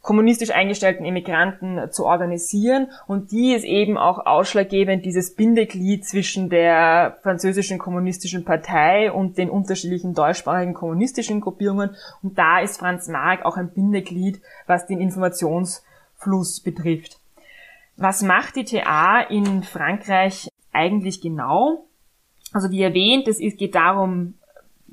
kommunistisch 0.00 0.50
eingestellten 0.50 1.04
Immigranten 1.04 1.92
zu 1.92 2.06
organisieren. 2.06 2.88
Und 3.06 3.32
die 3.32 3.52
ist 3.52 3.64
eben 3.64 3.98
auch 3.98 4.24
ausschlaggebend, 4.24 5.04
dieses 5.04 5.34
Bindeglied 5.34 6.06
zwischen 6.06 6.48
der 6.48 7.18
französischen 7.22 7.78
kommunistischen 7.78 8.46
Partei 8.46 9.12
und 9.12 9.36
den 9.36 9.50
unterschiedlichen 9.50 10.14
deutschsprachigen 10.14 10.72
kommunistischen 10.72 11.42
Gruppierungen. 11.42 11.96
Und 12.22 12.38
da 12.38 12.60
ist 12.60 12.78
Franz 12.78 13.08
Mark 13.08 13.44
auch 13.44 13.58
ein 13.58 13.72
Bindeglied, 13.72 14.40
was 14.66 14.86
den 14.86 15.00
Informationsfluss 15.00 16.60
betrifft. 16.60 17.18
Was 17.98 18.22
macht 18.22 18.56
die 18.56 18.64
TA 18.64 19.20
in 19.20 19.62
Frankreich 19.62 20.48
eigentlich 20.72 21.20
genau? 21.20 21.86
Also 22.52 22.70
wie 22.70 22.82
erwähnt, 22.82 23.28
es 23.28 23.38
geht 23.38 23.74
darum, 23.74 24.34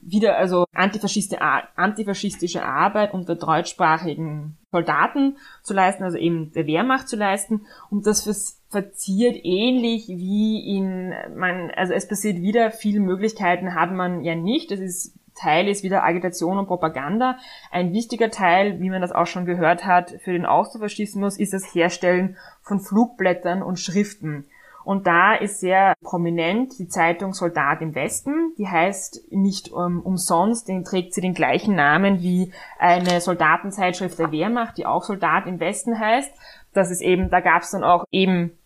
wieder 0.02 0.38
also 0.38 0.66
antifaschistische, 0.74 2.64
Arbeit 2.64 3.14
unter 3.14 3.36
deutschsprachigen 3.36 4.58
Soldaten 4.72 5.38
zu 5.62 5.74
leisten, 5.74 6.04
also 6.04 6.18
eben 6.18 6.52
der 6.54 6.68
Wehrmacht 6.68 7.10
zu 7.10 7.16
leisten. 7.16 7.66
Und 7.90 8.08
das 8.08 8.62
verziert 8.70 9.38
ähnlich 9.44 10.08
wie 10.08 10.78
in, 10.78 11.14
man, 11.36 11.72
also 11.76 11.94
es 11.94 12.08
passiert 12.08 12.42
wieder, 12.42 12.72
viele 12.72 13.00
Möglichkeiten 13.00 13.76
hat 13.76 13.92
man 13.92 14.24
ja 14.24 14.36
nicht. 14.36 14.72
Das 14.72 14.80
ist 14.80 15.16
Teil 15.40 15.70
ist 15.70 15.84
wieder 15.84 16.04
Agitation 16.04 16.58
und 16.58 16.68
Propaganda. 16.68 17.38
Ein 17.72 17.94
wichtiger 17.94 18.30
Teil, 18.30 18.82
wie 18.82 18.90
man 18.90 19.02
das 19.02 19.14
auch 19.14 19.28
schon 19.28 19.46
gehört 19.46 19.86
hat, 19.86 20.12
für 20.22 20.34
den 20.34 20.46
Austrofaschismus 20.46 21.38
ist 21.38 21.54
das 21.54 21.74
Herstellen 21.74 22.36
von 22.62 22.82
Flugblättern 22.82 23.62
und 23.62 23.80
Schriften. 23.80 24.46
Und 24.90 25.06
da 25.06 25.36
ist 25.36 25.60
sehr 25.60 25.94
prominent 26.02 26.80
die 26.80 26.88
Zeitung 26.88 27.34
Soldat 27.34 27.80
im 27.84 27.94
Westen. 27.94 28.56
Die 28.58 28.68
heißt 28.68 29.32
nicht 29.32 29.70
um, 29.70 30.02
umsonst, 30.02 30.68
den 30.68 30.84
trägt 30.84 31.14
sie 31.14 31.22
den 31.22 31.36
gleichen 31.36 31.76
Namen 31.76 32.24
wie 32.24 32.52
eine 32.80 33.22
Soldatenzeitschrift 33.22 34.18
der 34.18 34.32
Wehrmacht, 34.32 34.80
die 34.80 34.88
auch 34.88 35.04
Soldat 35.04 35.46
im 35.46 35.60
Westen 35.60 36.00
heißt. 36.00 36.34
Das 36.74 36.90
ist 36.90 37.02
eben, 37.02 37.30
da 37.30 37.40
gab 37.40 37.62
es 37.62 37.70
dann 37.70 37.84
auch 37.84 38.06
eben 38.10 38.58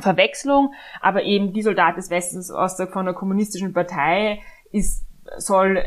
Verwechslung, 0.00 0.74
aber 1.00 1.22
eben 1.22 1.52
die 1.52 1.62
Soldat 1.62 1.96
des 1.96 2.10
Westens 2.10 2.50
aus 2.50 2.74
der, 2.74 2.88
von 2.88 3.04
der 3.04 3.14
kommunistischen 3.14 3.72
Partei 3.72 4.40
ist, 4.72 5.06
soll, 5.36 5.84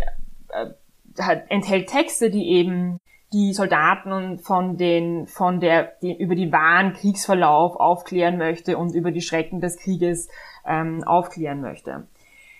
äh, 0.54 1.22
hat, 1.22 1.52
enthält 1.52 1.90
Texte, 1.90 2.30
die 2.30 2.48
eben 2.48 3.02
die 3.36 3.52
Soldaten 3.52 4.40
von 4.40 4.78
den, 4.78 5.28
von 5.28 5.60
der, 5.60 5.92
die, 6.02 6.18
über 6.18 6.36
den 6.36 6.54
wahren 6.54 6.94
Kriegsverlauf 6.94 7.76
aufklären 7.76 8.38
möchte 8.38 8.78
und 8.78 8.96
über 8.96 9.12
die 9.12 9.20
Schrecken 9.20 9.60
des 9.60 9.76
Krieges 9.78 10.30
ähm, 10.66 11.04
aufklären 11.04 11.60
möchte. 11.60 12.08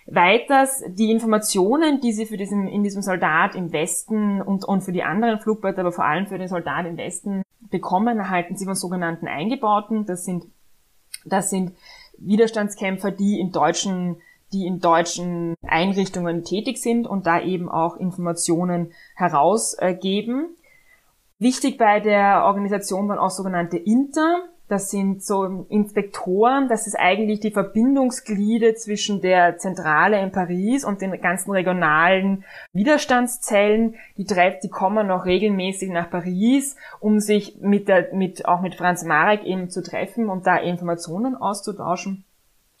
Weiters 0.04 0.84
die 0.86 1.10
Informationen, 1.10 2.00
die 2.02 2.12
sie 2.12 2.26
für 2.26 2.36
diesen, 2.36 2.68
in 2.68 2.82
diesem 2.82 3.00
Soldat 3.00 3.54
im 3.54 3.72
Westen 3.72 4.42
und, 4.42 4.66
und 4.66 4.82
für 4.82 4.92
die 4.92 5.02
anderen 5.02 5.40
Flugblätter, 5.40 5.80
aber 5.80 5.92
vor 5.92 6.04
allem 6.04 6.26
für 6.26 6.36
den 6.36 6.48
Soldat 6.48 6.84
im 6.84 6.98
Westen 6.98 7.42
bekommen, 7.70 8.18
erhalten 8.18 8.54
sie 8.56 8.66
von 8.66 8.74
sogenannten 8.74 9.28
Eingebauten. 9.28 10.04
Das 10.04 10.26
sind, 10.26 10.44
das 11.24 11.48
sind 11.48 11.72
Widerstandskämpfer, 12.18 13.12
die 13.12 13.40
in 13.40 13.50
deutschen 13.50 14.16
die 14.52 14.64
in 14.64 14.78
deutschen 14.78 15.56
Einrichtungen 15.66 16.44
tätig 16.44 16.78
sind 16.78 17.08
und 17.08 17.26
da 17.26 17.42
eben 17.42 17.68
auch 17.68 17.96
Informationen 17.96 18.92
herausgeben. 19.16 20.56
Wichtig 21.38 21.76
bei 21.76 22.00
der 22.00 22.44
Organisation 22.44 23.08
waren 23.08 23.18
auch 23.18 23.30
sogenannte 23.30 23.76
Inter. 23.76 24.48
Das 24.68 24.90
sind 24.90 25.22
so 25.22 25.66
Inspektoren, 25.68 26.68
das 26.68 26.88
ist 26.88 26.98
eigentlich 26.98 27.38
die 27.38 27.52
Verbindungsgliede 27.52 28.74
zwischen 28.74 29.20
der 29.20 29.58
Zentrale 29.58 30.20
in 30.20 30.32
Paris 30.32 30.84
und 30.84 31.00
den 31.00 31.20
ganzen 31.20 31.52
regionalen 31.52 32.44
Widerstandszellen. 32.72 33.94
Die 34.16 34.24
treffen, 34.24 34.58
die 34.64 34.68
kommen 34.68 35.06
noch 35.06 35.24
regelmäßig 35.24 35.90
nach 35.90 36.10
Paris, 36.10 36.74
um 36.98 37.20
sich 37.20 37.58
mit 37.60 37.86
der, 37.86 38.12
mit, 38.12 38.46
auch 38.46 38.60
mit 38.60 38.74
Franz 38.74 39.04
Marek 39.04 39.44
eben 39.44 39.70
zu 39.70 39.84
treffen 39.84 40.28
und 40.28 40.48
da 40.48 40.56
Informationen 40.56 41.36
auszutauschen. 41.36 42.24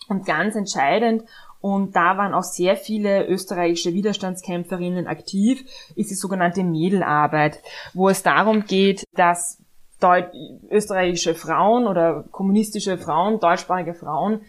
Und 0.08 0.26
ganz 0.26 0.56
entscheidend, 0.56 1.24
und 1.66 1.96
da 1.96 2.16
waren 2.16 2.32
auch 2.32 2.44
sehr 2.44 2.76
viele 2.76 3.26
österreichische 3.26 3.92
Widerstandskämpferinnen 3.92 5.08
aktiv, 5.08 5.64
ist 5.96 6.12
die 6.12 6.14
sogenannte 6.14 6.62
Mädelarbeit, 6.62 7.60
wo 7.92 8.08
es 8.08 8.22
darum 8.22 8.66
geht, 8.66 9.02
dass 9.14 9.60
Deut 10.00 10.30
österreichische 10.70 11.34
Frauen 11.34 11.88
oder 11.88 12.22
kommunistische 12.30 12.98
Frauen, 12.98 13.40
deutschsprachige 13.40 13.94
Frauen, 13.94 14.42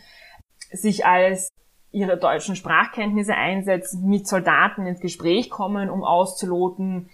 sich 0.71 1.07
als 1.07 1.49
ihre 1.91 2.17
deutschen 2.17 2.55
Sprachkenntnisse 2.55 3.33
einsetzen, 3.33 4.07
mit 4.07 4.27
Soldaten 4.27 4.85
ins 4.85 4.99
Gespräch 4.99 5.49
kommen, 5.49 5.89
um 5.89 6.03
auszuloten, 6.03 7.09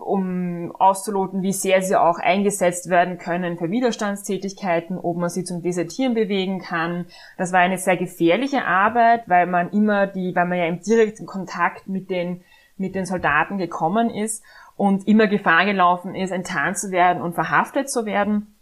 um 0.00 0.74
auszuloten, 0.78 1.42
wie 1.42 1.52
sehr 1.52 1.82
sie 1.82 1.96
auch 1.96 2.18
eingesetzt 2.18 2.88
werden 2.88 3.18
können 3.18 3.58
für 3.58 3.70
Widerstandstätigkeiten, 3.70 4.98
ob 4.98 5.16
man 5.16 5.28
sie 5.28 5.44
zum 5.44 5.62
Desertieren 5.62 6.14
bewegen 6.14 6.60
kann. 6.60 7.06
Das 7.36 7.52
war 7.52 7.60
eine 7.60 7.78
sehr 7.78 7.96
gefährliche 7.96 8.64
Arbeit, 8.64 9.28
weil 9.28 9.46
man 9.46 9.70
immer 9.70 10.06
die, 10.06 10.34
weil 10.34 10.46
man 10.46 10.58
ja 10.58 10.66
im 10.66 10.80
direkten 10.80 11.26
Kontakt 11.26 11.88
mit 11.88 12.10
den, 12.10 12.42
mit 12.76 12.94
den 12.94 13.04
Soldaten 13.04 13.58
gekommen 13.58 14.10
ist 14.10 14.42
und 14.76 15.06
immer 15.06 15.26
Gefahr 15.26 15.66
gelaufen 15.66 16.14
ist, 16.14 16.30
enttarnt 16.30 16.78
zu 16.78 16.90
werden 16.90 17.22
und 17.22 17.34
verhaftet 17.34 17.90
zu 17.90 18.06
werden. 18.06 18.56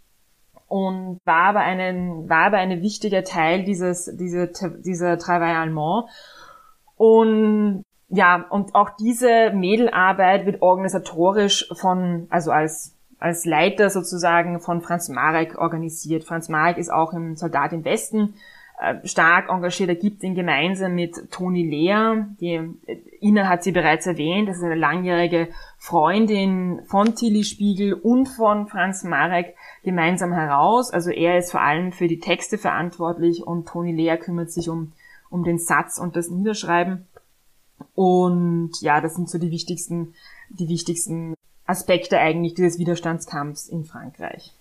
Und 0.66 1.20
war 1.24 1.44
aber 1.44 1.60
einen, 1.60 2.28
war 2.28 2.46
aber 2.46 2.58
ein 2.58 2.82
wichtiger 2.82 3.24
Teil 3.24 3.64
dieses, 3.64 4.04
dieser, 4.16 4.48
dieser 4.48 5.16
Travail 5.18 5.56
Allemand. 5.56 6.10
Und 6.96 7.84
ja, 8.10 8.46
und 8.48 8.74
auch 8.74 8.90
diese 8.90 9.50
Mädelarbeit 9.50 10.46
wird 10.46 10.62
organisatorisch 10.62 11.68
von, 11.74 12.26
also 12.30 12.50
als, 12.50 12.94
als 13.18 13.44
Leiter 13.44 13.90
sozusagen 13.90 14.60
von 14.60 14.80
Franz 14.80 15.08
Marek 15.10 15.58
organisiert. 15.58 16.24
Franz 16.24 16.48
Marek 16.48 16.78
ist 16.78 16.90
auch 16.90 17.12
im 17.12 17.36
Soldat 17.36 17.72
im 17.74 17.84
Westen 17.84 18.34
äh, 18.80 19.06
stark 19.06 19.50
engagiert. 19.50 19.90
Er 19.90 19.96
gibt 19.96 20.22
ihn 20.22 20.34
gemeinsam 20.34 20.94
mit 20.94 21.30
Toni 21.30 21.64
Lea, 21.68 22.24
die 22.40 22.54
äh, 22.86 22.96
Ina 23.20 23.46
hat 23.46 23.62
sie 23.62 23.72
bereits 23.72 24.06
erwähnt, 24.06 24.48
das 24.48 24.58
ist 24.58 24.62
eine 24.62 24.76
langjährige 24.76 25.48
Freundin 25.76 26.80
von 26.86 27.14
Tilly 27.14 27.44
Spiegel 27.44 27.92
und 27.92 28.26
von 28.26 28.68
Franz 28.68 29.04
Marek 29.04 29.54
gemeinsam 29.82 30.32
heraus. 30.32 30.92
Also 30.92 31.10
er 31.10 31.36
ist 31.36 31.50
vor 31.50 31.60
allem 31.60 31.92
für 31.92 32.08
die 32.08 32.20
Texte 32.20 32.56
verantwortlich 32.56 33.42
und 33.42 33.68
Toni 33.68 33.92
Lea 33.92 34.16
kümmert 34.16 34.50
sich 34.50 34.70
um, 34.70 34.92
um 35.28 35.44
den 35.44 35.58
Satz 35.58 35.98
und 35.98 36.16
das 36.16 36.30
Niederschreiben. 36.30 37.06
Und 37.94 38.72
ja, 38.80 39.00
das 39.00 39.14
sind 39.14 39.28
so 39.28 39.38
die 39.38 39.50
wichtigsten, 39.50 40.14
die 40.50 40.68
wichtigsten 40.68 41.34
Aspekte 41.64 42.18
eigentlich 42.18 42.54
dieses 42.54 42.78
Widerstandskampfs 42.78 43.68
in 43.68 43.84
Frankreich. 43.84 44.52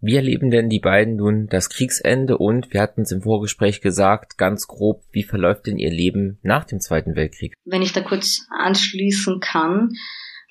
Wie 0.00 0.14
erleben 0.14 0.50
denn 0.50 0.68
die 0.68 0.78
beiden 0.78 1.16
nun 1.16 1.48
das 1.48 1.70
Kriegsende 1.70 2.38
und, 2.38 2.72
wir 2.72 2.80
hatten 2.80 3.02
es 3.02 3.10
im 3.10 3.22
Vorgespräch 3.22 3.80
gesagt, 3.80 4.38
ganz 4.38 4.68
grob, 4.68 5.02
wie 5.10 5.24
verläuft 5.24 5.66
denn 5.66 5.76
ihr 5.76 5.90
Leben 5.90 6.38
nach 6.42 6.64
dem 6.64 6.80
Zweiten 6.80 7.16
Weltkrieg? 7.16 7.54
Wenn 7.64 7.82
ich 7.82 7.92
da 7.92 8.00
kurz 8.00 8.46
anschließen 8.50 9.40
kann, 9.40 9.94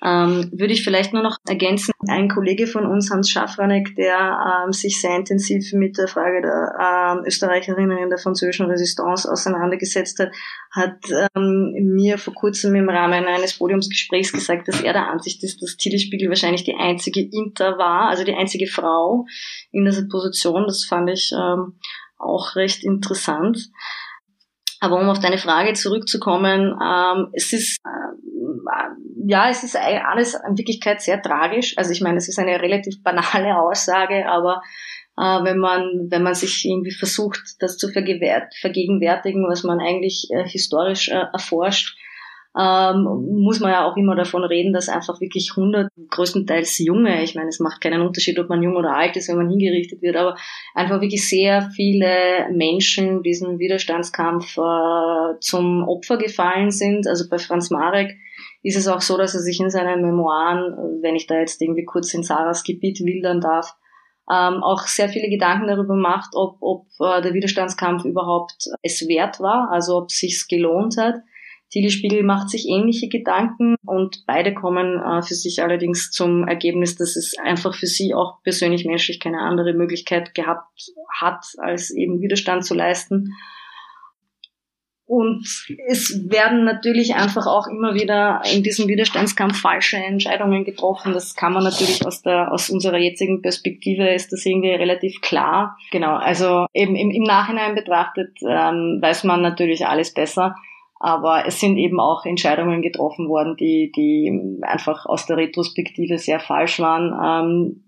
ähm, 0.04 0.48
würde 0.52 0.72
ich 0.72 0.84
vielleicht 0.84 1.12
nur 1.12 1.22
noch 1.22 1.38
ergänzen, 1.48 1.92
ein 2.06 2.28
Kollege 2.28 2.68
von 2.68 2.86
uns, 2.86 3.10
Hans 3.10 3.30
Schaffranek, 3.30 3.96
der 3.96 4.64
ähm, 4.64 4.72
sich 4.72 5.00
sehr 5.00 5.16
intensiv 5.16 5.72
mit 5.72 5.98
der 5.98 6.06
Frage 6.06 6.40
der 6.40 7.18
ähm, 7.18 7.24
Österreicherinnen 7.26 7.98
in 7.98 8.08
der 8.08 8.18
französischen 8.18 8.66
Resistance 8.66 9.30
auseinandergesetzt 9.30 10.20
hat, 10.20 10.30
hat 10.70 11.28
ähm, 11.34 11.72
mir 11.94 12.18
vor 12.18 12.34
kurzem 12.34 12.76
im 12.76 12.88
Rahmen 12.88 13.24
eines 13.24 13.58
Podiumsgesprächs 13.58 14.32
gesagt, 14.32 14.68
dass 14.68 14.80
er 14.82 14.92
der 14.92 15.08
Ansicht 15.08 15.42
ist, 15.42 15.62
dass 15.62 15.76
Tilly 15.76 15.98
Spiegel 15.98 16.28
wahrscheinlich 16.28 16.62
die 16.62 16.76
einzige 16.76 17.20
Inter 17.20 17.78
war, 17.78 18.08
also 18.08 18.22
die 18.22 18.34
einzige 18.34 18.68
Frau 18.68 19.26
in 19.72 19.84
dieser 19.84 20.06
Position. 20.06 20.64
Das 20.66 20.84
fand 20.84 21.10
ich 21.10 21.32
ähm, 21.32 21.78
auch 22.18 22.54
recht 22.54 22.84
interessant. 22.84 23.70
Aber 24.80 25.00
um 25.00 25.08
auf 25.08 25.18
deine 25.18 25.38
Frage 25.38 25.72
zurückzukommen, 25.72 26.78
ähm, 26.80 27.28
es 27.32 27.52
ist 27.52 27.78
äh, 27.84 28.27
ja, 29.28 29.50
es 29.50 29.62
ist 29.62 29.76
alles 29.76 30.32
in 30.32 30.56
Wirklichkeit 30.56 31.02
sehr 31.02 31.20
tragisch. 31.20 31.76
Also 31.76 31.92
ich 31.92 32.00
meine, 32.00 32.16
es 32.16 32.28
ist 32.28 32.38
eine 32.38 32.62
relativ 32.62 33.02
banale 33.02 33.58
Aussage, 33.62 34.26
aber 34.26 34.62
äh, 35.18 35.44
wenn 35.44 35.58
man 35.58 36.06
wenn 36.08 36.22
man 36.22 36.34
sich 36.34 36.64
irgendwie 36.64 36.92
versucht, 36.92 37.42
das 37.60 37.76
zu 37.76 37.90
vergegenwärtigen, 37.90 39.46
was 39.46 39.64
man 39.64 39.80
eigentlich 39.80 40.28
äh, 40.30 40.48
historisch 40.48 41.10
äh, 41.10 41.26
erforscht, 41.30 41.98
ähm, 42.58 43.04
muss 43.42 43.60
man 43.60 43.70
ja 43.70 43.84
auch 43.84 43.98
immer 43.98 44.16
davon 44.16 44.44
reden, 44.44 44.72
dass 44.72 44.88
einfach 44.88 45.20
wirklich 45.20 45.52
100, 45.54 45.90
größtenteils 46.08 46.78
junge, 46.78 47.22
ich 47.22 47.34
meine, 47.34 47.50
es 47.50 47.60
macht 47.60 47.82
keinen 47.82 48.00
Unterschied, 48.00 48.38
ob 48.38 48.48
man 48.48 48.62
jung 48.62 48.76
oder 48.76 48.96
alt 48.96 49.14
ist, 49.18 49.28
wenn 49.28 49.36
man 49.36 49.50
hingerichtet 49.50 50.00
wird, 50.00 50.16
aber 50.16 50.36
einfach 50.74 51.02
wirklich 51.02 51.28
sehr 51.28 51.70
viele 51.76 52.48
Menschen 52.50 53.22
diesen 53.22 53.58
Widerstandskampf 53.58 54.56
äh, 54.56 55.38
zum 55.40 55.86
Opfer 55.86 56.16
gefallen 56.16 56.70
sind. 56.70 57.06
Also 57.06 57.28
bei 57.28 57.36
Franz 57.36 57.68
Marek 57.68 58.16
ist 58.62 58.76
es 58.76 58.88
auch 58.88 59.00
so, 59.00 59.16
dass 59.16 59.34
er 59.34 59.40
sich 59.40 59.60
in 59.60 59.70
seinen 59.70 60.02
Memoiren, 60.02 61.02
wenn 61.02 61.16
ich 61.16 61.26
da 61.26 61.38
jetzt 61.38 61.60
irgendwie 61.62 61.84
kurz 61.84 62.12
in 62.14 62.22
Sarahs 62.22 62.64
Gebiet 62.64 63.00
wildern 63.00 63.40
darf, 63.40 63.74
ähm, 64.30 64.62
auch 64.62 64.82
sehr 64.82 65.08
viele 65.08 65.30
Gedanken 65.30 65.68
darüber 65.68 65.94
macht, 65.94 66.34
ob, 66.34 66.58
ob 66.60 66.86
äh, 67.00 67.22
der 67.22 67.32
Widerstandskampf 67.32 68.04
überhaupt 68.04 68.68
es 68.82 69.06
wert 69.08 69.40
war, 69.40 69.70
also 69.70 69.96
ob 69.96 70.10
sich 70.10 70.46
gelohnt 70.48 70.96
hat. 70.98 71.16
Tilly 71.70 71.90
Spiegel 71.90 72.22
macht 72.22 72.48
sich 72.48 72.66
ähnliche 72.66 73.08
Gedanken 73.08 73.76
und 73.84 74.24
beide 74.26 74.54
kommen 74.54 75.00
äh, 75.00 75.22
für 75.22 75.34
sich 75.34 75.62
allerdings 75.62 76.10
zum 76.10 76.46
Ergebnis, 76.46 76.96
dass 76.96 77.16
es 77.16 77.36
einfach 77.38 77.74
für 77.74 77.86
sie 77.86 78.14
auch 78.14 78.42
persönlich 78.42 78.84
menschlich 78.84 79.20
keine 79.20 79.40
andere 79.40 79.74
Möglichkeit 79.74 80.34
gehabt 80.34 80.92
hat, 81.20 81.44
als 81.58 81.90
eben 81.90 82.20
Widerstand 82.20 82.64
zu 82.64 82.74
leisten. 82.74 83.34
Und 85.08 85.46
es 85.86 86.30
werden 86.30 86.64
natürlich 86.64 87.14
einfach 87.14 87.46
auch 87.46 87.66
immer 87.66 87.94
wieder 87.94 88.42
in 88.52 88.62
diesem 88.62 88.88
Widerstandskampf 88.88 89.58
falsche 89.58 89.96
Entscheidungen 89.96 90.64
getroffen. 90.64 91.14
Das 91.14 91.34
kann 91.34 91.54
man 91.54 91.64
natürlich 91.64 92.06
aus 92.06 92.20
der, 92.20 92.52
aus 92.52 92.68
unserer 92.68 92.98
jetzigen 92.98 93.40
Perspektive 93.40 94.06
ist 94.10 94.34
das 94.34 94.44
irgendwie 94.44 94.68
relativ 94.68 95.22
klar. 95.22 95.78
Genau. 95.92 96.14
Also 96.16 96.66
eben 96.74 96.94
im, 96.94 97.10
im 97.10 97.22
Nachhinein 97.22 97.74
betrachtet 97.74 98.36
ähm, 98.42 98.98
weiß 99.00 99.24
man 99.24 99.40
natürlich 99.40 99.86
alles 99.86 100.12
besser. 100.12 100.56
Aber 101.00 101.46
es 101.46 101.58
sind 101.58 101.78
eben 101.78 102.00
auch 102.00 102.26
Entscheidungen 102.26 102.82
getroffen 102.82 103.30
worden, 103.30 103.56
die, 103.56 103.90
die 103.96 104.60
einfach 104.60 105.06
aus 105.06 105.24
der 105.24 105.38
Retrospektive 105.38 106.18
sehr 106.18 106.38
falsch 106.38 106.80
waren. 106.80 107.80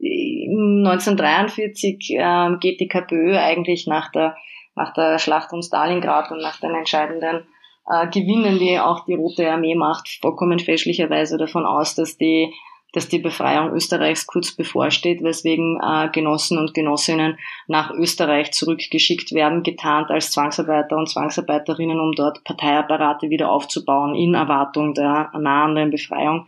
Ähm, 0.00 0.84
1943 0.84 2.10
ähm, 2.10 2.58
geht 2.60 2.78
die 2.78 2.86
KPÖ 2.86 3.36
eigentlich 3.36 3.88
nach 3.88 4.12
der, 4.12 4.36
nach 4.78 4.94
der 4.94 5.18
Schlacht 5.18 5.52
um 5.52 5.60
Stalingrad 5.62 6.30
und 6.30 6.40
nach 6.40 6.58
den 6.58 6.74
entscheidenden 6.74 7.46
äh, 7.86 8.06
Gewinnen, 8.08 8.58
die 8.58 8.78
auch 8.78 9.04
die 9.04 9.14
Rote 9.14 9.50
Armee 9.50 9.74
macht, 9.74 10.08
vollkommen 10.22 10.58
fälschlicherweise 10.58 11.36
davon 11.36 11.66
aus, 11.66 11.94
dass 11.94 12.16
die 12.16 12.54
dass 12.92 13.08
die 13.08 13.18
Befreiung 13.18 13.72
Österreichs 13.72 14.26
kurz 14.26 14.52
bevorsteht, 14.52 15.22
weswegen 15.22 15.78
äh, 15.80 16.08
Genossen 16.08 16.58
und 16.58 16.72
Genossinnen 16.72 17.38
nach 17.66 17.90
Österreich 17.90 18.52
zurückgeschickt 18.52 19.32
werden, 19.32 19.62
getarnt 19.62 20.10
als 20.10 20.30
Zwangsarbeiter 20.30 20.96
und 20.96 21.08
Zwangsarbeiterinnen, 21.08 22.00
um 22.00 22.12
dort 22.12 22.42
Parteiapparate 22.44 23.28
wieder 23.28 23.50
aufzubauen 23.50 24.14
in 24.14 24.34
Erwartung 24.34 24.94
der 24.94 25.30
nahenden 25.38 25.90
Befreiung. 25.90 26.46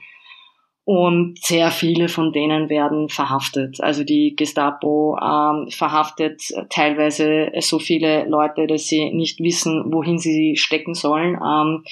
Und 0.92 1.38
sehr 1.38 1.70
viele 1.70 2.08
von 2.08 2.32
denen 2.32 2.68
werden 2.68 3.08
verhaftet. 3.08 3.80
Also 3.80 4.02
die 4.02 4.34
Gestapo 4.34 5.16
ähm, 5.22 5.68
verhaftet 5.70 6.42
teilweise 6.68 7.52
so 7.60 7.78
viele 7.78 8.24
Leute, 8.28 8.66
dass 8.66 8.88
sie 8.88 9.12
nicht 9.12 9.38
wissen, 9.38 9.92
wohin 9.92 10.18
sie 10.18 10.56
stecken 10.56 10.94
sollen. 10.94 11.36
Ähm, 11.36 11.84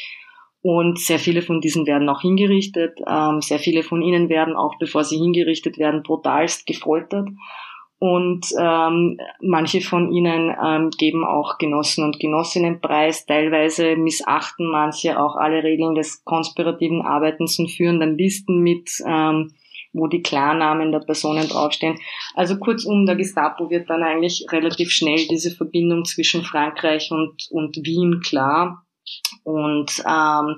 und 0.62 0.98
sehr 0.98 1.20
viele 1.20 1.42
von 1.42 1.60
diesen 1.60 1.86
werden 1.86 2.08
auch 2.08 2.22
hingerichtet. 2.22 2.98
Ähm, 3.06 3.40
sehr 3.40 3.60
viele 3.60 3.84
von 3.84 4.02
ihnen 4.02 4.28
werden 4.28 4.56
auch, 4.56 4.74
bevor 4.80 5.04
sie 5.04 5.18
hingerichtet 5.18 5.78
werden, 5.78 6.02
brutalst 6.02 6.66
gefoltert. 6.66 7.28
Und 8.00 8.46
ähm, 8.60 9.18
manche 9.40 9.80
von 9.80 10.12
ihnen 10.12 10.54
ähm, 10.64 10.90
geben 10.90 11.24
auch 11.24 11.58
Genossen 11.58 12.04
und 12.04 12.20
Genossinnen 12.20 12.80
preis. 12.80 13.26
Teilweise 13.26 13.96
missachten 13.96 14.70
manche 14.70 15.20
auch 15.20 15.34
alle 15.34 15.64
Regeln 15.64 15.96
des 15.96 16.24
konspirativen 16.24 17.02
Arbeitens 17.02 17.58
und 17.58 17.70
führen 17.70 17.98
dann 17.98 18.16
Listen 18.16 18.60
mit, 18.60 18.88
ähm, 19.04 19.52
wo 19.92 20.06
die 20.06 20.22
Klarnamen 20.22 20.92
der 20.92 21.00
Personen 21.00 21.48
draufstehen. 21.48 21.98
Also 22.34 22.58
kurzum, 22.58 23.04
der 23.04 23.16
Gestapo 23.16 23.68
wird 23.68 23.90
dann 23.90 24.04
eigentlich 24.04 24.46
relativ 24.52 24.90
schnell 24.90 25.26
diese 25.26 25.50
Verbindung 25.50 26.04
zwischen 26.04 26.44
Frankreich 26.44 27.10
und, 27.10 27.48
und 27.50 27.76
Wien 27.82 28.20
klar. 28.20 28.84
Und 29.42 29.90
ähm, 30.06 30.54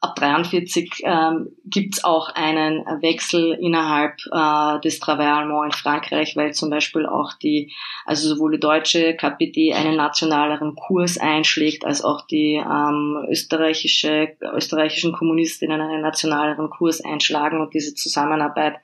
ab 0.00 0.14
43 0.16 1.02
ähm, 1.04 1.48
gibt 1.64 1.96
es 1.96 2.04
auch 2.04 2.28
einen 2.28 2.84
Wechsel 3.02 3.52
innerhalb 3.52 4.14
äh, 4.30 4.80
des 4.80 5.00
Travail 5.00 5.28
Allemand 5.28 5.72
in 5.72 5.78
Frankreich, 5.78 6.36
weil 6.36 6.52
zum 6.52 6.70
Beispiel 6.70 7.06
auch 7.06 7.32
die, 7.34 7.72
also 8.04 8.28
sowohl 8.28 8.52
die 8.52 8.60
deutsche 8.60 9.16
KPD 9.16 9.72
einen 9.72 9.96
nationaleren 9.96 10.74
Kurs 10.74 11.18
einschlägt, 11.18 11.84
als 11.84 12.04
auch 12.04 12.26
die 12.26 12.54
ähm, 12.54 13.26
österreichische, 13.30 14.36
österreichischen 14.54 15.12
Kommunistinnen 15.12 15.80
einen 15.80 16.02
nationaleren 16.02 16.68
Kurs 16.68 17.00
einschlagen 17.00 17.60
und 17.60 17.72
diese 17.72 17.94
Zusammenarbeit 17.94 18.76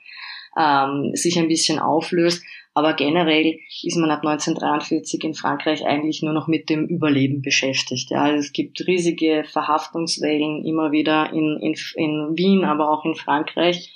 ähm, 0.57 1.13
sich 1.15 1.39
ein 1.39 1.49
bisschen 1.49 1.79
auflöst. 1.79 2.43
Aber 2.75 2.95
generell 2.95 3.59
ist 3.83 3.97
man 3.97 4.11
ab 4.11 4.25
1943 4.25 5.23
in 5.25 5.35
Frankreich 5.35 5.85
eigentlich 5.85 6.23
nur 6.23 6.33
noch 6.33 6.49
mit 6.49 6.71
dem 6.71 6.87
Überleben 6.87 7.43
beschäftigt. 7.43 8.11
Ja, 8.11 8.23
also 8.23 8.39
es 8.39 8.53
gibt 8.53 8.87
riesige 8.87 9.45
Verhaftungswellen 9.45 10.65
immer 10.65 10.91
wieder 10.91 11.33
in, 11.33 11.59
in, 11.61 11.75
in 11.97 12.37
Wien, 12.37 12.65
aber 12.65 12.91
auch 12.91 13.05
in 13.05 13.15
Frankreich. 13.15 13.95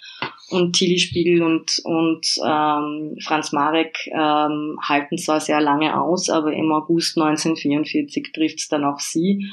Und 0.50 0.76
Tilly 0.76 0.98
Spiegel 0.98 1.42
und, 1.42 1.80
und 1.84 2.26
ähm, 2.46 3.16
Franz 3.20 3.52
Marek 3.52 4.06
ähm, 4.12 4.78
halten 4.80 5.18
zwar 5.18 5.40
sehr 5.40 5.60
lange 5.60 6.00
aus, 6.00 6.30
aber 6.30 6.52
im 6.52 6.70
August 6.70 7.18
1944 7.18 8.30
trifft 8.32 8.60
es 8.60 8.68
dann 8.68 8.84
auch 8.84 9.00
sie. 9.00 9.50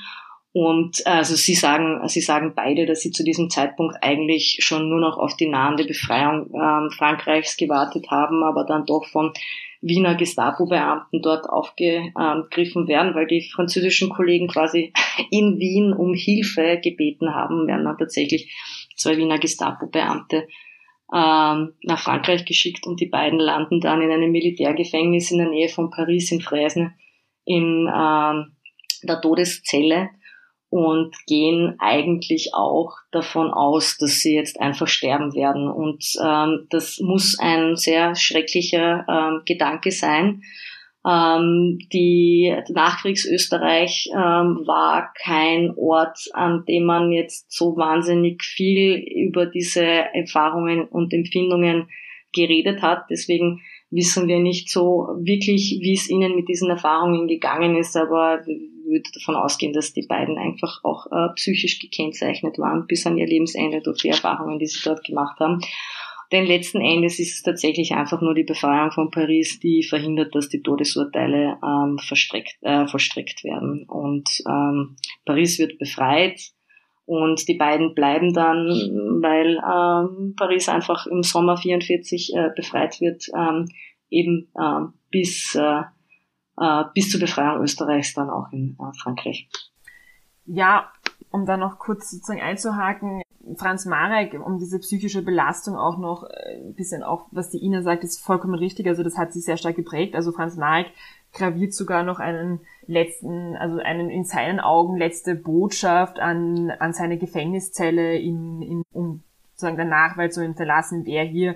Und 0.53 1.01
äh, 1.05 1.09
also 1.09 1.35
sie 1.35 1.55
sagen, 1.55 2.07
sie 2.07 2.21
sagen 2.21 2.53
beide, 2.55 2.85
dass 2.85 3.01
sie 3.01 3.11
zu 3.11 3.23
diesem 3.23 3.49
Zeitpunkt 3.49 3.97
eigentlich 4.01 4.59
schon 4.61 4.87
nur 4.87 4.99
noch 4.99 5.17
auf 5.17 5.35
die 5.35 5.49
nahende 5.49 5.83
Befreiung 5.83 6.51
ähm, 6.53 6.91
Frankreichs 6.91 7.57
gewartet 7.57 8.05
haben, 8.11 8.43
aber 8.43 8.63
dann 8.63 8.85
doch 8.85 9.05
von 9.07 9.33
Wiener 9.81 10.15
Gestapo-Beamten 10.15 11.21
dort 11.21 11.49
aufgegriffen 11.49 12.87
werden, 12.87 13.15
weil 13.15 13.27
die 13.27 13.49
französischen 13.53 14.09
Kollegen 14.09 14.47
quasi 14.47 14.93
in 15.31 15.57
Wien 15.57 15.91
um 15.91 16.13
Hilfe 16.13 16.79
gebeten 16.81 17.33
haben, 17.33 17.67
werden 17.67 17.85
dann 17.85 17.97
tatsächlich 17.97 18.55
zwei 18.95 19.17
Wiener 19.17 19.39
Gestapo-Beamte 19.39 20.47
ähm, 21.11 21.73
nach 21.81 21.99
Frankreich 21.99 22.45
geschickt 22.45 22.85
und 22.85 22.99
die 22.99 23.07
beiden 23.07 23.39
landen 23.39 23.81
dann 23.81 24.03
in 24.03 24.11
einem 24.11 24.31
Militärgefängnis 24.31 25.31
in 25.31 25.39
der 25.39 25.49
Nähe 25.49 25.67
von 25.67 25.89
Paris 25.89 26.31
in 26.31 26.41
Fresnes 26.41 26.91
in 27.43 27.89
ähm, 27.93 28.55
der 29.03 29.19
Todeszelle 29.19 30.11
und 30.73 31.13
gehen 31.27 31.75
eigentlich 31.77 32.55
auch 32.55 32.93
davon 33.11 33.51
aus, 33.51 33.99
dass 33.99 34.21
sie 34.21 34.33
jetzt 34.33 34.59
einfach 34.59 34.87
sterben 34.87 35.35
werden. 35.35 35.69
Und 35.69 36.03
ähm, 36.19 36.65
das 36.71 36.99
muss 36.99 37.37
ein 37.39 37.75
sehr 37.75 38.15
schrecklicher 38.15 39.05
ähm, 39.07 39.41
Gedanke 39.45 39.91
sein. 39.91 40.41
Ähm, 41.07 41.77
die 41.93 42.55
Nachkriegsösterreich 42.69 44.09
ähm, 44.13 44.63
war 44.65 45.13
kein 45.23 45.75
Ort, 45.77 46.17
an 46.33 46.65
dem 46.67 46.85
man 46.85 47.11
jetzt 47.11 47.51
so 47.51 47.77
wahnsinnig 47.77 48.41
viel 48.41 48.95
über 48.95 49.45
diese 49.45 49.85
Erfahrungen 49.85 50.85
und 50.87 51.13
Empfindungen 51.13 51.87
geredet 52.33 52.81
hat. 52.81 53.03
Deswegen 53.11 53.61
wissen 53.91 54.27
wir 54.27 54.39
nicht 54.39 54.71
so 54.71 55.07
wirklich, 55.19 55.77
wie 55.81 55.93
es 55.93 56.09
ihnen 56.09 56.35
mit 56.35 56.49
diesen 56.49 56.71
Erfahrungen 56.71 57.27
gegangen 57.27 57.75
ist, 57.75 57.95
aber 57.95 58.41
würde 58.85 59.09
davon 59.13 59.35
ausgehen, 59.35 59.73
dass 59.73 59.93
die 59.93 60.05
beiden 60.07 60.37
einfach 60.37 60.83
auch 60.83 61.07
äh, 61.11 61.33
psychisch 61.35 61.79
gekennzeichnet 61.79 62.57
waren 62.59 62.87
bis 62.87 63.05
an 63.05 63.17
ihr 63.17 63.27
Lebensende 63.27 63.81
durch 63.81 64.01
die 64.01 64.09
Erfahrungen, 64.09 64.59
die 64.59 64.67
sie 64.67 64.81
dort 64.83 65.03
gemacht 65.03 65.39
haben. 65.39 65.61
denn 66.31 66.45
letzten 66.45 66.81
Endes 66.81 67.19
ist 67.19 67.35
es 67.35 67.43
tatsächlich 67.43 67.93
einfach 67.93 68.21
nur 68.21 68.33
die 68.33 68.43
Befreiung 68.43 68.91
von 68.91 69.11
Paris, 69.11 69.59
die 69.59 69.83
verhindert, 69.83 70.33
dass 70.35 70.49
die 70.49 70.61
Todesurteile 70.61 71.57
ähm, 71.63 71.99
verstreckt, 71.99 72.57
äh, 72.61 72.87
vollstreckt 72.87 73.43
werden. 73.43 73.85
Und 73.87 74.29
ähm, 74.47 74.95
Paris 75.25 75.59
wird 75.59 75.77
befreit 75.77 76.39
und 77.05 77.47
die 77.47 77.55
beiden 77.55 77.93
bleiben 77.95 78.33
dann, 78.33 78.69
weil 79.21 79.57
ähm, 79.57 80.35
Paris 80.37 80.69
einfach 80.69 81.05
im 81.05 81.21
Sommer 81.23 81.57
44 81.57 82.33
äh, 82.33 82.49
befreit 82.55 83.01
wird, 83.01 83.25
ähm, 83.35 83.67
eben 84.09 84.49
äh, 84.55 84.85
bis, 85.11 85.55
äh, 85.55 85.81
äh, 86.57 86.83
bis 86.93 87.09
zur 87.09 87.19
Befreiung 87.19 87.61
Österreichs 87.61 88.13
dann 88.13 88.29
auch 88.29 88.51
in 88.51 88.77
äh, 88.79 88.97
Frankreich. 89.01 89.49
Ja, 90.45 90.91
um 91.31 91.45
da 91.45 91.57
noch 91.57 91.79
kurz 91.79 92.11
sozusagen 92.11 92.41
einzuhaken, 92.41 93.21
Franz 93.57 93.85
Marek, 93.85 94.39
um 94.39 94.57
diese 94.57 94.79
psychische 94.79 95.21
Belastung 95.21 95.75
auch 95.75 95.97
noch 95.97 96.23
äh, 96.23 96.61
ein 96.63 96.75
bisschen 96.75 97.03
auch, 97.03 97.27
was 97.31 97.49
die 97.49 97.63
Ina 97.63 97.81
sagt, 97.81 98.03
ist 98.03 98.21
vollkommen 98.21 98.55
richtig. 98.55 98.87
Also 98.87 99.03
das 99.03 99.17
hat 99.17 99.33
sich 99.33 99.43
sehr 99.43 99.57
stark 99.57 99.75
geprägt. 99.75 100.15
Also 100.15 100.31
Franz 100.31 100.55
Marek 100.55 100.87
graviert 101.33 101.73
sogar 101.73 102.03
noch 102.03 102.19
einen 102.19 102.61
letzten, 102.85 103.55
also 103.55 103.79
einen 103.79 104.09
in 104.09 104.23
seinen 104.23 104.59
Augen 104.59 104.97
letzte 104.97 105.35
Botschaft 105.35 106.19
an, 106.19 106.71
an 106.71 106.93
seine 106.93 107.17
Gefängniszelle 107.17 108.17
in, 108.17 108.61
in, 108.61 108.83
um 108.93 109.23
sozusagen 109.53 109.77
der 109.77 109.85
Nachweis 109.85 110.35
zu 110.35 110.41
hinterlassen, 110.41 111.05
wer 111.05 111.23
hier 111.23 111.55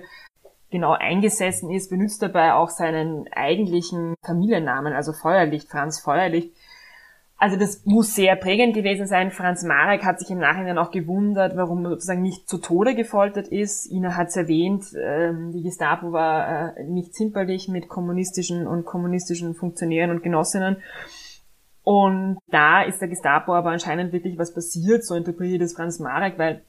genau 0.70 0.92
eingesessen 0.92 1.70
ist, 1.70 1.90
benutzt 1.90 2.22
dabei 2.22 2.54
auch 2.54 2.70
seinen 2.70 3.26
eigentlichen 3.32 4.14
Familiennamen, 4.24 4.92
also 4.92 5.12
Feuerlicht, 5.12 5.68
Franz 5.68 6.00
Feuerlicht, 6.00 6.52
also 7.40 7.56
das 7.56 7.86
muss 7.86 8.16
sehr 8.16 8.34
prägend 8.34 8.74
gewesen 8.74 9.06
sein. 9.06 9.30
Franz 9.30 9.62
Marek 9.62 10.04
hat 10.04 10.18
sich 10.18 10.28
im 10.30 10.38
Nachhinein 10.38 10.76
auch 10.76 10.90
gewundert, 10.90 11.56
warum 11.56 11.84
er 11.84 11.90
sozusagen 11.90 12.20
nicht 12.20 12.48
zu 12.48 12.58
Tode 12.58 12.96
gefoltert 12.96 13.46
ist. 13.46 13.86
Ina 13.86 14.16
hat 14.16 14.28
es 14.28 14.36
erwähnt, 14.36 14.86
ähm, 15.00 15.52
die 15.52 15.62
Gestapo 15.62 16.10
war 16.10 16.76
äh, 16.76 16.82
nicht 16.82 17.14
zimperlich 17.14 17.68
mit 17.68 17.88
kommunistischen 17.88 18.66
und 18.66 18.84
kommunistischen 18.84 19.54
Funktionären 19.54 20.10
und 20.10 20.24
Genossinnen. 20.24 20.78
Und 21.84 22.38
da 22.48 22.82
ist 22.82 23.00
der 23.00 23.08
Gestapo 23.08 23.54
aber 23.54 23.70
anscheinend 23.70 24.12
wirklich 24.12 24.36
was 24.36 24.52
passiert, 24.52 25.04
so 25.04 25.14
interpretiert 25.14 25.62
es 25.62 25.74
Franz 25.74 26.00
Marek, 26.00 26.38
weil 26.38 26.62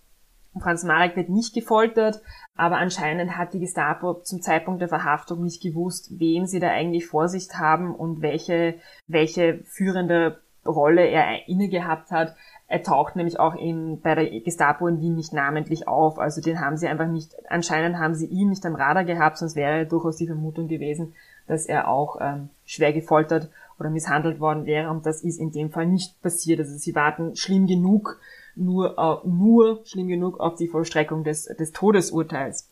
Franz 0.60 0.84
Marek 0.84 1.16
wird 1.16 1.30
nicht 1.30 1.54
gefoltert, 1.54 2.22
aber 2.56 2.78
anscheinend 2.78 3.38
hat 3.38 3.54
die 3.54 3.60
Gestapo 3.60 4.16
zum 4.16 4.42
Zeitpunkt 4.42 4.82
der 4.82 4.90
Verhaftung 4.90 5.44
nicht 5.44 5.62
gewusst, 5.62 6.20
wen 6.20 6.48
sie 6.48 6.60
da 6.60 6.70
eigentlich 6.70 7.08
vor 7.08 7.28
sich 7.28 7.48
haben 7.54 7.96
und 7.96 8.22
welche, 8.22 8.76
welche 9.08 9.60
führende 9.66 10.40
Rolle 10.66 11.08
er 11.08 11.48
inne 11.48 11.70
gehabt 11.70 12.12
hat. 12.12 12.36
Er 12.68 12.84
taucht 12.84 13.16
nämlich 13.16 13.40
auch 13.40 13.56
in, 13.56 14.02
bei 14.02 14.14
der 14.14 14.42
Gestapo 14.42 14.88
in 14.88 15.00
Wien 15.00 15.16
nicht 15.16 15.34
namentlich 15.34 15.88
auf. 15.88 16.20
Also 16.20 16.42
den 16.42 16.60
haben 16.60 16.78
sie 16.78 16.88
einfach 16.88 17.08
nicht, 17.08 17.34
anscheinend 17.50 17.98
haben 17.98 18.14
sie 18.14 18.28
ihn 18.28 18.50
nicht 18.50 18.66
am 18.66 18.76
Radar 18.76 19.06
gehabt, 19.06 19.38
sonst 19.38 19.56
wäre 19.56 19.86
durchaus 19.86 20.18
die 20.18 20.28
Vermutung 20.28 20.68
gewesen, 20.68 21.14
dass 21.48 21.66
er 21.66 21.88
auch 21.88 22.18
ähm, 22.22 22.50
schwer 22.66 22.94
gefoltert 22.94 23.50
oder 23.80 23.90
misshandelt 23.90 24.40
worden 24.40 24.66
wäre. 24.66 24.92
Und 24.92 25.06
das 25.06 25.24
ist 25.24 25.40
in 25.40 25.52
dem 25.52 25.72
Fall 25.72 25.88
nicht 25.88 26.22
passiert. 26.22 26.60
Also 26.60 26.78
sie 26.78 26.94
warten 26.94 27.36
schlimm 27.36 27.66
genug, 27.66 28.20
nur, 28.60 28.98
äh, 28.98 29.28
nur 29.28 29.82
schlimm 29.86 30.08
genug 30.08 30.40
auf 30.40 30.56
die 30.56 30.68
Vollstreckung 30.68 31.24
des, 31.24 31.46
des 31.46 31.72
Todesurteils. 31.72 32.70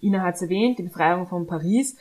Ina 0.00 0.22
hat 0.22 0.36
es 0.36 0.42
erwähnt, 0.42 0.78
die 0.78 0.84
Befreiung 0.84 1.26
von 1.26 1.46
Paris. 1.46 1.96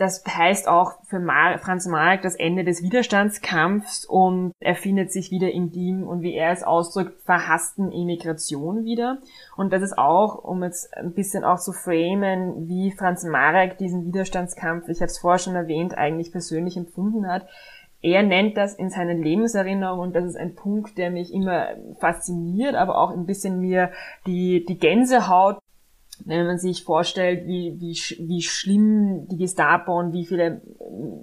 Das 0.00 0.24
heißt 0.26 0.66
auch 0.66 0.94
für 1.04 1.20
Mar 1.20 1.58
Franz 1.58 1.86
Marek 1.86 2.22
das 2.22 2.34
Ende 2.34 2.64
des 2.64 2.82
Widerstandskampfs 2.82 4.06
und 4.06 4.52
er 4.58 4.74
findet 4.74 5.12
sich 5.12 5.30
wieder 5.30 5.50
in 5.50 5.72
dem, 5.72 6.08
und 6.08 6.22
wie 6.22 6.32
er 6.32 6.52
es 6.52 6.62
ausdrückt, 6.62 7.20
verhassten 7.20 7.92
Emigration 7.92 8.84
wieder. 8.84 9.18
Und 9.58 9.74
das 9.74 9.82
ist 9.82 9.98
auch, 9.98 10.42
um 10.42 10.64
jetzt 10.64 10.96
ein 10.96 11.12
bisschen 11.12 11.44
auch 11.44 11.58
zu 11.58 11.72
framen, 11.72 12.66
wie 12.66 12.92
Franz 12.92 13.24
Marek 13.24 13.76
diesen 13.76 14.06
Widerstandskampf, 14.06 14.88
ich 14.88 15.02
habe 15.02 15.10
es 15.10 15.18
vorher 15.18 15.38
schon 15.38 15.54
erwähnt, 15.54 15.98
eigentlich 15.98 16.32
persönlich 16.32 16.78
empfunden 16.78 17.28
hat. 17.28 17.46
Er 18.02 18.22
nennt 18.22 18.56
das 18.56 18.74
in 18.74 18.88
seinen 18.88 19.22
Lebenserinnerungen 19.22 20.08
und 20.08 20.16
das 20.16 20.24
ist 20.24 20.36
ein 20.36 20.54
Punkt, 20.54 20.96
der 20.96 21.10
mich 21.10 21.32
immer 21.32 21.68
fasziniert, 21.98 22.74
aber 22.74 22.96
auch 22.96 23.10
ein 23.10 23.26
bisschen 23.26 23.60
mir 23.60 23.90
die, 24.26 24.64
die 24.64 24.78
Gänsehaut 24.78 25.58
wenn 26.24 26.46
man 26.46 26.58
sich 26.58 26.84
vorstellt, 26.84 27.46
wie, 27.46 27.76
wie, 27.78 27.92
wie 28.28 28.42
schlimm 28.42 29.26
die 29.28 29.38
Gestapo 29.38 29.98
und 29.98 30.12
wie 30.12 30.24
viele, 30.24 30.62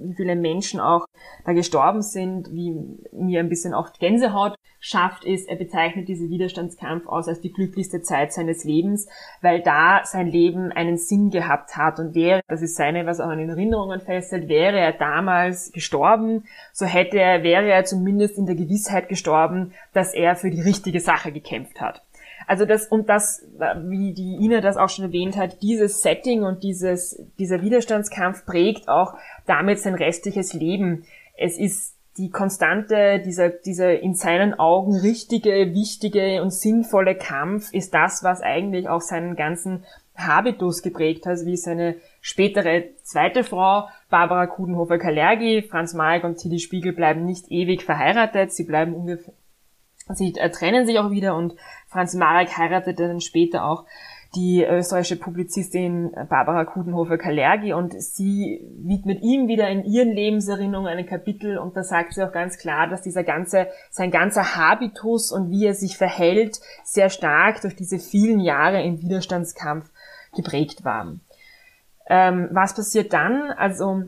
wie 0.03 0.13
viele 0.13 0.35
Menschen 0.35 0.79
auch 0.79 1.05
da 1.45 1.53
gestorben 1.53 2.01
sind, 2.01 2.51
wie 2.51 2.75
mir 3.11 3.39
ein 3.39 3.49
bisschen 3.49 3.73
auch 3.73 3.93
Gänsehaut 3.93 4.55
schafft, 4.79 5.25
ist, 5.25 5.49
er 5.49 5.55
bezeichnet 5.55 6.07
diese 6.07 6.29
Widerstandskampf 6.29 7.07
aus 7.07 7.27
als 7.27 7.41
die 7.41 7.51
glücklichste 7.51 8.01
Zeit 8.01 8.31
seines 8.31 8.63
Lebens, 8.63 9.07
weil 9.41 9.61
da 9.61 10.01
sein 10.03 10.27
Leben 10.27 10.71
einen 10.71 10.97
Sinn 10.97 11.29
gehabt 11.29 11.75
hat 11.75 11.99
und 11.99 12.15
wäre, 12.15 12.41
das 12.47 12.61
ist 12.61 12.75
seine, 12.75 13.05
was 13.05 13.19
auch 13.19 13.31
in 13.31 13.49
Erinnerungen 13.49 13.99
festhält, 13.99 14.47
wäre 14.47 14.79
er 14.79 14.93
damals 14.93 15.71
gestorben, 15.71 16.45
so 16.73 16.85
hätte 16.85 17.19
er, 17.19 17.43
wäre 17.43 17.69
er 17.69 17.85
zumindest 17.85 18.37
in 18.37 18.45
der 18.45 18.55
Gewissheit 18.55 19.09
gestorben, 19.09 19.73
dass 19.93 20.13
er 20.13 20.35
für 20.35 20.51
die 20.51 20.61
richtige 20.61 20.99
Sache 20.99 21.31
gekämpft 21.31 21.81
hat. 21.81 22.03
Also 22.47 22.65
das, 22.65 22.87
und 22.87 23.09
das, 23.09 23.45
wie 23.83 24.13
die 24.13 24.37
Ina 24.39 24.61
das 24.61 24.77
auch 24.77 24.87
schon 24.87 25.05
erwähnt 25.05 25.35
hat, 25.35 25.61
dieses 25.61 26.01
Setting 26.01 26.43
und 26.43 26.63
dieses, 26.63 27.21
dieser 27.37 27.61
Widerstandskampf 27.61 28.45
prägt 28.45 28.87
auch 28.87 29.15
damit 29.45 29.79
sein 29.79 29.95
restliches 29.95 30.53
Leben. 30.53 31.03
Es 31.35 31.59
ist 31.59 31.97
die 32.15 32.29
konstante, 32.29 33.21
dieser, 33.23 33.49
dieser 33.49 33.99
in 33.99 34.15
seinen 34.15 34.57
Augen 34.57 34.95
richtige, 34.95 35.73
wichtige 35.73 36.41
und 36.41 36.53
sinnvolle 36.53 37.15
Kampf 37.15 37.73
ist 37.73 37.93
das, 37.93 38.23
was 38.23 38.41
eigentlich 38.41 38.87
auch 38.87 39.01
seinen 39.01 39.35
ganzen 39.35 39.83
Habitus 40.15 40.81
geprägt 40.81 41.25
hat, 41.25 41.45
wie 41.45 41.57
seine 41.57 41.97
spätere 42.21 42.85
zweite 43.03 43.43
Frau, 43.43 43.89
Barbara 44.09 44.47
Kudenhofer-Kalergi, 44.47 45.63
Franz 45.69 45.93
Marek 45.93 46.23
und 46.23 46.37
Tilly 46.37 46.59
Spiegel 46.59 46.93
bleiben 46.93 47.25
nicht 47.25 47.51
ewig 47.51 47.83
verheiratet, 47.83 48.53
sie 48.53 48.63
bleiben 48.63 48.95
ungefähr 48.95 49.33
Sie 50.13 50.33
äh, 50.37 50.49
trennen 50.49 50.85
sich 50.85 50.99
auch 50.99 51.11
wieder 51.11 51.35
und 51.35 51.55
Franz 51.87 52.13
Marek 52.13 52.57
heiratete 52.57 53.07
dann 53.07 53.21
später 53.21 53.65
auch 53.65 53.85
die 54.35 54.63
österreichische 54.63 55.15
Publizistin 55.15 56.11
Barbara 56.29 56.65
Kudenhofer-Kalergi 56.65 57.73
und 57.73 57.99
sie 58.01 58.61
widmet 58.77 59.21
ihm 59.21 59.47
wieder 59.47 59.69
in 59.69 59.85
ihren 59.85 60.11
Lebenserinnerungen 60.11 60.97
ein 60.97 61.05
Kapitel 61.05 61.57
und 61.57 61.77
da 61.77 61.83
sagt 61.83 62.13
sie 62.13 62.23
auch 62.23 62.31
ganz 62.31 62.57
klar, 62.57 62.87
dass 62.87 63.01
dieser 63.01 63.23
ganze, 63.23 63.67
sein 63.89 64.11
ganzer 64.11 64.55
Habitus 64.55 65.31
und 65.31 65.49
wie 65.49 65.65
er 65.65 65.73
sich 65.73 65.97
verhält, 65.97 66.59
sehr 66.83 67.09
stark 67.09 67.61
durch 67.61 67.75
diese 67.75 67.99
vielen 67.99 68.39
Jahre 68.39 68.83
im 68.83 69.01
Widerstandskampf 69.01 69.89
geprägt 70.35 70.83
war. 70.83 71.13
Ähm, 72.09 72.49
was 72.51 72.75
passiert 72.75 73.13
dann? 73.13 73.51
Also 73.51 74.03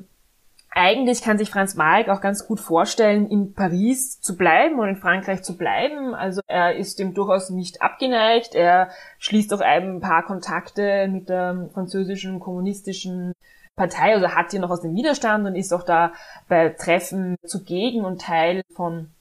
eigentlich 0.72 1.22
kann 1.22 1.38
sich 1.38 1.50
Franz 1.50 1.76
Marek 1.76 2.10
auch 2.10 2.22
ganz 2.22 2.48
gut 2.48 2.60
vorstellen, 2.60 3.28
in 3.28 3.54
Paris 3.54 4.22
zu 4.22 4.38
bleiben 4.38 4.80
und 4.80 4.88
in 4.88 4.96
Frankreich 4.98 5.44
zu 5.44 5.58
bleiben. 5.58 6.14
Also 6.14 6.42
er 6.48 6.76
ist 6.76 7.00
dem 7.00 7.14
durchaus 7.14 7.50
nicht 7.50 7.82
abgeneigt. 7.82 8.56
Er 8.56 8.90
schließt 9.18 9.54
auch 9.54 9.62
ein 9.62 10.00
paar 10.00 10.24
Kontakte 10.24 11.08
mit 11.08 11.30
der 11.30 11.70
französischen 11.74 12.40
kommunistischen 12.40 13.34
Partei, 13.76 14.14
also 14.14 14.30
hat 14.30 14.52
hier 14.52 14.60
noch 14.60 14.70
aus 14.70 14.82
dem 14.82 14.94
Widerstand 14.94 15.48
und 15.48 15.56
ist 15.56 15.74
auch 15.74 15.84
da 15.84 16.12
bei 16.50 16.70
Treffen 16.70 17.38
zugegen 17.46 18.04
und 18.04 18.22
Teil 18.22 18.62
von 18.76 19.12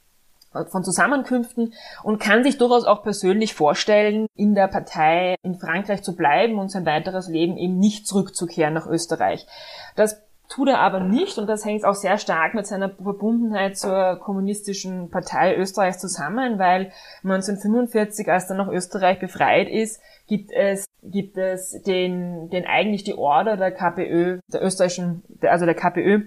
von 0.70 0.82
Zusammenkünften 0.82 1.74
und 2.02 2.20
kann 2.20 2.42
sich 2.42 2.56
durchaus 2.56 2.84
auch 2.84 3.02
persönlich 3.02 3.54
vorstellen, 3.54 4.26
in 4.34 4.54
der 4.54 4.66
Partei 4.66 5.36
in 5.42 5.56
Frankreich 5.56 6.02
zu 6.02 6.16
bleiben 6.16 6.58
und 6.58 6.70
sein 6.70 6.86
weiteres 6.86 7.28
Leben 7.28 7.58
eben 7.58 7.78
nicht 7.78 8.06
zurückzukehren 8.06 8.72
nach 8.72 8.86
Österreich. 8.86 9.46
Das 9.94 10.27
tut 10.48 10.68
er 10.68 10.80
aber 10.80 11.00
nicht 11.00 11.38
und 11.38 11.46
das 11.46 11.64
hängt 11.64 11.84
auch 11.84 11.94
sehr 11.94 12.18
stark 12.18 12.54
mit 12.54 12.66
seiner 12.66 12.90
Verbundenheit 12.90 13.76
zur 13.76 14.16
kommunistischen 14.16 15.10
Partei 15.10 15.56
Österreichs 15.56 15.98
zusammen, 15.98 16.58
weil 16.58 16.92
1945, 17.22 18.28
als 18.30 18.46
dann 18.46 18.56
noch 18.56 18.68
Österreich 18.68 19.18
befreit 19.18 19.68
ist, 19.68 20.00
gibt 20.26 20.50
es 20.50 20.86
gibt 21.02 21.36
es 21.36 21.82
den 21.82 22.48
den 22.50 22.64
eigentlich 22.64 23.04
die 23.04 23.14
Order 23.14 23.56
der 23.56 23.72
KPÖ, 23.72 24.40
der 24.52 24.62
österreichischen 24.62 25.22
also 25.42 25.66
der 25.66 25.74
KPÖ 25.74 26.22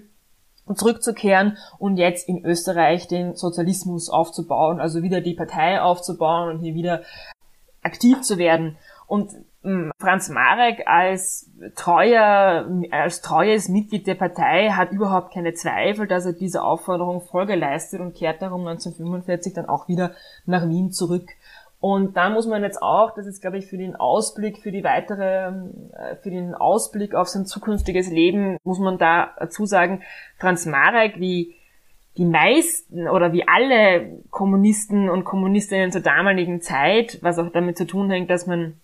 zurückzukehren 0.72 1.58
und 1.78 1.96
jetzt 1.96 2.28
in 2.28 2.44
Österreich 2.44 3.08
den 3.08 3.34
Sozialismus 3.34 4.08
aufzubauen, 4.08 4.80
also 4.80 5.02
wieder 5.02 5.20
die 5.20 5.34
Partei 5.34 5.80
aufzubauen 5.80 6.50
und 6.50 6.60
hier 6.60 6.74
wieder 6.74 7.02
aktiv 7.82 8.20
zu 8.22 8.38
werden. 8.38 8.76
Und 9.06 9.32
Franz 9.98 10.28
Marek 10.28 10.82
als 10.86 11.48
treuer, 11.76 12.68
als 12.90 13.20
treues 13.20 13.68
Mitglied 13.68 14.08
der 14.08 14.16
Partei 14.16 14.70
hat 14.70 14.90
überhaupt 14.90 15.32
keine 15.32 15.54
Zweifel, 15.54 16.08
dass 16.08 16.26
er 16.26 16.32
dieser 16.32 16.64
Aufforderung 16.64 17.20
Folge 17.20 17.54
leistet 17.54 18.00
und 18.00 18.14
kehrt 18.14 18.42
darum 18.42 18.66
1945 18.66 19.54
dann 19.54 19.68
auch 19.68 19.86
wieder 19.86 20.12
nach 20.46 20.68
Wien 20.68 20.90
zurück. 20.90 21.28
Und 21.78 22.16
da 22.16 22.30
muss 22.30 22.46
man 22.46 22.62
jetzt 22.62 22.82
auch, 22.82 23.14
das 23.14 23.26
ist 23.26 23.40
glaube 23.40 23.58
ich 23.58 23.66
für 23.66 23.76
den 23.76 23.94
Ausblick, 23.94 24.58
für 24.58 24.72
die 24.72 24.84
weitere, 24.84 25.52
äh, 25.92 26.16
für 26.22 26.30
den 26.30 26.54
Ausblick 26.54 27.14
auf 27.14 27.28
sein 27.28 27.46
zukünftiges 27.46 28.10
Leben, 28.10 28.56
muss 28.64 28.80
man 28.80 28.98
da 28.98 29.34
dazu 29.38 29.66
sagen, 29.66 30.02
Franz 30.38 30.66
Marek, 30.66 31.20
wie 31.20 31.54
die 32.16 32.24
meisten 32.24 33.08
oder 33.08 33.32
wie 33.32 33.46
alle 33.48 34.20
Kommunisten 34.30 35.08
und 35.08 35.24
Kommunistinnen 35.24 35.92
zur 35.92 36.02
damaligen 36.02 36.60
Zeit, 36.60 37.18
was 37.22 37.38
auch 37.38 37.50
damit 37.50 37.78
zu 37.78 37.86
tun 37.86 38.10
hängt, 38.10 38.30
dass 38.30 38.46
man 38.46 38.80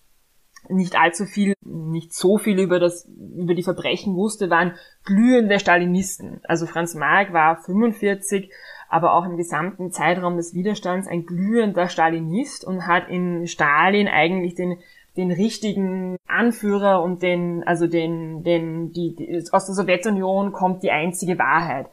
nicht 0.69 0.99
allzu 0.99 1.25
viel, 1.25 1.53
nicht 1.63 2.13
so 2.13 2.37
viel 2.37 2.59
über 2.59 2.79
das, 2.79 3.09
über 3.35 3.53
die 3.53 3.63
Verbrechen 3.63 4.15
wusste, 4.15 4.49
waren 4.49 4.73
glühende 5.03 5.59
Stalinisten. 5.59 6.41
Also 6.43 6.65
Franz 6.65 6.95
Marek 6.95 7.33
war 7.33 7.61
45, 7.61 8.51
aber 8.87 9.13
auch 9.13 9.25
im 9.25 9.37
gesamten 9.37 9.91
Zeitraum 9.91 10.37
des 10.37 10.53
Widerstands 10.53 11.07
ein 11.07 11.25
glühender 11.25 11.89
Stalinist 11.89 12.65
und 12.65 12.87
hat 12.87 13.09
in 13.09 13.47
Stalin 13.47 14.07
eigentlich 14.07 14.55
den 14.55 14.77
den 15.17 15.31
richtigen 15.31 16.17
Anführer 16.27 17.03
und 17.03 17.21
den, 17.21 17.63
also 17.65 17.87
den, 17.87 18.43
den, 18.43 18.93
die, 18.93 19.15
die 19.15 19.43
aus 19.51 19.65
der 19.65 19.75
Sowjetunion 19.75 20.53
kommt 20.53 20.81
die 20.81 20.91
einzige 20.91 21.37
Wahrheit. 21.37 21.87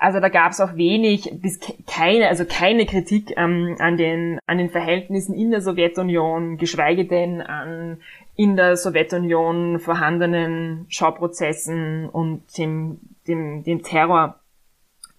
Also 0.00 0.20
da 0.20 0.28
gab 0.28 0.52
es 0.52 0.60
auch 0.60 0.76
wenig 0.76 1.28
bis 1.42 1.58
keine, 1.86 2.28
also 2.28 2.44
keine 2.44 2.86
Kritik 2.86 3.32
ähm, 3.36 3.76
an 3.80 3.96
den 3.96 4.38
an 4.46 4.58
den 4.58 4.70
Verhältnissen 4.70 5.34
in 5.34 5.50
der 5.50 5.60
Sowjetunion, 5.60 6.56
geschweige 6.56 7.04
denn 7.04 7.42
an 7.42 8.00
in 8.36 8.54
der 8.54 8.76
Sowjetunion 8.76 9.80
vorhandenen 9.80 10.86
Schauprozessen 10.88 12.08
und 12.08 12.42
dem 12.56 13.00
dem 13.26 13.64
dem 13.64 13.82
Terror 13.82 14.38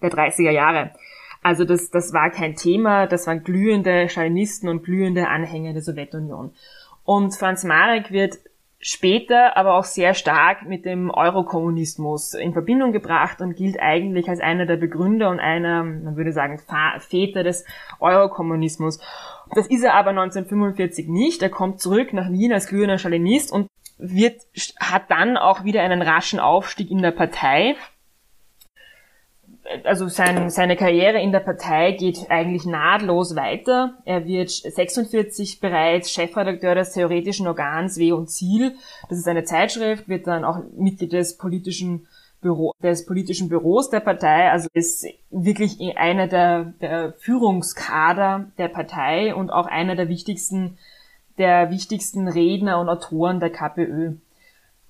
der 0.00 0.10
30er 0.10 0.50
Jahre. 0.50 0.92
Also 1.42 1.66
das 1.66 1.90
das 1.90 2.14
war 2.14 2.30
kein 2.30 2.54
Thema, 2.54 3.06
das 3.06 3.26
waren 3.26 3.44
glühende 3.44 4.08
Stalinisten 4.08 4.70
und 4.70 4.82
glühende 4.82 5.28
Anhänger 5.28 5.74
der 5.74 5.82
Sowjetunion. 5.82 6.54
Und 7.04 7.36
Franz 7.36 7.64
Marek 7.64 8.12
wird 8.12 8.38
später 8.80 9.56
aber 9.56 9.74
auch 9.74 9.84
sehr 9.84 10.14
stark 10.14 10.66
mit 10.66 10.86
dem 10.86 11.10
Eurokommunismus 11.10 12.32
in 12.32 12.54
Verbindung 12.54 12.92
gebracht 12.92 13.40
und 13.42 13.54
gilt 13.54 13.78
eigentlich 13.78 14.28
als 14.28 14.40
einer 14.40 14.64
der 14.64 14.76
Begründer 14.76 15.28
und 15.28 15.38
einer, 15.38 15.84
man 15.84 16.16
würde 16.16 16.32
sagen, 16.32 16.60
Väter 16.98 17.42
des 17.42 17.66
Eurokommunismus. 18.00 18.98
Das 19.54 19.66
ist 19.66 19.84
er 19.84 19.94
aber 19.94 20.10
1945 20.10 21.08
nicht. 21.08 21.42
Er 21.42 21.50
kommt 21.50 21.80
zurück 21.80 22.14
nach 22.14 22.30
Wien 22.30 22.52
als 22.52 22.68
glühender 22.68 22.98
Stalinist 22.98 23.52
und 23.52 23.68
wird, 23.98 24.40
hat 24.80 25.10
dann 25.10 25.36
auch 25.36 25.64
wieder 25.64 25.82
einen 25.82 26.00
raschen 26.00 26.40
Aufstieg 26.40 26.90
in 26.90 27.02
der 27.02 27.10
Partei 27.10 27.76
also 29.84 30.08
sein, 30.08 30.50
seine 30.50 30.76
Karriere 30.76 31.20
in 31.20 31.32
der 31.32 31.40
Partei 31.40 31.92
geht 31.92 32.30
eigentlich 32.30 32.64
nahtlos 32.64 33.36
weiter. 33.36 33.98
Er 34.04 34.26
wird 34.26 34.50
46 34.50 35.60
bereits 35.60 36.10
Chefredakteur 36.10 36.74
des 36.74 36.92
theoretischen 36.92 37.46
Organs 37.46 37.98
W 37.98 38.12
und 38.12 38.30
Ziel. 38.30 38.74
Das 39.08 39.18
ist 39.18 39.28
eine 39.28 39.44
Zeitschrift, 39.44 40.08
wird 40.08 40.26
dann 40.26 40.44
auch 40.44 40.58
Mitglied 40.76 41.12
des 41.12 41.36
politischen 41.36 42.06
Büro, 42.40 42.72
des 42.82 43.06
politischen 43.06 43.48
Büros 43.48 43.90
der 43.90 44.00
Partei, 44.00 44.50
also 44.50 44.68
ist 44.72 45.06
wirklich 45.30 45.78
einer 45.96 46.26
der, 46.26 46.72
der 46.80 47.12
Führungskader 47.18 48.50
der 48.56 48.68
Partei 48.68 49.34
und 49.34 49.50
auch 49.50 49.66
einer 49.66 49.94
der 49.94 50.08
wichtigsten, 50.08 50.78
der 51.38 51.70
wichtigsten 51.70 52.28
Redner 52.28 52.80
und 52.80 52.88
Autoren 52.88 53.40
der 53.40 53.50
KPÖ. 53.50 54.14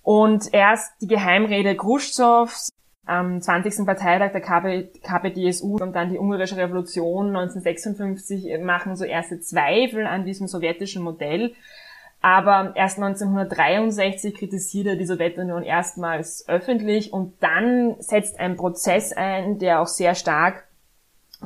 Und 0.03 0.55
erst 0.55 0.93
die 1.03 1.09
Geheimrede 1.09 1.77
Khrushchevs 1.77 2.71
am 3.11 3.43
20. 3.43 3.85
Parteitag 3.85 4.31
der 4.31 4.41
KP, 4.41 4.91
KPDSU 5.03 5.79
und 5.79 5.95
dann 5.95 6.11
die 6.11 6.19
ungarische 6.19 6.57
Revolution 6.57 7.37
1956 7.37 8.63
machen 8.63 8.95
so 8.95 9.05
erste 9.05 9.41
Zweifel 9.41 10.07
an 10.07 10.25
diesem 10.25 10.47
sowjetischen 10.47 11.03
Modell. 11.03 11.53
Aber 12.23 12.73
erst 12.77 12.99
1963 12.99 14.35
kritisiert 14.35 14.87
er 14.87 14.97
die 14.97 15.07
Sowjetunion 15.07 15.63
erstmals 15.63 16.45
öffentlich 16.49 17.13
und 17.13 17.35
dann 17.41 17.97
setzt 17.99 18.39
ein 18.39 18.57
Prozess 18.57 19.13
ein, 19.13 19.59
der 19.59 19.81
auch 19.81 19.89
sehr 19.89 20.15
stark 20.15 20.65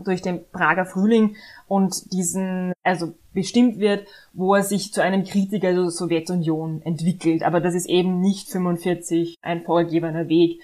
durch 0.03 0.21
den 0.21 0.45
Prager 0.51 0.85
Frühling 0.85 1.37
und 1.69 2.13
diesen, 2.13 2.73
also 2.83 3.15
bestimmt 3.33 3.79
wird, 3.79 4.07
wo 4.33 4.55
er 4.55 4.65
sich 4.65 4.93
zu 4.93 5.01
einem 5.01 5.25
Kritiker 5.25 5.73
der 5.73 5.91
Sowjetunion 5.91 6.83
entwickelt. 6.83 7.45
Aber 7.45 7.61
das 7.61 7.75
ist 7.75 7.89
eben 7.89 8.21
nicht 8.21 8.51
45 8.51 9.37
ein 9.41 9.63
vorgegebener 9.63 10.29
Weg 10.29 10.61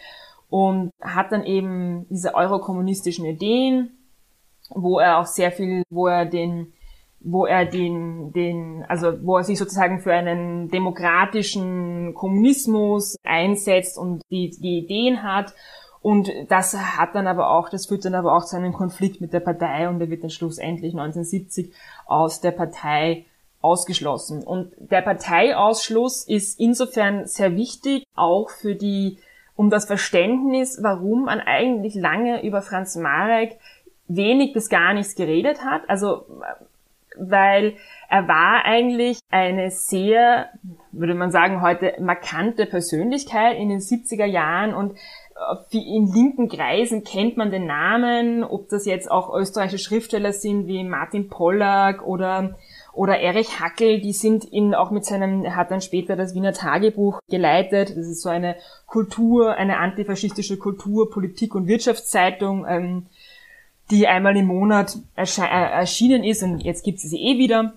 und 0.50 0.90
hat 1.00 1.32
dann 1.32 1.44
eben 1.44 2.06
diese 2.10 2.34
eurokommunistischen 2.34 3.24
Ideen, 3.24 3.92
wo 4.68 4.98
er 4.98 5.18
auch 5.18 5.26
sehr 5.26 5.52
viel, 5.52 5.84
wo 5.90 6.08
er 6.08 6.26
den, 6.26 6.72
wo 7.20 7.46
er 7.46 7.64
den, 7.64 8.32
den, 8.32 8.84
also 8.88 9.12
wo 9.24 9.38
er 9.38 9.44
sich 9.44 9.58
sozusagen 9.58 10.00
für 10.00 10.12
einen 10.12 10.68
demokratischen 10.68 12.14
Kommunismus 12.14 13.16
einsetzt 13.22 13.96
und 13.96 14.22
die, 14.30 14.50
die 14.50 14.78
Ideen 14.78 15.22
hat. 15.22 15.54
Und 16.02 16.30
das 16.48 16.74
hat 16.76 17.14
dann 17.14 17.26
aber 17.26 17.50
auch, 17.50 17.68
das 17.68 17.86
führt 17.86 18.04
dann 18.04 18.14
aber 18.14 18.34
auch 18.34 18.44
zu 18.44 18.56
einem 18.56 18.72
Konflikt 18.72 19.20
mit 19.20 19.32
der 19.32 19.40
Partei 19.40 19.88
und 19.88 20.00
er 20.00 20.10
wird 20.10 20.22
dann 20.22 20.30
schlussendlich 20.30 20.94
1970 20.94 21.72
aus 22.06 22.40
der 22.40 22.52
Partei 22.52 23.26
ausgeschlossen. 23.60 24.42
Und 24.42 24.72
der 24.78 25.02
Parteiausschluss 25.02 26.26
ist 26.26 26.58
insofern 26.58 27.26
sehr 27.26 27.54
wichtig, 27.54 28.04
auch 28.14 28.48
für 28.48 28.74
die 28.74 29.18
um 29.60 29.68
das 29.68 29.84
Verständnis, 29.84 30.78
warum 30.80 31.26
man 31.26 31.38
eigentlich 31.38 31.94
lange 31.94 32.42
über 32.42 32.62
Franz 32.62 32.96
Marek 32.96 33.58
wenig 34.08 34.54
bis 34.54 34.70
gar 34.70 34.94
nichts 34.94 35.16
geredet 35.16 35.62
hat. 35.62 35.82
Also, 35.86 36.24
weil 37.18 37.74
er 38.08 38.26
war 38.26 38.64
eigentlich 38.64 39.18
eine 39.30 39.70
sehr, 39.70 40.48
würde 40.92 41.12
man 41.12 41.30
sagen, 41.30 41.60
heute 41.60 41.92
markante 42.00 42.64
Persönlichkeit 42.64 43.58
in 43.58 43.68
den 43.68 43.80
70er 43.80 44.24
Jahren 44.24 44.72
und 44.72 44.94
in 45.72 46.10
linken 46.10 46.48
Kreisen 46.48 47.04
kennt 47.04 47.36
man 47.36 47.50
den 47.50 47.66
Namen, 47.66 48.42
ob 48.42 48.70
das 48.70 48.86
jetzt 48.86 49.10
auch 49.10 49.34
österreichische 49.34 49.84
Schriftsteller 49.84 50.32
sind 50.32 50.68
wie 50.68 50.84
Martin 50.84 51.28
Pollack 51.28 52.02
oder 52.06 52.56
oder 52.92 53.20
Erich 53.20 53.60
Hackel, 53.60 54.00
die 54.00 54.12
sind 54.12 54.44
in, 54.44 54.74
auch 54.74 54.90
mit 54.90 55.04
seinem, 55.04 55.44
er 55.44 55.56
hat 55.56 55.70
dann 55.70 55.80
später 55.80 56.16
das 56.16 56.34
Wiener 56.34 56.52
Tagebuch 56.52 57.20
geleitet. 57.28 57.90
Das 57.90 58.06
ist 58.06 58.22
so 58.22 58.28
eine 58.28 58.56
Kultur, 58.86 59.54
eine 59.54 59.78
antifaschistische 59.78 60.56
Kultur, 60.56 61.10
Politik- 61.10 61.54
und 61.54 61.66
Wirtschaftszeitung, 61.66 62.66
ähm, 62.68 63.06
die 63.90 64.06
einmal 64.06 64.36
im 64.36 64.46
Monat 64.46 64.96
äh, 65.16 65.24
erschienen 65.24 66.24
ist 66.24 66.42
und 66.42 66.60
jetzt 66.60 66.84
gibt 66.84 66.98
es 66.98 67.10
sie 67.10 67.20
eh 67.20 67.38
wieder 67.38 67.74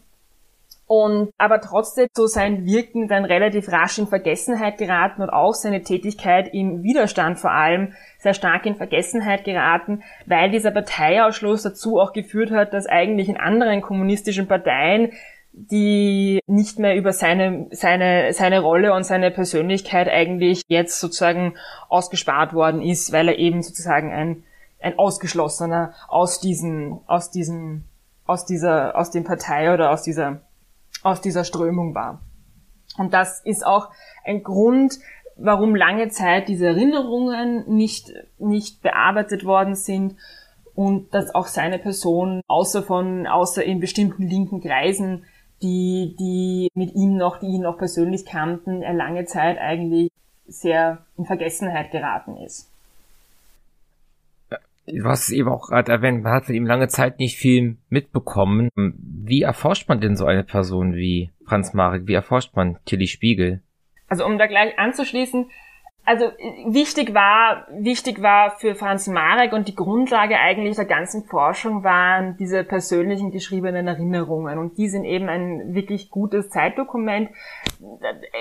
und 0.94 1.32
aber 1.40 1.60
trotzdem 1.60 2.07
so 2.15 2.28
sein 2.28 2.65
Wirken 2.65 3.07
dann 3.07 3.26
relativ 3.26 3.68
rasch 3.72 3.98
in 3.98 4.06
Vergessenheit 4.06 4.78
geraten 4.78 5.24
und 5.24 5.32
auch 5.32 5.56
seine 5.56 5.82
Tätigkeit 5.82 6.53
im 6.53 6.84
Widerstand 6.84 7.40
vor 7.40 7.49
allem 7.49 7.94
sehr 8.20 8.36
stark 8.36 8.68
in 8.68 8.76
Vergessenheit 8.76 9.44
geraten, 9.44 10.03
weil 10.28 10.52
dieser 10.52 10.70
Parteiausschluss 10.70 11.64
dazu 11.64 11.99
auch 11.99 12.14
geführt 12.14 12.52
hat, 12.52 12.74
dass 12.74 12.86
eigentlich 12.86 13.28
in 13.28 13.38
anderen 13.38 13.82
kommunistischen 13.82 14.48
Parteien 14.48 15.14
die 15.52 16.40
nicht 16.45 16.78
mehr 16.78 16.95
über 16.95 17.11
seine, 17.11 17.68
seine, 17.72 18.32
seine 18.32 18.60
Rolle 18.60 18.94
und 18.94 19.03
seine 19.03 19.32
Persönlichkeit 19.32 20.07
eigentlich 20.07 20.61
jetzt 20.68 20.99
sozusagen 20.99 21.56
ausgespart 21.90 22.53
worden 22.53 22.84
ist, 22.84 23.11
weil 23.11 23.30
er 23.30 23.40
eben 23.40 23.64
sozusagen 23.64 24.11
ein, 24.11 24.44
ein 24.80 24.99
Ausgeschlossener 24.99 25.94
aus 26.07 26.40
diesen, 26.40 26.99
aus 27.07 27.32
diesem, 27.32 27.84
aus 28.28 28.45
dieser, 28.45 28.95
aus 28.95 29.10
dem 29.10 29.24
Partei 29.24 29.74
oder 29.74 29.90
aus 29.90 30.03
dieser 30.03 30.41
aus 31.03 31.21
dieser 31.21 31.43
Strömung 31.43 31.93
war. 31.93 32.21
Und 32.97 33.13
das 33.13 33.41
ist 33.41 33.65
auch 33.65 33.89
ein 34.23 34.43
Grund, 34.43 34.99
warum 35.35 35.75
lange 35.75 36.09
Zeit 36.09 36.47
diese 36.47 36.67
Erinnerungen 36.67 37.63
nicht, 37.67 38.13
nicht 38.38 38.81
bearbeitet 38.81 39.45
worden 39.45 39.75
sind 39.75 40.15
und 40.75 41.13
dass 41.13 41.34
auch 41.34 41.47
seine 41.47 41.80
Person 41.80 42.41
außer 42.47 42.84
von, 42.84 43.27
außer 43.27 43.63
in 43.63 43.80
bestimmten 43.80 44.27
linken 44.27 44.61
Kreisen, 44.61 45.25
die, 45.61 46.15
die 46.19 46.69
mit 46.75 46.93
ihm 46.93 47.15
noch, 47.15 47.39
die 47.39 47.47
ihn 47.47 47.61
noch 47.61 47.77
persönlich 47.77 48.25
kannten, 48.25 48.81
er 48.81 48.93
lange 48.93 49.25
Zeit 49.25 49.57
eigentlich 49.57 50.11
sehr 50.45 51.05
in 51.17 51.25
Vergessenheit 51.25 51.91
geraten 51.91 52.38
ist 52.38 52.73
du 54.85 55.05
hast 55.05 55.23
es 55.23 55.31
eben 55.31 55.49
auch 55.49 55.69
gerade 55.69 55.91
erwähnt, 55.91 56.23
man 56.23 56.34
hat 56.34 56.45
von 56.45 56.55
ihm 56.55 56.65
lange 56.65 56.88
Zeit 56.88 57.19
nicht 57.19 57.38
viel 57.38 57.77
mitbekommen. 57.89 58.69
Wie 58.76 59.41
erforscht 59.41 59.88
man 59.88 60.01
denn 60.01 60.15
so 60.15 60.26
eine 60.26 60.43
Person 60.43 60.93
wie 60.93 61.31
Franz 61.45 61.73
Marek? 61.73 62.07
Wie 62.07 62.14
erforscht 62.14 62.55
man 62.55 62.77
Tilly 62.85 63.07
Spiegel? 63.07 63.61
Also 64.07 64.26
um 64.26 64.38
da 64.38 64.47
gleich 64.47 64.77
anzuschließen, 64.77 65.49
also 66.05 66.26
wichtig 66.68 67.14
war, 67.14 67.65
wichtig 67.72 68.22
war 68.22 68.57
für 68.60 68.76
Franz 68.76 69.07
Marek 69.07 69.53
und 69.53 69.69
die 69.69 69.76
Grundlage 69.76 70.38
eigentlich 70.38 70.76
der 70.76 70.85
ganzen 70.85 71.23
Forschung 71.23 71.85
waren 71.85 72.35
diese 72.35 72.65
persönlichen 72.65 73.31
geschriebenen 73.31 73.88
Erinnerungen 73.88 74.60
und 74.60 74.77
die 74.77 74.89
sind 74.89 75.05
eben 75.05 75.30
ein 75.30 75.73
wirklich 75.73 76.10
gutes 76.10 76.49
Zeitdokument. 76.49 77.30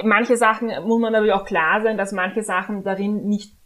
Manche 0.02 0.36
Sachen 0.36 0.72
muss 0.84 1.00
man 1.00 1.14
aber 1.14 1.32
auch 1.36 1.44
klar 1.44 1.80
sein, 1.82 1.96
dass 1.96 2.10
manche 2.10 2.42
Sachen 2.42 2.82
darin 2.82 3.28
nicht, 3.28 3.56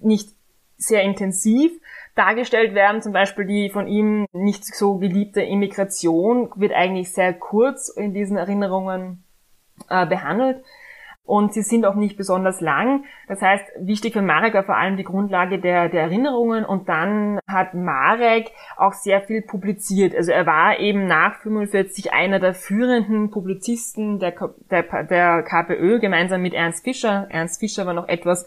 nicht 0.00 0.30
sehr 0.76 1.02
intensiv 1.02 1.70
dargestellt 2.14 2.74
werden. 2.74 3.02
Zum 3.02 3.12
Beispiel 3.12 3.46
die 3.46 3.70
von 3.70 3.86
ihm 3.86 4.26
nicht 4.32 4.64
so 4.64 4.98
geliebte 4.98 5.42
Immigration 5.42 6.50
wird 6.56 6.72
eigentlich 6.72 7.12
sehr 7.12 7.32
kurz 7.32 7.88
in 7.88 8.12
diesen 8.12 8.36
Erinnerungen 8.36 9.24
äh, 9.88 10.06
behandelt. 10.06 10.62
und 11.24 11.54
sie 11.54 11.62
sind 11.62 11.86
auch 11.86 11.94
nicht 11.94 12.16
besonders 12.16 12.60
lang. 12.60 13.04
Das 13.28 13.40
heißt, 13.40 13.64
wichtig 13.78 14.12
für 14.12 14.22
Marek 14.22 14.54
war 14.54 14.64
vor 14.64 14.76
allem 14.76 14.96
die 14.96 15.04
Grundlage 15.04 15.60
der, 15.60 15.88
der 15.88 16.02
Erinnerungen 16.02 16.64
und 16.64 16.88
dann 16.88 17.38
hat 17.48 17.74
Marek 17.74 18.50
auch 18.76 18.92
sehr 18.92 19.22
viel 19.22 19.40
publiziert. 19.40 20.14
Also 20.16 20.32
er 20.32 20.46
war 20.46 20.80
eben 20.80 21.06
nach 21.06 21.36
45 21.40 22.12
einer 22.12 22.40
der 22.40 22.54
führenden 22.54 23.30
Publizisten 23.30 24.18
der, 24.18 24.34
der, 24.70 25.04
der 25.04 25.42
KPÖ 25.44 26.00
gemeinsam 26.00 26.42
mit 26.42 26.54
Ernst 26.54 26.82
Fischer. 26.82 27.28
Ernst 27.30 27.60
Fischer 27.60 27.86
war 27.86 27.94
noch 27.94 28.08
etwas 28.08 28.44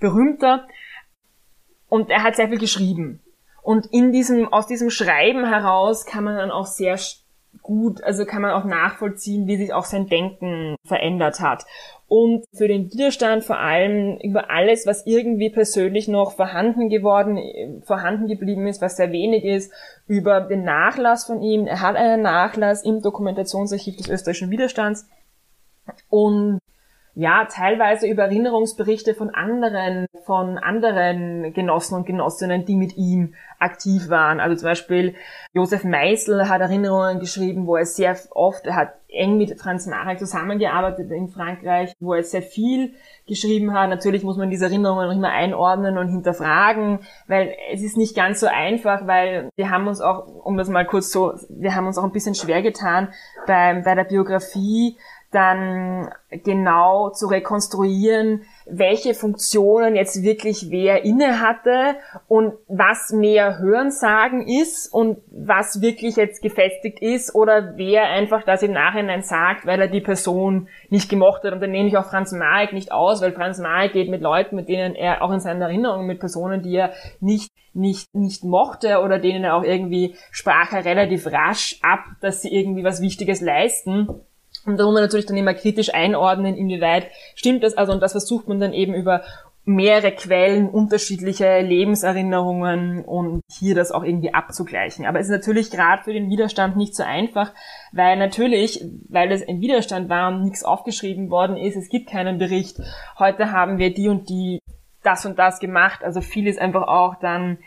berühmter 0.00 0.66
und 1.94 2.10
er 2.10 2.24
hat 2.24 2.34
sehr 2.34 2.48
viel 2.48 2.58
geschrieben. 2.58 3.20
Und 3.62 3.86
in 3.92 4.10
diesem, 4.10 4.52
aus 4.52 4.66
diesem 4.66 4.90
Schreiben 4.90 5.46
heraus 5.46 6.04
kann 6.04 6.24
man 6.24 6.36
dann 6.36 6.50
auch 6.50 6.66
sehr 6.66 6.98
gut, 7.62 8.02
also 8.02 8.24
kann 8.24 8.42
man 8.42 8.50
auch 8.50 8.64
nachvollziehen, 8.64 9.46
wie 9.46 9.56
sich 9.56 9.72
auch 9.72 9.84
sein 9.84 10.08
Denken 10.08 10.74
verändert 10.84 11.38
hat. 11.38 11.64
Und 12.08 12.46
für 12.52 12.66
den 12.66 12.92
Widerstand 12.92 13.44
vor 13.44 13.60
allem 13.60 14.18
über 14.24 14.50
alles, 14.50 14.88
was 14.88 15.06
irgendwie 15.06 15.50
persönlich 15.50 16.08
noch 16.08 16.32
vorhanden 16.32 16.88
geworden, 16.88 17.38
vorhanden 17.84 18.26
geblieben 18.26 18.66
ist, 18.66 18.82
was 18.82 18.96
sehr 18.96 19.12
wenig 19.12 19.44
ist, 19.44 19.72
über 20.08 20.40
den 20.40 20.64
Nachlass 20.64 21.26
von 21.26 21.42
ihm. 21.42 21.68
Er 21.68 21.80
hat 21.80 21.94
einen 21.94 22.22
Nachlass 22.22 22.82
im 22.84 23.02
Dokumentationsarchiv 23.02 23.98
des 23.98 24.08
österreichischen 24.08 24.50
Widerstands 24.50 25.06
und 26.08 26.58
ja, 27.16 27.44
teilweise 27.44 28.08
über 28.08 28.24
Erinnerungsberichte 28.24 29.14
von 29.14 29.30
anderen, 29.30 30.06
von 30.24 30.58
anderen 30.58 31.52
Genossen 31.52 31.94
und 31.94 32.06
Genossinnen, 32.06 32.64
die 32.64 32.74
mit 32.74 32.96
ihm 32.96 33.34
aktiv 33.58 34.08
waren. 34.08 34.40
Also 34.40 34.56
zum 34.56 34.68
Beispiel 34.68 35.14
Josef 35.52 35.84
Meisel 35.84 36.48
hat 36.48 36.60
Erinnerungen 36.60 37.20
geschrieben, 37.20 37.66
wo 37.66 37.76
er 37.76 37.86
sehr 37.86 38.16
oft, 38.30 38.66
er 38.66 38.74
hat 38.74 38.94
eng 39.08 39.38
mit 39.38 39.60
Franz 39.60 39.86
Marek 39.86 40.18
zusammengearbeitet 40.18 41.10
in 41.12 41.28
Frankreich, 41.28 41.94
wo 42.00 42.14
er 42.14 42.24
sehr 42.24 42.42
viel 42.42 42.94
geschrieben 43.26 43.72
hat. 43.72 43.88
Natürlich 43.88 44.24
muss 44.24 44.36
man 44.36 44.50
diese 44.50 44.66
Erinnerungen 44.66 45.06
noch 45.06 45.14
immer 45.14 45.30
einordnen 45.30 45.98
und 45.98 46.08
hinterfragen, 46.08 46.98
weil 47.26 47.54
es 47.72 47.82
ist 47.82 47.96
nicht 47.96 48.16
ganz 48.16 48.40
so 48.40 48.46
einfach, 48.46 49.06
weil 49.06 49.50
wir 49.56 49.70
haben 49.70 49.86
uns 49.86 50.00
auch, 50.00 50.26
um 50.44 50.56
das 50.56 50.68
mal 50.68 50.84
kurz 50.84 51.10
so, 51.10 51.34
wir 51.48 51.74
haben 51.74 51.86
uns 51.86 51.96
auch 51.96 52.04
ein 52.04 52.12
bisschen 52.12 52.34
schwer 52.34 52.60
getan 52.60 53.08
bei, 53.46 53.80
bei 53.84 53.94
der 53.94 54.04
Biografie, 54.04 54.98
dann 55.34 56.10
genau 56.30 57.10
zu 57.10 57.26
rekonstruieren, 57.26 58.42
welche 58.66 59.14
Funktionen 59.14 59.94
jetzt 59.96 60.22
wirklich 60.22 60.70
wer 60.70 61.04
inne 61.04 61.40
hatte 61.40 61.96
und 62.28 62.54
was 62.68 63.12
mehr 63.12 63.58
Hörensagen 63.58 64.46
ist 64.46 64.92
und 64.92 65.18
was 65.30 65.80
wirklich 65.82 66.16
jetzt 66.16 66.42
gefestigt 66.42 67.00
ist 67.00 67.34
oder 67.34 67.74
wer 67.76 68.04
einfach 68.04 68.44
das 68.44 68.62
im 68.62 68.72
Nachhinein 68.72 69.22
sagt, 69.22 69.66
weil 69.66 69.80
er 69.80 69.88
die 69.88 70.00
Person 70.00 70.68
nicht 70.88 71.10
gemocht 71.10 71.42
hat. 71.44 71.52
Und 71.52 71.60
dann 71.60 71.72
nehme 71.72 71.88
ich 71.88 71.96
auch 71.96 72.06
Franz 72.06 72.32
Marek 72.32 72.72
nicht 72.72 72.92
aus, 72.92 73.20
weil 73.20 73.32
Franz 73.32 73.58
Marek 73.58 73.92
geht 73.92 74.08
mit 74.08 74.22
Leuten, 74.22 74.56
mit 74.56 74.68
denen 74.68 74.94
er 74.94 75.22
auch 75.22 75.32
in 75.32 75.40
seinen 75.40 75.62
Erinnerungen 75.62 76.06
mit 76.06 76.20
Personen, 76.20 76.62
die 76.62 76.76
er 76.76 76.92
nicht 77.20 77.48
nicht, 77.76 78.14
nicht 78.14 78.44
mochte 78.44 79.00
oder 79.00 79.18
denen 79.18 79.42
er 79.42 79.56
auch 79.56 79.64
irgendwie 79.64 80.14
sprach 80.30 80.72
er 80.72 80.84
relativ 80.84 81.26
rasch 81.26 81.80
ab, 81.82 82.04
dass 82.20 82.40
sie 82.40 82.54
irgendwie 82.54 82.84
was 82.84 83.02
Wichtiges 83.02 83.40
leisten 83.40 84.08
und 84.66 84.78
da 84.78 84.84
muss 84.84 84.94
man 84.94 85.02
natürlich 85.02 85.26
dann 85.26 85.36
immer 85.36 85.54
kritisch 85.54 85.92
einordnen, 85.94 86.56
inwieweit 86.56 87.08
stimmt 87.34 87.62
das 87.62 87.76
also 87.76 87.92
und 87.92 88.00
das 88.00 88.12
versucht 88.12 88.48
man 88.48 88.60
dann 88.60 88.72
eben 88.72 88.94
über 88.94 89.22
mehrere 89.66 90.12
Quellen, 90.12 90.68
unterschiedliche 90.68 91.60
Lebenserinnerungen 91.60 93.02
und 93.02 93.40
hier 93.50 93.74
das 93.74 93.92
auch 93.92 94.04
irgendwie 94.04 94.34
abzugleichen. 94.34 95.06
Aber 95.06 95.20
es 95.20 95.26
ist 95.26 95.32
natürlich 95.32 95.70
gerade 95.70 96.02
für 96.02 96.12
den 96.12 96.28
Widerstand 96.28 96.76
nicht 96.76 96.94
so 96.94 97.02
einfach, 97.02 97.52
weil 97.92 98.18
natürlich, 98.18 98.84
weil 99.08 99.32
es 99.32 99.46
ein 99.46 99.60
Widerstand 99.60 100.10
war 100.10 100.28
und 100.28 100.44
nichts 100.44 100.64
aufgeschrieben 100.64 101.30
worden 101.30 101.56
ist, 101.56 101.76
es 101.76 101.88
gibt 101.88 102.10
keinen 102.10 102.38
Bericht. 102.38 102.78
Heute 103.18 103.52
haben 103.52 103.78
wir 103.78 103.94
die 103.94 104.08
und 104.08 104.28
die 104.28 104.60
das 105.02 105.24
und 105.24 105.38
das 105.38 105.60
gemacht. 105.60 106.04
Also 106.04 106.20
vieles 106.20 106.58
einfach 106.58 106.86
auch 106.86 107.14
dann 107.16 107.58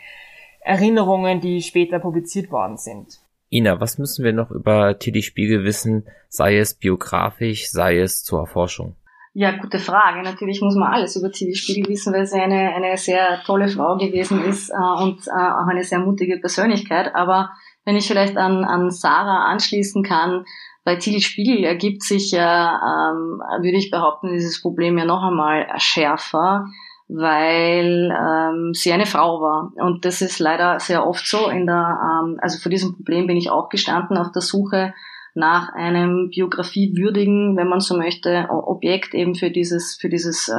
Erinnerungen, 0.60 1.40
die 1.40 1.62
später 1.62 1.98
publiziert 1.98 2.50
worden 2.52 2.76
sind. 2.76 3.18
Ina, 3.50 3.80
was 3.80 3.98
müssen 3.98 4.24
wir 4.24 4.32
noch 4.32 4.50
über 4.50 4.98
Tilly 4.98 5.22
Spiegel 5.22 5.64
wissen, 5.64 6.06
sei 6.28 6.58
es 6.58 6.74
biografisch, 6.74 7.70
sei 7.70 7.98
es 7.98 8.22
zur 8.22 8.40
Erforschung? 8.40 8.96
Ja, 9.32 9.56
gute 9.56 9.78
Frage. 9.78 10.22
Natürlich 10.22 10.60
muss 10.60 10.74
man 10.74 10.92
alles 10.92 11.16
über 11.16 11.30
Tilly 11.30 11.54
Spiegel 11.54 11.88
wissen, 11.88 12.12
weil 12.12 12.26
sie 12.26 12.40
eine, 12.40 12.74
eine 12.74 12.96
sehr 12.96 13.40
tolle 13.46 13.68
Frau 13.68 13.96
gewesen 13.96 14.44
ist 14.44 14.70
äh, 14.70 15.02
und 15.02 15.26
äh, 15.28 15.30
auch 15.30 15.68
eine 15.68 15.84
sehr 15.84 16.00
mutige 16.00 16.38
Persönlichkeit. 16.38 17.14
Aber 17.14 17.50
wenn 17.84 17.96
ich 17.96 18.06
vielleicht 18.06 18.36
an, 18.36 18.64
an 18.64 18.90
Sarah 18.90 19.50
anschließen 19.50 20.02
kann, 20.02 20.44
bei 20.84 20.96
Tilly 20.96 21.20
Spiegel 21.20 21.64
ergibt 21.64 22.02
sich 22.02 22.32
ja, 22.32 22.72
ähm, 22.72 23.40
würde 23.62 23.78
ich 23.78 23.90
behaupten, 23.90 24.32
dieses 24.32 24.60
Problem 24.60 24.98
ja 24.98 25.04
noch 25.04 25.22
einmal 25.22 25.68
schärfer 25.76 26.66
weil 27.08 28.14
ähm, 28.14 28.74
sie 28.74 28.92
eine 28.92 29.06
Frau 29.06 29.40
war. 29.40 29.72
Und 29.76 30.04
das 30.04 30.20
ist 30.20 30.38
leider 30.38 30.78
sehr 30.78 31.06
oft 31.06 31.26
so. 31.26 31.48
In 31.48 31.66
der, 31.66 31.98
ähm, 32.02 32.38
also 32.40 32.58
vor 32.58 32.70
diesem 32.70 32.94
Problem 32.94 33.26
bin 33.26 33.36
ich 33.36 33.50
auch 33.50 33.70
gestanden 33.70 34.18
auf 34.18 34.30
der 34.32 34.42
Suche 34.42 34.92
nach 35.34 35.72
einem 35.72 36.30
biografiewürdigen, 36.30 37.56
wenn 37.56 37.68
man 37.68 37.80
so 37.80 37.96
möchte, 37.96 38.48
Objekt 38.50 39.14
eben 39.14 39.34
für 39.34 39.50
dieses, 39.50 39.96
für 39.96 40.08
dieses 40.08 40.48
äh, 40.48 40.54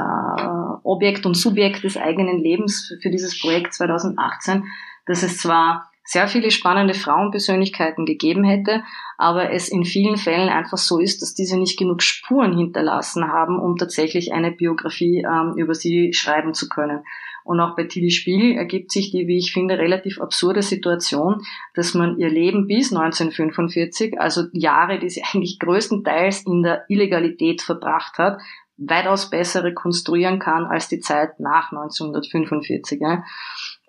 Objekt 0.84 1.26
und 1.26 1.36
Subjekt 1.36 1.84
des 1.84 1.98
eigenen 1.98 2.40
Lebens, 2.40 2.96
für 3.02 3.10
dieses 3.10 3.40
Projekt 3.40 3.74
2018, 3.74 4.64
das 5.06 5.24
es 5.24 5.38
zwar 5.40 5.89
sehr 6.10 6.28
viele 6.28 6.50
spannende 6.50 6.96
Frauenpersönlichkeiten 6.96 8.04
gegeben 8.04 8.44
hätte, 8.44 8.82
aber 9.20 9.52
es 9.52 9.70
in 9.70 9.86
vielen 9.86 10.18
Fällen 10.18 10.50
einfach 10.50 10.80
so 10.80 10.98
ist, 10.98 11.22
dass 11.22 11.36
diese 11.36 11.56
nicht 11.56 11.78
genug 11.78 12.02
Spuren 12.02 12.58
hinterlassen 12.58 13.28
haben, 13.28 13.60
um 13.60 13.78
tatsächlich 13.78 14.34
eine 14.34 14.52
Biografie 14.52 15.20
ähm, 15.20 15.54
über 15.56 15.76
sie 15.76 16.12
schreiben 16.14 16.56
zu 16.56 16.68
können. 16.68 17.04
Und 17.44 17.60
auch 17.60 17.76
bei 17.76 17.84
Tilly 17.84 18.10
Spiegel 18.10 18.58
ergibt 18.58 18.92
sich 18.92 19.12
die, 19.12 19.28
wie 19.28 19.38
ich 19.38 19.54
finde, 19.54 19.78
relativ 19.78 20.20
absurde 20.20 20.64
Situation, 20.64 21.44
dass 21.76 21.94
man 21.94 22.18
ihr 22.18 22.30
Leben 22.30 22.66
bis 22.66 22.92
1945, 22.92 24.20
also 24.20 24.46
Jahre, 24.52 24.98
die 24.98 25.12
sie 25.12 25.22
eigentlich 25.32 25.60
größtenteils 25.60 26.48
in 26.48 26.64
der 26.64 26.86
Illegalität 26.90 27.62
verbracht 27.62 28.18
hat, 28.18 28.40
weitaus 28.78 29.30
besser 29.30 29.64
rekonstruieren 29.64 30.40
kann 30.40 30.66
als 30.66 30.88
die 30.88 31.02
Zeit 31.02 31.40
nach 31.40 31.72
1945. 31.72 33.00
Ja. 33.00 33.24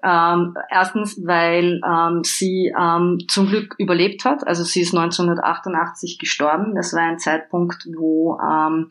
Ähm, 0.02 0.54
erstens, 0.70 1.20
weil 1.24 1.80
ähm, 1.86 2.22
sie 2.24 2.72
ähm, 2.78 3.18
zum 3.28 3.48
Glück 3.48 3.74
überlebt 3.78 4.24
hat. 4.24 4.46
Also 4.46 4.64
sie 4.64 4.80
ist 4.80 4.94
1988 4.94 6.18
gestorben. 6.18 6.74
Das 6.74 6.94
war 6.94 7.02
ein 7.02 7.18
Zeitpunkt, 7.18 7.86
wo 7.96 8.38
ähm, 8.40 8.90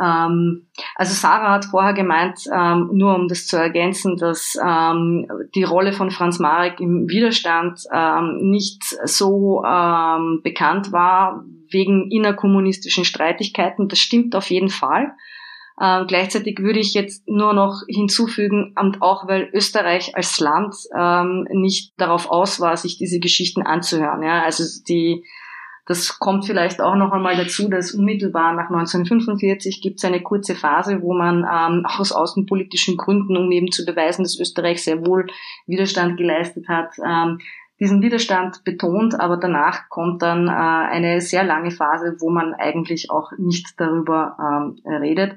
ähm, 0.00 0.68
also 0.94 1.12
Sarah 1.12 1.54
hat 1.54 1.64
vorher 1.64 1.92
gemeint, 1.92 2.40
ähm, 2.52 2.90
nur 2.92 3.14
um 3.14 3.28
das 3.28 3.46
zu 3.46 3.56
ergänzen, 3.56 4.16
dass 4.16 4.56
ähm, 4.64 5.26
die 5.54 5.64
Rolle 5.64 5.92
von 5.92 6.10
Franz 6.10 6.38
Marek 6.38 6.80
im 6.80 7.08
Widerstand 7.08 7.82
ähm, 7.92 8.50
nicht 8.50 8.84
so 9.04 9.64
ähm, 9.64 10.40
bekannt 10.42 10.92
war 10.92 11.44
wegen 11.70 12.10
innerkommunistischen 12.10 13.04
Streitigkeiten. 13.04 13.88
Das 13.88 13.98
stimmt 13.98 14.36
auf 14.36 14.50
jeden 14.50 14.70
Fall. 14.70 15.12
Ähm, 15.80 16.06
gleichzeitig 16.08 16.58
würde 16.58 16.80
ich 16.80 16.94
jetzt 16.94 17.28
nur 17.28 17.52
noch 17.52 17.82
hinzufügen, 17.88 18.74
und 18.78 19.00
auch 19.00 19.28
weil 19.28 19.48
Österreich 19.52 20.16
als 20.16 20.40
Land 20.40 20.74
ähm, 20.96 21.46
nicht 21.50 21.92
darauf 21.96 22.30
aus 22.30 22.60
war, 22.60 22.76
sich 22.76 22.98
diese 22.98 23.20
Geschichten 23.20 23.62
anzuhören. 23.62 24.22
Ja? 24.22 24.42
Also 24.42 24.64
die, 24.88 25.24
das 25.86 26.18
kommt 26.18 26.46
vielleicht 26.46 26.80
auch 26.80 26.96
noch 26.96 27.12
einmal 27.12 27.36
dazu, 27.36 27.68
dass 27.68 27.94
unmittelbar 27.94 28.54
nach 28.54 28.70
1945 28.70 29.80
gibt 29.80 29.98
es 29.98 30.04
eine 30.04 30.20
kurze 30.20 30.56
Phase, 30.56 31.00
wo 31.00 31.14
man 31.14 31.38
ähm, 31.38 31.86
aus 31.86 32.12
außenpolitischen 32.12 32.96
Gründen, 32.96 33.36
um 33.36 33.50
eben 33.52 33.70
zu 33.70 33.84
beweisen, 33.86 34.24
dass 34.24 34.38
Österreich 34.38 34.82
sehr 34.82 35.06
wohl 35.06 35.28
Widerstand 35.66 36.16
geleistet 36.16 36.66
hat, 36.68 36.90
ähm, 37.04 37.38
diesen 37.80 38.02
Widerstand 38.02 38.64
betont, 38.64 39.18
aber 39.18 39.36
danach 39.36 39.88
kommt 39.88 40.22
dann 40.22 40.48
äh, 40.48 40.50
eine 40.50 41.20
sehr 41.20 41.44
lange 41.44 41.70
Phase, 41.70 42.16
wo 42.18 42.30
man 42.30 42.54
eigentlich 42.54 43.10
auch 43.10 43.32
nicht 43.38 43.74
darüber 43.78 44.36
ähm, 44.40 44.80
redet. 44.84 45.36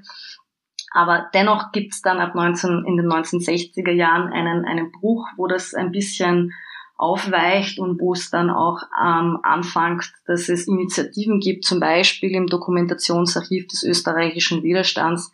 Aber 0.94 1.30
dennoch 1.34 1.72
gibt 1.72 1.94
es 1.94 2.02
dann 2.02 2.20
ab 2.20 2.36
19, 2.36 2.86
in 2.86 2.98
den 2.98 3.08
1960er 3.08 3.92
Jahren 3.92 4.32
einen, 4.34 4.66
einen 4.66 4.92
Bruch, 4.92 5.28
wo 5.38 5.48
das 5.48 5.74
ein 5.74 5.92
bisschen 5.92 6.52
aufweicht 6.98 7.80
und 7.80 8.00
wo 8.00 8.14
es 8.14 8.30
dann 8.30 8.50
auch 8.50 8.84
ähm, 9.02 9.40
anfängt, 9.42 10.14
dass 10.28 10.50
es 10.50 10.68
Initiativen 10.68 11.40
gibt, 11.40 11.66
zum 11.66 11.80
Beispiel 11.80 12.36
im 12.36 12.48
Dokumentationsarchiv 12.48 13.68
des 13.68 13.84
österreichischen 13.84 14.62
Widerstands, 14.62 15.32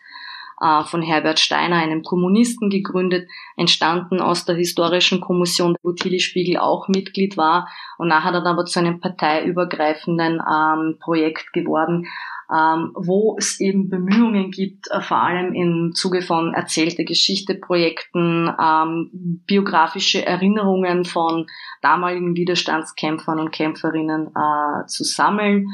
äh, 0.61 0.83
von 0.83 1.01
Herbert 1.01 1.39
Steiner, 1.39 1.77
einem 1.77 2.03
Kommunisten 2.03 2.69
gegründet, 2.69 3.29
entstanden 3.55 4.21
aus 4.21 4.45
der 4.45 4.55
historischen 4.55 5.21
Kommission, 5.21 5.75
wo 5.83 5.91
Tilly 5.91 6.19
Spiegel 6.19 6.57
auch 6.57 6.87
Mitglied 6.87 7.37
war. 7.37 7.67
Und 7.97 8.07
nachher 8.07 8.31
dann 8.31 8.47
aber 8.47 8.65
zu 8.65 8.79
einem 8.79 8.99
parteiübergreifenden 8.99 10.41
ähm, 10.41 10.97
Projekt 10.99 11.53
geworden, 11.53 12.07
ähm, 12.49 12.91
wo 12.95 13.35
es 13.37 13.59
eben 13.59 13.89
Bemühungen 13.89 14.51
gibt, 14.51 14.89
äh, 14.89 15.01
vor 15.01 15.21
allem 15.21 15.53
im 15.53 15.91
Zuge 15.93 16.21
von 16.21 16.53
erzählte 16.53 17.03
Geschichte-Projekten, 17.03 18.49
ähm, 18.59 19.41
biografische 19.45 20.25
Erinnerungen 20.25 21.03
von 21.03 21.47
damaligen 21.81 22.35
Widerstandskämpfern 22.35 23.39
und 23.39 23.51
Kämpferinnen 23.51 24.27
äh, 24.27 24.85
zu 24.87 25.03
sammeln 25.03 25.67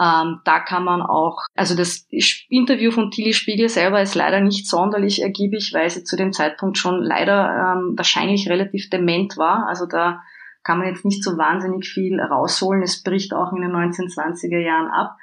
Ähm, 0.00 0.40
da 0.44 0.60
kann 0.60 0.84
man 0.84 1.02
auch, 1.02 1.46
also 1.56 1.74
das 1.74 2.06
Interview 2.48 2.90
von 2.90 3.10
Tilly 3.10 3.32
Spiegel 3.32 3.68
selber 3.68 4.00
ist 4.00 4.14
leider 4.14 4.40
nicht 4.40 4.68
sonderlich 4.68 5.22
ergiebig, 5.22 5.72
weil 5.74 5.90
sie 5.90 6.04
zu 6.04 6.16
dem 6.16 6.32
Zeitpunkt 6.32 6.78
schon 6.78 7.02
leider 7.02 7.76
ähm, 7.76 7.94
wahrscheinlich 7.96 8.48
relativ 8.48 8.90
dement 8.90 9.36
war. 9.36 9.66
Also 9.66 9.86
da 9.86 10.22
kann 10.62 10.78
man 10.78 10.88
jetzt 10.88 11.04
nicht 11.04 11.24
so 11.24 11.36
wahnsinnig 11.36 11.88
viel 11.88 12.20
rausholen. 12.20 12.82
Es 12.82 13.02
bricht 13.02 13.34
auch 13.34 13.52
in 13.52 13.62
den 13.62 13.72
1920er 13.72 14.60
Jahren 14.60 14.88
ab 14.88 15.16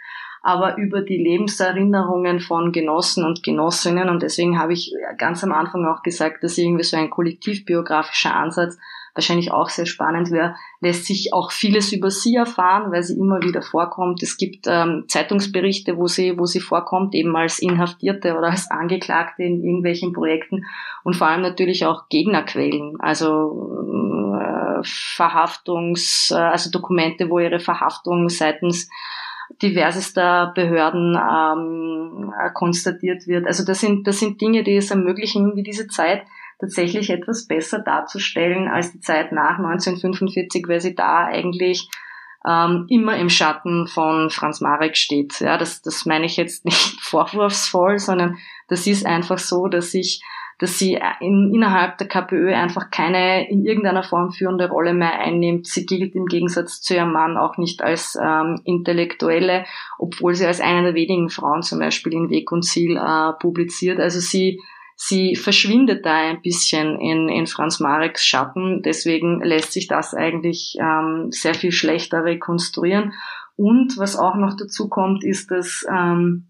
aber 0.45 0.77
über 0.77 1.02
die 1.02 1.18
Lebenserinnerungen 1.18 2.39
von 2.39 2.72
Genossen 2.72 3.26
und 3.26 3.41
Genossinnen. 3.41 4.10
Und 4.10 4.22
deswegen 4.22 4.60
habe 4.60 4.73
ich 4.73 4.93
ganz 5.18 5.43
am 5.43 5.52
Anfang 5.52 5.88
auch 5.88 6.03
gesagt, 6.03 6.43
dass 6.43 6.60
irgendwie 6.60 6.84
so 6.84 6.97
ein 6.97 7.10
kollektivbiografischer 7.10 8.35
Ansatz 8.35 8.77
wahrscheinlich 9.16 9.52
auch 9.52 9.70
sehr 9.70 9.86
spannend 9.86 10.30
wäre, 10.30 10.56
lässt 10.82 11.06
sich 11.06 11.34
auch 11.34 11.52
vieles 11.52 11.92
über 11.94 12.12
sie 12.12 12.36
erfahren, 12.36 12.92
weil 12.92 13.02
sie 13.02 13.18
immer 13.18 13.42
wieder 13.42 13.62
vorkommt. 13.62 14.22
Es 14.22 14.38
gibt 14.38 14.68
ähm, 14.68 15.06
Zeitungsberichte, 15.08 15.98
wo 15.98 16.08
sie, 16.08 16.38
wo 16.38 16.46
sie 16.46 16.60
vorkommt, 16.60 17.16
eben 17.16 17.36
als 17.36 17.60
Inhaftierte 17.60 18.38
oder 18.38 18.50
als 18.52 18.70
Angeklagte 18.70 19.44
in 19.44 19.64
irgendwelchen 19.64 20.14
Projekten 20.14 20.66
und 21.04 21.16
vor 21.16 21.28
allem 21.28 21.42
natürlich 21.42 21.86
auch 21.86 22.10
Gegnerquellen, 22.10 22.98
also 23.00 24.38
äh, 24.40 24.84
Verhaftungs, 24.84 26.32
äh, 26.32 26.36
also 26.36 26.70
Dokumente, 26.70 27.30
wo 27.30 27.40
ihre 27.40 27.60
Verhaftung 27.60 28.28
seitens 28.30 28.90
diversester 29.62 30.52
Behörden 30.56 31.16
ähm, 31.16 32.34
konstatiert 32.54 33.28
wird. 33.28 33.48
Also 33.48 33.64
das 33.64 33.80
sind, 33.80 34.08
das 34.08 34.20
sind 34.20 34.42
Dinge, 34.42 34.64
die 34.64 34.76
es 34.76 34.92
ermöglichen, 34.92 35.56
wie 35.56 35.64
diese 35.64 35.88
Zeit 35.88 36.24
tatsächlich 36.60 37.10
etwas 37.10 37.48
besser 37.48 37.80
darzustellen 37.80 38.68
als 38.68 38.91
die 38.91 38.99
Zeit 38.99 39.32
nach 39.32 39.57
1945, 39.57 40.68
weil 40.68 40.82
sie 40.82 40.95
da 40.95 41.26
eigentlich 41.26 41.90
ähm, 42.48 42.86
immer 42.90 43.18
im 43.18 43.30
Schatten 43.30 43.88
von 43.88 44.30
Franz 44.30 44.61
Marek 44.61 44.98
steht. 44.98 45.40
Ja, 45.40 45.57
das, 45.57 45.82
das 45.82 46.06
meine 46.06 46.26
ich 46.26 46.38
jetzt 46.38 46.65
nicht 46.65 46.77
vorwurfsvoll, 47.02 47.99
sondern 47.99 48.38
das 48.68 48.88
ist 48.88 49.06
einfach 49.06 49.40
so, 49.40 49.68
dass 49.68 49.94
ich 49.94 50.22
dass 50.57 50.80
sie 50.80 50.98
in, 51.19 51.53
innerhalb 51.53 51.98
der 51.98 52.07
KPÖ 52.07 52.53
einfach 52.53 52.90
keine 52.90 53.49
in 53.49 53.65
irgendeiner 53.65 54.03
Form 54.03 54.32
führende 54.32 54.69
Rolle 54.69 54.94
mehr 54.94 55.19
einnimmt. 55.19 55.68
Sie 55.68 55.86
gilt 55.86 56.15
im 56.15 56.27
Gegensatz 56.27 56.82
zu 56.82 56.95
ihrem 56.95 57.11
Mann 57.11 57.38
auch 57.38 57.57
nicht 57.57 57.82
als 57.82 58.18
ähm, 58.22 58.61
Intellektuelle, 58.64 59.65
obwohl 59.99 60.34
sie 60.34 60.45
als 60.45 60.61
eine 60.61 60.84
der 60.84 60.94
wenigen 60.94 61.30
Frauen 61.30 61.61
zum 61.61 61.80
Beispiel 61.80 62.14
in 62.14 62.30
Weg 62.30 62.52
und 62.53 62.64
Ziel 62.64 62.95
äh, 62.95 63.34
publiziert. 63.34 63.99
Also 63.99 64.19
sie 64.19 64.61
sie 64.96 65.36
verschwindet 65.36 66.06
da 66.06 66.16
ein 66.16 66.42
bisschen 66.42 67.00
in, 67.00 67.30
in 67.30 67.48
Franz 67.48 67.80
Mareks 67.80 68.26
Schatten. 68.26 68.82
Deswegen 68.82 69.42
lässt 69.42 69.74
sich 69.74 69.88
das 69.88 70.14
eigentlich 70.14 70.78
ähm, 70.80 71.32
sehr 71.32 71.54
viel 71.54 71.72
schlechter 71.72 72.24
rekonstruieren. 72.24 73.14
Und 73.58 73.98
was 73.98 74.18
auch 74.18 74.36
noch 74.36 74.56
dazu 74.58 74.90
kommt, 74.90 75.24
ist, 75.24 75.52
dass 75.52 75.86
ähm, 75.90 76.48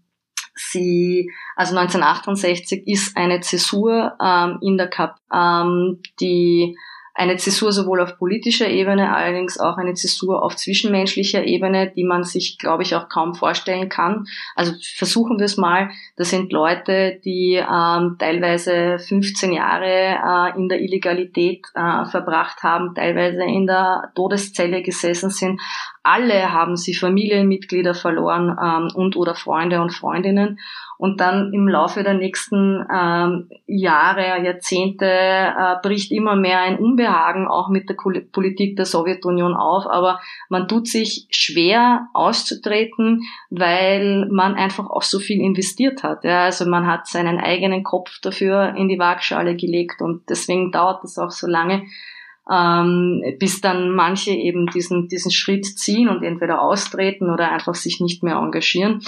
sie, 0.54 1.30
also 1.54 1.76
1968 1.76 2.86
ist 2.86 3.16
eine 3.16 3.40
Zäsur 3.40 4.16
ähm, 4.20 4.58
in 4.62 4.76
der 4.76 4.88
KAP, 4.88 5.16
ähm, 5.32 6.00
die 6.20 6.76
eine 7.16 7.36
Zäsur 7.38 7.72
sowohl 7.72 8.00
auf 8.00 8.18
politischer 8.18 8.68
Ebene, 8.68 9.14
allerdings 9.14 9.58
auch 9.58 9.78
eine 9.78 9.94
Zäsur 9.94 10.42
auf 10.42 10.54
zwischenmenschlicher 10.54 11.44
Ebene, 11.44 11.90
die 11.90 12.04
man 12.04 12.24
sich, 12.24 12.58
glaube 12.58 12.82
ich, 12.82 12.94
auch 12.94 13.08
kaum 13.08 13.34
vorstellen 13.34 13.88
kann. 13.88 14.26
Also 14.54 14.72
versuchen 14.80 15.38
wir 15.38 15.46
es 15.46 15.56
mal. 15.56 15.90
Das 16.16 16.30
sind 16.30 16.52
Leute, 16.52 17.18
die 17.24 17.54
ähm, 17.54 18.16
teilweise 18.18 18.98
15 18.98 19.52
Jahre 19.52 20.52
äh, 20.54 20.58
in 20.58 20.68
der 20.68 20.80
Illegalität 20.80 21.66
äh, 21.74 22.04
verbracht 22.04 22.62
haben, 22.62 22.94
teilweise 22.94 23.44
in 23.44 23.66
der 23.66 24.12
Todeszelle 24.14 24.82
gesessen 24.82 25.30
sind. 25.30 25.60
Alle 26.02 26.52
haben 26.52 26.76
sie 26.76 26.94
Familienmitglieder 26.94 27.94
verloren 27.94 28.56
ähm, 28.62 28.90
und 28.94 29.16
oder 29.16 29.34
Freunde 29.34 29.80
und 29.80 29.90
Freundinnen 29.90 30.58
und 30.98 31.20
dann 31.20 31.52
im 31.52 31.68
Laufe 31.68 32.02
der 32.02 32.14
nächsten 32.14 32.84
ähm, 32.92 33.48
Jahre, 33.66 34.42
Jahrzehnte 34.42 35.06
äh, 35.06 35.76
bricht 35.82 36.10
immer 36.10 36.36
mehr 36.36 36.60
ein 36.60 36.78
Unbehagen 36.78 37.46
auch 37.46 37.68
mit 37.68 37.88
der 37.88 37.96
Politik 38.32 38.76
der 38.76 38.86
Sowjetunion 38.86 39.54
auf. 39.54 39.86
Aber 39.86 40.20
man 40.48 40.68
tut 40.68 40.88
sich 40.88 41.26
schwer 41.30 42.08
auszutreten, 42.14 43.22
weil 43.50 44.26
man 44.30 44.54
einfach 44.54 44.88
auch 44.88 45.02
so 45.02 45.18
viel 45.18 45.40
investiert 45.40 46.02
hat. 46.02 46.24
Ja, 46.24 46.44
also 46.44 46.66
man 46.66 46.86
hat 46.86 47.06
seinen 47.06 47.38
eigenen 47.38 47.82
Kopf 47.82 48.20
dafür 48.22 48.74
in 48.76 48.88
die 48.88 48.98
Waagschale 48.98 49.54
gelegt 49.54 50.00
und 50.00 50.28
deswegen 50.30 50.72
dauert 50.72 51.04
es 51.04 51.18
auch 51.18 51.30
so 51.30 51.46
lange, 51.46 51.84
ähm, 52.50 53.22
bis 53.38 53.60
dann 53.60 53.90
manche 53.90 54.30
eben 54.30 54.66
diesen, 54.66 55.08
diesen 55.08 55.32
Schritt 55.32 55.66
ziehen 55.66 56.08
und 56.08 56.22
entweder 56.22 56.62
austreten 56.62 57.30
oder 57.30 57.50
einfach 57.50 57.74
sich 57.74 58.00
nicht 58.00 58.22
mehr 58.22 58.36
engagieren. 58.36 59.02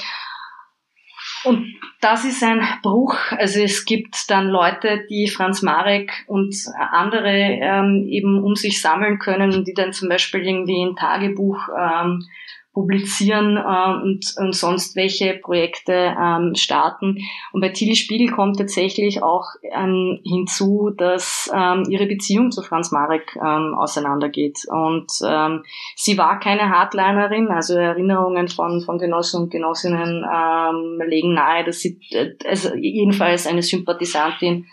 Und 1.49 1.75
das 2.03 2.27
ist 2.27 2.43
ein 2.43 2.63
Bruch. 2.83 3.17
Also 3.31 3.61
es 3.61 3.87
gibt 3.87 4.31
dann 4.31 4.49
Leute, 4.49 5.07
die 5.09 5.29
Franz 5.29 5.63
Marek 5.63 6.13
und 6.27 6.55
andere 6.93 7.31
ähm, 7.31 8.07
eben 8.07 8.43
um 8.43 8.55
sich 8.55 8.83
sammeln 8.83 9.19
können, 9.19 9.65
die 9.65 9.73
dann 9.73 9.95
zum 9.95 10.11
Beispiel 10.11 10.47
irgendwie 10.47 10.85
ein 10.85 10.95
Tagebuch 10.95 11.69
ähm, 11.75 12.25
publizieren 12.73 13.57
äh, 13.57 14.03
und, 14.03 14.35
und 14.37 14.55
sonst 14.55 14.95
welche 14.95 15.35
Projekte 15.35 15.93
ähm, 15.93 16.55
starten. 16.55 17.19
Und 17.53 17.61
bei 17.61 17.71
Tilly 17.71 17.97
Spiegel 17.97 18.31
kommt 18.31 18.59
tatsächlich 18.59 19.23
auch 19.23 19.47
ähm, 19.63 20.21
hinzu, 20.25 20.91
dass 20.97 21.51
ähm, 21.53 21.85
ihre 21.89 22.07
Beziehung 22.07 22.51
zu 22.51 22.63
Franz 22.63 22.93
Marek 22.93 23.37
ähm, 23.37 23.75
auseinandergeht. 23.77 24.61
Und 24.69 25.11
ähm, 25.27 25.65
sie 25.97 26.19
war 26.19 26.39
keine 26.39 26.71
Hardlinerin, 26.71 27.49
also 27.49 27.75
Erinnerungen 27.75 28.49
von, 28.49 28.81
von 28.81 28.99
Genossen 28.99 29.43
und 29.43 29.51
Genossinnen 29.51 30.25
ähm, 30.25 31.03
legen 31.09 31.35
nahe, 31.35 31.65
dass 31.65 31.81
sie 31.81 32.01
äh, 32.11 32.35
also 32.49 32.75
jedenfalls 32.75 33.47
eine 33.47 33.63
Sympathisantin 33.63 34.67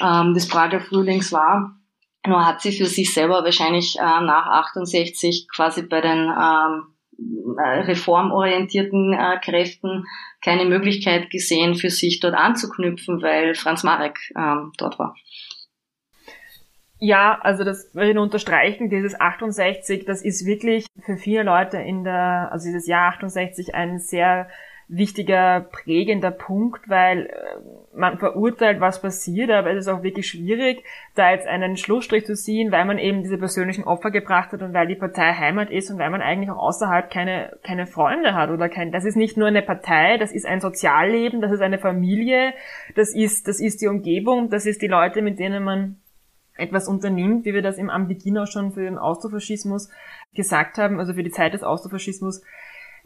ähm, 0.00 0.34
des 0.34 0.46
Prager 0.48 0.80
Frühlings 0.80 1.32
war. 1.32 1.76
Nur 2.26 2.46
hat 2.46 2.60
sie 2.60 2.72
für 2.72 2.86
sich 2.86 3.14
selber 3.14 3.44
wahrscheinlich 3.44 3.96
äh, 3.98 4.02
nach 4.02 4.46
68 4.46 5.48
quasi 5.54 5.82
bei 5.82 6.02
den 6.02 6.18
ähm, 6.28 6.28
äh, 6.28 6.89
reformorientierten 7.58 9.12
äh, 9.12 9.38
Kräften 9.40 10.04
keine 10.42 10.64
Möglichkeit 10.64 11.30
gesehen, 11.30 11.74
für 11.74 11.90
sich 11.90 12.20
dort 12.20 12.34
anzuknüpfen, 12.34 13.22
weil 13.22 13.54
Franz 13.54 13.82
Marek 13.82 14.18
ähm, 14.36 14.72
dort 14.78 14.98
war. 14.98 15.14
Ja, 17.02 17.38
also 17.40 17.64
das 17.64 17.94
will 17.94 18.08
ich 18.08 18.14
nur 18.14 18.24
unterstreichen, 18.24 18.90
dieses 18.90 19.18
68, 19.18 20.04
das 20.04 20.22
ist 20.22 20.44
wirklich 20.44 20.84
für 21.04 21.16
viele 21.16 21.44
Leute 21.44 21.78
in 21.78 22.04
der, 22.04 22.50
also 22.52 22.66
dieses 22.66 22.86
Jahr 22.86 23.08
68 23.14 23.74
ein 23.74 23.98
sehr 23.98 24.48
wichtiger, 24.92 25.68
prägender 25.70 26.32
Punkt, 26.32 26.88
weil 26.88 27.26
äh, 27.26 27.96
man 27.96 28.18
verurteilt, 28.18 28.80
was 28.80 29.00
passiert, 29.00 29.50
aber 29.50 29.70
es 29.70 29.86
ist 29.86 29.88
auch 29.88 30.02
wirklich 30.02 30.26
schwierig, 30.26 30.82
da 31.14 31.30
jetzt 31.30 31.46
einen 31.46 31.76
Schlussstrich 31.76 32.26
zu 32.26 32.34
ziehen, 32.34 32.72
weil 32.72 32.84
man 32.84 32.98
eben 32.98 33.22
diese 33.22 33.38
persönlichen 33.38 33.84
Opfer 33.84 34.10
gebracht 34.10 34.50
hat 34.50 34.62
und 34.62 34.74
weil 34.74 34.88
die 34.88 34.96
Partei 34.96 35.32
Heimat 35.34 35.70
ist 35.70 35.90
und 35.90 35.98
weil 35.98 36.10
man 36.10 36.22
eigentlich 36.22 36.50
auch 36.50 36.58
außerhalb 36.58 37.08
keine, 37.08 37.56
keine 37.62 37.86
Freunde 37.86 38.34
hat 38.34 38.50
oder 38.50 38.68
kein, 38.68 38.90
das 38.90 39.04
ist 39.04 39.16
nicht 39.16 39.36
nur 39.36 39.46
eine 39.46 39.62
Partei, 39.62 40.18
das 40.18 40.32
ist 40.32 40.44
ein 40.44 40.60
Sozialleben, 40.60 41.40
das 41.40 41.52
ist 41.52 41.62
eine 41.62 41.78
Familie, 41.78 42.52
das 42.96 43.14
ist, 43.14 43.46
das 43.46 43.60
ist 43.60 43.80
die 43.80 43.86
Umgebung, 43.86 44.50
das 44.50 44.66
ist 44.66 44.82
die 44.82 44.88
Leute, 44.88 45.22
mit 45.22 45.38
denen 45.38 45.62
man 45.62 46.00
etwas 46.56 46.88
unternimmt, 46.88 47.44
wie 47.44 47.54
wir 47.54 47.62
das 47.62 47.78
im 47.78 47.90
Beginn 48.08 48.38
auch 48.38 48.48
schon 48.48 48.72
für 48.72 48.82
den 48.82 48.98
Austrofaschismus 48.98 49.88
gesagt 50.34 50.78
haben, 50.78 50.98
also 50.98 51.14
für 51.14 51.22
die 51.22 51.30
Zeit 51.30 51.54
des 51.54 51.62
Austrofaschismus, 51.62 52.42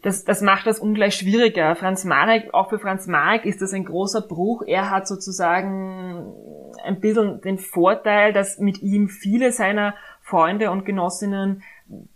das, 0.05 0.23
das 0.23 0.41
macht 0.41 0.67
das 0.67 0.79
ungleich 0.79 1.15
schwieriger. 1.15 1.75
Franz 1.75 2.05
Marek, 2.05 2.53
auch 2.53 2.69
für 2.69 2.77
Franz 2.77 3.07
Marek 3.07 3.43
ist 3.45 3.59
das 3.63 3.73
ein 3.73 3.85
großer 3.85 4.21
Bruch. 4.21 4.61
Er 4.67 4.91
hat 4.91 5.07
sozusagen 5.07 6.31
ein 6.83 6.99
bisschen 6.99 7.41
den 7.41 7.57
Vorteil, 7.57 8.31
dass 8.31 8.59
mit 8.59 8.83
ihm 8.83 9.09
viele 9.09 9.51
seiner 9.51 9.95
Freunde 10.21 10.69
und 10.69 10.85
Genossinnen 10.85 11.63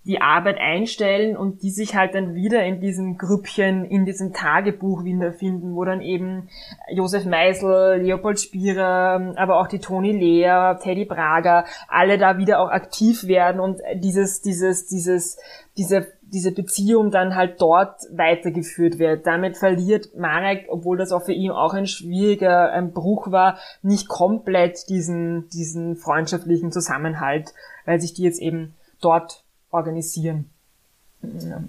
die 0.05 0.21
Arbeit 0.21 0.57
einstellen 0.59 1.35
und 1.35 1.63
die 1.63 1.71
sich 1.71 1.95
halt 1.95 2.13
dann 2.13 2.35
wieder 2.35 2.63
in 2.63 2.79
diesem 2.79 3.17
Grüppchen, 3.17 3.85
in 3.85 4.05
diesem 4.05 4.33
Tagebuch 4.33 5.03
wiederfinden, 5.03 5.75
wo 5.75 5.83
dann 5.83 6.01
eben 6.01 6.49
Josef 6.91 7.25
Meisel, 7.25 8.01
Leopold 8.01 8.39
Spierer, 8.39 9.33
aber 9.35 9.59
auch 9.59 9.67
die 9.67 9.79
Toni 9.79 10.11
Lehr, 10.11 10.79
Teddy 10.81 11.05
Brager, 11.05 11.65
alle 11.87 12.19
da 12.19 12.37
wieder 12.37 12.59
auch 12.59 12.69
aktiv 12.69 13.25
werden 13.25 13.59
und 13.59 13.79
dieses, 13.95 14.41
dieses, 14.41 14.87
dieses, 14.87 15.39
diese 15.77 16.07
diese 16.31 16.51
Beziehung 16.51 17.11
dann 17.11 17.35
halt 17.35 17.61
dort 17.61 18.01
weitergeführt 18.11 18.99
wird. 18.99 19.25
Damit 19.25 19.57
verliert 19.57 20.15
Marek, 20.15 20.67
obwohl 20.69 20.97
das 20.97 21.11
auch 21.11 21.23
für 21.23 21.33
ihn 21.33 21.51
auch 21.51 21.73
ein 21.73 21.87
schwieriger 21.87 22.71
ein 22.71 22.91
Bruch 22.93 23.31
war, 23.31 23.57
nicht 23.81 24.07
komplett 24.07 24.89
diesen, 24.89 25.49
diesen 25.49 25.95
freundschaftlichen 25.95 26.71
Zusammenhalt, 26.71 27.53
weil 27.85 27.99
sich 27.99 28.13
die 28.13 28.23
jetzt 28.23 28.41
eben 28.41 28.75
dort 29.01 29.43
organisieren. 29.71 30.49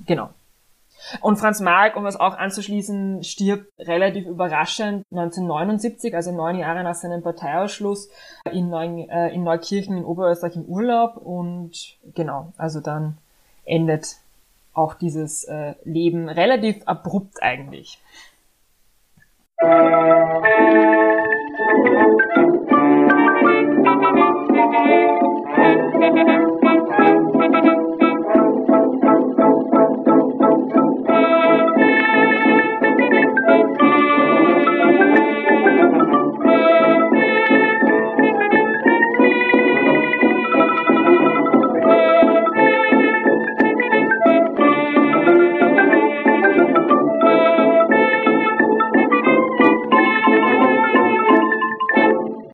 Genau. 0.07 0.31
Und 1.21 1.39
Franz 1.39 1.61
Marek, 1.61 1.97
um 1.97 2.05
das 2.05 2.17
auch 2.17 2.37
anzuschließen, 2.37 3.25
stirbt 3.25 3.73
relativ 3.79 4.27
überraschend 4.27 5.05
1979, 5.11 6.15
also 6.15 6.31
neun 6.31 6.57
Jahre 6.57 6.85
nach 6.85 6.95
seinem 6.95 7.23
Parteiausschluss, 7.23 8.11
in, 8.53 8.69
Neu 8.69 9.07
äh, 9.09 9.35
in 9.35 9.43
Neukirchen 9.43 9.97
in 9.97 10.05
Oberösterreich 10.05 10.57
im 10.57 10.67
Urlaub 10.67 11.17
und 11.17 11.97
genau, 12.15 12.53
also 12.59 12.81
dann 12.81 13.17
endet 13.65 14.17
auch 14.73 14.95
dieses 14.95 15.45
äh, 15.45 15.75
Leben 15.85 16.29
relativ 16.29 16.83
abrupt 16.87 17.43
eigentlich. 17.43 17.99
Musik 19.63 20.31